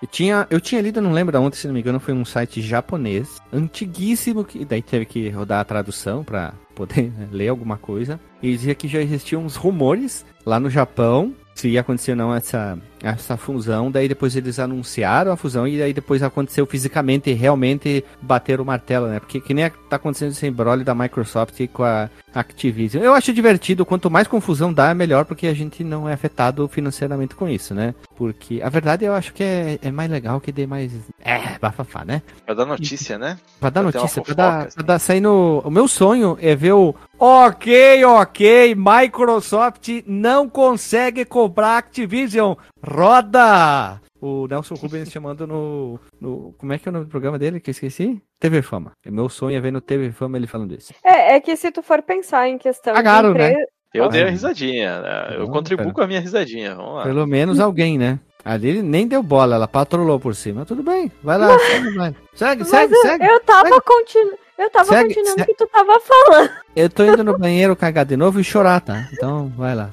Eu 0.03 0.09
tinha, 0.09 0.47
eu 0.51 0.61
tinha 0.61 0.83
lido, 0.83 1.01
não 1.01 1.13
lembro 1.13 1.35
aonde, 1.39 1.57
se 1.57 1.67
não 1.67 1.73
me 1.73 1.81
engano, 1.81 1.99
foi 1.99 2.13
um 2.13 2.27
site 2.27 2.61
japonês, 2.61 3.41
antiguíssimo, 3.51 4.45
que 4.45 4.63
daí 4.63 4.83
teve 4.83 5.07
que 5.07 5.31
rodar 5.31 5.61
a 5.61 5.65
tradução 5.65 6.23
para 6.23 6.53
poder 6.75 7.11
ler 7.33 7.49
alguma 7.49 7.79
coisa. 7.79 8.21
E 8.43 8.51
dizia 8.51 8.75
que 8.75 8.87
já 8.87 9.01
existiam 9.01 9.43
uns 9.43 9.57
rumores 9.57 10.23
lá 10.45 10.61
no 10.61 10.69
Japão 10.69 11.35
se 11.55 11.69
ia 11.69 11.81
acontecer 11.81 12.11
ou 12.11 12.17
não 12.17 12.35
essa, 12.35 12.79
essa 13.05 13.37
fusão. 13.37 13.91
Daí 13.91 14.09
depois 14.09 14.35
eles 14.35 14.59
anunciaram 14.59 15.33
a 15.33 15.37
fusão 15.37 15.67
e 15.67 15.83
aí 15.83 15.93
depois 15.93 16.23
aconteceu 16.23 16.67
fisicamente 16.67 17.31
e 17.31 17.35
realmente 17.35 18.05
bater 18.21 18.61
o 18.61 18.65
martelo, 18.65 19.07
né? 19.07 19.21
Porque 19.21 19.41
que 19.41 19.55
nem 19.55 19.71
tá 19.89 19.97
acontecendo 19.97 20.31
esse 20.31 20.47
embrolho 20.47 20.85
da 20.85 20.95
Microsoft 20.95 21.61
com 21.73 21.85
a 21.85 22.09
Activision. 22.35 23.03
Eu 23.03 23.15
acho 23.15 23.33
divertido, 23.33 23.87
quanto 23.87 24.11
mais 24.11 24.27
confusão 24.27 24.73
dá, 24.73 24.91
é 24.91 24.95
melhor, 24.95 25.25
porque 25.25 25.47
a 25.47 25.55
gente 25.55 25.85
não 25.85 26.09
é 26.09 26.13
afetado 26.13 26.67
financeiramente 26.69 27.35
com 27.35 27.49
isso, 27.49 27.75
né? 27.75 27.95
Porque 28.17 28.61
a 28.63 28.69
verdade 28.69 29.05
eu 29.05 29.15
acho 29.15 29.33
que 29.33 29.43
é, 29.43 29.79
é 29.83 29.91
mais 29.91 30.11
legal 30.11 30.41
que 30.41 30.53
dê 30.53 30.67
mais. 30.67 30.93
É, 31.25 31.59
bafafá, 31.59 32.05
né? 32.05 32.23
Pra 32.45 32.55
dar 32.55 32.67
notícia, 32.67 33.19
né? 33.19 33.39
Pra 33.61 33.71
dar 33.71 33.83
pra 33.83 34.01
notícia, 34.01 34.23
pra 34.23 34.35
dar, 34.35 34.69
pra 34.73 34.83
dar 34.83 34.99
sair 34.99 35.21
no. 35.21 35.61
O 35.65 35.71
meu 35.71 35.87
sonho 35.87 36.37
é 36.41 36.55
ver 36.55 36.73
o. 36.73 36.95
Ok, 37.19 38.05
ok, 38.05 38.75
Microsoft 38.75 39.89
não 40.07 40.49
consegue 40.49 41.25
comprar 41.25 41.79
Activision. 41.79 42.55
Roda! 42.95 44.01
O 44.21 44.47
Nelson 44.47 44.77
Rubens 44.77 45.11
chamando 45.11 45.49
no, 45.49 45.99
no. 46.21 46.55
Como 46.57 46.73
é 46.73 46.79
que 46.79 46.89
é 46.89 46.91
o 46.91 46.93
nome 46.93 47.07
do 47.07 47.11
programa 47.11 47.37
dele 47.37 47.59
que 47.59 47.69
eu 47.69 47.73
esqueci? 47.73 48.23
TV 48.39 48.63
Fama. 48.63 48.93
É 49.05 49.11
meu 49.11 49.29
sonho 49.29 49.57
é 49.57 49.61
ver 49.61 49.73
no 49.73 49.81
TV 49.81 50.13
Fama 50.13 50.37
ele 50.37 50.47
falando 50.47 50.73
isso. 50.75 50.95
É, 51.05 51.35
é 51.35 51.41
que 51.41 51.57
se 51.57 51.73
tu 51.73 51.83
for 51.83 52.01
pensar 52.03 52.49
em 52.49 52.57
questão 52.57 52.95
Cagaram, 52.95 53.35
de 53.35 53.41
empre... 53.41 53.57
né? 53.57 53.65
Eu 53.93 54.09
dei 54.09 54.23
a 54.23 54.31
risadinha, 54.31 55.01
né? 55.01 55.37
Eu 55.37 55.49
contribuo 55.49 55.93
com 55.93 56.03
a 56.03 56.07
minha 56.07 56.21
risadinha. 56.21 56.75
Vamos 56.77 56.95
lá. 56.95 57.03
Pelo 57.03 57.27
menos 57.27 57.59
alguém, 57.59 57.99
né? 57.99 58.21
Ali 58.45 58.69
ele 58.69 58.83
nem 58.83 59.09
deu 59.09 59.23
bola, 59.23 59.57
ela 59.57 59.67
patrolou 59.67 60.21
por 60.21 60.35
cima. 60.35 60.65
Tudo 60.65 60.83
bem, 60.83 61.11
vai 61.23 61.37
lá, 61.37 61.59
segue, 61.59 61.91
vai. 61.97 62.15
Segue, 62.35 62.65
segue, 62.65 62.95
segue. 62.95 63.25
Eu 63.25 63.41
tava 63.41 63.81
continuando. 63.81 64.39
Eu 64.57 64.71
tava 64.71 64.89
segue, 64.89 65.15
continuando 65.15 65.43
o 65.43 65.47
que 65.47 65.55
tu 65.55 65.67
tava 65.67 65.99
falando. 66.01 66.51
Eu 66.77 66.89
tô 66.89 67.05
indo 67.05 67.25
no 67.25 67.37
banheiro 67.37 67.75
cagar 67.75 68.05
de 68.05 68.17
novo 68.17 68.39
e 68.39 68.45
chorar, 68.45 68.81
tá? 68.81 69.09
Então, 69.13 69.53
vai 69.57 69.75
lá. 69.75 69.93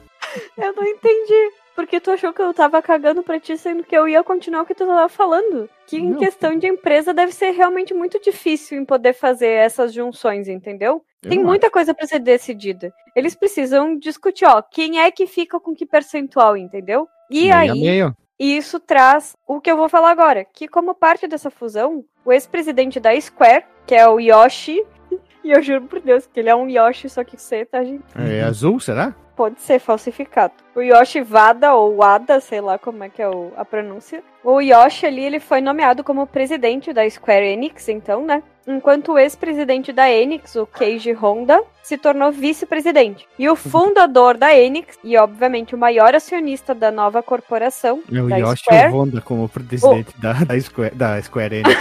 Eu 0.57 0.73
não 0.73 0.83
entendi. 0.83 1.60
Porque 1.75 1.99
tu 1.99 2.11
achou 2.11 2.33
que 2.33 2.41
eu 2.41 2.53
tava 2.53 2.81
cagando 2.81 3.23
pra 3.23 3.39
ti, 3.39 3.57
sendo 3.57 3.83
que 3.83 3.95
eu 3.95 4.07
ia 4.07 4.23
continuar 4.23 4.63
o 4.63 4.65
que 4.65 4.75
tu 4.75 4.85
tava 4.85 5.07
falando. 5.07 5.69
Que 5.87 5.97
em 5.97 6.11
não, 6.11 6.19
questão 6.19 6.57
de 6.57 6.67
empresa 6.67 7.13
deve 7.13 7.31
ser 7.31 7.51
realmente 7.51 7.93
muito 7.93 8.19
difícil 8.19 8.77
em 8.79 8.85
poder 8.85 9.13
fazer 9.13 9.47
essas 9.47 9.93
junções, 9.93 10.47
entendeu? 10.47 11.03
Tem 11.21 11.43
muita 11.43 11.67
acho. 11.67 11.73
coisa 11.73 11.93
para 11.93 12.07
ser 12.07 12.19
decidida. 12.19 12.91
Eles 13.15 13.35
precisam 13.35 13.97
discutir, 13.97 14.45
ó, 14.45 14.61
quem 14.61 14.99
é 14.99 15.11
que 15.11 15.27
fica 15.27 15.59
com 15.59 15.75
que 15.75 15.85
percentual, 15.85 16.57
entendeu? 16.57 17.07
E 17.29 17.41
meio 17.43 17.53
aí, 17.53 17.71
meio. 17.71 18.17
isso 18.39 18.79
traz 18.79 19.35
o 19.47 19.61
que 19.61 19.71
eu 19.71 19.77
vou 19.77 19.87
falar 19.87 20.11
agora, 20.11 20.43
que 20.43 20.67
como 20.67 20.95
parte 20.95 21.27
dessa 21.27 21.51
fusão, 21.51 22.03
o 22.25 22.31
ex-presidente 22.31 22.99
da 22.99 23.19
Square, 23.19 23.65
que 23.85 23.93
é 23.93 24.07
o 24.07 24.19
Yoshi, 24.19 24.83
e 25.43 25.51
eu 25.51 25.61
juro 25.61 25.85
por 25.85 25.99
Deus 25.99 26.25
que 26.25 26.39
ele 26.39 26.49
é 26.49 26.55
um 26.55 26.67
Yoshi, 26.67 27.07
só 27.07 27.23
que 27.23 27.37
você, 27.37 27.65
tá, 27.65 27.83
gente? 27.83 28.03
É 28.15 28.41
azul, 28.41 28.79
será? 28.79 29.15
Pode 29.41 29.59
ser 29.59 29.79
falsificado. 29.79 30.53
O 30.75 30.81
Yoshi 30.81 31.21
Vada, 31.21 31.73
ou 31.73 31.95
Wada, 31.95 32.39
sei 32.39 32.61
lá 32.61 32.77
como 32.77 33.03
é 33.03 33.09
que 33.09 33.19
é 33.19 33.27
o, 33.27 33.51
a 33.57 33.65
pronúncia. 33.65 34.23
O 34.43 34.61
Yoshi 34.61 35.07
ali, 35.07 35.23
ele 35.23 35.39
foi 35.39 35.61
nomeado 35.61 36.03
como 36.03 36.27
presidente 36.27 36.93
da 36.93 37.09
Square 37.09 37.47
Enix, 37.47 37.89
então, 37.89 38.23
né? 38.23 38.43
Enquanto 38.67 39.13
o 39.13 39.17
ex-presidente 39.17 39.91
da 39.91 40.07
Enix, 40.11 40.55
o 40.55 40.67
Keiji 40.67 41.11
Honda, 41.13 41.59
se 41.81 41.97
tornou 41.97 42.31
vice-presidente. 42.31 43.27
E 43.39 43.49
o 43.49 43.55
fundador 43.55 44.37
da 44.37 44.55
Enix, 44.55 44.95
e 45.03 45.17
obviamente 45.17 45.73
o 45.73 45.77
maior 45.77 46.13
acionista 46.13 46.75
da 46.75 46.91
nova 46.91 47.23
corporação, 47.23 48.03
é 48.13 48.21
o 48.21 48.29
da 48.29 48.37
Yoshi 48.37 48.63
Square, 48.63 48.93
Honda 48.93 49.21
como 49.21 49.49
presidente 49.49 50.13
o... 50.15 50.21
da, 50.21 50.33
da, 50.33 50.61
Square, 50.61 50.93
da 50.93 51.19
Square 51.19 51.55
Enix. 51.55 51.79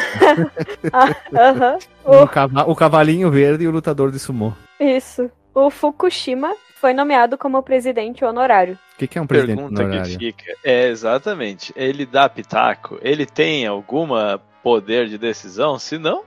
ah, 0.95 1.11
uh 1.31 1.77
-huh. 2.09 2.65
o... 2.65 2.71
o 2.73 2.75
cavalinho 2.75 3.31
verde 3.31 3.65
e 3.65 3.69
o 3.69 3.71
lutador 3.71 4.11
de 4.11 4.19
sumô. 4.19 4.55
Isso. 4.81 5.31
O 5.55 5.69
Fukushima 5.69 6.55
foi 6.81 6.95
nomeado 6.95 7.37
como 7.37 7.63
presidente 7.63 8.25
honorário. 8.25 8.79
O 8.95 8.99
que, 8.99 9.07
que, 9.07 9.19
é 9.19 9.23
um 9.23 9.27
presidente 9.27 9.59
Pergunta 9.59 9.83
honorário? 9.83 10.19
Que 10.19 10.33
fica, 10.33 10.53
é, 10.65 10.89
exatamente. 10.89 11.73
Ele 11.77 12.07
dá 12.07 12.29
pitaco? 12.29 12.99
Ele 13.03 13.27
tem 13.27 13.67
alguma 13.67 14.41
poder 14.63 15.09
de 15.09 15.19
decisão? 15.19 15.79
Se 15.79 15.99
não, 15.99 16.23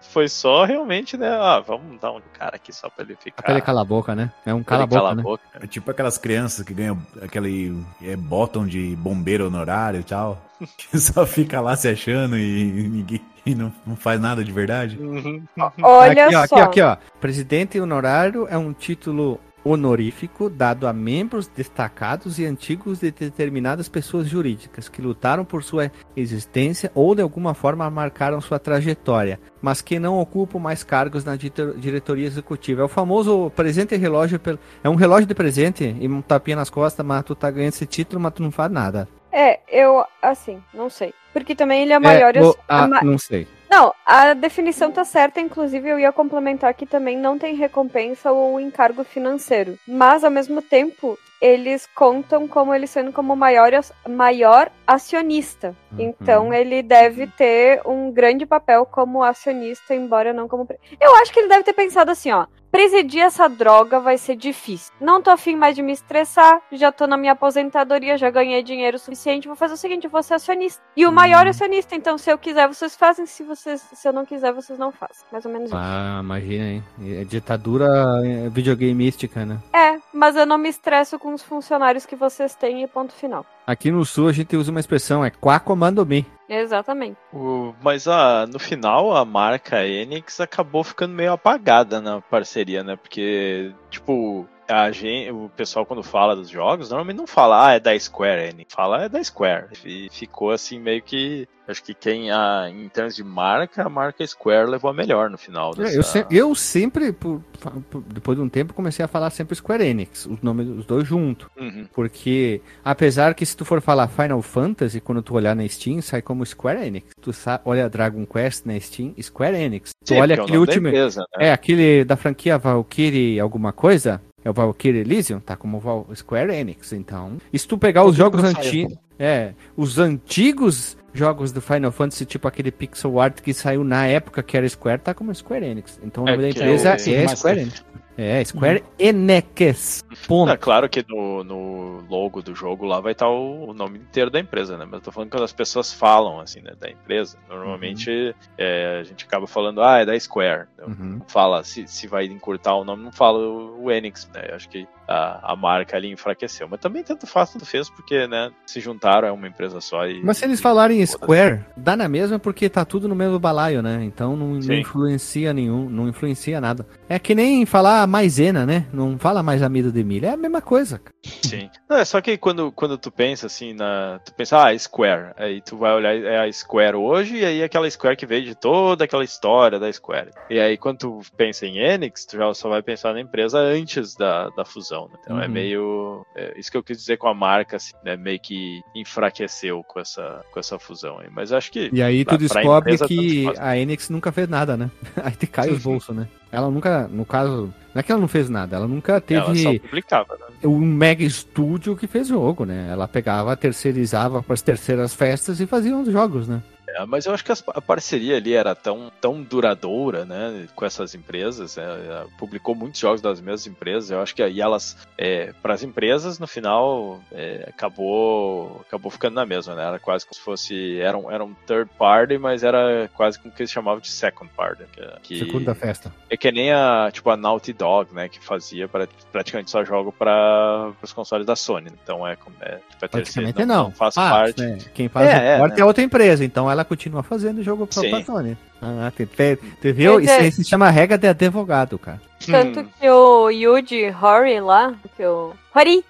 foi 0.00 0.28
só 0.28 0.64
realmente, 0.64 1.16
né? 1.16 1.28
Ah, 1.28 1.60
vamos 1.64 2.00
dar 2.00 2.12
um 2.12 2.20
cara 2.32 2.56
aqui 2.56 2.72
só 2.72 2.88
pra 2.88 3.04
ele 3.04 3.16
ficar. 3.16 3.42
Pra 3.42 3.52
ele 3.52 3.60
calar 3.60 3.82
a 3.82 3.86
boca, 3.86 4.14
né? 4.14 4.32
É 4.44 4.52
um 4.52 4.62
cala-boca. 4.62 5.00
Cala 5.00 5.14
né? 5.14 5.22
Boca. 5.22 5.44
É 5.60 5.66
tipo 5.66 5.90
aquelas 5.90 6.18
crianças 6.18 6.64
que 6.64 6.74
ganham 6.74 6.98
aquele 7.20 7.76
é, 8.02 8.16
botão 8.16 8.66
de 8.66 8.96
bombeiro 8.96 9.46
honorário 9.46 10.00
e 10.00 10.04
tal. 10.04 10.42
Que 10.76 10.96
só 10.96 11.26
fica 11.26 11.60
lá 11.60 11.74
se 11.74 11.88
achando 11.88 12.38
e 12.38 12.88
ninguém 12.88 13.20
e 13.44 13.52
não, 13.52 13.72
não 13.84 13.96
faz 13.96 14.20
nada 14.20 14.44
de 14.44 14.52
verdade. 14.52 14.96
Uhum. 14.96 15.42
Olha 15.82 16.26
aqui, 16.26 16.36
ó, 16.36 16.46
só. 16.46 16.54
Aqui, 16.56 16.60
aqui, 16.60 16.80
ó. 16.80 16.96
Presidente 17.20 17.80
honorário 17.80 18.46
é 18.48 18.56
um 18.56 18.72
título 18.72 19.40
honorífico 19.64 20.50
dado 20.50 20.86
a 20.86 20.92
membros 20.92 21.46
destacados 21.46 22.38
e 22.38 22.44
antigos 22.44 23.00
de 23.00 23.10
determinadas 23.10 23.88
pessoas 23.88 24.26
jurídicas 24.26 24.88
que 24.88 25.02
lutaram 25.02 25.44
por 25.44 25.62
sua 25.62 25.90
existência 26.16 26.90
ou 26.94 27.14
de 27.14 27.22
alguma 27.22 27.54
forma 27.54 27.88
marcaram 27.90 28.40
sua 28.40 28.58
trajetória, 28.58 29.40
mas 29.60 29.80
que 29.80 29.98
não 29.98 30.18
ocupam 30.18 30.58
mais 30.58 30.82
cargos 30.82 31.24
na 31.24 31.36
diretoria 31.36 32.26
executiva. 32.26 32.82
É 32.82 32.84
o 32.84 32.88
famoso 32.88 33.50
presente 33.54 33.96
relógio, 33.96 34.40
é 34.82 34.88
um 34.88 34.94
relógio 34.94 35.26
de 35.26 35.34
presente 35.34 35.96
e 35.98 36.08
um 36.08 36.22
tapinha 36.22 36.56
nas 36.56 36.70
costas, 36.70 37.04
mas 37.04 37.24
tu 37.24 37.34
tá 37.34 37.50
ganhando 37.50 37.72
esse 37.72 37.86
título, 37.86 38.20
mas 38.20 38.34
tu 38.34 38.42
não 38.42 38.50
faz 38.50 38.70
nada. 38.70 39.08
É, 39.32 39.60
eu, 39.66 40.04
assim, 40.20 40.62
não 40.74 40.90
sei. 40.90 41.14
Porque 41.32 41.54
também 41.54 41.82
ele 41.82 41.94
é 41.94 41.98
maior. 41.98 42.36
É, 42.36 42.42
o, 42.42 42.54
a, 42.68 42.86
ma... 42.86 43.02
Não 43.02 43.16
sei. 43.16 43.48
Não, 43.72 43.94
a 44.04 44.34
definição 44.34 44.92
tá 44.92 45.02
certa, 45.02 45.40
inclusive 45.40 45.88
eu 45.88 45.98
ia 45.98 46.12
complementar 46.12 46.74
que 46.74 46.84
também 46.84 47.16
não 47.16 47.38
tem 47.38 47.54
recompensa 47.54 48.30
ou 48.30 48.60
encargo 48.60 49.02
financeiro. 49.02 49.78
Mas, 49.88 50.22
ao 50.22 50.30
mesmo 50.30 50.60
tempo, 50.60 51.18
eles 51.40 51.88
contam 51.94 52.46
como 52.46 52.74
ele 52.74 52.86
sendo 52.86 53.14
como 53.14 53.34
maior, 53.34 53.72
maior 54.06 54.70
acionista. 54.86 55.74
Uhum. 55.90 56.00
Então 56.00 56.52
ele 56.52 56.82
deve 56.82 57.26
ter 57.26 57.80
um 57.86 58.12
grande 58.12 58.44
papel 58.44 58.84
como 58.84 59.22
acionista, 59.22 59.94
embora 59.94 60.34
não 60.34 60.46
como. 60.46 60.68
Eu 61.00 61.14
acho 61.16 61.32
que 61.32 61.40
ele 61.40 61.48
deve 61.48 61.64
ter 61.64 61.72
pensado 61.72 62.10
assim, 62.10 62.30
ó 62.30 62.46
presidir 62.72 63.20
essa 63.20 63.48
droga 63.48 64.00
vai 64.00 64.16
ser 64.16 64.34
difícil. 64.34 64.92
Não 64.98 65.20
tô 65.22 65.30
afim 65.30 65.54
mais 65.54 65.76
de 65.76 65.82
me 65.82 65.92
estressar, 65.92 66.60
já 66.72 66.90
tô 66.90 67.06
na 67.06 67.18
minha 67.18 67.32
aposentadoria, 67.32 68.16
já 68.16 68.30
ganhei 68.30 68.62
dinheiro 68.62 68.98
suficiente, 68.98 69.46
vou 69.46 69.56
fazer 69.56 69.74
o 69.74 69.76
seguinte, 69.76 70.08
vou 70.08 70.22
ser 70.22 70.34
acionista. 70.34 70.82
E 70.96 71.06
o 71.06 71.12
maior 71.12 71.44
uhum. 71.44 71.50
acionista, 71.50 71.94
então 71.94 72.16
se 72.16 72.32
eu 72.32 72.38
quiser, 72.38 72.66
vocês 72.66 72.96
fazem, 72.96 73.26
se 73.26 73.44
vocês 73.44 73.82
se 73.92 74.08
eu 74.08 74.12
não 74.12 74.24
quiser, 74.24 74.52
vocês 74.52 74.78
não 74.78 74.90
fazem. 74.90 75.22
Mais 75.30 75.44
ou 75.44 75.52
menos 75.52 75.70
ah, 75.72 75.76
isso. 75.76 75.76
Ah, 75.76 76.20
imagina, 76.22 76.64
hein? 76.64 76.84
É 77.02 77.24
ditadura 77.24 77.86
é 78.24 78.48
videogameística, 78.48 79.44
né? 79.44 79.58
É, 79.74 80.00
mas 80.12 80.34
eu 80.34 80.46
não 80.46 80.56
me 80.56 80.70
estresso 80.70 81.18
com 81.18 81.34
os 81.34 81.42
funcionários 81.42 82.06
que 82.06 82.16
vocês 82.16 82.54
têm 82.54 82.82
e 82.82 82.86
ponto 82.86 83.12
final. 83.12 83.44
Aqui 83.66 83.90
no 83.90 84.04
sul 84.04 84.28
a 84.28 84.32
gente 84.32 84.56
usa 84.56 84.70
uma 84.70 84.80
expressão, 84.80 85.22
é 85.22 85.30
quá 85.30 85.60
comando 85.60 86.06
me. 86.06 86.26
Exatamente. 86.54 87.16
O, 87.32 87.74
mas 87.82 88.06
a, 88.06 88.46
no 88.46 88.58
final 88.58 89.16
a 89.16 89.24
marca 89.24 89.86
Enix 89.86 90.38
acabou 90.38 90.84
ficando 90.84 91.14
meio 91.14 91.32
apagada 91.32 91.98
na 91.98 92.20
parceria, 92.20 92.84
né? 92.84 92.94
Porque, 92.94 93.72
tipo, 93.88 94.46
a 94.72 94.90
gente, 94.90 95.30
o 95.30 95.50
pessoal 95.54 95.84
quando 95.84 96.02
fala 96.02 96.34
dos 96.34 96.48
jogos, 96.48 96.88
normalmente 96.88 97.16
não 97.16 97.26
fala, 97.26 97.68
ah, 97.68 97.72
é 97.74 97.80
da 97.80 97.98
Square 97.98 98.48
Enix, 98.48 98.72
fala, 98.74 99.04
é 99.04 99.08
da 99.08 99.22
Square. 99.22 99.66
E 99.84 100.08
ficou 100.10 100.50
assim 100.50 100.78
meio 100.78 101.02
que, 101.02 101.46
acho 101.68 101.84
que 101.84 101.94
quem, 101.94 102.30
a, 102.30 102.68
em 102.70 102.88
termos 102.88 103.14
de 103.14 103.22
marca, 103.22 103.84
a 103.84 103.88
marca 103.88 104.26
Square 104.26 104.70
levou 104.70 104.90
a 104.90 104.94
melhor 104.94 105.28
no 105.28 105.36
final. 105.36 105.74
Dessa... 105.74 105.94
Eu, 105.94 106.02
se, 106.02 106.26
eu, 106.30 106.54
sempre, 106.54 107.12
por, 107.12 107.42
por, 107.90 108.02
depois 108.02 108.38
de 108.38 108.42
um 108.44 108.48
tempo, 108.48 108.72
comecei 108.72 109.04
a 109.04 109.08
falar 109.08 109.30
sempre 109.30 109.54
Square 109.54 109.84
Enix, 109.84 110.26
os 110.26 110.40
nomes 110.40 110.66
dos 110.66 110.86
dois 110.86 111.06
juntos. 111.06 111.48
Uhum. 111.56 111.86
Porque, 111.92 112.62
apesar 112.84 113.34
que 113.34 113.44
se 113.44 113.56
tu 113.56 113.64
for 113.64 113.80
falar 113.80 114.08
Final 114.08 114.40
Fantasy, 114.42 115.00
quando 115.00 115.22
tu 115.22 115.34
olhar 115.34 115.54
na 115.54 115.68
Steam, 115.68 116.00
sai 116.00 116.22
como 116.22 116.46
Square 116.46 116.86
Enix. 116.86 117.10
Tu 117.20 117.30
olha 117.64 117.88
Dragon 117.88 118.24
Quest 118.26 118.64
na 118.64 118.78
Steam, 118.80 119.14
Square 119.20 119.56
Enix. 119.56 119.90
Tu 120.04 120.14
Sim, 120.14 120.20
olha 120.20 120.34
é 120.34 120.40
aquele 120.40 120.58
último. 120.58 120.88
Empresa, 120.88 121.20
né? 121.36 121.48
É, 121.48 121.52
aquele 121.52 122.04
da 122.04 122.16
franquia 122.16 122.58
Valkyrie 122.58 123.38
alguma 123.38 123.72
coisa, 123.72 124.20
é 124.44 124.50
o 124.50 124.52
Valkyrie 124.52 125.00
Elysium, 125.00 125.40
tá 125.40 125.56
como 125.56 125.78
Val 125.78 126.06
Square 126.14 126.54
Enix, 126.54 126.92
então. 126.92 127.36
E 127.52 127.58
se 127.58 127.66
tu 127.66 127.78
pegar 127.78 128.04
os 128.04 128.16
jogos 128.16 128.42
antigos, 128.42 128.96
é, 129.18 129.52
os 129.76 129.98
antigos 129.98 130.96
jogos 131.14 131.52
do 131.52 131.60
Final 131.60 131.92
Fantasy, 131.92 132.24
tipo 132.24 132.48
aquele 132.48 132.70
pixel 132.70 133.20
art 133.20 133.40
que 133.40 133.52
saiu 133.52 133.84
na 133.84 134.06
época 134.06 134.42
que 134.42 134.56
era 134.56 134.68
Square, 134.68 135.00
tá 135.00 135.14
como 135.14 135.34
Square 135.34 135.64
Enix. 135.64 136.00
Então 136.02 136.24
o 136.24 136.26
nome 136.26 136.38
é, 136.38 136.42
da 136.42 136.50
empresa 136.50 136.88
é, 136.88 136.92
o... 136.92 137.14
é 137.14 137.36
Square 137.36 137.60
Enix. 137.60 137.84
É, 138.16 138.44
Square 138.44 138.80
uhum. 138.80 138.86
Enix. 138.98 140.04
Ponto. 140.26 140.52
É 140.52 140.56
claro 140.56 140.88
que 140.88 141.04
no, 141.08 141.42
no 141.42 142.04
logo 142.08 142.42
do 142.42 142.54
jogo 142.54 142.84
lá 142.84 143.00
vai 143.00 143.12
estar 143.12 143.28
o, 143.28 143.70
o, 143.70 143.74
nome 143.74 143.98
inteiro 143.98 144.30
da 144.30 144.38
empresa, 144.38 144.76
né? 144.76 144.84
Mas 144.84 144.94
eu 144.94 145.00
tô 145.00 145.12
falando 145.12 145.30
quando 145.30 145.44
as 145.44 145.52
pessoas 145.52 145.92
falam, 145.92 146.40
assim, 146.40 146.60
né, 146.60 146.72
da 146.78 146.90
empresa. 146.90 147.38
Normalmente 147.48 148.10
uhum. 148.10 148.34
é, 148.58 148.98
a 149.00 149.04
gente 149.04 149.24
acaba 149.24 149.46
falando, 149.46 149.82
ah, 149.82 149.98
é 149.98 150.04
da 150.04 150.18
Square. 150.18 150.66
Então, 150.74 150.88
uhum. 150.88 151.20
Fala, 151.26 151.64
se, 151.64 151.86
se 151.86 152.06
vai 152.06 152.26
encurtar 152.26 152.74
o 152.74 152.84
nome, 152.84 153.02
não 153.02 153.12
fala 153.12 153.38
o, 153.38 153.84
o 153.84 153.90
Enix, 153.90 154.28
né? 154.34 154.46
Eu 154.50 154.56
acho 154.56 154.68
que 154.68 154.86
a, 155.08 155.52
a 155.52 155.56
marca 155.56 155.96
ali 155.96 156.10
enfraqueceu. 156.10 156.68
Mas 156.68 156.80
também 156.80 157.02
tanto 157.02 157.26
faz, 157.26 157.50
tanto 157.52 157.66
fez, 157.66 157.88
porque, 157.90 158.26
né, 158.26 158.50
se 158.66 158.80
juntaram, 158.80 159.28
é 159.28 159.32
uma 159.32 159.46
empresa 159.48 159.80
só 159.80 160.06
e... 160.06 160.22
Mas 160.22 160.38
se 160.38 160.44
eles 160.44 160.60
falarem 160.60 161.04
Square, 161.04 161.64
dá 161.76 161.96
na 161.96 162.08
mesma 162.08 162.38
porque 162.38 162.68
tá 162.68 162.84
tudo 162.84 163.08
no 163.08 163.14
mesmo 163.14 163.38
balaio, 163.38 163.82
né? 163.82 164.02
Então 164.04 164.36
não, 164.36 164.54
não 164.54 164.74
influencia 164.74 165.52
nenhum, 165.52 165.88
não 165.88 166.08
influencia 166.08 166.60
nada. 166.60 166.86
É 167.08 167.18
que 167.18 167.34
nem 167.34 167.66
falar 167.66 168.01
maisena, 168.06 168.66
né? 168.66 168.86
Não 168.92 169.18
fala 169.18 169.42
mais 169.42 169.62
amido 169.62 169.92
de 169.92 170.02
milho, 170.02 170.26
é 170.26 170.30
a 170.30 170.36
mesma 170.36 170.60
coisa. 170.60 171.00
Sim. 171.22 171.70
Não, 171.88 171.98
é 171.98 172.04
só 172.04 172.20
que 172.20 172.36
quando, 172.36 172.72
quando 172.72 172.98
tu 172.98 173.10
pensa 173.10 173.46
assim, 173.46 173.72
na, 173.72 174.20
tu 174.24 174.34
pensa, 174.34 174.66
ah, 174.66 174.78
Square, 174.78 175.32
aí 175.36 175.60
tu 175.60 175.76
vai 175.76 175.92
olhar, 175.92 176.14
é 176.14 176.38
a 176.38 176.52
Square 176.52 176.96
hoje, 176.96 177.36
e 177.36 177.44
aí 177.44 177.62
aquela 177.62 177.88
Square 177.90 178.16
que 178.16 178.26
veio 178.26 178.44
de 178.44 178.54
toda 178.54 179.04
aquela 179.04 179.24
história 179.24 179.78
da 179.78 179.92
Square. 179.92 180.30
E 180.50 180.58
aí 180.58 180.76
quando 180.76 180.98
tu 180.98 181.20
pensa 181.36 181.66
em 181.66 181.78
Enix, 181.78 182.24
tu 182.24 182.36
já 182.36 182.52
só 182.54 182.68
vai 182.68 182.82
pensar 182.82 183.12
na 183.12 183.20
empresa 183.20 183.58
antes 183.58 184.14
da, 184.14 184.48
da 184.50 184.64
fusão. 184.64 185.08
Né? 185.08 185.18
Então 185.20 185.36
é 185.36 185.40
uhum. 185.40 185.44
é 185.44 185.48
meio. 185.48 186.26
É, 186.34 186.58
isso 186.58 186.70
que 186.70 186.76
eu 186.76 186.82
quis 186.82 186.98
dizer 186.98 187.16
com 187.16 187.28
a 187.28 187.34
marca, 187.34 187.76
assim, 187.76 187.92
né? 188.04 188.16
Meio 188.16 188.40
que 188.40 188.82
enfraqueceu 188.94 189.82
com 189.84 190.00
essa, 190.00 190.44
com 190.50 190.58
essa 190.58 190.78
fusão 190.78 191.18
aí. 191.18 191.28
Mas 191.30 191.52
acho 191.52 191.70
que. 191.70 191.90
E 191.92 192.02
aí 192.02 192.24
tu 192.24 192.36
descobre 192.36 192.98
que 192.98 193.46
a 193.58 193.76
Enix 193.76 194.08
nunca 194.08 194.32
fez 194.32 194.48
nada, 194.48 194.76
né? 194.76 194.90
aí 195.22 195.32
te 195.32 195.46
cai 195.46 195.70
os 195.70 195.82
bolsos, 195.82 196.14
né? 196.14 196.28
Ela 196.52 196.70
nunca, 196.70 197.08
no 197.08 197.24
caso, 197.24 197.72
não 197.94 198.00
é 198.00 198.02
que 198.02 198.12
ela 198.12 198.20
não 198.20 198.28
fez 198.28 198.50
nada, 198.50 198.76
ela 198.76 198.86
nunca 198.86 199.18
teve 199.22 199.40
ela 199.40 199.54
só 199.56 199.78
publicava, 199.78 200.34
né? 200.34 200.68
um 200.68 200.78
mega 200.78 201.24
estúdio 201.24 201.96
que 201.96 202.06
fez 202.06 202.28
jogo, 202.28 202.66
né? 202.66 202.88
Ela 202.90 203.08
pegava, 203.08 203.56
terceirizava 203.56 204.42
para 204.42 204.52
as 204.52 204.60
terceiras 204.60 205.14
festas 205.14 205.60
e 205.60 205.66
fazia 205.66 205.96
os 205.96 206.12
jogos, 206.12 206.46
né? 206.46 206.62
É, 206.96 207.06
mas 207.06 207.26
eu 207.26 207.34
acho 207.34 207.44
que 207.44 207.52
a 207.52 207.80
parceria 207.80 208.36
ali 208.36 208.54
era 208.54 208.74
tão, 208.74 209.10
tão 209.20 209.42
duradoura, 209.42 210.24
né, 210.24 210.66
com 210.74 210.84
essas 210.84 211.14
empresas. 211.14 211.78
É, 211.78 212.24
publicou 212.38 212.74
muitos 212.74 213.00
jogos 213.00 213.20
das 213.20 213.40
mesmas 213.40 213.66
empresas. 213.66 214.10
Eu 214.10 214.20
acho 214.20 214.34
que 214.34 214.42
aí 214.42 214.60
elas, 214.60 214.96
é, 215.16 215.52
para 215.62 215.74
as 215.74 215.82
empresas, 215.82 216.38
no 216.38 216.46
final, 216.46 217.20
é, 217.32 217.66
acabou, 217.68 218.82
acabou 218.86 219.10
ficando 219.10 219.34
na 219.34 219.46
mesma, 219.46 219.74
né? 219.74 219.86
Era 219.86 219.98
quase 219.98 220.24
como 220.24 220.34
se 220.34 220.40
fosse 220.40 221.00
era 221.00 221.16
um, 221.16 221.30
era 221.30 221.44
um 221.44 221.54
third 221.66 221.90
party, 221.98 222.38
mas 222.38 222.62
era 222.62 223.10
quase 223.14 223.38
como 223.38 223.52
que 223.52 223.62
eles 223.62 223.70
chamavam 223.70 224.00
de 224.00 224.10
second 224.10 224.50
party. 224.56 224.84
Que, 225.22 225.38
Segunda 225.38 225.74
festa. 225.74 226.12
É 226.28 226.36
que 226.36 226.50
nem 226.50 226.72
a 226.72 227.10
tipo 227.12 227.28
a 227.30 227.36
Naughty 227.36 227.72
Dog, 227.72 228.14
né, 228.14 228.28
que 228.28 228.38
fazia 228.40 228.88
pra, 228.88 229.08
praticamente 229.30 229.70
só 229.70 229.84
jogo 229.84 230.12
para 230.12 230.92
os 231.02 231.12
consoles 231.12 231.46
da 231.46 231.56
Sony. 231.56 231.90
Então 232.02 232.26
é, 232.26 232.36
é 232.60 232.78
tipo, 232.90 233.04
a 233.04 233.08
terceira, 233.08 233.66
não, 233.66 233.84
não, 233.84 233.90
faz 233.90 234.16
ah, 234.16 234.30
parte. 234.30 234.60
Né? 234.60 234.78
Quem 234.94 235.08
faz 235.08 235.28
é, 235.28 235.54
é, 235.54 235.68
né? 235.68 235.74
é 235.78 235.84
outra 235.84 236.02
empresa, 236.02 236.44
então 236.44 236.70
ela 236.70 236.81
ela 236.82 236.84
continua 236.84 237.22
fazendo 237.22 237.58
o 237.58 237.62
jogo 237.62 237.86
pra, 237.86 238.22
Sony. 238.22 238.56
Ah, 238.80 239.12
tu, 239.16 239.26
tu 239.26 239.94
viu? 239.94 240.20
Isso 240.20 240.32
aí 240.32 240.50
se 240.50 240.64
chama 240.64 240.90
regra 240.90 241.16
de 241.16 241.28
advogado, 241.28 241.98
cara. 241.98 242.20
Tanto 242.44 242.80
hum. 242.80 242.88
que 242.98 243.08
o 243.08 243.50
Yuji 243.50 244.10
Horii 244.10 244.60
lá, 244.60 244.94
que 245.16 245.24
o... 245.24 245.54
Hori! 245.74 246.04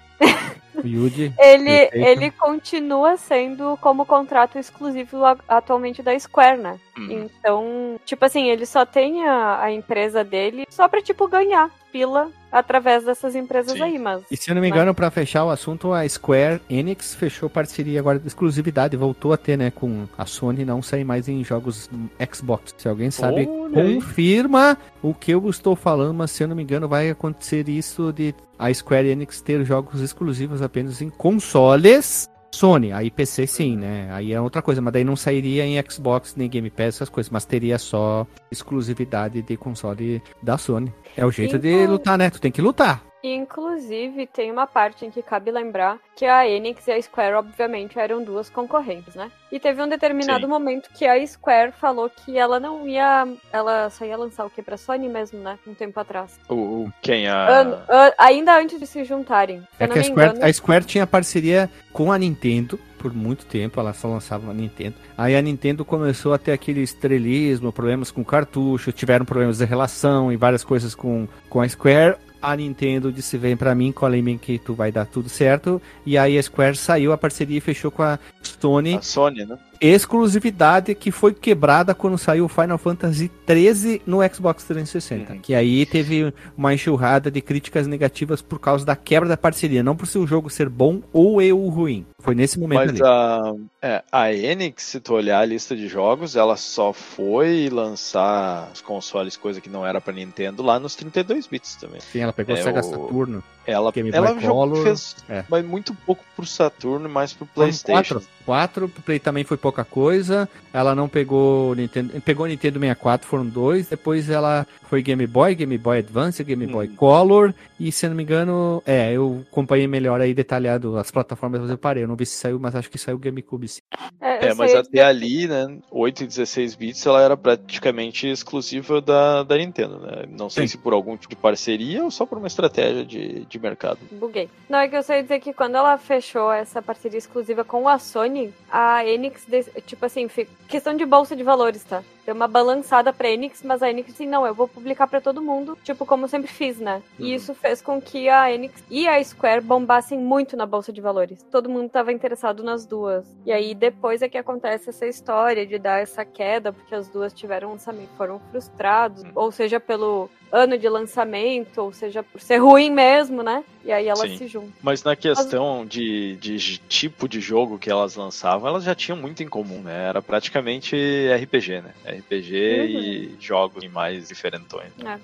Yuji. 0.83 1.31
ele, 1.37 1.89
ele 1.93 2.31
continua 2.31 3.15
sendo 3.17 3.77
como 3.79 4.05
contrato 4.05 4.57
exclusivo 4.57 5.23
atualmente 5.47 6.01
da 6.01 6.17
Square, 6.19 6.57
né? 6.57 6.79
Hum. 6.97 7.07
Então, 7.11 7.99
tipo 8.03 8.25
assim, 8.25 8.49
ele 8.49 8.65
só 8.65 8.85
tem 8.85 9.25
a, 9.27 9.61
a 9.61 9.71
empresa 9.71 10.23
dele 10.23 10.65
só 10.69 10.87
pra, 10.87 11.01
tipo, 11.01 11.27
ganhar 11.27 11.69
pila 11.91 12.31
através 12.53 13.03
dessas 13.03 13.35
empresas 13.35 13.73
Sim. 13.73 13.81
aí, 13.81 13.97
mas... 13.97 14.21
E 14.29 14.37
se 14.37 14.51
eu 14.51 14.55
não 14.55 14.61
me 14.61 14.69
engano, 14.69 14.85
mas... 14.85 14.95
para 14.95 15.09
fechar 15.09 15.43
o 15.43 15.49
assunto, 15.49 15.91
a 15.91 16.07
Square 16.07 16.61
Enix 16.69 17.15
fechou 17.15 17.49
parceria 17.49 17.99
agora 17.99 18.19
de 18.19 18.27
exclusividade, 18.27 18.95
voltou 18.95 19.33
a 19.33 19.37
ter, 19.37 19.57
né, 19.57 19.71
com 19.71 20.05
a 20.15 20.25
Sony 20.27 20.63
não 20.63 20.81
sair 20.81 21.03
mais 21.03 21.27
em 21.27 21.43
jogos 21.43 21.89
Xbox. 22.31 22.75
Se 22.77 22.87
alguém 22.87 23.09
sabe, 23.09 23.47
confirma 23.73 24.77
o 25.01 25.15
que 25.15 25.31
eu 25.31 25.49
estou 25.49 25.75
falando, 25.75 26.13
mas 26.13 26.29
se 26.29 26.43
eu 26.43 26.47
não 26.47 26.55
me 26.55 26.61
engano, 26.61 26.87
vai 26.87 27.09
acontecer 27.09 27.67
isso 27.67 28.13
de 28.13 28.35
a 28.59 28.71
Square 28.71 29.07
Enix 29.07 29.41
ter 29.41 29.65
jogos 29.65 29.99
exclusivos 29.99 30.61
apenas 30.61 31.01
em 31.01 31.09
consoles 31.09 32.29
Sony, 32.53 32.91
aí 32.91 33.09
PC 33.09 33.47
sim, 33.47 33.75
né? 33.75 34.09
Aí 34.11 34.31
é 34.31 34.39
outra 34.39 34.61
coisa, 34.61 34.79
mas 34.79 34.93
daí 34.93 35.03
não 35.03 35.15
sairia 35.15 35.65
em 35.65 35.83
Xbox 35.89 36.35
nem 36.35 36.47
Game 36.47 36.69
Pass, 36.69 36.95
essas 36.95 37.09
coisas, 37.09 37.31
mas 37.31 37.45
teria 37.45 37.79
só 37.79 38.27
exclusividade 38.51 39.41
de 39.41 39.57
console 39.57 40.21
da 40.41 40.55
Sony. 40.55 40.93
É 41.17 41.25
o 41.25 41.31
jeito 41.31 41.55
então... 41.55 41.71
de 41.71 41.87
lutar, 41.87 42.15
né? 42.15 42.29
Tu 42.29 42.39
tem 42.39 42.51
que 42.51 42.61
lutar. 42.61 43.03
Inclusive, 43.23 44.27
tem 44.27 44.51
uma 44.51 44.67
parte 44.67 45.05
em 45.05 45.09
que 45.09 45.21
cabe 45.21 45.49
lembrar 45.49 45.97
que 46.13 46.25
a 46.25 46.45
Enix 46.45 46.85
e 46.87 46.91
a 46.91 47.01
Square, 47.01 47.35
obviamente, 47.35 47.97
eram 47.97 48.21
duas 48.21 48.49
concorrentes, 48.49 49.15
né? 49.15 49.31
E 49.49 49.59
teve 49.59 49.81
um 49.81 49.87
determinado 49.87 50.41
Sim. 50.41 50.47
momento 50.47 50.89
que 50.93 51.05
a 51.05 51.25
Square 51.25 51.71
falou 51.71 52.09
que 52.09 52.37
ela 52.37 52.59
não 52.59 52.85
ia. 52.85 53.25
Ela 53.51 53.89
só 53.89 54.03
ia 54.03 54.17
lançar 54.17 54.45
o 54.45 54.49
que 54.49 54.61
pra 54.61 54.75
Sony 54.75 55.07
mesmo, 55.07 55.39
né? 55.39 55.57
Um 55.65 55.73
tempo 55.73 55.97
atrás. 55.99 56.37
O, 56.49 56.55
o 56.55 56.93
quem? 57.01 57.27
A... 57.27 57.61
An, 57.61 57.79
an, 57.89 58.11
ainda 58.17 58.59
antes 58.59 58.77
de 58.77 58.85
se 58.85 59.05
juntarem. 59.05 59.65
É 59.79 59.87
que 59.87 59.99
a 59.99 60.03
Square, 60.03 60.29
engano... 60.31 60.45
a 60.45 60.51
Square 60.51 60.85
tinha 60.85 61.07
parceria 61.07 61.69
com 61.93 62.11
a 62.11 62.17
Nintendo 62.17 62.77
por 62.97 63.13
muito 63.13 63.45
tempo, 63.45 63.81
ela 63.81 63.91
só 63.91 64.07
lançava 64.07 64.47
na 64.47 64.53
Nintendo. 64.53 64.95
Aí 65.17 65.35
a 65.35 65.41
Nintendo 65.41 65.83
começou 65.83 66.33
a 66.33 66.37
ter 66.37 66.53
aquele 66.53 66.81
estrelismo, 66.81 67.71
problemas 67.71 68.11
com 68.11 68.23
cartucho, 68.23 68.93
tiveram 68.93 69.25
problemas 69.25 69.57
de 69.57 69.65
relação 69.65 70.31
e 70.31 70.37
várias 70.37 70.63
coisas 70.63 70.95
com, 70.95 71.27
com 71.49 71.59
a 71.59 71.67
Square 71.67 72.15
a 72.43 72.55
Nintendo 72.57 73.11
disse: 73.11 73.37
vem 73.37 73.55
para 73.55 73.73
mim, 73.73 73.93
colhe 73.93 74.37
que 74.37 74.59
tu 74.59 74.73
vai 74.73 74.91
dar 74.91 75.05
tudo 75.05 75.29
certo. 75.29 75.81
E 76.05 76.17
aí 76.17 76.37
a 76.37 76.43
Square 76.43 76.75
saiu, 76.75 77.13
a 77.13 77.17
parceria 77.17 77.57
e 77.57 77.61
fechou 77.61 77.89
com 77.89 78.03
a 78.03 78.19
Sony. 78.41 78.95
A 78.95 79.01
Sony, 79.01 79.45
né? 79.45 79.57
Exclusividade 79.83 80.95
que 80.95 81.11
foi 81.11 81.33
quebrada 81.33 81.93
quando 81.93 82.17
saiu 82.17 82.47
Final 82.47 82.77
Fantasy 82.77 83.29
13 83.45 84.01
no 84.05 84.19
Xbox 84.33 84.63
360. 84.63 85.33
Uhum. 85.33 85.39
Que 85.39 85.53
aí 85.53 85.85
teve 85.85 86.33
uma 86.57 86.73
enxurrada 86.73 87.29
de 87.29 87.41
críticas 87.41 87.85
negativas 87.85 88.41
por 88.41 88.59
causa 88.59 88.85
da 88.85 88.95
quebra 88.95 89.27
da 89.27 89.35
parceria, 89.35 89.83
não 89.83 89.95
por 89.95 90.07
se 90.07 90.17
o 90.17 90.25
jogo 90.25 90.49
ser 90.49 90.69
bom 90.69 91.01
ou 91.11 91.41
eu 91.41 91.57
ruim. 91.67 92.05
Foi 92.19 92.33
nesse 92.33 92.57
momento 92.57 92.79
Mas 92.79 93.01
ali. 93.01 93.01
A, 93.03 93.53
é, 93.81 94.03
a 94.09 94.33
Enix, 94.33 94.83
se 94.83 94.99
tu 95.01 95.13
olhar 95.13 95.41
a 95.41 95.45
lista 95.45 95.75
de 95.75 95.89
jogos, 95.89 96.37
ela 96.37 96.55
só 96.55 96.93
foi 96.93 97.69
lançar 97.69 98.69
os 98.73 98.79
consoles, 98.79 99.35
coisa 99.35 99.59
que 99.59 99.69
não 99.69 99.85
era 99.85 99.99
para 99.99 100.13
Nintendo, 100.13 100.63
lá 100.63 100.79
nos 100.79 100.95
32 100.95 101.47
bits 101.47 101.75
também. 101.75 101.99
Sim, 101.99 102.19
ela 102.19 102.31
pegou 102.31 102.55
é, 102.55 102.59
o 102.61 102.63
Sega. 102.63 102.81
Saturno. 102.81 103.43
Ela, 103.65 103.91
Game 103.91 104.11
ela 104.13 104.35
Color, 104.35 104.83
fez 104.83 105.15
é. 105.29 105.45
mas 105.47 105.65
muito 105.65 105.93
pouco 106.05 106.23
pro 106.35 106.45
Saturno 106.45 107.07
e 107.07 107.11
mais 107.11 107.33
pro 107.33 107.45
PlayStation. 107.45 108.15
4, 108.15 108.29
4 108.45 108.89
pro 108.89 109.01
Play 109.01 109.19
também 109.19 109.43
foi 109.43 109.55
pouca 109.73 109.83
coisa. 109.83 110.47
Ela 110.71 110.93
não 110.93 111.09
pegou 111.09 111.75
Nintendo, 111.75 112.21
pegou 112.21 112.45
Nintendo 112.45 112.79
64, 112.79 113.27
foram 113.27 113.45
dois. 113.45 113.87
Depois 113.87 114.29
ela 114.29 114.67
foi 114.83 115.01
Game 115.01 115.25
Boy, 115.25 115.55
Game 115.55 115.77
Boy 115.77 115.99
Advance, 115.99 116.43
Game 116.43 116.67
Boy 116.67 116.87
hum. 116.87 116.95
Color 116.95 117.53
e 117.79 117.91
se 117.91 118.07
não 118.07 118.15
me 118.15 118.23
engano, 118.23 118.81
é, 118.85 119.11
eu 119.11 119.43
acompanhei 119.51 119.87
melhor 119.87 120.21
aí 120.21 120.33
detalhado 120.33 120.97
as 120.97 121.11
plataformas, 121.11 121.59
mas 121.59 121.69
eu 121.69 121.77
parei, 121.77 122.03
eu 122.03 122.07
não 122.07 122.15
vi 122.15 122.25
se 122.25 122.37
saiu, 122.37 122.57
mas 122.57 122.75
acho 122.75 122.89
que 122.89 122.97
saiu 122.97 123.17
o 123.17 123.19
GameCube 123.19 123.67
sim. 123.67 123.81
É, 124.21 124.47
é 124.47 124.53
mas 124.53 124.73
até 124.73 125.03
ali, 125.03 125.47
né, 125.47 125.79
8 125.91 126.23
e 126.23 126.27
16 126.27 126.75
bits, 126.75 127.05
ela 127.05 127.21
era 127.21 127.35
praticamente 127.35 128.27
exclusiva 128.27 129.01
da, 129.01 129.43
da 129.43 129.57
Nintendo, 129.57 129.99
né? 129.99 130.23
Não 130.29 130.49
sei 130.49 130.67
sim. 130.67 130.71
se 130.71 130.77
por 130.77 130.93
algum 130.93 131.17
tipo 131.17 131.31
de 131.31 131.35
parceria 131.35 132.05
ou 132.05 132.11
só 132.11 132.25
por 132.25 132.37
uma 132.37 132.47
estratégia 132.47 133.03
de 133.03 133.33
de 133.45 133.59
mercado. 133.59 133.99
Buguei. 134.11 134.49
Não, 134.69 134.79
é 134.79 134.87
que 134.87 134.95
eu 134.95 135.03
sei 135.03 135.21
dizer 135.21 135.39
que 135.39 135.53
quando 135.53 135.75
ela 135.75 135.97
fechou 135.97 136.51
essa 136.51 136.81
parceria 136.81 137.17
exclusiva 137.17 137.63
com 137.63 137.87
a 137.87 137.99
Sony, 137.99 138.53
a 138.71 139.05
Enix, 139.05 139.45
tipo 139.85 140.05
assim, 140.05 140.27
questão 140.67 140.95
de 140.95 141.05
bolsa 141.05 141.35
de 141.35 141.43
valores, 141.43 141.83
tá? 141.83 142.03
Deu 142.25 142.33
uma 142.33 142.47
balançada 142.47 143.11
pra 143.11 143.29
Enix, 143.29 143.61
mas 143.63 143.83
a 143.83 143.89
Enix 143.89 144.11
assim, 144.11 144.25
não, 144.25 144.45
eu 144.45 144.53
vou 144.53 144.67
publicar 144.67 145.07
para 145.07 145.21
todo 145.21 145.41
mundo, 145.41 145.77
tipo, 145.83 146.05
como 146.05 146.25
eu 146.25 146.29
sempre 146.29 146.51
fiz, 146.51 146.79
né? 146.79 147.01
Uhum. 147.19 147.25
E 147.25 147.33
isso 147.33 147.53
fez 147.53 147.81
com 147.81 148.01
que 148.01 148.29
a 148.29 148.51
Enix 148.51 148.83
e 148.89 149.07
a 149.07 149.21
Square 149.23 149.61
bombassem 149.61 150.17
muito 150.17 150.55
na 150.55 150.65
bolsa 150.65 150.91
de 150.91 151.01
valores. 151.01 151.43
Todo 151.51 151.69
mundo 151.69 151.89
tava 151.89 152.11
interessado 152.11 152.63
nas 152.63 152.85
duas. 152.85 153.25
E 153.45 153.51
aí 153.51 153.75
depois 153.75 154.21
é 154.21 154.29
que 154.29 154.37
acontece 154.37 154.89
essa 154.89 155.05
história 155.05 155.65
de 155.65 155.77
dar 155.77 156.01
essa 156.01 156.23
queda, 156.23 156.71
porque 156.71 156.95
as 156.95 157.07
duas 157.07 157.33
tiveram 157.33 157.69
um 157.69 157.71
lançamento, 157.73 158.09
foram 158.17 158.39
frustrados, 158.51 159.23
uhum. 159.23 159.31
ou 159.35 159.51
seja, 159.51 159.79
pelo 159.79 160.29
ano 160.53 160.77
de 160.77 160.87
lançamento, 160.87 161.79
ou 161.81 161.91
seja, 161.91 162.21
por 162.21 162.39
ser 162.39 162.57
ruim 162.57 162.91
mesmo, 162.91 163.41
né? 163.41 163.63
E 163.83 163.91
aí 163.91 164.07
elas 164.07 164.29
Sim. 164.29 164.37
se 164.37 164.47
juntam. 164.47 164.71
Mas 164.83 165.03
na 165.03 165.15
questão 165.15 165.81
As... 165.81 165.89
de, 165.89 166.35
de 166.35 166.77
tipo 166.77 167.27
de 167.27 167.41
jogo 167.41 167.79
que 167.79 167.89
elas 167.89 168.15
lançavam, 168.15 168.67
elas 168.67 168.83
já 168.83 168.93
tinham 168.93 169.17
muito 169.17 169.41
em 169.41 169.47
comum, 169.47 169.81
né? 169.81 170.09
Era 170.09 170.21
praticamente 170.21 170.95
RPG, 171.41 171.81
né? 171.81 171.93
RPG 172.13 172.51
uhum. 172.53 172.87
e 172.87 173.35
jogos 173.39 173.87
mais 173.87 174.27
diferentões. 174.27 174.91
É. 175.03 175.19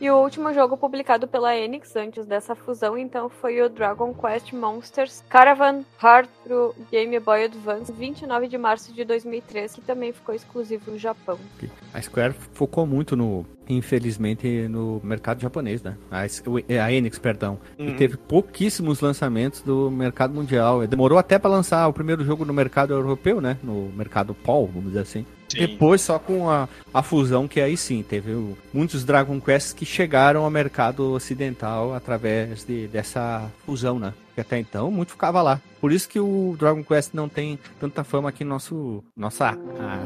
E 0.00 0.10
o 0.10 0.16
último 0.16 0.52
jogo 0.52 0.76
publicado 0.76 1.26
pela 1.28 1.56
Enix 1.56 1.94
antes 1.94 2.26
dessa 2.26 2.54
fusão, 2.54 2.98
então, 2.98 3.28
foi 3.28 3.62
o 3.62 3.68
Dragon 3.68 4.12
Quest 4.12 4.52
Monsters 4.52 5.22
Caravan 5.28 5.84
Heart 6.02 6.28
pro 6.42 6.74
Game 6.90 7.18
Boy 7.20 7.44
Advance, 7.44 7.92
29 7.92 8.48
de 8.48 8.58
março 8.58 8.92
de 8.92 9.04
2003, 9.04 9.74
que 9.74 9.80
também 9.80 10.12
ficou 10.12 10.34
exclusivo 10.34 10.90
no 10.90 10.98
Japão. 10.98 11.38
A 11.92 12.02
Square 12.02 12.34
focou 12.52 12.84
muito 12.84 13.16
no, 13.16 13.46
infelizmente, 13.68 14.68
no 14.68 15.00
mercado 15.02 15.40
japonês, 15.40 15.82
né? 15.82 15.96
A, 16.10 16.20
a 16.84 16.92
Enix, 16.92 17.18
perdão. 17.18 17.58
Uhum. 17.78 17.88
E 17.88 17.94
teve 17.94 18.16
pouquíssimos 18.16 19.00
lançamentos 19.00 19.62
do 19.62 19.90
mercado 19.90 20.34
mundial. 20.34 20.86
Demorou 20.86 21.18
até 21.18 21.38
para 21.38 21.50
lançar 21.50 21.86
o 21.88 21.92
primeiro 21.92 22.24
jogo 22.24 22.44
no 22.44 22.52
mercado 22.52 22.92
europeu, 22.92 23.40
né? 23.40 23.58
No 23.62 23.90
mercado 23.96 24.34
POL, 24.34 24.66
vamos 24.66 24.88
dizer 24.88 25.00
assim. 25.00 25.26
Sim. 25.48 25.58
Depois, 25.58 26.00
só 26.00 26.18
com 26.18 26.50
a, 26.50 26.68
a 26.92 27.02
fusão, 27.02 27.46
que 27.46 27.60
aí 27.60 27.76
sim, 27.76 28.02
teve 28.02 28.32
o, 28.32 28.56
muitos 28.72 29.04
Dragon 29.04 29.40
Quests 29.40 29.72
que 29.72 29.84
chegaram 29.84 30.44
ao 30.44 30.50
mercado 30.50 31.12
ocidental 31.12 31.94
através 31.94 32.64
de, 32.64 32.88
dessa 32.88 33.50
fusão, 33.64 33.98
né? 33.98 34.12
Que 34.34 34.40
até 34.40 34.58
então 34.58 34.90
muito 34.90 35.12
ficava 35.12 35.40
lá. 35.42 35.60
Por 35.80 35.92
isso 35.92 36.08
que 36.08 36.18
o 36.18 36.56
Dragon 36.58 36.82
Quest 36.82 37.14
não 37.14 37.28
tem 37.28 37.58
tanta 37.78 38.02
fama 38.02 38.30
aqui 38.30 38.42
na 38.42 38.58
nossa 39.16 39.58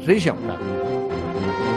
região, 0.05 0.37
cara. 0.37 1.68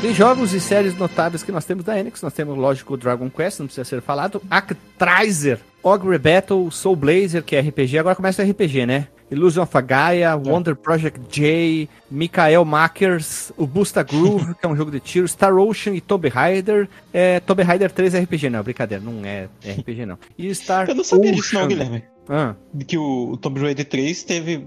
De 0.00 0.14
jogos 0.14 0.54
e 0.54 0.60
séries 0.60 0.96
notáveis 0.96 1.42
que 1.42 1.52
nós 1.52 1.66
temos 1.66 1.84
da 1.84 1.98
Enix, 1.98 2.22
nós 2.22 2.32
temos, 2.32 2.56
lógico, 2.56 2.94
o 2.94 2.96
Dragon 2.96 3.28
Quest, 3.28 3.58
não 3.60 3.66
precisa 3.66 3.84
ser 3.84 4.00
falado. 4.00 4.40
Actraiser, 4.50 5.60
Ogre 5.82 6.16
Battle, 6.16 6.70
Soul 6.70 6.96
Blazer, 6.96 7.42
que 7.42 7.54
é 7.54 7.60
RPG. 7.60 7.98
Agora 7.98 8.16
começa 8.16 8.42
o 8.42 8.50
RPG, 8.50 8.86
né? 8.86 9.08
Illusion 9.30 9.62
of 9.62 9.82
Gaia, 9.82 10.30
é. 10.30 10.34
Wonder 10.34 10.74
Project 10.74 11.20
J, 11.30 11.86
Mikael 12.10 12.64
Makers, 12.64 13.52
o 13.58 13.66
Busta 13.66 14.02
Groove, 14.02 14.54
que 14.58 14.64
é 14.64 14.68
um 14.68 14.74
jogo 14.74 14.90
de 14.90 15.00
tiro, 15.00 15.28
Star 15.28 15.54
Ocean 15.54 15.94
e 15.94 16.00
Tomb 16.00 16.28
Raider. 16.30 16.88
É, 17.12 17.38
Tomb 17.40 17.62
Raider 17.62 17.92
3 17.92 18.14
é 18.14 18.20
RPG, 18.20 18.48
não, 18.48 18.62
brincadeira, 18.62 19.04
não 19.04 19.22
é 19.22 19.48
RPG 19.62 20.06
não. 20.06 20.18
E 20.38 20.52
Star 20.54 20.88
Eu 20.88 20.94
não 20.94 21.04
sabia 21.04 21.30
Ocean. 21.30 21.40
disso 21.40 21.54
não, 21.54 21.68
Guilherme. 21.68 22.04
Ah. 22.26 22.54
Que 22.86 22.96
o, 22.96 23.32
o 23.32 23.36
Tomb 23.36 23.60
Raider 23.60 23.84
3 23.84 24.22
teve, 24.22 24.66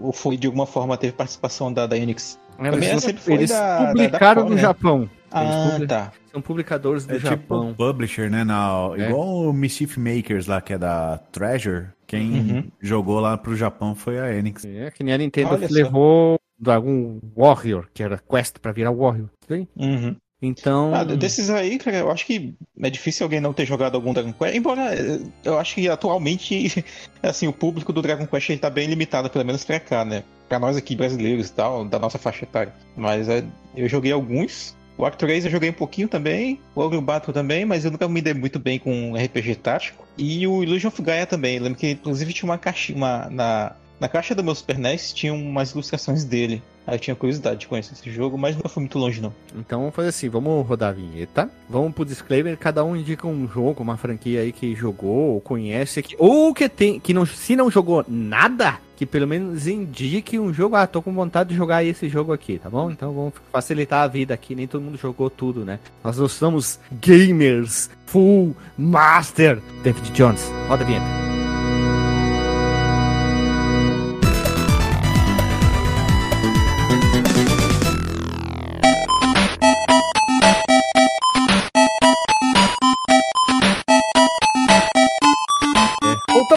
ou 0.00 0.12
foi 0.14 0.38
de 0.38 0.46
alguma 0.46 0.66
forma, 0.66 0.96
teve 0.96 1.12
participação 1.12 1.70
da, 1.70 1.86
da 1.86 1.98
Enix. 1.98 2.38
Eles, 2.58 3.28
eles 3.28 3.50
da, 3.50 3.88
publicaram 3.88 4.42
da, 4.42 4.48
da 4.48 4.50
no 4.50 4.54
né? 4.56 4.60
Japão. 4.60 5.10
Ah, 5.30 5.78
tá. 5.86 6.12
São 6.32 6.40
publicadores 6.40 7.04
do 7.04 7.12
é 7.12 7.16
tipo 7.16 7.28
Japão. 7.28 7.70
Tipo 7.70 7.84
publisher, 7.84 8.30
né? 8.30 8.44
Na, 8.44 8.90
é. 8.96 9.08
Igual 9.08 9.48
o 9.48 9.52
Mischief 9.52 9.96
Makers 9.98 10.46
lá, 10.46 10.60
que 10.60 10.72
é 10.72 10.78
da 10.78 11.18
Treasure. 11.32 11.88
Quem 12.06 12.32
uhum. 12.32 12.70
jogou 12.80 13.20
lá 13.20 13.36
pro 13.36 13.56
Japão 13.56 13.94
foi 13.94 14.18
a 14.18 14.32
Enix. 14.34 14.64
É, 14.64 14.90
que 14.90 15.02
nem 15.02 15.12
a 15.12 15.18
Nintendo 15.18 15.54
Olha 15.54 15.68
levou 15.70 16.38
Dragon 16.58 17.18
Warrior, 17.36 17.88
que 17.92 18.02
era 18.02 18.18
Quest 18.18 18.58
pra 18.60 18.72
virar 18.72 18.92
Warrior. 18.92 19.28
Uhum. 19.76 20.16
Então. 20.40 20.94
Ah, 20.94 21.02
desses 21.02 21.48
aí, 21.48 21.78
cara, 21.78 21.96
eu 21.96 22.10
acho 22.10 22.26
que 22.26 22.54
é 22.82 22.90
difícil 22.90 23.24
alguém 23.24 23.40
não 23.40 23.54
ter 23.54 23.64
jogado 23.64 23.94
algum 23.94 24.12
Dragon 24.12 24.32
Quest. 24.32 24.54
Embora 24.54 24.94
eh, 24.94 25.20
eu 25.44 25.58
acho 25.58 25.74
que 25.74 25.88
atualmente, 25.88 26.84
assim, 27.22 27.46
o 27.46 27.52
público 27.52 27.92
do 27.92 28.02
Dragon 28.02 28.26
Quest 28.26 28.50
ele 28.50 28.58
tá 28.58 28.68
bem 28.68 28.86
limitado, 28.86 29.30
pelo 29.30 29.44
menos 29.44 29.64
pra 29.64 29.80
cá, 29.80 30.04
né? 30.04 30.22
Pra 30.48 30.58
nós 30.58 30.76
aqui 30.76 30.94
brasileiros 30.94 31.48
e 31.48 31.52
tal, 31.52 31.84
da 31.84 31.98
nossa 31.98 32.18
faixa 32.18 32.44
etária. 32.44 32.72
Mas 32.94 33.28
é, 33.28 33.44
eu 33.74 33.88
joguei 33.88 34.12
alguns. 34.12 34.76
O 34.98 35.04
Act 35.04 35.18
3 35.18 35.44
eu 35.44 35.50
joguei 35.50 35.68
um 35.68 35.74
pouquinho 35.74 36.08
também, 36.08 36.58
o 36.74 36.80
Ogre 36.80 36.98
Battle 37.02 37.32
também, 37.32 37.66
mas 37.66 37.84
eu 37.84 37.90
nunca 37.90 38.08
me 38.08 38.22
dei 38.22 38.32
muito 38.32 38.58
bem 38.58 38.78
com 38.78 39.14
RPG 39.14 39.56
tático. 39.56 40.06
E 40.16 40.46
o 40.46 40.62
Illusion 40.62 40.88
of 40.88 41.02
Gaia 41.02 41.26
também. 41.26 41.58
Lembro 41.58 41.78
que 41.78 41.90
inclusive 41.90 42.32
tinha 42.32 42.48
uma 42.48 42.56
caixinha, 42.56 42.96
uma, 42.96 43.28
na, 43.28 43.76
na 44.00 44.08
caixa 44.08 44.34
do 44.34 44.42
meu 44.42 44.54
Super 44.54 44.78
NES 44.78 45.12
tinha 45.12 45.34
umas 45.34 45.72
ilustrações 45.72 46.24
dele. 46.24 46.62
Aí 46.86 46.94
eu 46.94 47.00
tinha 47.00 47.16
curiosidade 47.16 47.60
de 47.60 47.66
conhecer 47.66 47.94
esse 47.94 48.10
jogo, 48.10 48.38
mas 48.38 48.54
nunca 48.54 48.68
fui 48.68 48.82
muito 48.82 48.98
longe, 48.98 49.20
não. 49.20 49.32
Então 49.56 49.80
vamos 49.80 49.94
fazer 49.94 50.08
assim, 50.08 50.28
vamos 50.28 50.66
rodar 50.66 50.90
a 50.90 50.92
vinheta. 50.92 51.50
Vamos 51.68 51.92
pro 51.92 52.04
disclaimer, 52.04 52.56
cada 52.56 52.84
um 52.84 52.94
indica 52.94 53.26
um 53.26 53.48
jogo, 53.48 53.82
uma 53.82 53.96
franquia 53.96 54.40
aí 54.40 54.52
que 54.52 54.74
jogou, 54.74 55.34
ou 55.34 55.40
conhece, 55.40 56.04
ou 56.18 56.54
que 56.54 56.68
tem, 56.68 57.00
que 57.00 57.12
não, 57.12 57.26
se 57.26 57.56
não 57.56 57.70
jogou 57.70 58.04
nada, 58.08 58.78
que 58.96 59.04
pelo 59.04 59.26
menos 59.26 59.66
indique 59.66 60.38
um 60.38 60.52
jogo. 60.52 60.76
Ah, 60.76 60.86
tô 60.86 61.02
com 61.02 61.12
vontade 61.12 61.50
de 61.50 61.56
jogar 61.56 61.84
esse 61.84 62.08
jogo 62.08 62.32
aqui, 62.32 62.58
tá 62.58 62.70
bom? 62.70 62.90
Então 62.90 63.12
vamos 63.12 63.34
facilitar 63.52 64.04
a 64.04 64.06
vida 64.06 64.32
aqui. 64.32 64.54
Nem 64.54 64.66
todo 64.66 64.82
mundo 64.82 64.96
jogou 64.96 65.28
tudo, 65.28 65.64
né? 65.64 65.80
Nós 66.04 66.16
não 66.18 66.28
somos 66.28 66.78
gamers 66.92 67.90
full 68.06 68.56
master. 68.78 69.60
David 69.82 70.12
Jones, 70.12 70.50
roda 70.68 70.84
a 70.84 70.86
vinheta. 70.86 71.25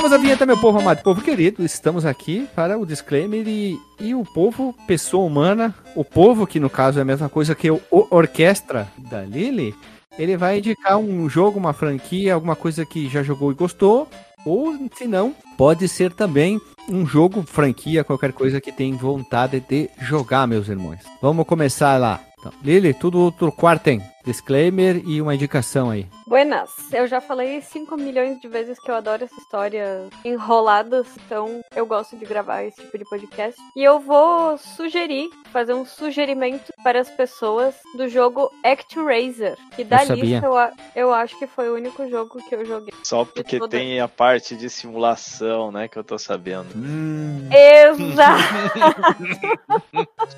Voltamos 0.09 0.13
à 0.13 0.17
vinheta, 0.17 0.45
meu 0.47 0.57
povo 0.57 0.79
amado, 0.79 1.03
povo 1.03 1.21
querido. 1.21 1.63
Estamos 1.63 2.03
aqui 2.03 2.47
para 2.55 2.79
o 2.79 2.85
disclaimer 2.85 3.47
e, 3.47 3.79
e 3.99 4.15
o 4.15 4.23
povo, 4.23 4.73
pessoa 4.87 5.23
humana, 5.23 5.75
o 5.95 6.03
povo, 6.03 6.47
que 6.47 6.59
no 6.59 6.67
caso 6.67 6.97
é 6.97 7.03
a 7.03 7.05
mesma 7.05 7.29
coisa 7.29 7.53
que 7.53 7.69
o, 7.69 7.79
o 7.91 8.07
orquestra 8.09 8.87
da 8.97 9.21
Lily, 9.21 9.75
ele 10.17 10.35
vai 10.35 10.57
indicar 10.57 10.97
um 10.97 11.29
jogo, 11.29 11.59
uma 11.59 11.73
franquia, 11.73 12.33
alguma 12.33 12.55
coisa 12.55 12.83
que 12.87 13.07
já 13.07 13.21
jogou 13.21 13.51
e 13.51 13.55
gostou, 13.55 14.07
ou 14.43 14.75
se 14.95 15.05
não, 15.05 15.35
pode 15.55 15.87
ser 15.87 16.11
também 16.11 16.59
um 16.89 17.05
jogo, 17.05 17.43
franquia, 17.43 18.03
qualquer 18.03 18.33
coisa 18.33 18.59
que 18.59 18.71
tem 18.71 18.95
vontade 18.95 19.59
de 19.59 19.91
jogar, 19.99 20.47
meus 20.47 20.69
irmãos. 20.69 20.97
Vamos 21.21 21.45
começar 21.45 21.99
lá. 21.99 22.19
Então, 22.39 22.51
Lili, 22.63 22.95
tudo 22.95 23.19
outro 23.19 23.51
quartem. 23.51 24.01
Disclaimer 24.29 25.01
e 25.07 25.19
uma 25.19 25.33
indicação 25.33 25.89
aí. 25.89 26.05
Buenas, 26.27 26.93
eu 26.93 27.07
já 27.07 27.19
falei 27.19 27.59
5 27.61 27.97
milhões 27.97 28.39
de 28.39 28.47
vezes 28.47 28.77
que 28.77 28.91
eu 28.91 28.93
adoro 28.93 29.23
essa 29.23 29.35
história 29.39 30.07
enroladas, 30.23 31.07
então 31.25 31.61
eu 31.75 31.83
gosto 31.87 32.15
de 32.15 32.25
gravar 32.25 32.61
esse 32.61 32.79
tipo 32.79 32.95
de 32.95 33.05
podcast. 33.05 33.59
E 33.75 33.83
eu 33.83 33.99
vou 33.99 34.55
sugerir, 34.59 35.27
fazer 35.51 35.73
um 35.73 35.83
sugerimento 35.83 36.71
para 36.83 36.99
as 36.99 37.09
pessoas 37.09 37.73
do 37.97 38.07
jogo 38.07 38.51
ActRaiser, 38.63 39.57
que 39.75 39.83
da 39.83 40.05
eu 40.05 40.15
lista 40.15 40.45
eu, 40.45 40.53
eu, 40.95 41.11
acho 41.11 41.39
que 41.39 41.47
foi 41.47 41.67
o 41.67 41.73
único 41.73 42.07
jogo 42.07 42.39
que 42.47 42.53
eu 42.53 42.63
joguei. 42.63 42.93
Só 43.03 43.25
porque 43.25 43.57
toda... 43.57 43.75
tem 43.75 43.99
a 43.99 44.07
parte 44.07 44.55
de 44.55 44.69
simulação, 44.69 45.71
né, 45.71 45.87
que 45.87 45.97
eu 45.97 46.03
tô 46.03 46.19
sabendo. 46.19 46.69
Hum. 46.75 47.49
Exato! 47.51 48.43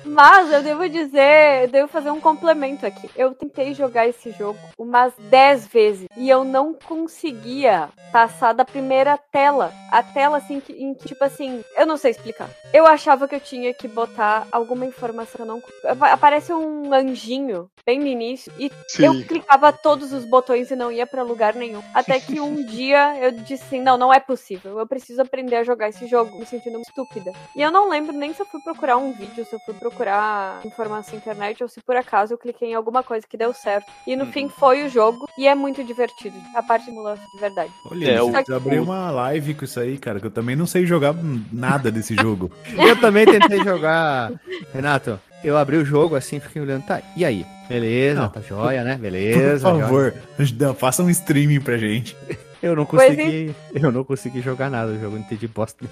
Mas 0.06 0.50
eu 0.50 0.62
devo 0.62 0.88
dizer, 0.88 1.64
eu 1.64 1.68
devo 1.68 1.88
fazer 1.88 2.10
um 2.10 2.20
complemento 2.20 2.86
aqui. 2.86 3.10
Eu 3.14 3.34
tentei 3.34 3.74
jogar 3.74 3.81
esse 4.06 4.30
jogo 4.32 4.58
umas 4.78 5.12
10 5.18 5.66
vezes 5.66 6.06
e 6.16 6.28
eu 6.28 6.44
não 6.44 6.74
conseguia 6.74 7.88
passar 8.12 8.52
da 8.52 8.64
primeira 8.64 9.16
tela. 9.16 9.72
A 9.90 10.02
tela, 10.02 10.36
assim, 10.36 10.60
que, 10.60 10.72
em 10.72 10.94
que, 10.94 11.08
tipo 11.08 11.24
assim, 11.24 11.64
eu 11.76 11.86
não 11.86 11.96
sei 11.96 12.10
explicar. 12.10 12.48
Eu 12.72 12.86
achava 12.86 13.26
que 13.26 13.34
eu 13.34 13.40
tinha 13.40 13.72
que 13.72 13.88
botar 13.88 14.46
alguma 14.52 14.84
informação. 14.84 15.46
Não... 15.46 15.62
Aparece 16.10 16.52
um 16.52 16.92
anjinho 16.92 17.70
bem 17.84 17.98
no 17.98 18.06
início 18.06 18.52
e 18.58 18.70
Sim. 18.88 19.06
eu 19.06 19.26
clicava 19.26 19.72
todos 19.72 20.12
os 20.12 20.24
botões 20.24 20.70
e 20.70 20.76
não 20.76 20.92
ia 20.92 21.06
para 21.06 21.22
lugar 21.22 21.54
nenhum. 21.54 21.82
Até 21.94 22.20
que 22.20 22.40
um 22.40 22.54
dia 22.64 23.16
eu 23.18 23.32
disse 23.32 23.64
assim: 23.64 23.80
não, 23.80 23.96
não 23.96 24.12
é 24.12 24.20
possível. 24.20 24.78
Eu 24.78 24.86
preciso 24.86 25.22
aprender 25.22 25.56
a 25.56 25.64
jogar 25.64 25.88
esse 25.88 26.06
jogo, 26.06 26.38
me 26.38 26.46
sentindo 26.46 26.80
estúpida. 26.80 27.32
E 27.56 27.62
eu 27.62 27.70
não 27.70 27.88
lembro 27.88 28.12
nem 28.12 28.32
se 28.32 28.40
eu 28.40 28.46
fui 28.46 28.60
procurar 28.60 28.96
um 28.96 29.12
vídeo, 29.12 29.44
se 29.44 29.54
eu 29.54 29.60
fui 29.60 29.74
procurar 29.74 30.64
informação 30.64 31.14
na 31.14 31.18
internet 31.18 31.62
ou 31.62 31.68
se 31.68 31.80
por 31.80 31.96
acaso 31.96 32.34
eu 32.34 32.38
cliquei 32.38 32.70
em 32.70 32.74
alguma 32.74 33.02
coisa 33.02 33.26
que 33.26 33.36
deu 33.36 33.52
certo. 33.62 33.90
E 34.06 34.16
no 34.16 34.24
uhum. 34.24 34.32
fim 34.32 34.48
foi 34.48 34.84
o 34.84 34.88
jogo 34.88 35.28
e 35.38 35.46
é 35.46 35.54
muito 35.54 35.82
divertido. 35.84 36.36
A 36.54 36.62
parte 36.62 36.86
de 36.86 36.90
simulação 36.90 37.24
de 37.32 37.40
verdade. 37.40 37.72
Olha, 37.90 38.10
é, 38.10 38.18
eu 38.18 38.56
abri 38.56 38.78
uma 38.78 39.10
live 39.10 39.54
com 39.54 39.64
isso 39.64 39.80
aí, 39.80 39.98
cara, 39.98 40.20
que 40.20 40.26
eu 40.26 40.30
também 40.30 40.56
não 40.56 40.66
sei 40.66 40.84
jogar 40.86 41.14
nada 41.52 41.90
desse 41.90 42.14
jogo. 42.20 42.50
eu 42.76 43.00
também 43.00 43.24
tentei 43.24 43.62
jogar, 43.62 44.32
Renato. 44.72 45.18
Eu 45.42 45.56
abri 45.56 45.76
o 45.76 45.84
jogo 45.84 46.14
assim, 46.14 46.38
fiquei 46.38 46.62
olhando, 46.62 46.84
tá, 46.84 47.02
e 47.16 47.24
aí? 47.24 47.44
Beleza, 47.68 48.20
não. 48.20 48.28
tá 48.28 48.40
joia, 48.40 48.84
né? 48.84 48.96
Beleza. 48.96 49.68
Por 49.68 49.80
favor, 49.80 50.14
joia. 50.38 50.74
faça 50.74 51.02
um 51.02 51.10
streaming 51.10 51.60
pra 51.60 51.76
gente. 51.76 52.16
Eu 52.62 52.76
não 52.76 52.86
consegui. 52.86 53.54
Eu 53.74 53.90
não 53.90 54.04
consegui 54.04 54.40
jogar 54.40 54.70
nada, 54.70 54.92
o 54.92 54.98
jogo 54.98 55.16
não 55.16 55.22
entendi 55.22 55.48
bosta 55.48 55.84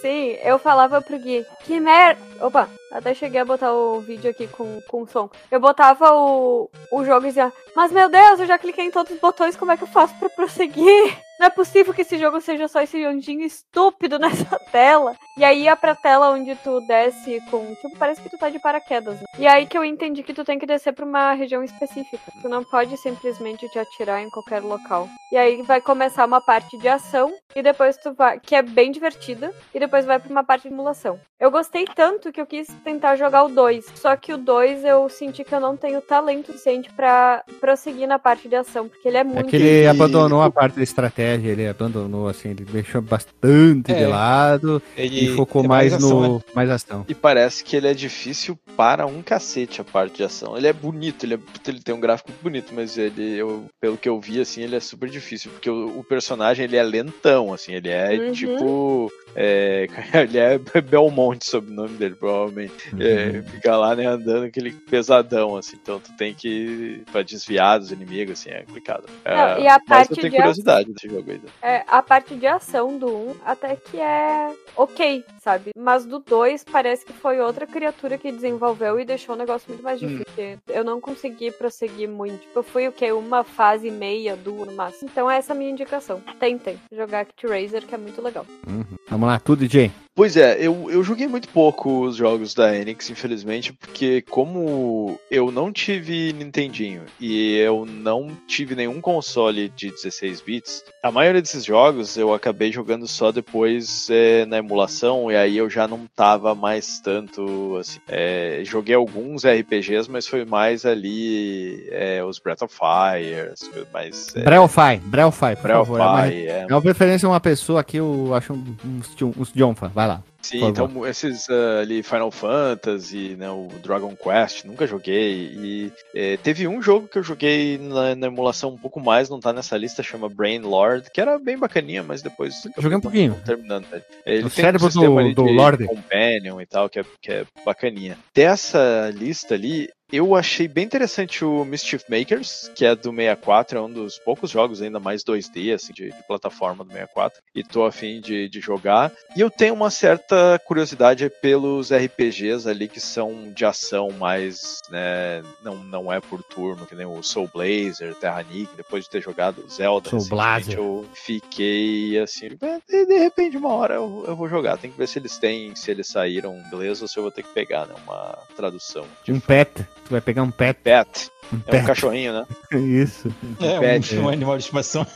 Sim, 0.00 0.38
eu 0.42 0.58
falava 0.58 1.02
pro 1.02 1.18
Gui, 1.18 1.44
que 1.64 1.78
merda. 1.78 2.20
Opa, 2.40 2.68
até 2.90 3.12
cheguei 3.14 3.40
a 3.40 3.44
botar 3.44 3.72
o 3.72 4.00
vídeo 4.00 4.30
aqui 4.30 4.46
com, 4.46 4.80
com 4.88 5.06
som. 5.06 5.28
Eu 5.50 5.60
botava 5.60 6.10
o, 6.14 6.70
o 6.90 7.04
jogo 7.04 7.26
e 7.26 7.28
dizia, 7.28 7.52
mas 7.76 7.92
meu 7.92 8.08
Deus, 8.08 8.40
eu 8.40 8.46
já 8.46 8.58
cliquei 8.58 8.86
em 8.86 8.90
todos 8.90 9.12
os 9.12 9.20
botões, 9.20 9.56
como 9.56 9.72
é 9.72 9.76
que 9.76 9.82
eu 9.82 9.88
faço 9.88 10.14
pra 10.18 10.30
prosseguir? 10.30 11.27
Não 11.38 11.46
é 11.46 11.50
possível 11.50 11.94
que 11.94 12.02
esse 12.02 12.18
jogo 12.18 12.40
seja 12.40 12.68
só 12.68 12.80
esse 12.80 13.04
anjinho 13.04 13.44
estúpido 13.44 14.18
nessa 14.20 14.58
tela. 14.70 15.14
E 15.36 15.44
aí 15.44 15.62
ia 15.62 15.76
pra 15.76 15.94
tela 15.94 16.30
onde 16.30 16.54
tu 16.56 16.80
desce 16.86 17.40
com. 17.50 17.74
Tipo, 17.76 17.96
parece 17.98 18.20
que 18.20 18.28
tu 18.28 18.38
tá 18.38 18.50
de 18.50 18.58
paraquedas, 18.58 19.20
né? 19.20 19.26
E 19.38 19.46
aí 19.46 19.66
que 19.66 19.78
eu 19.78 19.84
entendi 19.84 20.22
que 20.22 20.34
tu 20.34 20.44
tem 20.44 20.58
que 20.58 20.66
descer 20.66 20.92
pra 20.92 21.04
uma 21.04 21.32
região 21.32 21.62
específica. 21.62 22.32
Tu 22.42 22.48
não 22.48 22.64
pode 22.64 22.96
simplesmente 22.96 23.68
te 23.68 23.78
atirar 23.78 24.20
em 24.20 24.30
qualquer 24.30 24.62
local. 24.62 25.08
E 25.30 25.36
aí 25.36 25.62
vai 25.62 25.80
começar 25.80 26.24
uma 26.24 26.40
parte 26.40 26.76
de 26.78 26.88
ação 26.88 27.32
e 27.54 27.62
depois 27.62 27.96
tu 27.96 28.12
vai. 28.14 28.40
que 28.40 28.54
é 28.54 28.62
bem 28.62 28.90
divertida. 28.90 29.54
E 29.74 29.78
depois 29.78 30.04
vai 30.04 30.18
pra 30.18 30.30
uma 30.30 30.42
parte 30.44 30.68
de 30.68 30.74
emulação. 30.74 31.20
Eu 31.38 31.52
gostei 31.52 31.84
tanto 31.84 32.32
que 32.32 32.40
eu 32.40 32.46
quis 32.46 32.66
tentar 32.82 33.14
jogar 33.14 33.44
o 33.44 33.48
2. 33.48 33.84
Só 33.94 34.16
que 34.16 34.32
o 34.32 34.38
2 34.38 34.84
eu 34.84 35.08
senti 35.08 35.44
que 35.44 35.54
eu 35.54 35.60
não 35.60 35.76
tenho 35.76 36.00
talento 36.00 36.46
suficiente 36.46 36.90
para 36.92 37.44
prosseguir 37.60 38.08
na 38.08 38.18
parte 38.18 38.48
de 38.48 38.56
ação, 38.56 38.88
porque 38.88 39.06
ele 39.06 39.18
é, 39.18 39.20
é 39.20 39.24
muito. 39.24 39.46
É 39.46 39.50
que 39.50 39.56
ele 39.56 39.86
abandonou 39.86 40.42
a 40.42 40.50
parte 40.50 40.76
da 40.76 40.82
estratégia, 40.82 41.27
ele 41.34 41.66
abandonou, 41.66 42.28
assim, 42.28 42.50
ele 42.50 42.64
deixou 42.64 43.02
bastante 43.02 43.92
é, 43.92 43.94
de 43.94 44.06
lado 44.06 44.82
ele, 44.96 45.26
e 45.26 45.36
focou 45.36 45.64
é 45.64 45.68
mais, 45.68 45.92
mais 45.92 46.04
ação, 46.04 46.20
no. 46.20 46.34
Né? 46.34 46.42
Mais 46.54 46.70
ação. 46.70 47.04
E 47.08 47.14
parece 47.14 47.64
que 47.64 47.76
ele 47.76 47.88
é 47.88 47.94
difícil 47.94 48.58
para 48.76 49.06
um 49.06 49.22
cacete 49.22 49.80
a 49.80 49.84
parte 49.84 50.16
de 50.16 50.24
ação. 50.24 50.56
Ele 50.56 50.66
é 50.66 50.72
bonito, 50.72 51.24
ele, 51.24 51.34
é, 51.34 51.38
ele 51.66 51.80
tem 51.80 51.94
um 51.94 52.00
gráfico 52.00 52.30
bonito, 52.42 52.72
mas 52.74 52.96
ele, 52.96 53.36
eu, 53.36 53.64
pelo 53.80 53.96
que 53.96 54.08
eu 54.08 54.20
vi, 54.20 54.40
assim, 54.40 54.62
ele 54.62 54.76
é 54.76 54.80
super 54.80 55.08
difícil, 55.08 55.50
porque 55.50 55.68
o, 55.68 55.98
o 55.98 56.04
personagem 56.04 56.64
ele 56.64 56.76
é 56.76 56.82
lentão, 56.82 57.52
assim, 57.52 57.72
ele 57.72 57.88
é 57.88 58.18
uhum. 58.18 58.32
tipo. 58.32 59.12
É, 59.34 59.86
ele 60.14 60.38
é 60.38 60.58
Belmonte 60.80 61.46
sob 61.46 61.70
o 61.70 61.74
nome 61.74 61.96
dele, 61.96 62.14
provavelmente. 62.14 62.92
Uhum. 62.92 62.98
É, 63.00 63.42
fica 63.42 63.76
lá, 63.76 63.94
né, 63.94 64.06
andando 64.06 64.44
aquele 64.44 64.72
pesadão, 64.72 65.56
assim. 65.56 65.76
Então 65.80 66.00
tu 66.00 66.12
tem 66.16 66.34
que. 66.34 67.02
pra 67.12 67.22
desviar 67.22 67.78
dos 67.78 67.92
inimigos, 67.92 68.40
assim, 68.40 68.50
é 68.50 68.62
complicado. 68.62 69.04
Não, 69.24 69.60
e 69.60 69.68
a 69.68 69.78
parte 69.78 70.08
mas 70.08 70.10
eu 70.10 70.16
tenho 70.16 70.32
curiosidade 70.32 70.92
desse 71.18 71.28
jogo 71.28 71.30
ainda. 71.30 71.48
É, 71.62 71.84
a 71.86 72.02
parte 72.02 72.34
de 72.34 72.46
ação 72.46 72.98
do 72.98 73.08
1 73.08 73.34
até 73.44 73.76
que 73.76 74.00
é 74.00 74.54
ok, 74.76 75.24
sabe? 75.40 75.72
Mas 75.76 76.04
do 76.04 76.18
2 76.18 76.64
parece 76.64 77.04
que 77.04 77.12
foi 77.12 77.40
outra 77.40 77.66
criatura 77.66 78.18
que 78.18 78.30
desenvolveu 78.30 78.98
e 78.98 79.04
deixou 79.04 79.34
o 79.34 79.38
negócio 79.38 79.68
muito 79.68 79.82
mais 79.82 79.98
difícil. 79.98 80.24
Hum. 80.38 80.58
Eu 80.68 80.84
não 80.84 81.00
consegui 81.00 81.50
prosseguir 81.50 82.08
muito. 82.08 82.40
Tipo, 82.40 82.60
eu 82.60 82.62
fui 82.62 82.88
o 82.88 82.92
quê? 82.92 83.12
Uma 83.12 83.44
fase 83.44 83.90
meia, 83.90 84.36
duas 84.36 84.68
no 84.68 84.74
máximo. 84.74 85.08
Então 85.10 85.30
essa 85.30 85.52
é 85.52 85.54
a 85.54 85.58
minha 85.58 85.70
indicação. 85.70 86.20
Tentem 86.38 86.78
jogar 86.92 87.20
ActRaiser, 87.20 87.86
que 87.86 87.94
é 87.94 87.98
muito 87.98 88.22
legal. 88.22 88.46
Uhum. 88.66 88.84
Vamos 89.08 89.28
lá, 89.28 89.38
tudo, 89.38 89.60
DJ. 89.60 89.90
Pois 90.18 90.36
é, 90.36 90.56
eu, 90.58 90.90
eu 90.90 91.04
joguei 91.04 91.28
muito 91.28 91.48
pouco 91.48 92.00
os 92.00 92.16
jogos 92.16 92.52
da 92.52 92.76
Enix, 92.76 93.08
infelizmente, 93.08 93.72
porque 93.72 94.20
como 94.22 95.16
eu 95.30 95.52
não 95.52 95.72
tive 95.72 96.32
Nintendinho 96.32 97.02
e 97.20 97.56
eu 97.58 97.86
não 97.86 98.36
tive 98.48 98.74
nenhum 98.74 99.00
console 99.00 99.68
de 99.68 99.92
16 99.92 100.40
bits, 100.40 100.84
a 101.04 101.12
maioria 101.12 101.40
desses 101.40 101.64
jogos 101.64 102.16
eu 102.16 102.34
acabei 102.34 102.72
jogando 102.72 103.06
só 103.06 103.30
depois 103.30 104.10
é, 104.10 104.44
na 104.44 104.58
emulação 104.58 105.30
e 105.30 105.36
aí 105.36 105.56
eu 105.56 105.70
já 105.70 105.86
não 105.86 106.00
tava 106.16 106.52
mais 106.52 106.98
tanto 106.98 107.76
assim. 107.76 108.00
É, 108.08 108.62
joguei 108.64 108.96
alguns 108.96 109.46
RPGs, 109.46 110.10
mas 110.10 110.26
foi 110.26 110.44
mais 110.44 110.84
ali 110.84 111.86
é, 111.92 112.24
os 112.24 112.40
Breath 112.40 112.62
of 112.62 112.74
Fire, 112.74 113.52
mais. 113.92 114.34
É... 114.34 114.42
Brelfy, 114.42 114.96
Brelfy, 115.04 115.54
por 115.54 115.62
Brelfy, 115.62 115.92
favor. 115.92 116.00
É 116.00 116.04
uma, 116.04 116.26
é. 116.26 116.66
é 116.68 116.74
uma 116.74 116.82
preferência 116.82 117.28
uma 117.28 117.38
pessoa 117.38 117.82
aqui, 117.82 117.98
eu 117.98 118.34
acho 118.34 118.52
uns, 118.52 119.14
uns, 119.22 119.36
uns 119.38 119.52
Jonfa, 119.54 119.86
vai 119.86 120.07
lá. 120.08 120.22
Sim, 120.40 120.64
então 120.64 121.06
esses 121.06 121.46
uh, 121.48 121.80
ali 121.82 122.02
Final 122.02 122.30
Fantasy, 122.30 123.36
né, 123.36 123.50
o 123.50 123.68
Dragon 123.82 124.14
Quest, 124.16 124.64
nunca 124.64 124.86
joguei. 124.86 125.52
E 125.52 125.92
é, 126.14 126.36
teve 126.36 126.66
um 126.66 126.80
jogo 126.80 127.08
que 127.08 127.18
eu 127.18 127.22
joguei 127.22 127.76
na, 127.76 128.14
na, 128.14 128.26
emulação 128.28 128.70
um 128.70 128.78
pouco 128.78 129.00
mais, 129.00 129.28
não 129.28 129.40
tá 129.40 129.52
nessa 129.52 129.76
lista, 129.76 130.02
chama 130.02 130.28
Brain 130.28 130.60
Lord, 130.60 131.10
que 131.12 131.20
era 131.20 131.38
bem 131.38 131.58
bacaninha, 131.58 132.02
mas 132.02 132.22
depois. 132.22 132.54
Joguei 132.78 132.96
um 132.96 133.00
pouquinho. 133.00 133.34
Terminando. 133.44 133.86
Né? 133.90 134.00
Ele 134.24 134.46
o 134.46 134.50
tem 134.50 134.64
cérebro 134.64 134.86
um 134.86 135.32
do, 135.32 135.34
do 135.34 135.44
Lord. 135.44 135.86
Companion 135.86 136.60
e 136.60 136.66
tal, 136.66 136.88
que 136.88 137.00
é, 137.00 137.04
que 137.20 137.32
é 137.32 137.44
bacaninha. 137.64 138.16
Dessa 138.34 139.10
lista 139.12 139.54
ali, 139.54 139.88
eu 140.10 140.34
achei 140.34 140.66
bem 140.66 140.84
interessante 140.84 141.44
o 141.44 141.64
Mischief 141.64 142.04
Makers, 142.08 142.70
que 142.74 142.84
é 142.84 142.94
do 142.94 143.10
64, 143.10 143.78
é 143.78 143.82
um 143.82 143.90
dos 143.90 144.18
poucos 144.18 144.50
jogos 144.50 144.80
ainda 144.80 144.98
mais 144.98 145.22
2D, 145.22 145.74
assim, 145.74 145.92
de, 145.92 146.10
de 146.10 146.22
plataforma 146.26 146.82
do 146.82 146.90
64, 146.90 147.42
e 147.54 147.62
tô 147.62 147.84
afim 147.84 148.20
de, 148.20 148.48
de 148.48 148.60
jogar. 148.60 149.12
E 149.36 149.40
eu 149.40 149.50
tenho 149.50 149.74
uma 149.74 149.90
certa 149.90 150.58
curiosidade 150.64 151.30
pelos 151.42 151.92
RPGs 151.92 152.68
ali 152.68 152.88
que 152.88 153.00
são 153.00 153.52
de 153.52 153.64
ação 153.64 154.10
mais, 154.10 154.80
né, 154.90 155.42
não, 155.62 155.76
não 155.76 156.12
é 156.12 156.20
por 156.20 156.42
turno, 156.42 156.86
que 156.86 156.94
nem 156.94 157.06
o 157.06 157.22
Soul 157.22 157.50
Blazer, 157.52 158.14
Terra 158.14 158.42
Nick, 158.42 158.74
depois 158.76 159.04
de 159.04 159.10
ter 159.10 159.22
jogado 159.22 159.68
Zelda, 159.68 160.08
Soul 160.08 160.26
Blazer. 160.28 160.78
eu 160.78 161.06
fiquei 161.12 162.18
assim, 162.18 162.48
de, 162.88 163.06
de 163.06 163.18
repente 163.18 163.56
uma 163.56 163.74
hora 163.74 163.94
eu, 163.94 164.24
eu, 164.26 164.34
vou 164.34 164.48
jogar, 164.48 164.78
tem 164.78 164.90
que 164.90 164.96
ver 164.96 165.06
se 165.06 165.18
eles 165.18 165.36
têm, 165.36 165.74
se 165.76 165.90
eles 165.90 166.06
saíram 166.06 166.56
em 166.56 166.66
inglês 166.66 167.02
ou 167.02 167.08
se 167.08 167.18
eu 167.18 167.22
vou 167.22 167.32
ter 167.32 167.42
que 167.42 167.52
pegar, 167.52 167.86
né, 167.86 167.94
uma 168.06 168.38
tradução. 168.56 169.06
Um 169.28 169.40
pet. 169.40 169.86
Tu 170.08 170.12
vai 170.12 170.22
pegar 170.22 170.42
um 170.42 170.50
pet. 170.50 170.80
Pet. 170.82 171.30
Um 171.52 171.58
é 171.66 171.70
pet. 171.70 171.82
um 171.82 171.86
cachorrinho, 171.86 172.32
né? 172.32 172.46
Isso. 172.72 173.30
É, 173.60 173.78
pet. 173.78 174.16
Um, 174.16 174.24
um 174.24 174.28
animal 174.30 174.56
de 174.56 174.62
estimação. 174.62 175.06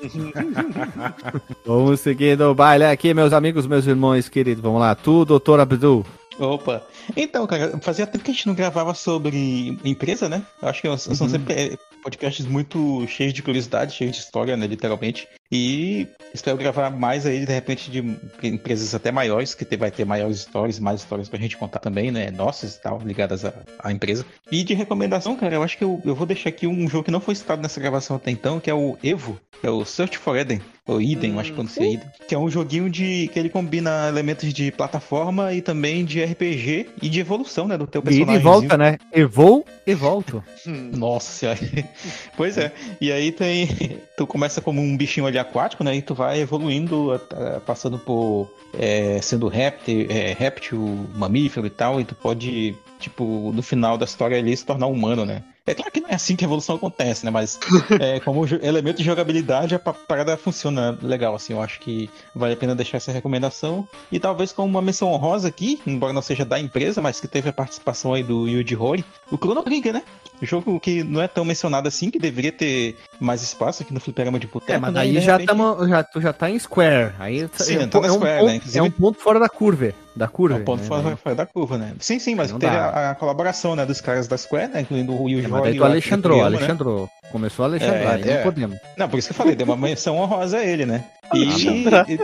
Vamos 1.66 1.98
seguindo 1.98 2.42
o 2.42 2.54
baile 2.54 2.84
aqui, 2.84 3.12
meus 3.12 3.32
amigos, 3.32 3.66
meus 3.66 3.84
irmãos 3.88 4.28
queridos. 4.28 4.62
Vamos 4.62 4.80
lá, 4.80 4.94
tu, 4.94 5.24
doutor 5.24 5.58
Abdul. 5.58 6.06
Opa! 6.38 6.86
Então, 7.16 7.44
cara, 7.44 7.76
fazia 7.82 8.06
tempo 8.06 8.24
que 8.24 8.30
a 8.30 8.34
gente 8.34 8.46
não 8.46 8.54
gravava 8.54 8.94
sobre 8.94 9.76
empresa, 9.84 10.28
né? 10.28 10.46
Eu 10.62 10.68
acho 10.68 10.80
que 10.80 10.96
são 10.96 11.26
uhum. 11.26 11.32
sempre 11.32 11.52
é, 11.52 11.76
podcasts 12.04 12.46
muito 12.46 13.04
cheios 13.08 13.34
de 13.34 13.42
curiosidade, 13.42 13.96
cheios 13.96 14.12
de 14.12 14.22
história, 14.22 14.56
né? 14.56 14.66
Literalmente. 14.66 15.26
E 15.52 16.06
espero 16.32 16.56
gravar 16.56 16.90
mais 16.90 17.26
aí, 17.26 17.44
de 17.44 17.52
repente, 17.52 17.90
de 17.90 17.98
empresas 18.46 18.94
até 18.94 19.10
maiores, 19.10 19.52
que 19.52 19.76
vai 19.76 19.90
ter 19.90 20.04
maiores 20.04 20.38
histórias, 20.38 20.78
mais 20.78 21.00
histórias 21.00 21.28
pra 21.28 21.40
gente 21.40 21.56
contar 21.56 21.80
também, 21.80 22.10
né? 22.12 22.30
Nossas 22.30 22.76
e 22.76 22.80
tal, 22.80 23.00
ligadas 23.04 23.44
à, 23.44 23.52
à 23.82 23.90
empresa. 23.90 24.24
E 24.50 24.62
de 24.62 24.74
recomendação, 24.74 25.36
cara, 25.36 25.56
eu 25.56 25.62
acho 25.62 25.76
que 25.76 25.82
eu, 25.82 26.00
eu 26.04 26.14
vou 26.14 26.26
deixar 26.26 26.50
aqui 26.50 26.66
um 26.66 26.88
jogo 26.88 27.04
que 27.04 27.10
não 27.10 27.20
foi 27.20 27.34
citado 27.34 27.62
nessa 27.62 27.80
gravação 27.80 28.16
até 28.16 28.30
então, 28.30 28.60
que 28.60 28.70
é 28.70 28.74
o 28.74 28.96
Evo, 29.02 29.40
que 29.60 29.66
é 29.66 29.70
o 29.70 29.84
Search 29.84 30.18
for 30.18 30.36
Eden. 30.36 30.60
Ou 30.86 31.00
Eden, 31.00 31.34
hum, 31.34 31.38
acho 31.38 31.50
que 31.50 31.54
pronuncia 31.54 31.84
Eden. 31.84 32.10
Que 32.26 32.34
é 32.34 32.38
um 32.38 32.50
joguinho 32.50 32.90
de 32.90 33.28
que 33.28 33.38
ele 33.38 33.48
combina 33.48 34.08
elementos 34.08 34.52
de 34.52 34.72
plataforma 34.72 35.52
e 35.52 35.62
também 35.62 36.04
de 36.04 36.22
RPG 36.24 36.88
e 37.00 37.08
de 37.08 37.20
evolução, 37.20 37.68
né? 37.68 37.76
Do 37.76 37.86
teu 37.86 38.02
personagem. 38.02 38.40
E 38.40 38.42
volta, 38.42 38.76
né? 38.76 38.98
Evol 39.12 39.64
e 39.86 39.94
volto. 39.94 40.42
Nossa, 40.66 41.56
pois 42.36 42.58
é. 42.58 42.72
E 43.00 43.12
aí 43.12 43.30
tem. 43.30 43.68
Tu 44.16 44.26
começa 44.26 44.60
como 44.60 44.82
um 44.82 44.98
bichinho 44.98 45.26
ali 45.26 45.38
aquático, 45.40 45.82
né? 45.82 45.96
E 45.96 46.02
tu 46.02 46.14
vai 46.14 46.40
evoluindo, 46.40 47.20
passando 47.66 47.98
por 47.98 48.48
é, 48.72 49.20
sendo 49.22 49.48
réptil, 49.48 50.06
é, 50.08 50.32
réptil, 50.32 51.08
mamífero 51.14 51.66
e 51.66 51.70
tal, 51.70 52.00
e 52.00 52.04
tu 52.04 52.14
pode, 52.14 52.76
tipo, 52.98 53.52
no 53.54 53.62
final 53.62 53.98
da 53.98 54.04
história 54.04 54.38
ali 54.38 54.56
se 54.56 54.64
tornar 54.64 54.86
humano, 54.86 55.24
né? 55.24 55.42
É 55.66 55.74
claro 55.74 55.92
que 55.92 56.00
não 56.00 56.08
é 56.08 56.14
assim 56.14 56.34
que 56.34 56.44
a 56.44 56.46
evolução 56.46 56.76
acontece, 56.76 57.24
né? 57.24 57.30
Mas 57.30 57.58
é, 58.00 58.18
como 58.24 58.44
elemento 58.60 58.96
de 58.96 59.04
jogabilidade, 59.04 59.74
a 59.74 59.78
parada 59.78 60.36
funciona 60.36 60.98
legal, 61.00 61.34
assim. 61.34 61.52
Eu 61.52 61.62
acho 61.62 61.78
que 61.78 62.10
vale 62.34 62.54
a 62.54 62.56
pena 62.56 62.74
deixar 62.74 62.96
essa 62.96 63.12
recomendação. 63.12 63.86
E 64.10 64.18
talvez 64.18 64.52
com 64.52 64.64
uma 64.64 64.82
menção 64.82 65.12
honrosa 65.12 65.46
aqui, 65.46 65.80
embora 65.86 66.12
não 66.12 66.22
seja 66.22 66.44
da 66.44 66.58
empresa, 66.58 67.00
mas 67.00 67.20
que 67.20 67.28
teve 67.28 67.50
a 67.50 67.52
participação 67.52 68.14
aí 68.14 68.22
do 68.22 68.48
Yuji 68.48 68.74
Horii, 68.74 69.04
o 69.30 69.36
Chrono 69.36 69.62
Trigger, 69.62 69.92
né? 69.92 70.02
Jogo 70.42 70.80
que 70.80 71.02
não 71.02 71.20
é 71.20 71.28
tão 71.28 71.44
mencionado 71.44 71.88
assim, 71.88 72.10
que 72.10 72.18
deveria 72.18 72.52
ter 72.52 72.96
mais 73.18 73.42
espaço 73.42 73.82
aqui 73.82 73.92
no 73.92 74.00
fliperama 74.00 74.38
de 74.38 74.46
boteco. 74.46 74.72
É, 74.72 74.78
mas 74.78 74.92
né? 74.92 75.00
aí 75.00 75.20
já, 75.20 75.32
repente... 75.32 75.48
tamo, 75.48 75.88
já, 75.88 76.02
tu 76.02 76.20
já 76.20 76.32
tá 76.32 76.50
em 76.50 76.58
Square. 76.58 77.12
Aí 77.18 77.48
sim, 77.54 77.76
é, 77.76 77.86
tá 77.86 78.00
na 78.00 78.08
Square, 78.08 78.42
um 78.42 78.46
né? 78.46 78.54
Inclusive... 78.56 78.78
É 78.78 78.82
um 78.82 78.90
ponto 78.90 79.18
fora 79.18 79.38
da 79.38 79.48
curva. 79.48 79.92
Da 80.14 80.28
curva. 80.28 80.58
É 80.58 80.60
um 80.60 80.64
ponto 80.64 80.80
né? 80.80 80.86
fora, 80.86 81.16
fora, 81.16 81.34
da 81.34 81.46
curva, 81.46 81.78
né? 81.78 81.94
Sim, 82.00 82.18
sim, 82.18 82.34
mas 82.34 82.50
teve 82.52 82.66
a, 82.66 83.10
a, 83.10 83.14
colaboração 83.14 83.76
né, 83.76 83.86
dos 83.86 84.00
caras 84.00 84.26
da 84.26 84.36
Square, 84.36 84.72
né? 84.72 84.80
Incluindo 84.80 85.12
o 85.12 85.28
Yuji 85.28 85.46
é, 85.46 85.48
Mas 85.48 85.62
daí 85.62 85.76
tu 85.76 85.84
Alexandrou, 85.84 86.44
Alexandrou. 86.44 87.02
Né? 87.02 87.30
Começou 87.30 87.64
a 87.64 87.68
Alexandrar, 87.68 88.18
é, 88.18 88.30
é, 88.30 88.36
não 88.36 88.42
podemos. 88.42 88.78
Não, 88.96 89.08
por 89.08 89.18
isso 89.18 89.28
que 89.28 89.32
eu 89.32 89.36
falei, 89.36 89.54
deu 89.54 89.66
uma 89.66 89.76
menção 89.76 90.16
honrosa 90.16 90.58
a 90.58 90.64
ele, 90.64 90.86
né? 90.86 91.04
E, 91.32 91.44
e, 91.44 92.18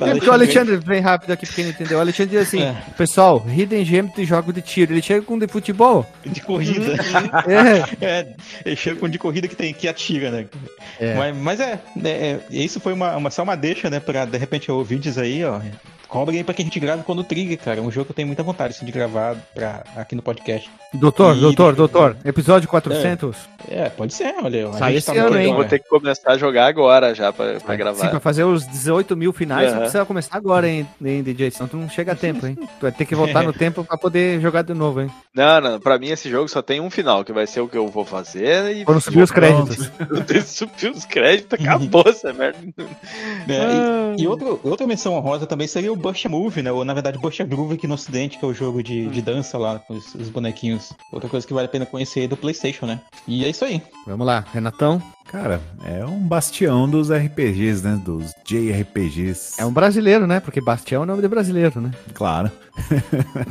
é 0.00 0.12
porque 0.12 0.28
o 0.28 0.32
Alexandre, 0.32 0.76
vem 0.76 1.00
rápido 1.00 1.32
aqui 1.32 1.46
porque 1.46 1.62
não 1.62 1.70
entendeu. 1.70 1.98
O 1.98 2.00
Alexandre 2.00 2.36
diz 2.36 2.48
assim: 2.48 2.62
é. 2.62 2.76
pessoal, 2.96 3.44
Hidden 3.46 3.84
Gem 3.84 4.06
de 4.06 4.24
jogo 4.24 4.52
de 4.52 4.60
tiro. 4.60 4.92
Ele 4.92 5.02
chega 5.02 5.22
com 5.22 5.38
de 5.38 5.46
futebol. 5.46 6.06
De 6.24 6.40
corrida. 6.40 6.96
é. 8.00 8.04
é. 8.04 8.34
Ele 8.64 8.76
chega 8.76 8.98
com 8.98 9.08
de 9.08 9.18
corrida 9.18 9.48
que 9.48 9.56
tem 9.56 9.72
que 9.72 9.88
atira, 9.88 10.30
né? 10.30 10.46
É. 10.98 11.14
Mas, 11.14 11.36
mas 11.36 11.60
é, 11.60 11.80
é, 12.04 12.08
é, 12.08 12.40
isso 12.50 12.80
foi 12.80 12.92
uma, 12.92 13.16
uma, 13.16 13.30
só 13.30 13.42
uma 13.42 13.56
deixa, 13.56 13.88
né? 13.88 14.00
Pra 14.00 14.24
de 14.24 14.38
repente 14.38 14.70
ouvintes 14.70 15.18
aí, 15.18 15.44
ó. 15.44 15.60
Cobrem 16.08 16.38
aí 16.38 16.44
pra 16.44 16.54
que 16.54 16.62
a 16.62 16.64
gente 16.64 16.78
grave 16.78 17.02
quando 17.02 17.24
Trigger, 17.24 17.58
cara. 17.58 17.80
É 17.80 17.82
um 17.82 17.90
jogo 17.90 18.06
que 18.06 18.12
eu 18.12 18.16
tenho 18.16 18.28
muita 18.28 18.42
vontade 18.42 18.74
assim, 18.74 18.86
de 18.86 18.92
gravar 18.92 19.36
pra, 19.54 19.82
aqui 19.96 20.14
no 20.14 20.22
podcast. 20.22 20.70
Doutor, 20.92 21.36
e... 21.36 21.40
doutor, 21.40 21.74
doutor. 21.74 22.16
Episódio 22.24 22.68
400? 22.68 23.36
É, 23.68 23.82
é 23.82 23.88
pode 23.88 24.14
ser, 24.14 24.34
olha. 24.42 24.72
Sai 24.74 24.96
esse 24.96 25.12
tá 25.12 25.20
ano, 25.20 25.38
hein? 25.38 25.50
Eu 25.50 25.56
vou 25.56 25.64
ter 25.64 25.78
que 25.78 25.88
começar 25.88 26.32
a 26.32 26.38
jogar 26.38 26.66
agora 26.66 27.14
já 27.14 27.32
pra, 27.32 27.58
pra 27.60 27.76
gravar. 27.76 28.00
Sim, 28.00 28.08
pra 28.08 28.20
fazer 28.20 28.44
os 28.44 28.66
18 28.66 29.16
mil 29.16 29.32
finais, 29.32 29.72
uhum. 29.72 29.80
você 29.80 29.96
vai 29.96 30.06
começar 30.06 30.36
agora, 30.36 30.68
hein, 30.68 30.86
hein, 31.04 31.22
DJ? 31.22 31.50
Senão 31.50 31.68
tu 31.68 31.76
não 31.76 31.88
chega 31.88 32.12
a 32.12 32.16
tempo, 32.16 32.46
hein? 32.46 32.56
Tu 32.56 32.82
vai 32.82 32.92
ter 32.92 33.04
que 33.04 33.14
voltar 33.14 33.42
no 33.42 33.52
tempo 33.54 33.84
pra 33.84 33.96
poder 33.96 34.40
jogar 34.40 34.62
de 34.62 34.74
novo, 34.74 35.00
hein? 35.00 35.10
Não, 35.34 35.60
não. 35.60 35.80
Pra 35.80 35.98
mim 35.98 36.10
esse 36.10 36.30
jogo 36.30 36.48
só 36.48 36.62
tem 36.62 36.80
um 36.80 36.90
final, 36.90 37.24
que 37.24 37.32
vai 37.32 37.46
ser 37.46 37.60
o 37.60 37.68
que 37.68 37.76
eu 37.76 37.88
vou 37.88 38.04
fazer. 38.04 38.76
E 38.76 38.84
Quando 38.84 39.00
subir 39.00 39.22
os 39.22 39.30
créditos. 39.30 39.90
subir 40.46 40.90
os 40.90 41.04
créditos, 41.04 41.58
acabou 41.60 42.04
essa 42.06 42.32
merda. 42.32 42.58
É, 43.48 44.14
e, 44.16 44.22
e 44.22 44.28
outro, 44.28 44.60
outra 44.62 44.86
menção 44.86 45.14
honrosa 45.14 45.46
também 45.46 45.66
seria 45.66 45.92
o 45.94 45.96
Bush 45.96 46.24
Move, 46.26 46.62
né? 46.62 46.70
Ou 46.70 46.84
na 46.84 46.92
verdade 46.92 47.18
Bush 47.18 47.40
Groove 47.40 47.74
aqui 47.74 47.86
no 47.86 47.94
ocidente, 47.94 48.38
que 48.38 48.44
é 48.44 48.48
o 48.48 48.54
jogo 48.54 48.82
de, 48.82 49.08
de 49.08 49.22
dança 49.22 49.56
lá, 49.56 49.78
com 49.78 49.94
os, 49.94 50.14
os 50.14 50.28
bonequinhos. 50.28 50.92
Outra 51.10 51.28
coisa 51.28 51.46
que 51.46 51.54
vale 51.54 51.66
a 51.66 51.70
pena 51.70 51.86
conhecer 51.86 52.24
é 52.24 52.28
do 52.28 52.36
Playstation, 52.36 52.86
né? 52.86 53.00
E 53.26 53.44
é 53.44 53.48
isso 53.48 53.64
aí. 53.64 53.80
Vamos 54.06 54.26
lá, 54.26 54.44
Renatão. 54.52 55.00
Cara, 55.26 55.60
é 55.84 56.04
um 56.04 56.20
bastião 56.20 56.88
dos 56.88 57.10
RPGs, 57.10 57.82
né? 57.82 58.00
Dos 58.04 58.32
JRPGs. 58.44 59.54
É 59.58 59.64
um 59.64 59.72
brasileiro, 59.72 60.26
né? 60.26 60.38
Porque 60.38 60.60
Bastião 60.60 61.00
é 61.00 61.04
o 61.04 61.06
nome 61.06 61.22
de 61.22 61.28
brasileiro, 61.28 61.80
né? 61.80 61.90
Claro. 62.12 62.50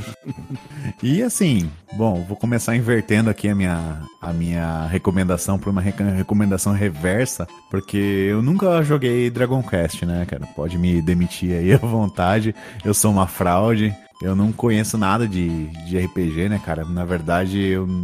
e 1.02 1.22
assim, 1.22 1.70
bom, 1.94 2.24
vou 2.28 2.38
começar 2.38 2.76
invertendo 2.76 3.30
aqui 3.30 3.50
a 3.50 3.56
minha, 3.56 4.02
a 4.22 4.32
minha 4.32 4.86
recomendação 4.88 5.58
para 5.58 5.70
uma 5.70 5.82
recomendação 5.82 6.74
reversa, 6.74 7.48
porque 7.70 7.98
eu 7.98 8.42
nunca 8.42 8.82
joguei 8.84 9.30
Dragon 9.30 9.62
Quest, 9.62 10.04
né, 10.04 10.26
cara? 10.26 10.46
Pode 10.56 10.78
me 10.78 11.02
demitir 11.02 11.54
aí 11.54 11.74
à 11.74 11.78
vontade. 11.78 12.56
Eu 12.86 12.94
sou 12.94 13.12
uma 13.12 13.28
fraude. 13.28 13.94
Eu 14.22 14.36
não 14.36 14.54
conheço 14.54 14.98
nada 14.98 15.28
de, 15.28 15.68
de 15.86 15.98
RPG, 15.98 16.48
né, 16.48 16.62
cara? 16.64 16.86
Na 16.86 17.04
verdade, 17.04 17.60
eu 17.60 18.04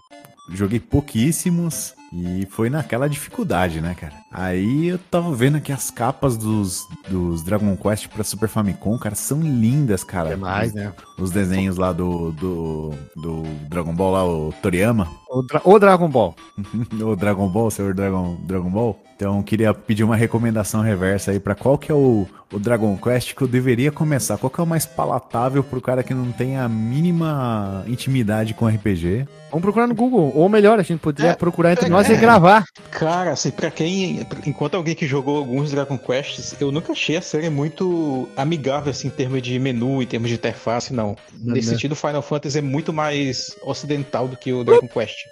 joguei 0.51 0.79
pouquíssimos 0.79 1.93
e 2.11 2.45
foi 2.49 2.69
naquela 2.69 3.07
dificuldade, 3.07 3.81
né, 3.81 3.93
cara? 3.93 4.13
Aí 4.31 4.87
eu 4.87 4.97
tava 4.97 5.33
vendo 5.33 5.57
aqui 5.57 5.71
as 5.71 5.91
capas 5.91 6.37
dos, 6.37 6.87
dos 7.07 7.43
Dragon 7.43 7.75
Quest 7.75 8.07
pra 8.07 8.23
Super 8.23 8.49
Famicom, 8.49 8.97
cara, 8.97 9.15
são 9.15 9.39
lindas, 9.41 10.03
cara. 10.03 10.31
É 10.31 10.35
mais, 10.35 10.73
né? 10.73 10.93
Os 11.17 11.31
desenhos 11.31 11.77
lá 11.77 11.93
do, 11.93 12.31
do, 12.31 12.93
do 13.15 13.43
Dragon 13.69 13.93
Ball 13.93 14.11
lá, 14.11 14.25
o 14.25 14.53
Toriyama. 14.61 15.07
O, 15.29 15.41
Dra 15.43 15.61
o 15.63 15.79
Dragon 15.79 16.09
Ball. 16.09 16.35
o 17.01 17.15
Dragon 17.15 17.47
Ball, 17.47 17.71
senhor 17.71 17.93
Dragon, 17.93 18.37
Dragon 18.43 18.69
Ball. 18.69 18.99
Então 19.19 19.43
queria 19.43 19.73
pedir 19.73 20.05
uma 20.05 20.15
recomendação 20.15 20.79
reversa 20.79 21.31
aí 21.31 21.41
para 21.41 21.53
qual 21.53 21.77
que 21.77 21.91
é 21.91 21.93
o, 21.93 22.25
o 22.53 22.57
Dragon 22.57 22.95
Quest 22.95 23.35
que 23.35 23.41
eu 23.41 23.49
deveria 23.49 23.91
começar. 23.91 24.37
Qual 24.37 24.49
que 24.49 24.61
é 24.61 24.63
o 24.63 24.65
mais 24.65 24.85
palatável 24.85 25.61
pro 25.61 25.81
cara 25.81 26.01
que 26.01 26.13
não 26.13 26.31
tem 26.31 26.55
a 26.55 26.69
mínima 26.69 27.83
intimidade 27.85 28.53
com 28.53 28.65
RPG? 28.65 29.27
Vamos 29.51 29.61
procurar 29.61 29.87
no 29.87 29.93
Google. 29.93 30.31
Ou 30.33 30.47
melhor, 30.47 30.79
a 30.79 30.83
gente 30.83 30.99
poderia 31.01 31.31
é, 31.31 31.35
procurar 31.35 31.73
entre 31.73 31.87
é, 31.87 31.89
nós 31.89 32.09
e 32.09 32.15
gravar. 32.15 32.63
Cara, 32.91 33.31
assim, 33.31 33.51
pra 33.51 33.69
quem. 33.69 34.25
Enquanto 34.47 34.75
alguém 34.75 34.95
que 34.95 35.05
jogou 35.05 35.35
alguns 35.35 35.71
Dragon 35.71 35.97
Quests, 35.97 36.55
eu 36.61 36.71
nunca 36.71 36.93
achei 36.93 37.17
a 37.17 37.21
série 37.21 37.49
muito 37.49 38.29
amigável, 38.37 38.89
assim, 38.89 39.09
em 39.09 39.11
termos 39.11 39.41
de 39.41 39.59
menu, 39.59 40.01
em 40.01 40.05
termos 40.05 40.29
de 40.29 40.35
interface, 40.35 40.93
não. 40.93 41.17
Nesse 41.33 41.67
né? 41.67 41.73
sentido, 41.73 41.93
Final 41.93 42.21
Fantasy 42.21 42.59
é 42.59 42.61
muito 42.61 42.93
mais 42.93 43.53
ocidental 43.63 44.29
do 44.29 44.37
que 44.37 44.53
o 44.53 44.63
Dragon 44.63 44.87
Quest. 44.87 45.25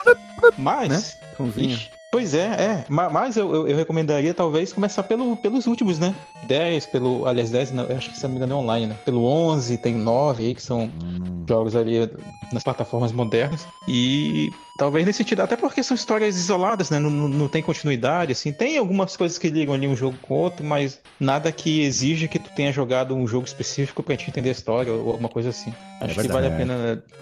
Mas. 0.58 0.90
Né? 0.90 1.48
Ixi, 1.56 1.97
Pois 2.12 2.34
é, 2.34 2.46
é. 2.46 2.86
Mas 2.90 3.36
eu, 3.36 3.54
eu, 3.54 3.68
eu, 3.68 3.76
recomendaria 3.76 4.34
talvez 4.34 4.72
começar 4.72 5.04
pelo, 5.04 5.36
pelos 5.36 5.68
últimos, 5.68 6.00
né? 6.00 6.16
10, 6.48 6.86
pelo. 6.88 7.26
Aliás, 7.26 7.52
10, 7.52 7.72
não, 7.72 7.84
eu 7.84 7.98
acho 7.98 8.10
que 8.10 8.18
se 8.18 8.24
não 8.24 8.30
me 8.30 8.38
engano 8.38 8.54
é 8.54 8.56
online, 8.56 8.88
né? 8.88 8.96
Pelo 9.04 9.26
11, 9.26 9.78
tem 9.78 9.94
9 9.94 10.46
aí, 10.46 10.56
que 10.56 10.62
são 10.62 10.86
hum. 10.86 11.44
jogos 11.48 11.76
ali 11.76 12.10
nas 12.54 12.64
plataformas 12.64 13.12
modernas. 13.12 13.68
E 13.90 14.50
talvez 14.78 15.06
nesse 15.06 15.18
sentido, 15.18 15.42
até 15.42 15.58
porque 15.58 15.84
são 15.84 15.96
histórias 15.96 16.38
isoladas, 16.38 16.90
né? 16.90 16.98
Não, 16.98 17.10
não, 17.10 17.28
não 17.28 17.48
tem 17.50 17.62
continuidade, 17.62 18.32
assim. 18.32 18.54
Tem 18.54 18.78
algumas 18.78 19.18
coisas 19.18 19.38
que 19.38 19.50
ligam 19.50 19.74
ali 19.74 19.86
um 19.86 19.96
jogo 19.96 20.18
com 20.22 20.34
o 20.34 20.38
outro, 20.38 20.66
mas 20.66 21.02
nada 21.20 21.52
que 21.52 21.82
exija 21.82 22.28
que 22.28 22.40
tu 22.40 22.50
tenha 22.56 22.72
jogado 22.72 23.14
um 23.16 23.28
jogo 23.28 23.46
específico 23.46 24.02
pra 24.02 24.16
te 24.16 24.30
entender 24.30 24.50
a 24.50 24.54
história 24.54 24.94
ou 24.94 25.12
alguma 25.12 25.30
coisa 25.30 25.50
assim. 25.50 25.74
É 26.00 26.06
acho 26.06 26.20
é 26.22 26.24
que 26.24 26.32
vale 26.32 26.48
a 26.48 26.52
pena. 26.52 26.78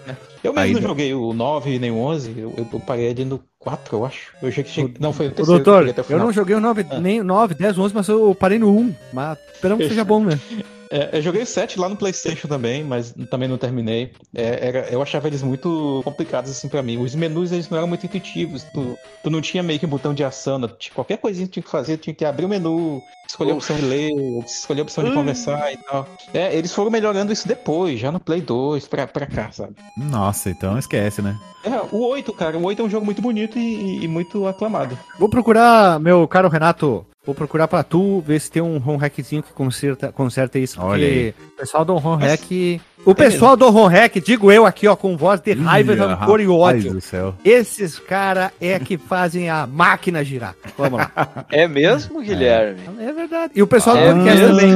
Né? 0.06 0.16
Eu 0.44 0.52
mesmo 0.52 0.60
aí, 0.60 0.72
não 0.74 0.82
joguei 0.82 1.12
o 1.12 1.32
9 1.32 1.78
nem 1.80 1.90
o 1.90 1.98
11, 1.98 2.38
eu, 2.38 2.68
eu 2.72 2.80
parei 2.80 3.10
ali 3.10 3.24
no 3.24 3.42
4, 3.66 3.96
eu 3.96 4.04
acho. 4.04 4.32
Eu 4.40 4.48
achei 4.48 4.62
que 4.62 4.70
tinha... 4.70 4.88
Não, 5.00 5.12
foi 5.12 5.26
o 5.26 5.32
terceiro. 5.32 5.60
Doutor, 5.60 5.92
eu 6.08 6.18
não 6.20 6.30
joguei 6.30 6.54
o 6.54 6.60
9, 6.60 6.86
ah. 6.88 7.00
nem 7.00 7.20
9, 7.20 7.56
10, 7.56 7.76
11, 7.76 7.94
mas 7.96 8.06
eu 8.06 8.32
parei 8.32 8.60
no 8.60 8.70
1. 8.70 8.94
Mas 9.12 9.38
esperamos 9.54 9.82
que 9.82 9.88
seja 9.88 10.04
bom, 10.04 10.22
né? 10.24 10.38
É, 10.88 11.18
eu 11.18 11.20
joguei 11.20 11.42
o 11.42 11.46
7 11.46 11.80
lá 11.80 11.88
no 11.88 11.96
PlayStation 11.96 12.46
também, 12.46 12.84
mas 12.84 13.12
também 13.28 13.48
não 13.48 13.58
terminei. 13.58 14.12
É, 14.32 14.68
era, 14.68 14.78
eu 14.88 15.02
achava 15.02 15.26
eles 15.26 15.42
muito 15.42 16.00
complicados 16.04 16.48
assim 16.48 16.68
para 16.68 16.80
mim. 16.80 16.96
Os 16.98 17.12
menus 17.12 17.50
eles 17.50 17.68
não 17.68 17.76
eram 17.76 17.88
muito 17.88 18.06
intuitivos. 18.06 18.62
Tu, 18.72 18.96
tu 19.20 19.28
não 19.28 19.40
tinha 19.40 19.64
meio 19.64 19.80
que 19.80 19.86
um 19.86 19.88
botão 19.88 20.14
de 20.14 20.22
ação. 20.22 20.60
Né? 20.60 20.68
Qualquer 20.94 21.18
coisinha 21.18 21.48
que 21.48 21.54
tinha 21.54 21.62
que 21.64 21.70
fazer, 21.70 21.96
tinha 21.96 22.14
que 22.14 22.24
abrir 22.24 22.44
o 22.44 22.48
menu, 22.48 23.02
escolher 23.26 23.52
a 23.52 23.54
opção 23.54 23.76
de 23.76 23.82
ler, 23.82 24.12
escolher 24.44 24.80
a 24.80 24.82
opção 24.82 25.04
de 25.04 25.12
conversar 25.12 25.72
e 25.72 25.76
tal. 25.78 26.08
É, 26.32 26.56
eles 26.56 26.72
foram 26.72 26.90
melhorando 26.90 27.32
isso 27.32 27.46
depois, 27.46 27.98
já 27.98 28.10
no 28.12 28.20
Play 28.20 28.40
2 28.40 28.86
pra, 28.88 29.06
pra 29.06 29.26
cá, 29.26 29.50
sabe? 29.52 29.74
Nossa, 29.96 30.50
então 30.50 30.78
esquece, 30.78 31.20
né? 31.22 31.38
É, 31.64 31.80
o 31.92 32.06
8, 32.08 32.32
cara. 32.32 32.56
O 32.56 32.64
8 32.64 32.82
é 32.82 32.84
um 32.84 32.90
jogo 32.90 33.04
muito 33.04 33.20
bonito 33.20 33.58
e, 33.58 34.04
e 34.04 34.08
muito 34.08 34.46
aclamado. 34.46 34.98
Vou 35.18 35.28
procurar, 35.28 35.98
meu 35.98 36.26
caro 36.28 36.48
Renato, 36.48 37.04
Vou 37.26 37.34
procurar 37.34 37.66
pra 37.66 37.82
tu, 37.82 38.20
ver 38.20 38.40
se 38.40 38.48
tem 38.48 38.62
um 38.62 38.78
ROM 38.78 38.96
hackzinho 38.96 39.42
que 39.42 39.52
conserta, 39.52 40.12
conserta 40.12 40.60
isso. 40.60 40.78
Porque 40.78 41.34
o 41.36 41.56
pessoal 41.56 41.84
do 41.84 41.96
ROM 41.96 42.14
hack. 42.14 42.80
O 43.04 43.14
pessoal 43.14 43.54
é 43.54 43.56
do 43.56 43.70
hack, 43.70 44.16
digo 44.16 44.50
eu 44.50 44.66
aqui, 44.66 44.88
ó, 44.88 44.96
com 44.96 45.16
voz 45.16 45.40
de 45.40 45.52
raiva, 45.52 45.92
Ih, 45.92 45.96
rancor 45.96 46.40
e 46.40 46.48
ódio. 46.48 46.98
Esses 47.44 47.98
caras 47.98 48.50
é 48.60 48.78
que 48.78 48.96
fazem 48.96 49.48
a 49.48 49.66
máquina 49.66 50.24
girar. 50.24 50.54
Vamos 50.76 50.98
lá. 50.98 51.46
É 51.50 51.68
mesmo, 51.68 52.20
Guilherme? 52.20 52.80
É, 52.98 53.04
é 53.04 53.12
verdade. 53.12 53.52
E 53.54 53.62
o 53.62 53.66
pessoal 53.66 53.96
é 53.96 54.12
do 54.12 54.20
podcast 54.20 54.46
também. 54.46 54.72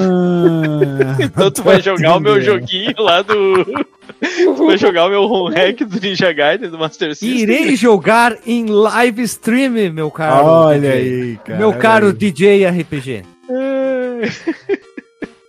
então 1.27 1.51
tu 1.51 1.63
vai 1.63 1.81
jogar 1.81 2.17
o 2.17 2.21
meu 2.21 2.41
joguinho 2.41 2.95
lá 2.99 3.23
do. 3.23 3.67
Vou 4.57 4.77
jogar 4.77 5.07
o 5.07 5.11
meu 5.11 5.45
hack 5.47 5.81
do 5.81 6.01
Ninja 6.01 6.33
Gaiden 6.33 6.71
do 6.71 6.79
Master 6.79 7.15
System. 7.15 7.39
Irei 7.39 7.75
jogar 7.75 8.37
em 8.47 8.67
live 8.67 9.23
stream, 9.23 9.93
meu 9.93 10.11
caro. 10.11 10.47
Olha 10.47 10.93
aí, 10.93 11.39
cara. 11.45 11.59
Meu 11.59 11.73
caro 11.73 12.07
aí. 12.07 12.13
DJ 12.13 12.67
RPG. 12.67 13.25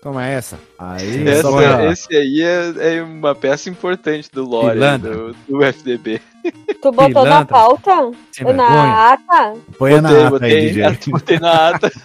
Toma 0.01 0.25
essa. 0.25 0.57
Aí, 0.79 1.27
essa 1.27 1.91
esse 1.91 2.15
aí 2.15 2.41
é, 2.41 2.95
é, 2.95 3.03
uma 3.03 3.35
peça 3.35 3.69
importante 3.69 4.31
do 4.33 4.43
lore 4.43 4.79
do, 4.97 5.35
do, 5.47 5.63
FDB. 5.63 6.19
Tu 6.81 6.91
botou 6.91 7.23
na 7.23 7.45
pauta? 7.45 8.11
na 8.55 9.13
ata? 9.13 9.53
Põe 9.77 10.01
na 10.01 10.09
ata 10.09 10.29
botei, 10.31 10.57
aí, 10.57 10.71
DJ. 10.71 10.97
Botei 11.13 11.39
na 11.39 11.69
ata. 11.69 11.91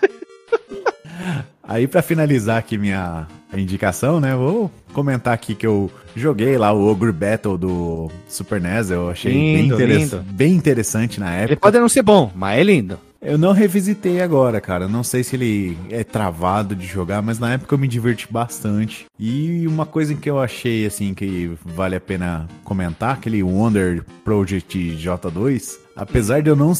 Aí, 1.68 1.88
para 1.88 2.00
finalizar 2.00 2.58
aqui 2.58 2.78
minha 2.78 3.26
indicação, 3.52 4.20
né? 4.20 4.36
Vou 4.36 4.70
comentar 4.92 5.34
aqui 5.34 5.52
que 5.52 5.66
eu 5.66 5.90
joguei 6.14 6.56
lá 6.56 6.72
o 6.72 6.86
Ogre 6.86 7.10
Battle 7.10 7.58
do 7.58 8.08
Super 8.28 8.60
NES. 8.60 8.90
Eu 8.92 9.10
achei 9.10 9.32
lindo, 9.32 9.76
bem, 9.76 9.86
interess 9.88 10.14
bem, 10.14 10.52
interessante 10.52 11.18
na 11.18 11.34
época. 11.34 11.54
Ele 11.54 11.60
pode 11.60 11.78
não 11.80 11.88
ser 11.88 12.02
bom, 12.02 12.30
mas 12.36 12.60
é 12.60 12.62
lindo. 12.62 13.00
Eu 13.26 13.36
não 13.36 13.50
revisitei 13.50 14.22
agora, 14.22 14.60
cara. 14.60 14.86
Não 14.86 15.02
sei 15.02 15.24
se 15.24 15.34
ele 15.34 15.76
é 15.90 16.04
travado 16.04 16.76
de 16.76 16.86
jogar, 16.86 17.20
mas 17.20 17.40
na 17.40 17.54
época 17.54 17.74
eu 17.74 17.78
me 17.78 17.88
diverti 17.88 18.32
bastante. 18.32 19.06
E 19.18 19.66
uma 19.66 19.84
coisa 19.84 20.14
que 20.14 20.30
eu 20.30 20.38
achei, 20.38 20.86
assim, 20.86 21.12
que 21.12 21.50
vale 21.64 21.96
a 21.96 22.00
pena 22.00 22.48
comentar, 22.62 23.14
aquele 23.14 23.42
Wonder 23.42 24.04
Project 24.24 24.78
J2, 24.78 25.76
apesar 25.96 26.40
de 26.40 26.50
eu 26.50 26.54
não 26.54 26.72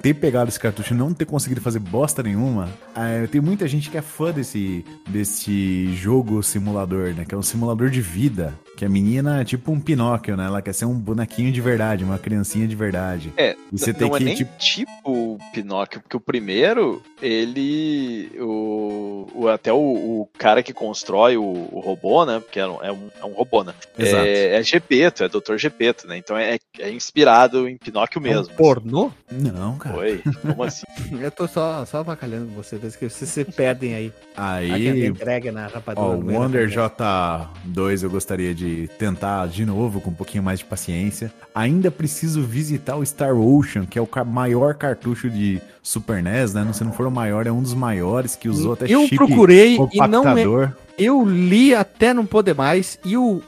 ter 0.00 0.14
pegado 0.14 0.48
esse 0.48 0.58
cartucho 0.58 0.94
e 0.94 0.96
não 0.96 1.12
ter 1.12 1.26
conseguido 1.26 1.60
fazer 1.60 1.80
bosta 1.80 2.22
nenhuma, 2.22 2.70
é, 2.96 3.26
tem 3.26 3.42
muita 3.42 3.68
gente 3.68 3.90
que 3.90 3.98
é 3.98 4.02
fã 4.02 4.32
desse, 4.32 4.82
desse 5.06 5.94
jogo 5.96 6.42
simulador, 6.42 7.12
né? 7.12 7.26
Que 7.28 7.34
é 7.34 7.38
um 7.38 7.42
simulador 7.42 7.90
de 7.90 8.00
vida. 8.00 8.54
Que 8.76 8.84
a 8.84 8.88
menina 8.88 9.40
é 9.40 9.44
tipo 9.44 9.70
um 9.70 9.80
Pinóquio, 9.80 10.36
né? 10.36 10.46
Ela 10.46 10.60
quer 10.60 10.72
ser 10.72 10.84
um 10.84 10.94
bonequinho 10.94 11.52
de 11.52 11.60
verdade, 11.60 12.04
uma 12.04 12.18
criancinha 12.18 12.66
de 12.66 12.74
verdade. 12.74 13.32
É, 13.36 13.56
e 13.72 13.78
você 13.78 13.92
tem 13.94 14.08
é 14.08 14.10
que, 14.10 14.16
é 14.16 14.26
nem 14.26 14.34
tipo... 14.34 14.58
tipo 14.58 15.38
Pinóquio, 15.52 16.00
porque 16.00 16.16
o 16.16 16.20
primeiro, 16.20 17.02
ele. 17.22 18.30
O, 18.40 19.28
o 19.34 19.48
até 19.48 19.72
o, 19.72 19.78
o, 19.78 20.28
cara 20.36 20.62
que 20.62 20.72
constrói 20.72 21.36
o, 21.36 21.42
o 21.44 21.80
robô, 21.80 22.24
né? 22.24 22.40
Porque 22.40 22.58
é 22.58 22.66
um, 22.66 22.82
é 22.82 22.92
um, 22.92 23.10
é 23.20 23.24
um 23.24 23.32
robô, 23.32 23.62
né? 23.62 23.74
Exato. 23.98 24.26
É, 24.26 24.56
é 24.56 24.62
Gepeto, 24.62 25.24
é 25.24 25.28
Dr. 25.28 25.56
Gepeto, 25.56 26.08
né? 26.08 26.16
Então 26.16 26.36
é, 26.36 26.58
é 26.78 26.90
inspirado 26.90 27.68
em 27.68 27.76
Pinóquio 27.76 28.20
mesmo. 28.20 28.50
É 28.50 28.52
um 28.52 28.56
pornô? 28.56 29.10
Não, 29.30 29.76
cara. 29.78 29.98
Oi, 29.98 30.20
como 30.42 30.64
assim? 30.64 30.84
Eu 31.20 31.30
tô 31.30 31.46
só, 31.46 31.84
só 31.84 31.98
avacalhando 31.98 32.46
você, 32.48 32.76
que 32.76 33.08
vocês 33.08 33.30
se 33.30 33.44
perdem 33.44 33.94
aí. 33.94 34.12
Aí. 34.36 35.06
Entrega 35.06 35.52
na 35.52 35.66
rapadura. 35.66 36.06
Ó, 36.06 36.14
o 36.14 36.32
Wonder 36.32 36.68
J2 36.68 38.02
eu 38.02 38.10
gostaria 38.10 38.54
de 38.54 38.63
de 38.64 38.88
tentar 38.98 39.46
de 39.46 39.64
novo 39.66 40.00
com 40.00 40.10
um 40.10 40.14
pouquinho 40.14 40.42
mais 40.42 40.60
de 40.60 40.64
paciência. 40.64 41.32
Ainda 41.54 41.90
preciso 41.90 42.42
visitar 42.42 42.96
o 42.96 43.04
Star 43.04 43.36
Ocean, 43.36 43.84
que 43.84 43.98
é 43.98 44.02
o 44.02 44.08
maior 44.26 44.74
cartucho 44.74 45.28
de 45.28 45.60
Super 45.82 46.22
NES, 46.22 46.54
né? 46.54 46.66
Se 46.72 46.82
não 46.82 46.92
for 46.92 47.06
o 47.06 47.10
maior, 47.10 47.46
é 47.46 47.52
um 47.52 47.62
dos 47.62 47.74
maiores 47.74 48.34
que 48.34 48.48
usou 48.48 48.72
até 48.72 48.86
eu 48.86 49.02
chip 49.02 49.16
procurei 49.16 49.76
e 49.92 50.08
não 50.08 50.26
é... 50.26 50.72
Eu 50.96 51.24
li 51.24 51.74
até 51.74 52.14
não 52.14 52.24
poder 52.24 52.54
mais 52.54 52.98
e 53.04 53.16
o 53.16 53.42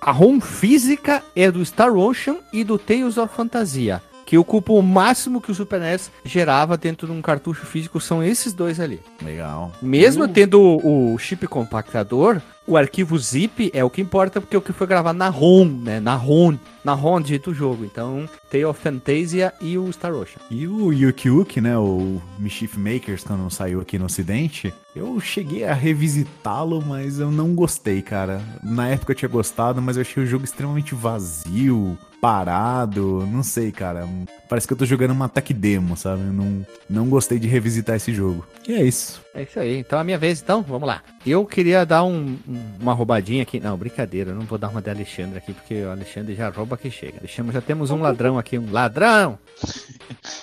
a 0.00 0.12
ROM 0.12 0.40
física 0.40 1.22
é 1.34 1.50
do 1.50 1.64
Star 1.64 1.94
Ocean 1.94 2.36
e 2.52 2.62
do 2.62 2.78
Tales 2.78 3.18
of 3.18 3.34
Fantasia 3.34 4.00
que 4.28 4.36
ocupa 4.36 4.74
o 4.74 4.82
máximo 4.82 5.40
que 5.40 5.50
o 5.50 5.54
Super 5.54 5.80
NES 5.80 6.10
gerava 6.22 6.76
dentro 6.76 7.06
de 7.06 7.14
um 7.14 7.22
cartucho 7.22 7.64
físico, 7.64 7.98
são 7.98 8.22
esses 8.22 8.52
dois 8.52 8.78
ali. 8.78 9.00
Legal. 9.24 9.72
Mesmo 9.80 10.24
uh. 10.24 10.28
tendo 10.28 10.60
o, 10.60 11.14
o 11.14 11.18
chip 11.18 11.46
compactador, 11.46 12.38
o 12.68 12.76
arquivo 12.76 13.18
zip 13.18 13.70
é 13.72 13.82
o 13.82 13.88
que 13.88 14.02
importa, 14.02 14.42
porque 14.42 14.54
é 14.54 14.58
o 14.58 14.62
que 14.62 14.74
foi 14.74 14.86
gravado 14.86 15.18
na 15.18 15.30
ROM, 15.30 15.64
né? 15.64 16.00
Na 16.00 16.14
ROM, 16.14 16.54
na 16.84 16.92
ROM 16.92 17.22
do 17.22 17.54
jogo. 17.54 17.82
Então, 17.82 18.28
Tale 18.50 18.66
of 18.66 18.78
Fantasia 18.78 19.54
e 19.58 19.78
o 19.78 19.90
Star 19.90 20.12
Ocean. 20.14 20.38
E 20.50 20.68
o 20.68 20.92
Yuki 20.92 21.30
Uki, 21.30 21.62
né? 21.62 21.78
O 21.78 22.20
Mischief 22.38 22.76
Makers, 22.76 23.24
quando 23.24 23.50
saiu 23.50 23.80
aqui 23.80 23.98
no 23.98 24.04
ocidente, 24.04 24.72
eu 24.94 25.18
cheguei 25.18 25.64
a 25.64 25.72
revisitá-lo, 25.72 26.84
mas 26.86 27.18
eu 27.18 27.30
não 27.30 27.54
gostei, 27.54 28.02
cara. 28.02 28.42
Na 28.62 28.88
época 28.88 29.12
eu 29.12 29.16
tinha 29.16 29.28
gostado, 29.30 29.80
mas 29.80 29.96
eu 29.96 30.02
achei 30.02 30.22
o 30.22 30.26
jogo 30.26 30.44
extremamente 30.44 30.94
vazio 30.94 31.96
parado, 32.20 33.26
não 33.30 33.42
sei, 33.42 33.70
cara. 33.70 34.08
Parece 34.48 34.66
que 34.66 34.72
eu 34.72 34.76
tô 34.76 34.84
jogando 34.84 35.12
uma 35.12 35.28
tech 35.28 35.52
demo, 35.54 35.96
sabe? 35.96 36.22
Eu 36.22 36.32
não, 36.32 36.66
não 36.88 37.08
gostei 37.08 37.38
de 37.38 37.46
revisitar 37.46 37.96
esse 37.96 38.12
jogo. 38.12 38.44
E 38.66 38.74
é 38.74 38.82
isso. 38.82 39.22
É 39.34 39.42
isso 39.42 39.58
aí. 39.58 39.78
Então 39.78 39.98
a 39.98 40.04
minha 40.04 40.18
vez, 40.18 40.40
então, 40.40 40.62
vamos 40.62 40.86
lá. 40.88 41.02
Eu 41.28 41.44
queria 41.44 41.84
dar 41.84 42.04
um, 42.04 42.38
uma 42.80 42.92
roubadinha 42.92 43.42
aqui. 43.42 43.60
Não, 43.60 43.76
brincadeira, 43.76 44.30
eu 44.30 44.34
não 44.34 44.42
vou 44.42 44.58
dar 44.58 44.68
uma 44.68 44.80
de 44.80 44.88
Alexandre 44.88 45.38
aqui, 45.38 45.52
porque 45.52 45.82
o 45.82 45.90
Alexandre 45.90 46.34
já 46.34 46.48
rouba 46.48 46.76
que 46.76 46.90
chega. 46.90 47.18
Alexandre, 47.18 47.52
já 47.52 47.60
temos 47.60 47.90
um 47.90 48.00
ladrão 48.00 48.38
aqui, 48.38 48.58
um 48.58 48.72
ladrão! 48.72 49.38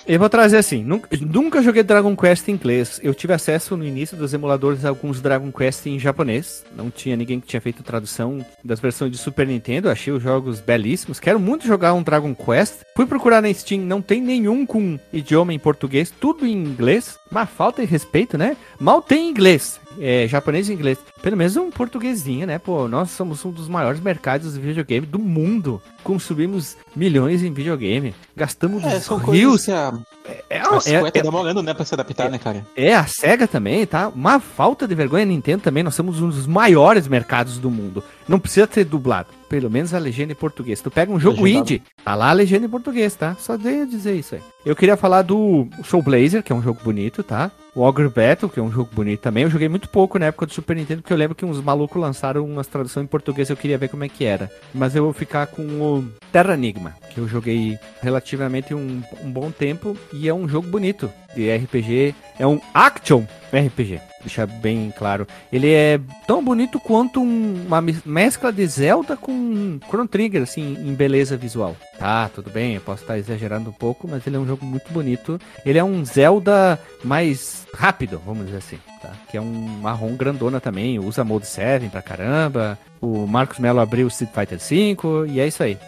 Eu 0.06 0.20
vou 0.20 0.28
trazer 0.28 0.58
assim, 0.58 0.84
nunca, 0.84 1.08
nunca 1.20 1.62
joguei 1.62 1.82
Dragon 1.82 2.14
Quest 2.14 2.48
em 2.48 2.52
inglês. 2.52 3.00
Eu 3.02 3.12
tive 3.12 3.32
acesso 3.32 3.76
no 3.76 3.84
início 3.84 4.16
dos 4.16 4.32
emuladores 4.32 4.84
a 4.84 4.88
alguns 4.88 5.20
Dragon 5.20 5.50
Quest 5.50 5.86
em 5.86 5.98
japonês. 5.98 6.64
Não 6.76 6.90
tinha 6.90 7.16
ninguém 7.16 7.40
que 7.40 7.46
tinha 7.46 7.60
feito 7.60 7.82
tradução 7.82 8.44
das 8.64 8.78
versões 8.78 9.10
de 9.10 9.18
Super 9.18 9.46
Nintendo. 9.46 9.90
Achei 9.90 10.12
os 10.12 10.22
jogos 10.22 10.60
belíssimos. 10.60 11.18
Quero 11.18 11.40
muito 11.40 11.66
jogar 11.66 11.94
um 11.94 12.02
Dragon 12.02 12.34
Quest. 12.34 12.82
Fui 12.94 13.06
procurar 13.06 13.42
na 13.42 13.52
Steam, 13.52 13.80
não 13.80 14.00
tem 14.00 14.20
nenhum 14.20 14.64
com 14.64 14.98
idioma 15.12 15.52
em 15.52 15.58
português, 15.58 16.10
tudo 16.10 16.46
em 16.46 16.52
inglês. 16.52 17.18
Mas 17.30 17.50
falta 17.50 17.82
de 17.82 17.90
respeito, 17.90 18.38
né? 18.38 18.56
Mal 18.78 19.02
tem 19.02 19.28
inglês 19.28 19.80
é, 20.00 20.26
japonês 20.28 20.68
e 20.68 20.72
inglês. 20.72 20.98
Pelo 21.22 21.36
menos 21.36 21.56
um 21.56 21.70
portuguesinho, 21.70 22.46
né? 22.46 22.58
Pô, 22.58 22.88
nós 22.88 23.10
somos 23.10 23.44
um 23.44 23.50
dos 23.50 23.68
maiores 23.68 24.00
mercados 24.00 24.54
de 24.54 24.60
videogame 24.60 25.06
do 25.06 25.18
mundo. 25.18 25.80
Consumimos 26.02 26.76
milhões 26.94 27.42
em 27.42 27.52
videogame. 27.52 28.14
Gastamos 28.34 28.84
é, 28.84 29.00
são 29.00 29.18
rios. 29.18 29.68
A, 29.68 29.98
é, 30.24 30.44
é, 30.50 30.58
a 30.58 31.06
é, 31.06 31.10
tá 31.10 31.22
demorando, 31.22 31.62
né, 31.62 31.74
pra 31.74 31.84
se 31.84 31.94
adaptar, 31.94 32.26
é, 32.26 32.30
né, 32.30 32.38
cara? 32.38 32.66
É, 32.76 32.94
a 32.94 33.06
SEGA 33.06 33.46
também, 33.46 33.86
tá? 33.86 34.08
Uma 34.08 34.40
falta 34.40 34.86
de 34.86 34.94
vergonha, 34.94 35.24
a 35.24 35.26
Nintendo 35.26 35.62
também. 35.62 35.82
Nós 35.82 35.94
somos 35.94 36.20
um 36.20 36.28
dos 36.28 36.46
maiores 36.46 37.08
mercados 37.08 37.58
do 37.58 37.70
mundo. 37.70 38.02
Não 38.28 38.38
precisa 38.38 38.68
ser 38.70 38.84
dublado. 38.84 39.28
Pelo 39.48 39.70
menos 39.70 39.94
a 39.94 39.98
legenda 39.98 40.32
em 40.32 40.36
português. 40.36 40.80
Tu 40.80 40.90
pega 40.90 41.12
um 41.12 41.20
jogo 41.20 41.42
Legendado. 41.42 41.72
indie, 41.72 41.82
tá 42.04 42.14
lá 42.14 42.30
a 42.30 42.32
legenda 42.32 42.66
em 42.66 42.68
português, 42.68 43.14
tá? 43.14 43.36
Só 43.38 43.56
dei 43.56 43.86
dizer 43.86 44.14
isso 44.14 44.34
aí. 44.34 44.40
Eu 44.64 44.74
queria 44.74 44.96
falar 44.96 45.22
do 45.22 45.68
Soul 45.84 46.02
Blazer, 46.02 46.42
que 46.42 46.52
é 46.52 46.56
um 46.56 46.62
jogo 46.62 46.80
bonito, 46.82 47.22
tá? 47.22 47.52
O 47.74 47.82
Ogre 47.82 48.08
Battle, 48.08 48.50
que 48.50 48.58
é 48.58 48.62
um 48.62 48.72
jogo 48.72 48.90
bonito 48.92 49.20
também. 49.20 49.44
Eu 49.44 49.50
joguei 49.50 49.68
muito 49.68 49.88
pouco 49.88 50.18
na 50.18 50.26
época 50.26 50.46
do 50.46 50.52
Super 50.52 50.74
Nintendo, 50.74 51.02
porque 51.02 51.12
eu 51.12 51.16
lembro 51.16 51.36
que 51.36 51.44
uns 51.44 51.60
malucos 51.60 52.00
lançaram 52.00 52.44
umas 52.44 52.66
traduções 52.66 53.04
em 53.04 53.06
português, 53.06 53.48
eu 53.48 53.56
queria 53.56 53.78
ver 53.78 53.88
como 53.88 54.02
é 54.02 54.08
que 54.08 54.24
era. 54.24 54.50
Mas 54.74 54.96
eu 54.96 55.04
vou 55.04 55.12
ficar 55.12 55.46
com 55.46 55.62
o 55.62 56.04
Terra 56.32 56.54
Enigma, 56.54 56.94
que 57.10 57.20
eu 57.20 57.28
joguei 57.28 57.78
relativamente 58.02 58.74
um, 58.74 59.02
um 59.22 59.30
bom 59.30 59.50
tempo 59.50 59.96
e 60.12 60.28
é 60.28 60.34
um 60.34 60.48
jogo 60.48 60.66
bonito 60.66 61.10
de 61.34 61.54
RPG. 61.54 62.14
É 62.38 62.46
um 62.46 62.60
action 62.74 63.24
RPG 63.52 64.00
deixar 64.26 64.46
bem 64.46 64.92
claro. 64.96 65.26
Ele 65.52 65.72
é 65.72 65.98
tão 66.26 66.44
bonito 66.44 66.78
quanto 66.78 67.20
um, 67.20 67.64
uma 67.66 67.80
mescla 68.04 68.52
de 68.52 68.66
Zelda 68.66 69.16
com 69.16 69.78
Chrono 69.88 70.08
Trigger, 70.08 70.42
assim, 70.42 70.76
em 70.78 70.94
beleza 70.94 71.36
visual. 71.36 71.76
Tá, 71.98 72.28
tudo 72.28 72.50
bem, 72.50 72.74
eu 72.74 72.80
posso 72.80 73.02
estar 73.02 73.18
exagerando 73.18 73.70
um 73.70 73.72
pouco, 73.72 74.06
mas 74.08 74.26
ele 74.26 74.36
é 74.36 74.38
um 74.38 74.46
jogo 74.46 74.66
muito 74.66 74.92
bonito. 74.92 75.40
Ele 75.64 75.78
é 75.78 75.84
um 75.84 76.04
Zelda 76.04 76.78
mais 77.02 77.66
rápido, 77.74 78.20
vamos 78.24 78.46
dizer 78.46 78.58
assim, 78.58 78.78
tá? 79.00 79.12
Que 79.28 79.36
é 79.36 79.40
um 79.40 79.78
marrom 79.80 80.14
grandona 80.16 80.60
também, 80.60 80.98
usa 80.98 81.24
Mode 81.24 81.46
7 81.46 81.88
pra 81.88 82.02
caramba. 82.02 82.78
O 83.00 83.26
Marcos 83.26 83.58
Melo 83.58 83.80
abriu 83.80 84.06
o 84.06 84.08
Street 84.08 84.32
Fighter 84.32 84.58
V 84.58 84.96
e 85.28 85.40
é 85.40 85.46
isso 85.46 85.62
aí, 85.62 85.78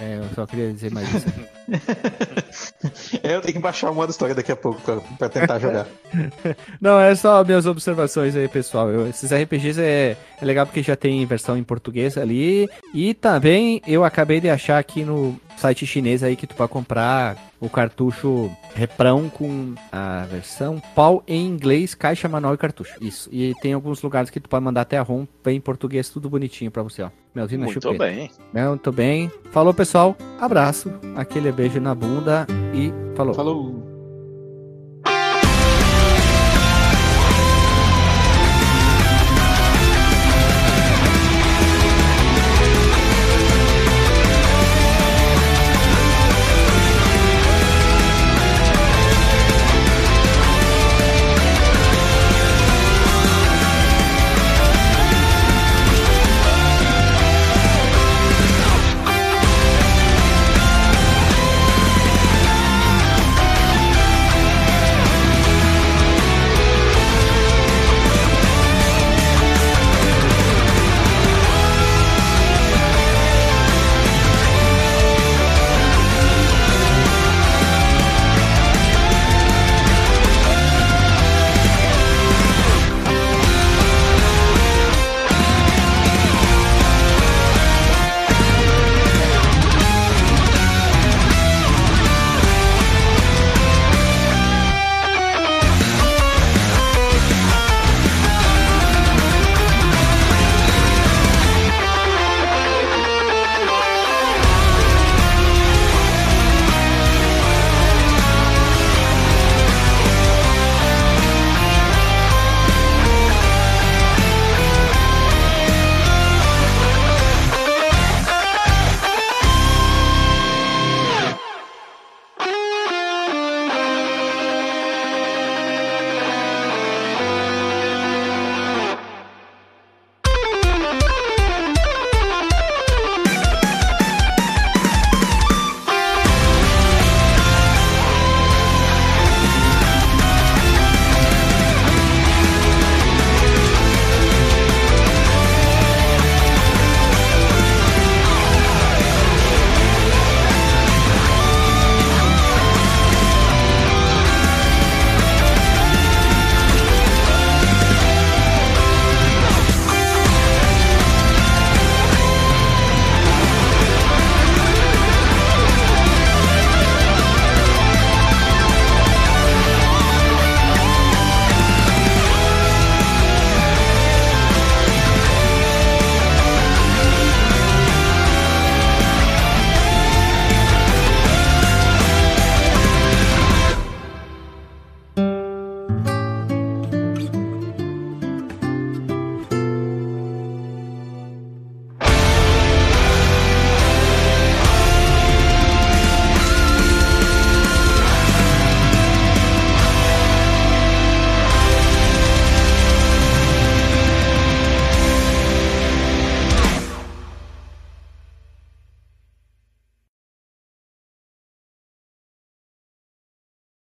é, 0.00 0.18
eu 0.18 0.34
só 0.34 0.46
queria 0.46 0.72
dizer 0.72 0.90
mais 0.90 1.08
isso. 1.14 1.26
eu 3.22 3.40
tenho 3.40 3.54
que 3.54 3.58
baixar 3.58 3.90
uma 3.90 4.06
história 4.06 4.34
daqui 4.34 4.50
a 4.50 4.56
pouco 4.56 4.80
pra, 4.80 4.96
pra 4.96 5.28
tentar 5.28 5.58
jogar. 5.58 5.86
Não, 6.80 6.98
é 6.98 7.14
só 7.14 7.44
minhas 7.44 7.66
observações 7.66 8.34
aí, 8.34 8.48
pessoal. 8.48 8.90
Eu, 8.90 9.08
esses 9.08 9.30
RPGs 9.32 9.80
é, 9.80 10.16
é 10.40 10.44
legal 10.44 10.66
porque 10.66 10.82
já 10.82 10.96
tem 10.96 11.24
versão 11.26 11.56
em 11.56 11.62
português 11.62 12.16
ali. 12.16 12.68
E 12.94 13.14
também 13.14 13.82
eu 13.86 14.04
acabei 14.04 14.40
de 14.40 14.48
achar 14.48 14.78
aqui 14.78 15.04
no 15.04 15.38
site 15.58 15.86
chinês 15.86 16.22
aí 16.22 16.36
que 16.36 16.46
tu 16.46 16.54
pode 16.54 16.70
comprar 16.72 17.36
o 17.60 17.68
cartucho 17.68 18.50
reprão 18.74 19.28
com 19.28 19.74
a 19.90 20.24
versão 20.30 20.80
pau 20.94 21.22
em 21.26 21.46
inglês, 21.46 21.94
caixa 21.94 22.28
manual 22.28 22.54
e 22.54 22.58
cartucho. 22.58 22.94
Isso. 23.00 23.28
E 23.32 23.54
tem 23.60 23.72
alguns 23.72 24.00
lugares 24.02 24.30
que 24.30 24.40
tu 24.40 24.48
pode 24.48 24.64
mandar 24.64 24.82
até 24.82 24.96
a 24.96 25.02
ROM, 25.02 25.26
bem 25.44 25.56
em 25.56 25.60
português, 25.60 26.08
tudo 26.08 26.30
bonitinho 26.30 26.70
pra 26.70 26.82
você, 26.82 27.02
ó. 27.02 27.10
Melzinho 27.34 27.62
Muito 27.62 27.74
chupeta. 27.80 28.04
bem. 28.04 28.30
Muito 28.52 28.92
bem. 28.92 29.30
Falou, 29.50 29.72
pessoal. 29.74 30.16
Abraço. 30.40 30.92
Aquele 31.16 31.52
beijo 31.52 31.80
na 31.80 31.94
bunda 31.94 32.46
e 32.74 32.92
falou. 33.16 33.34
Falou. 33.34 33.77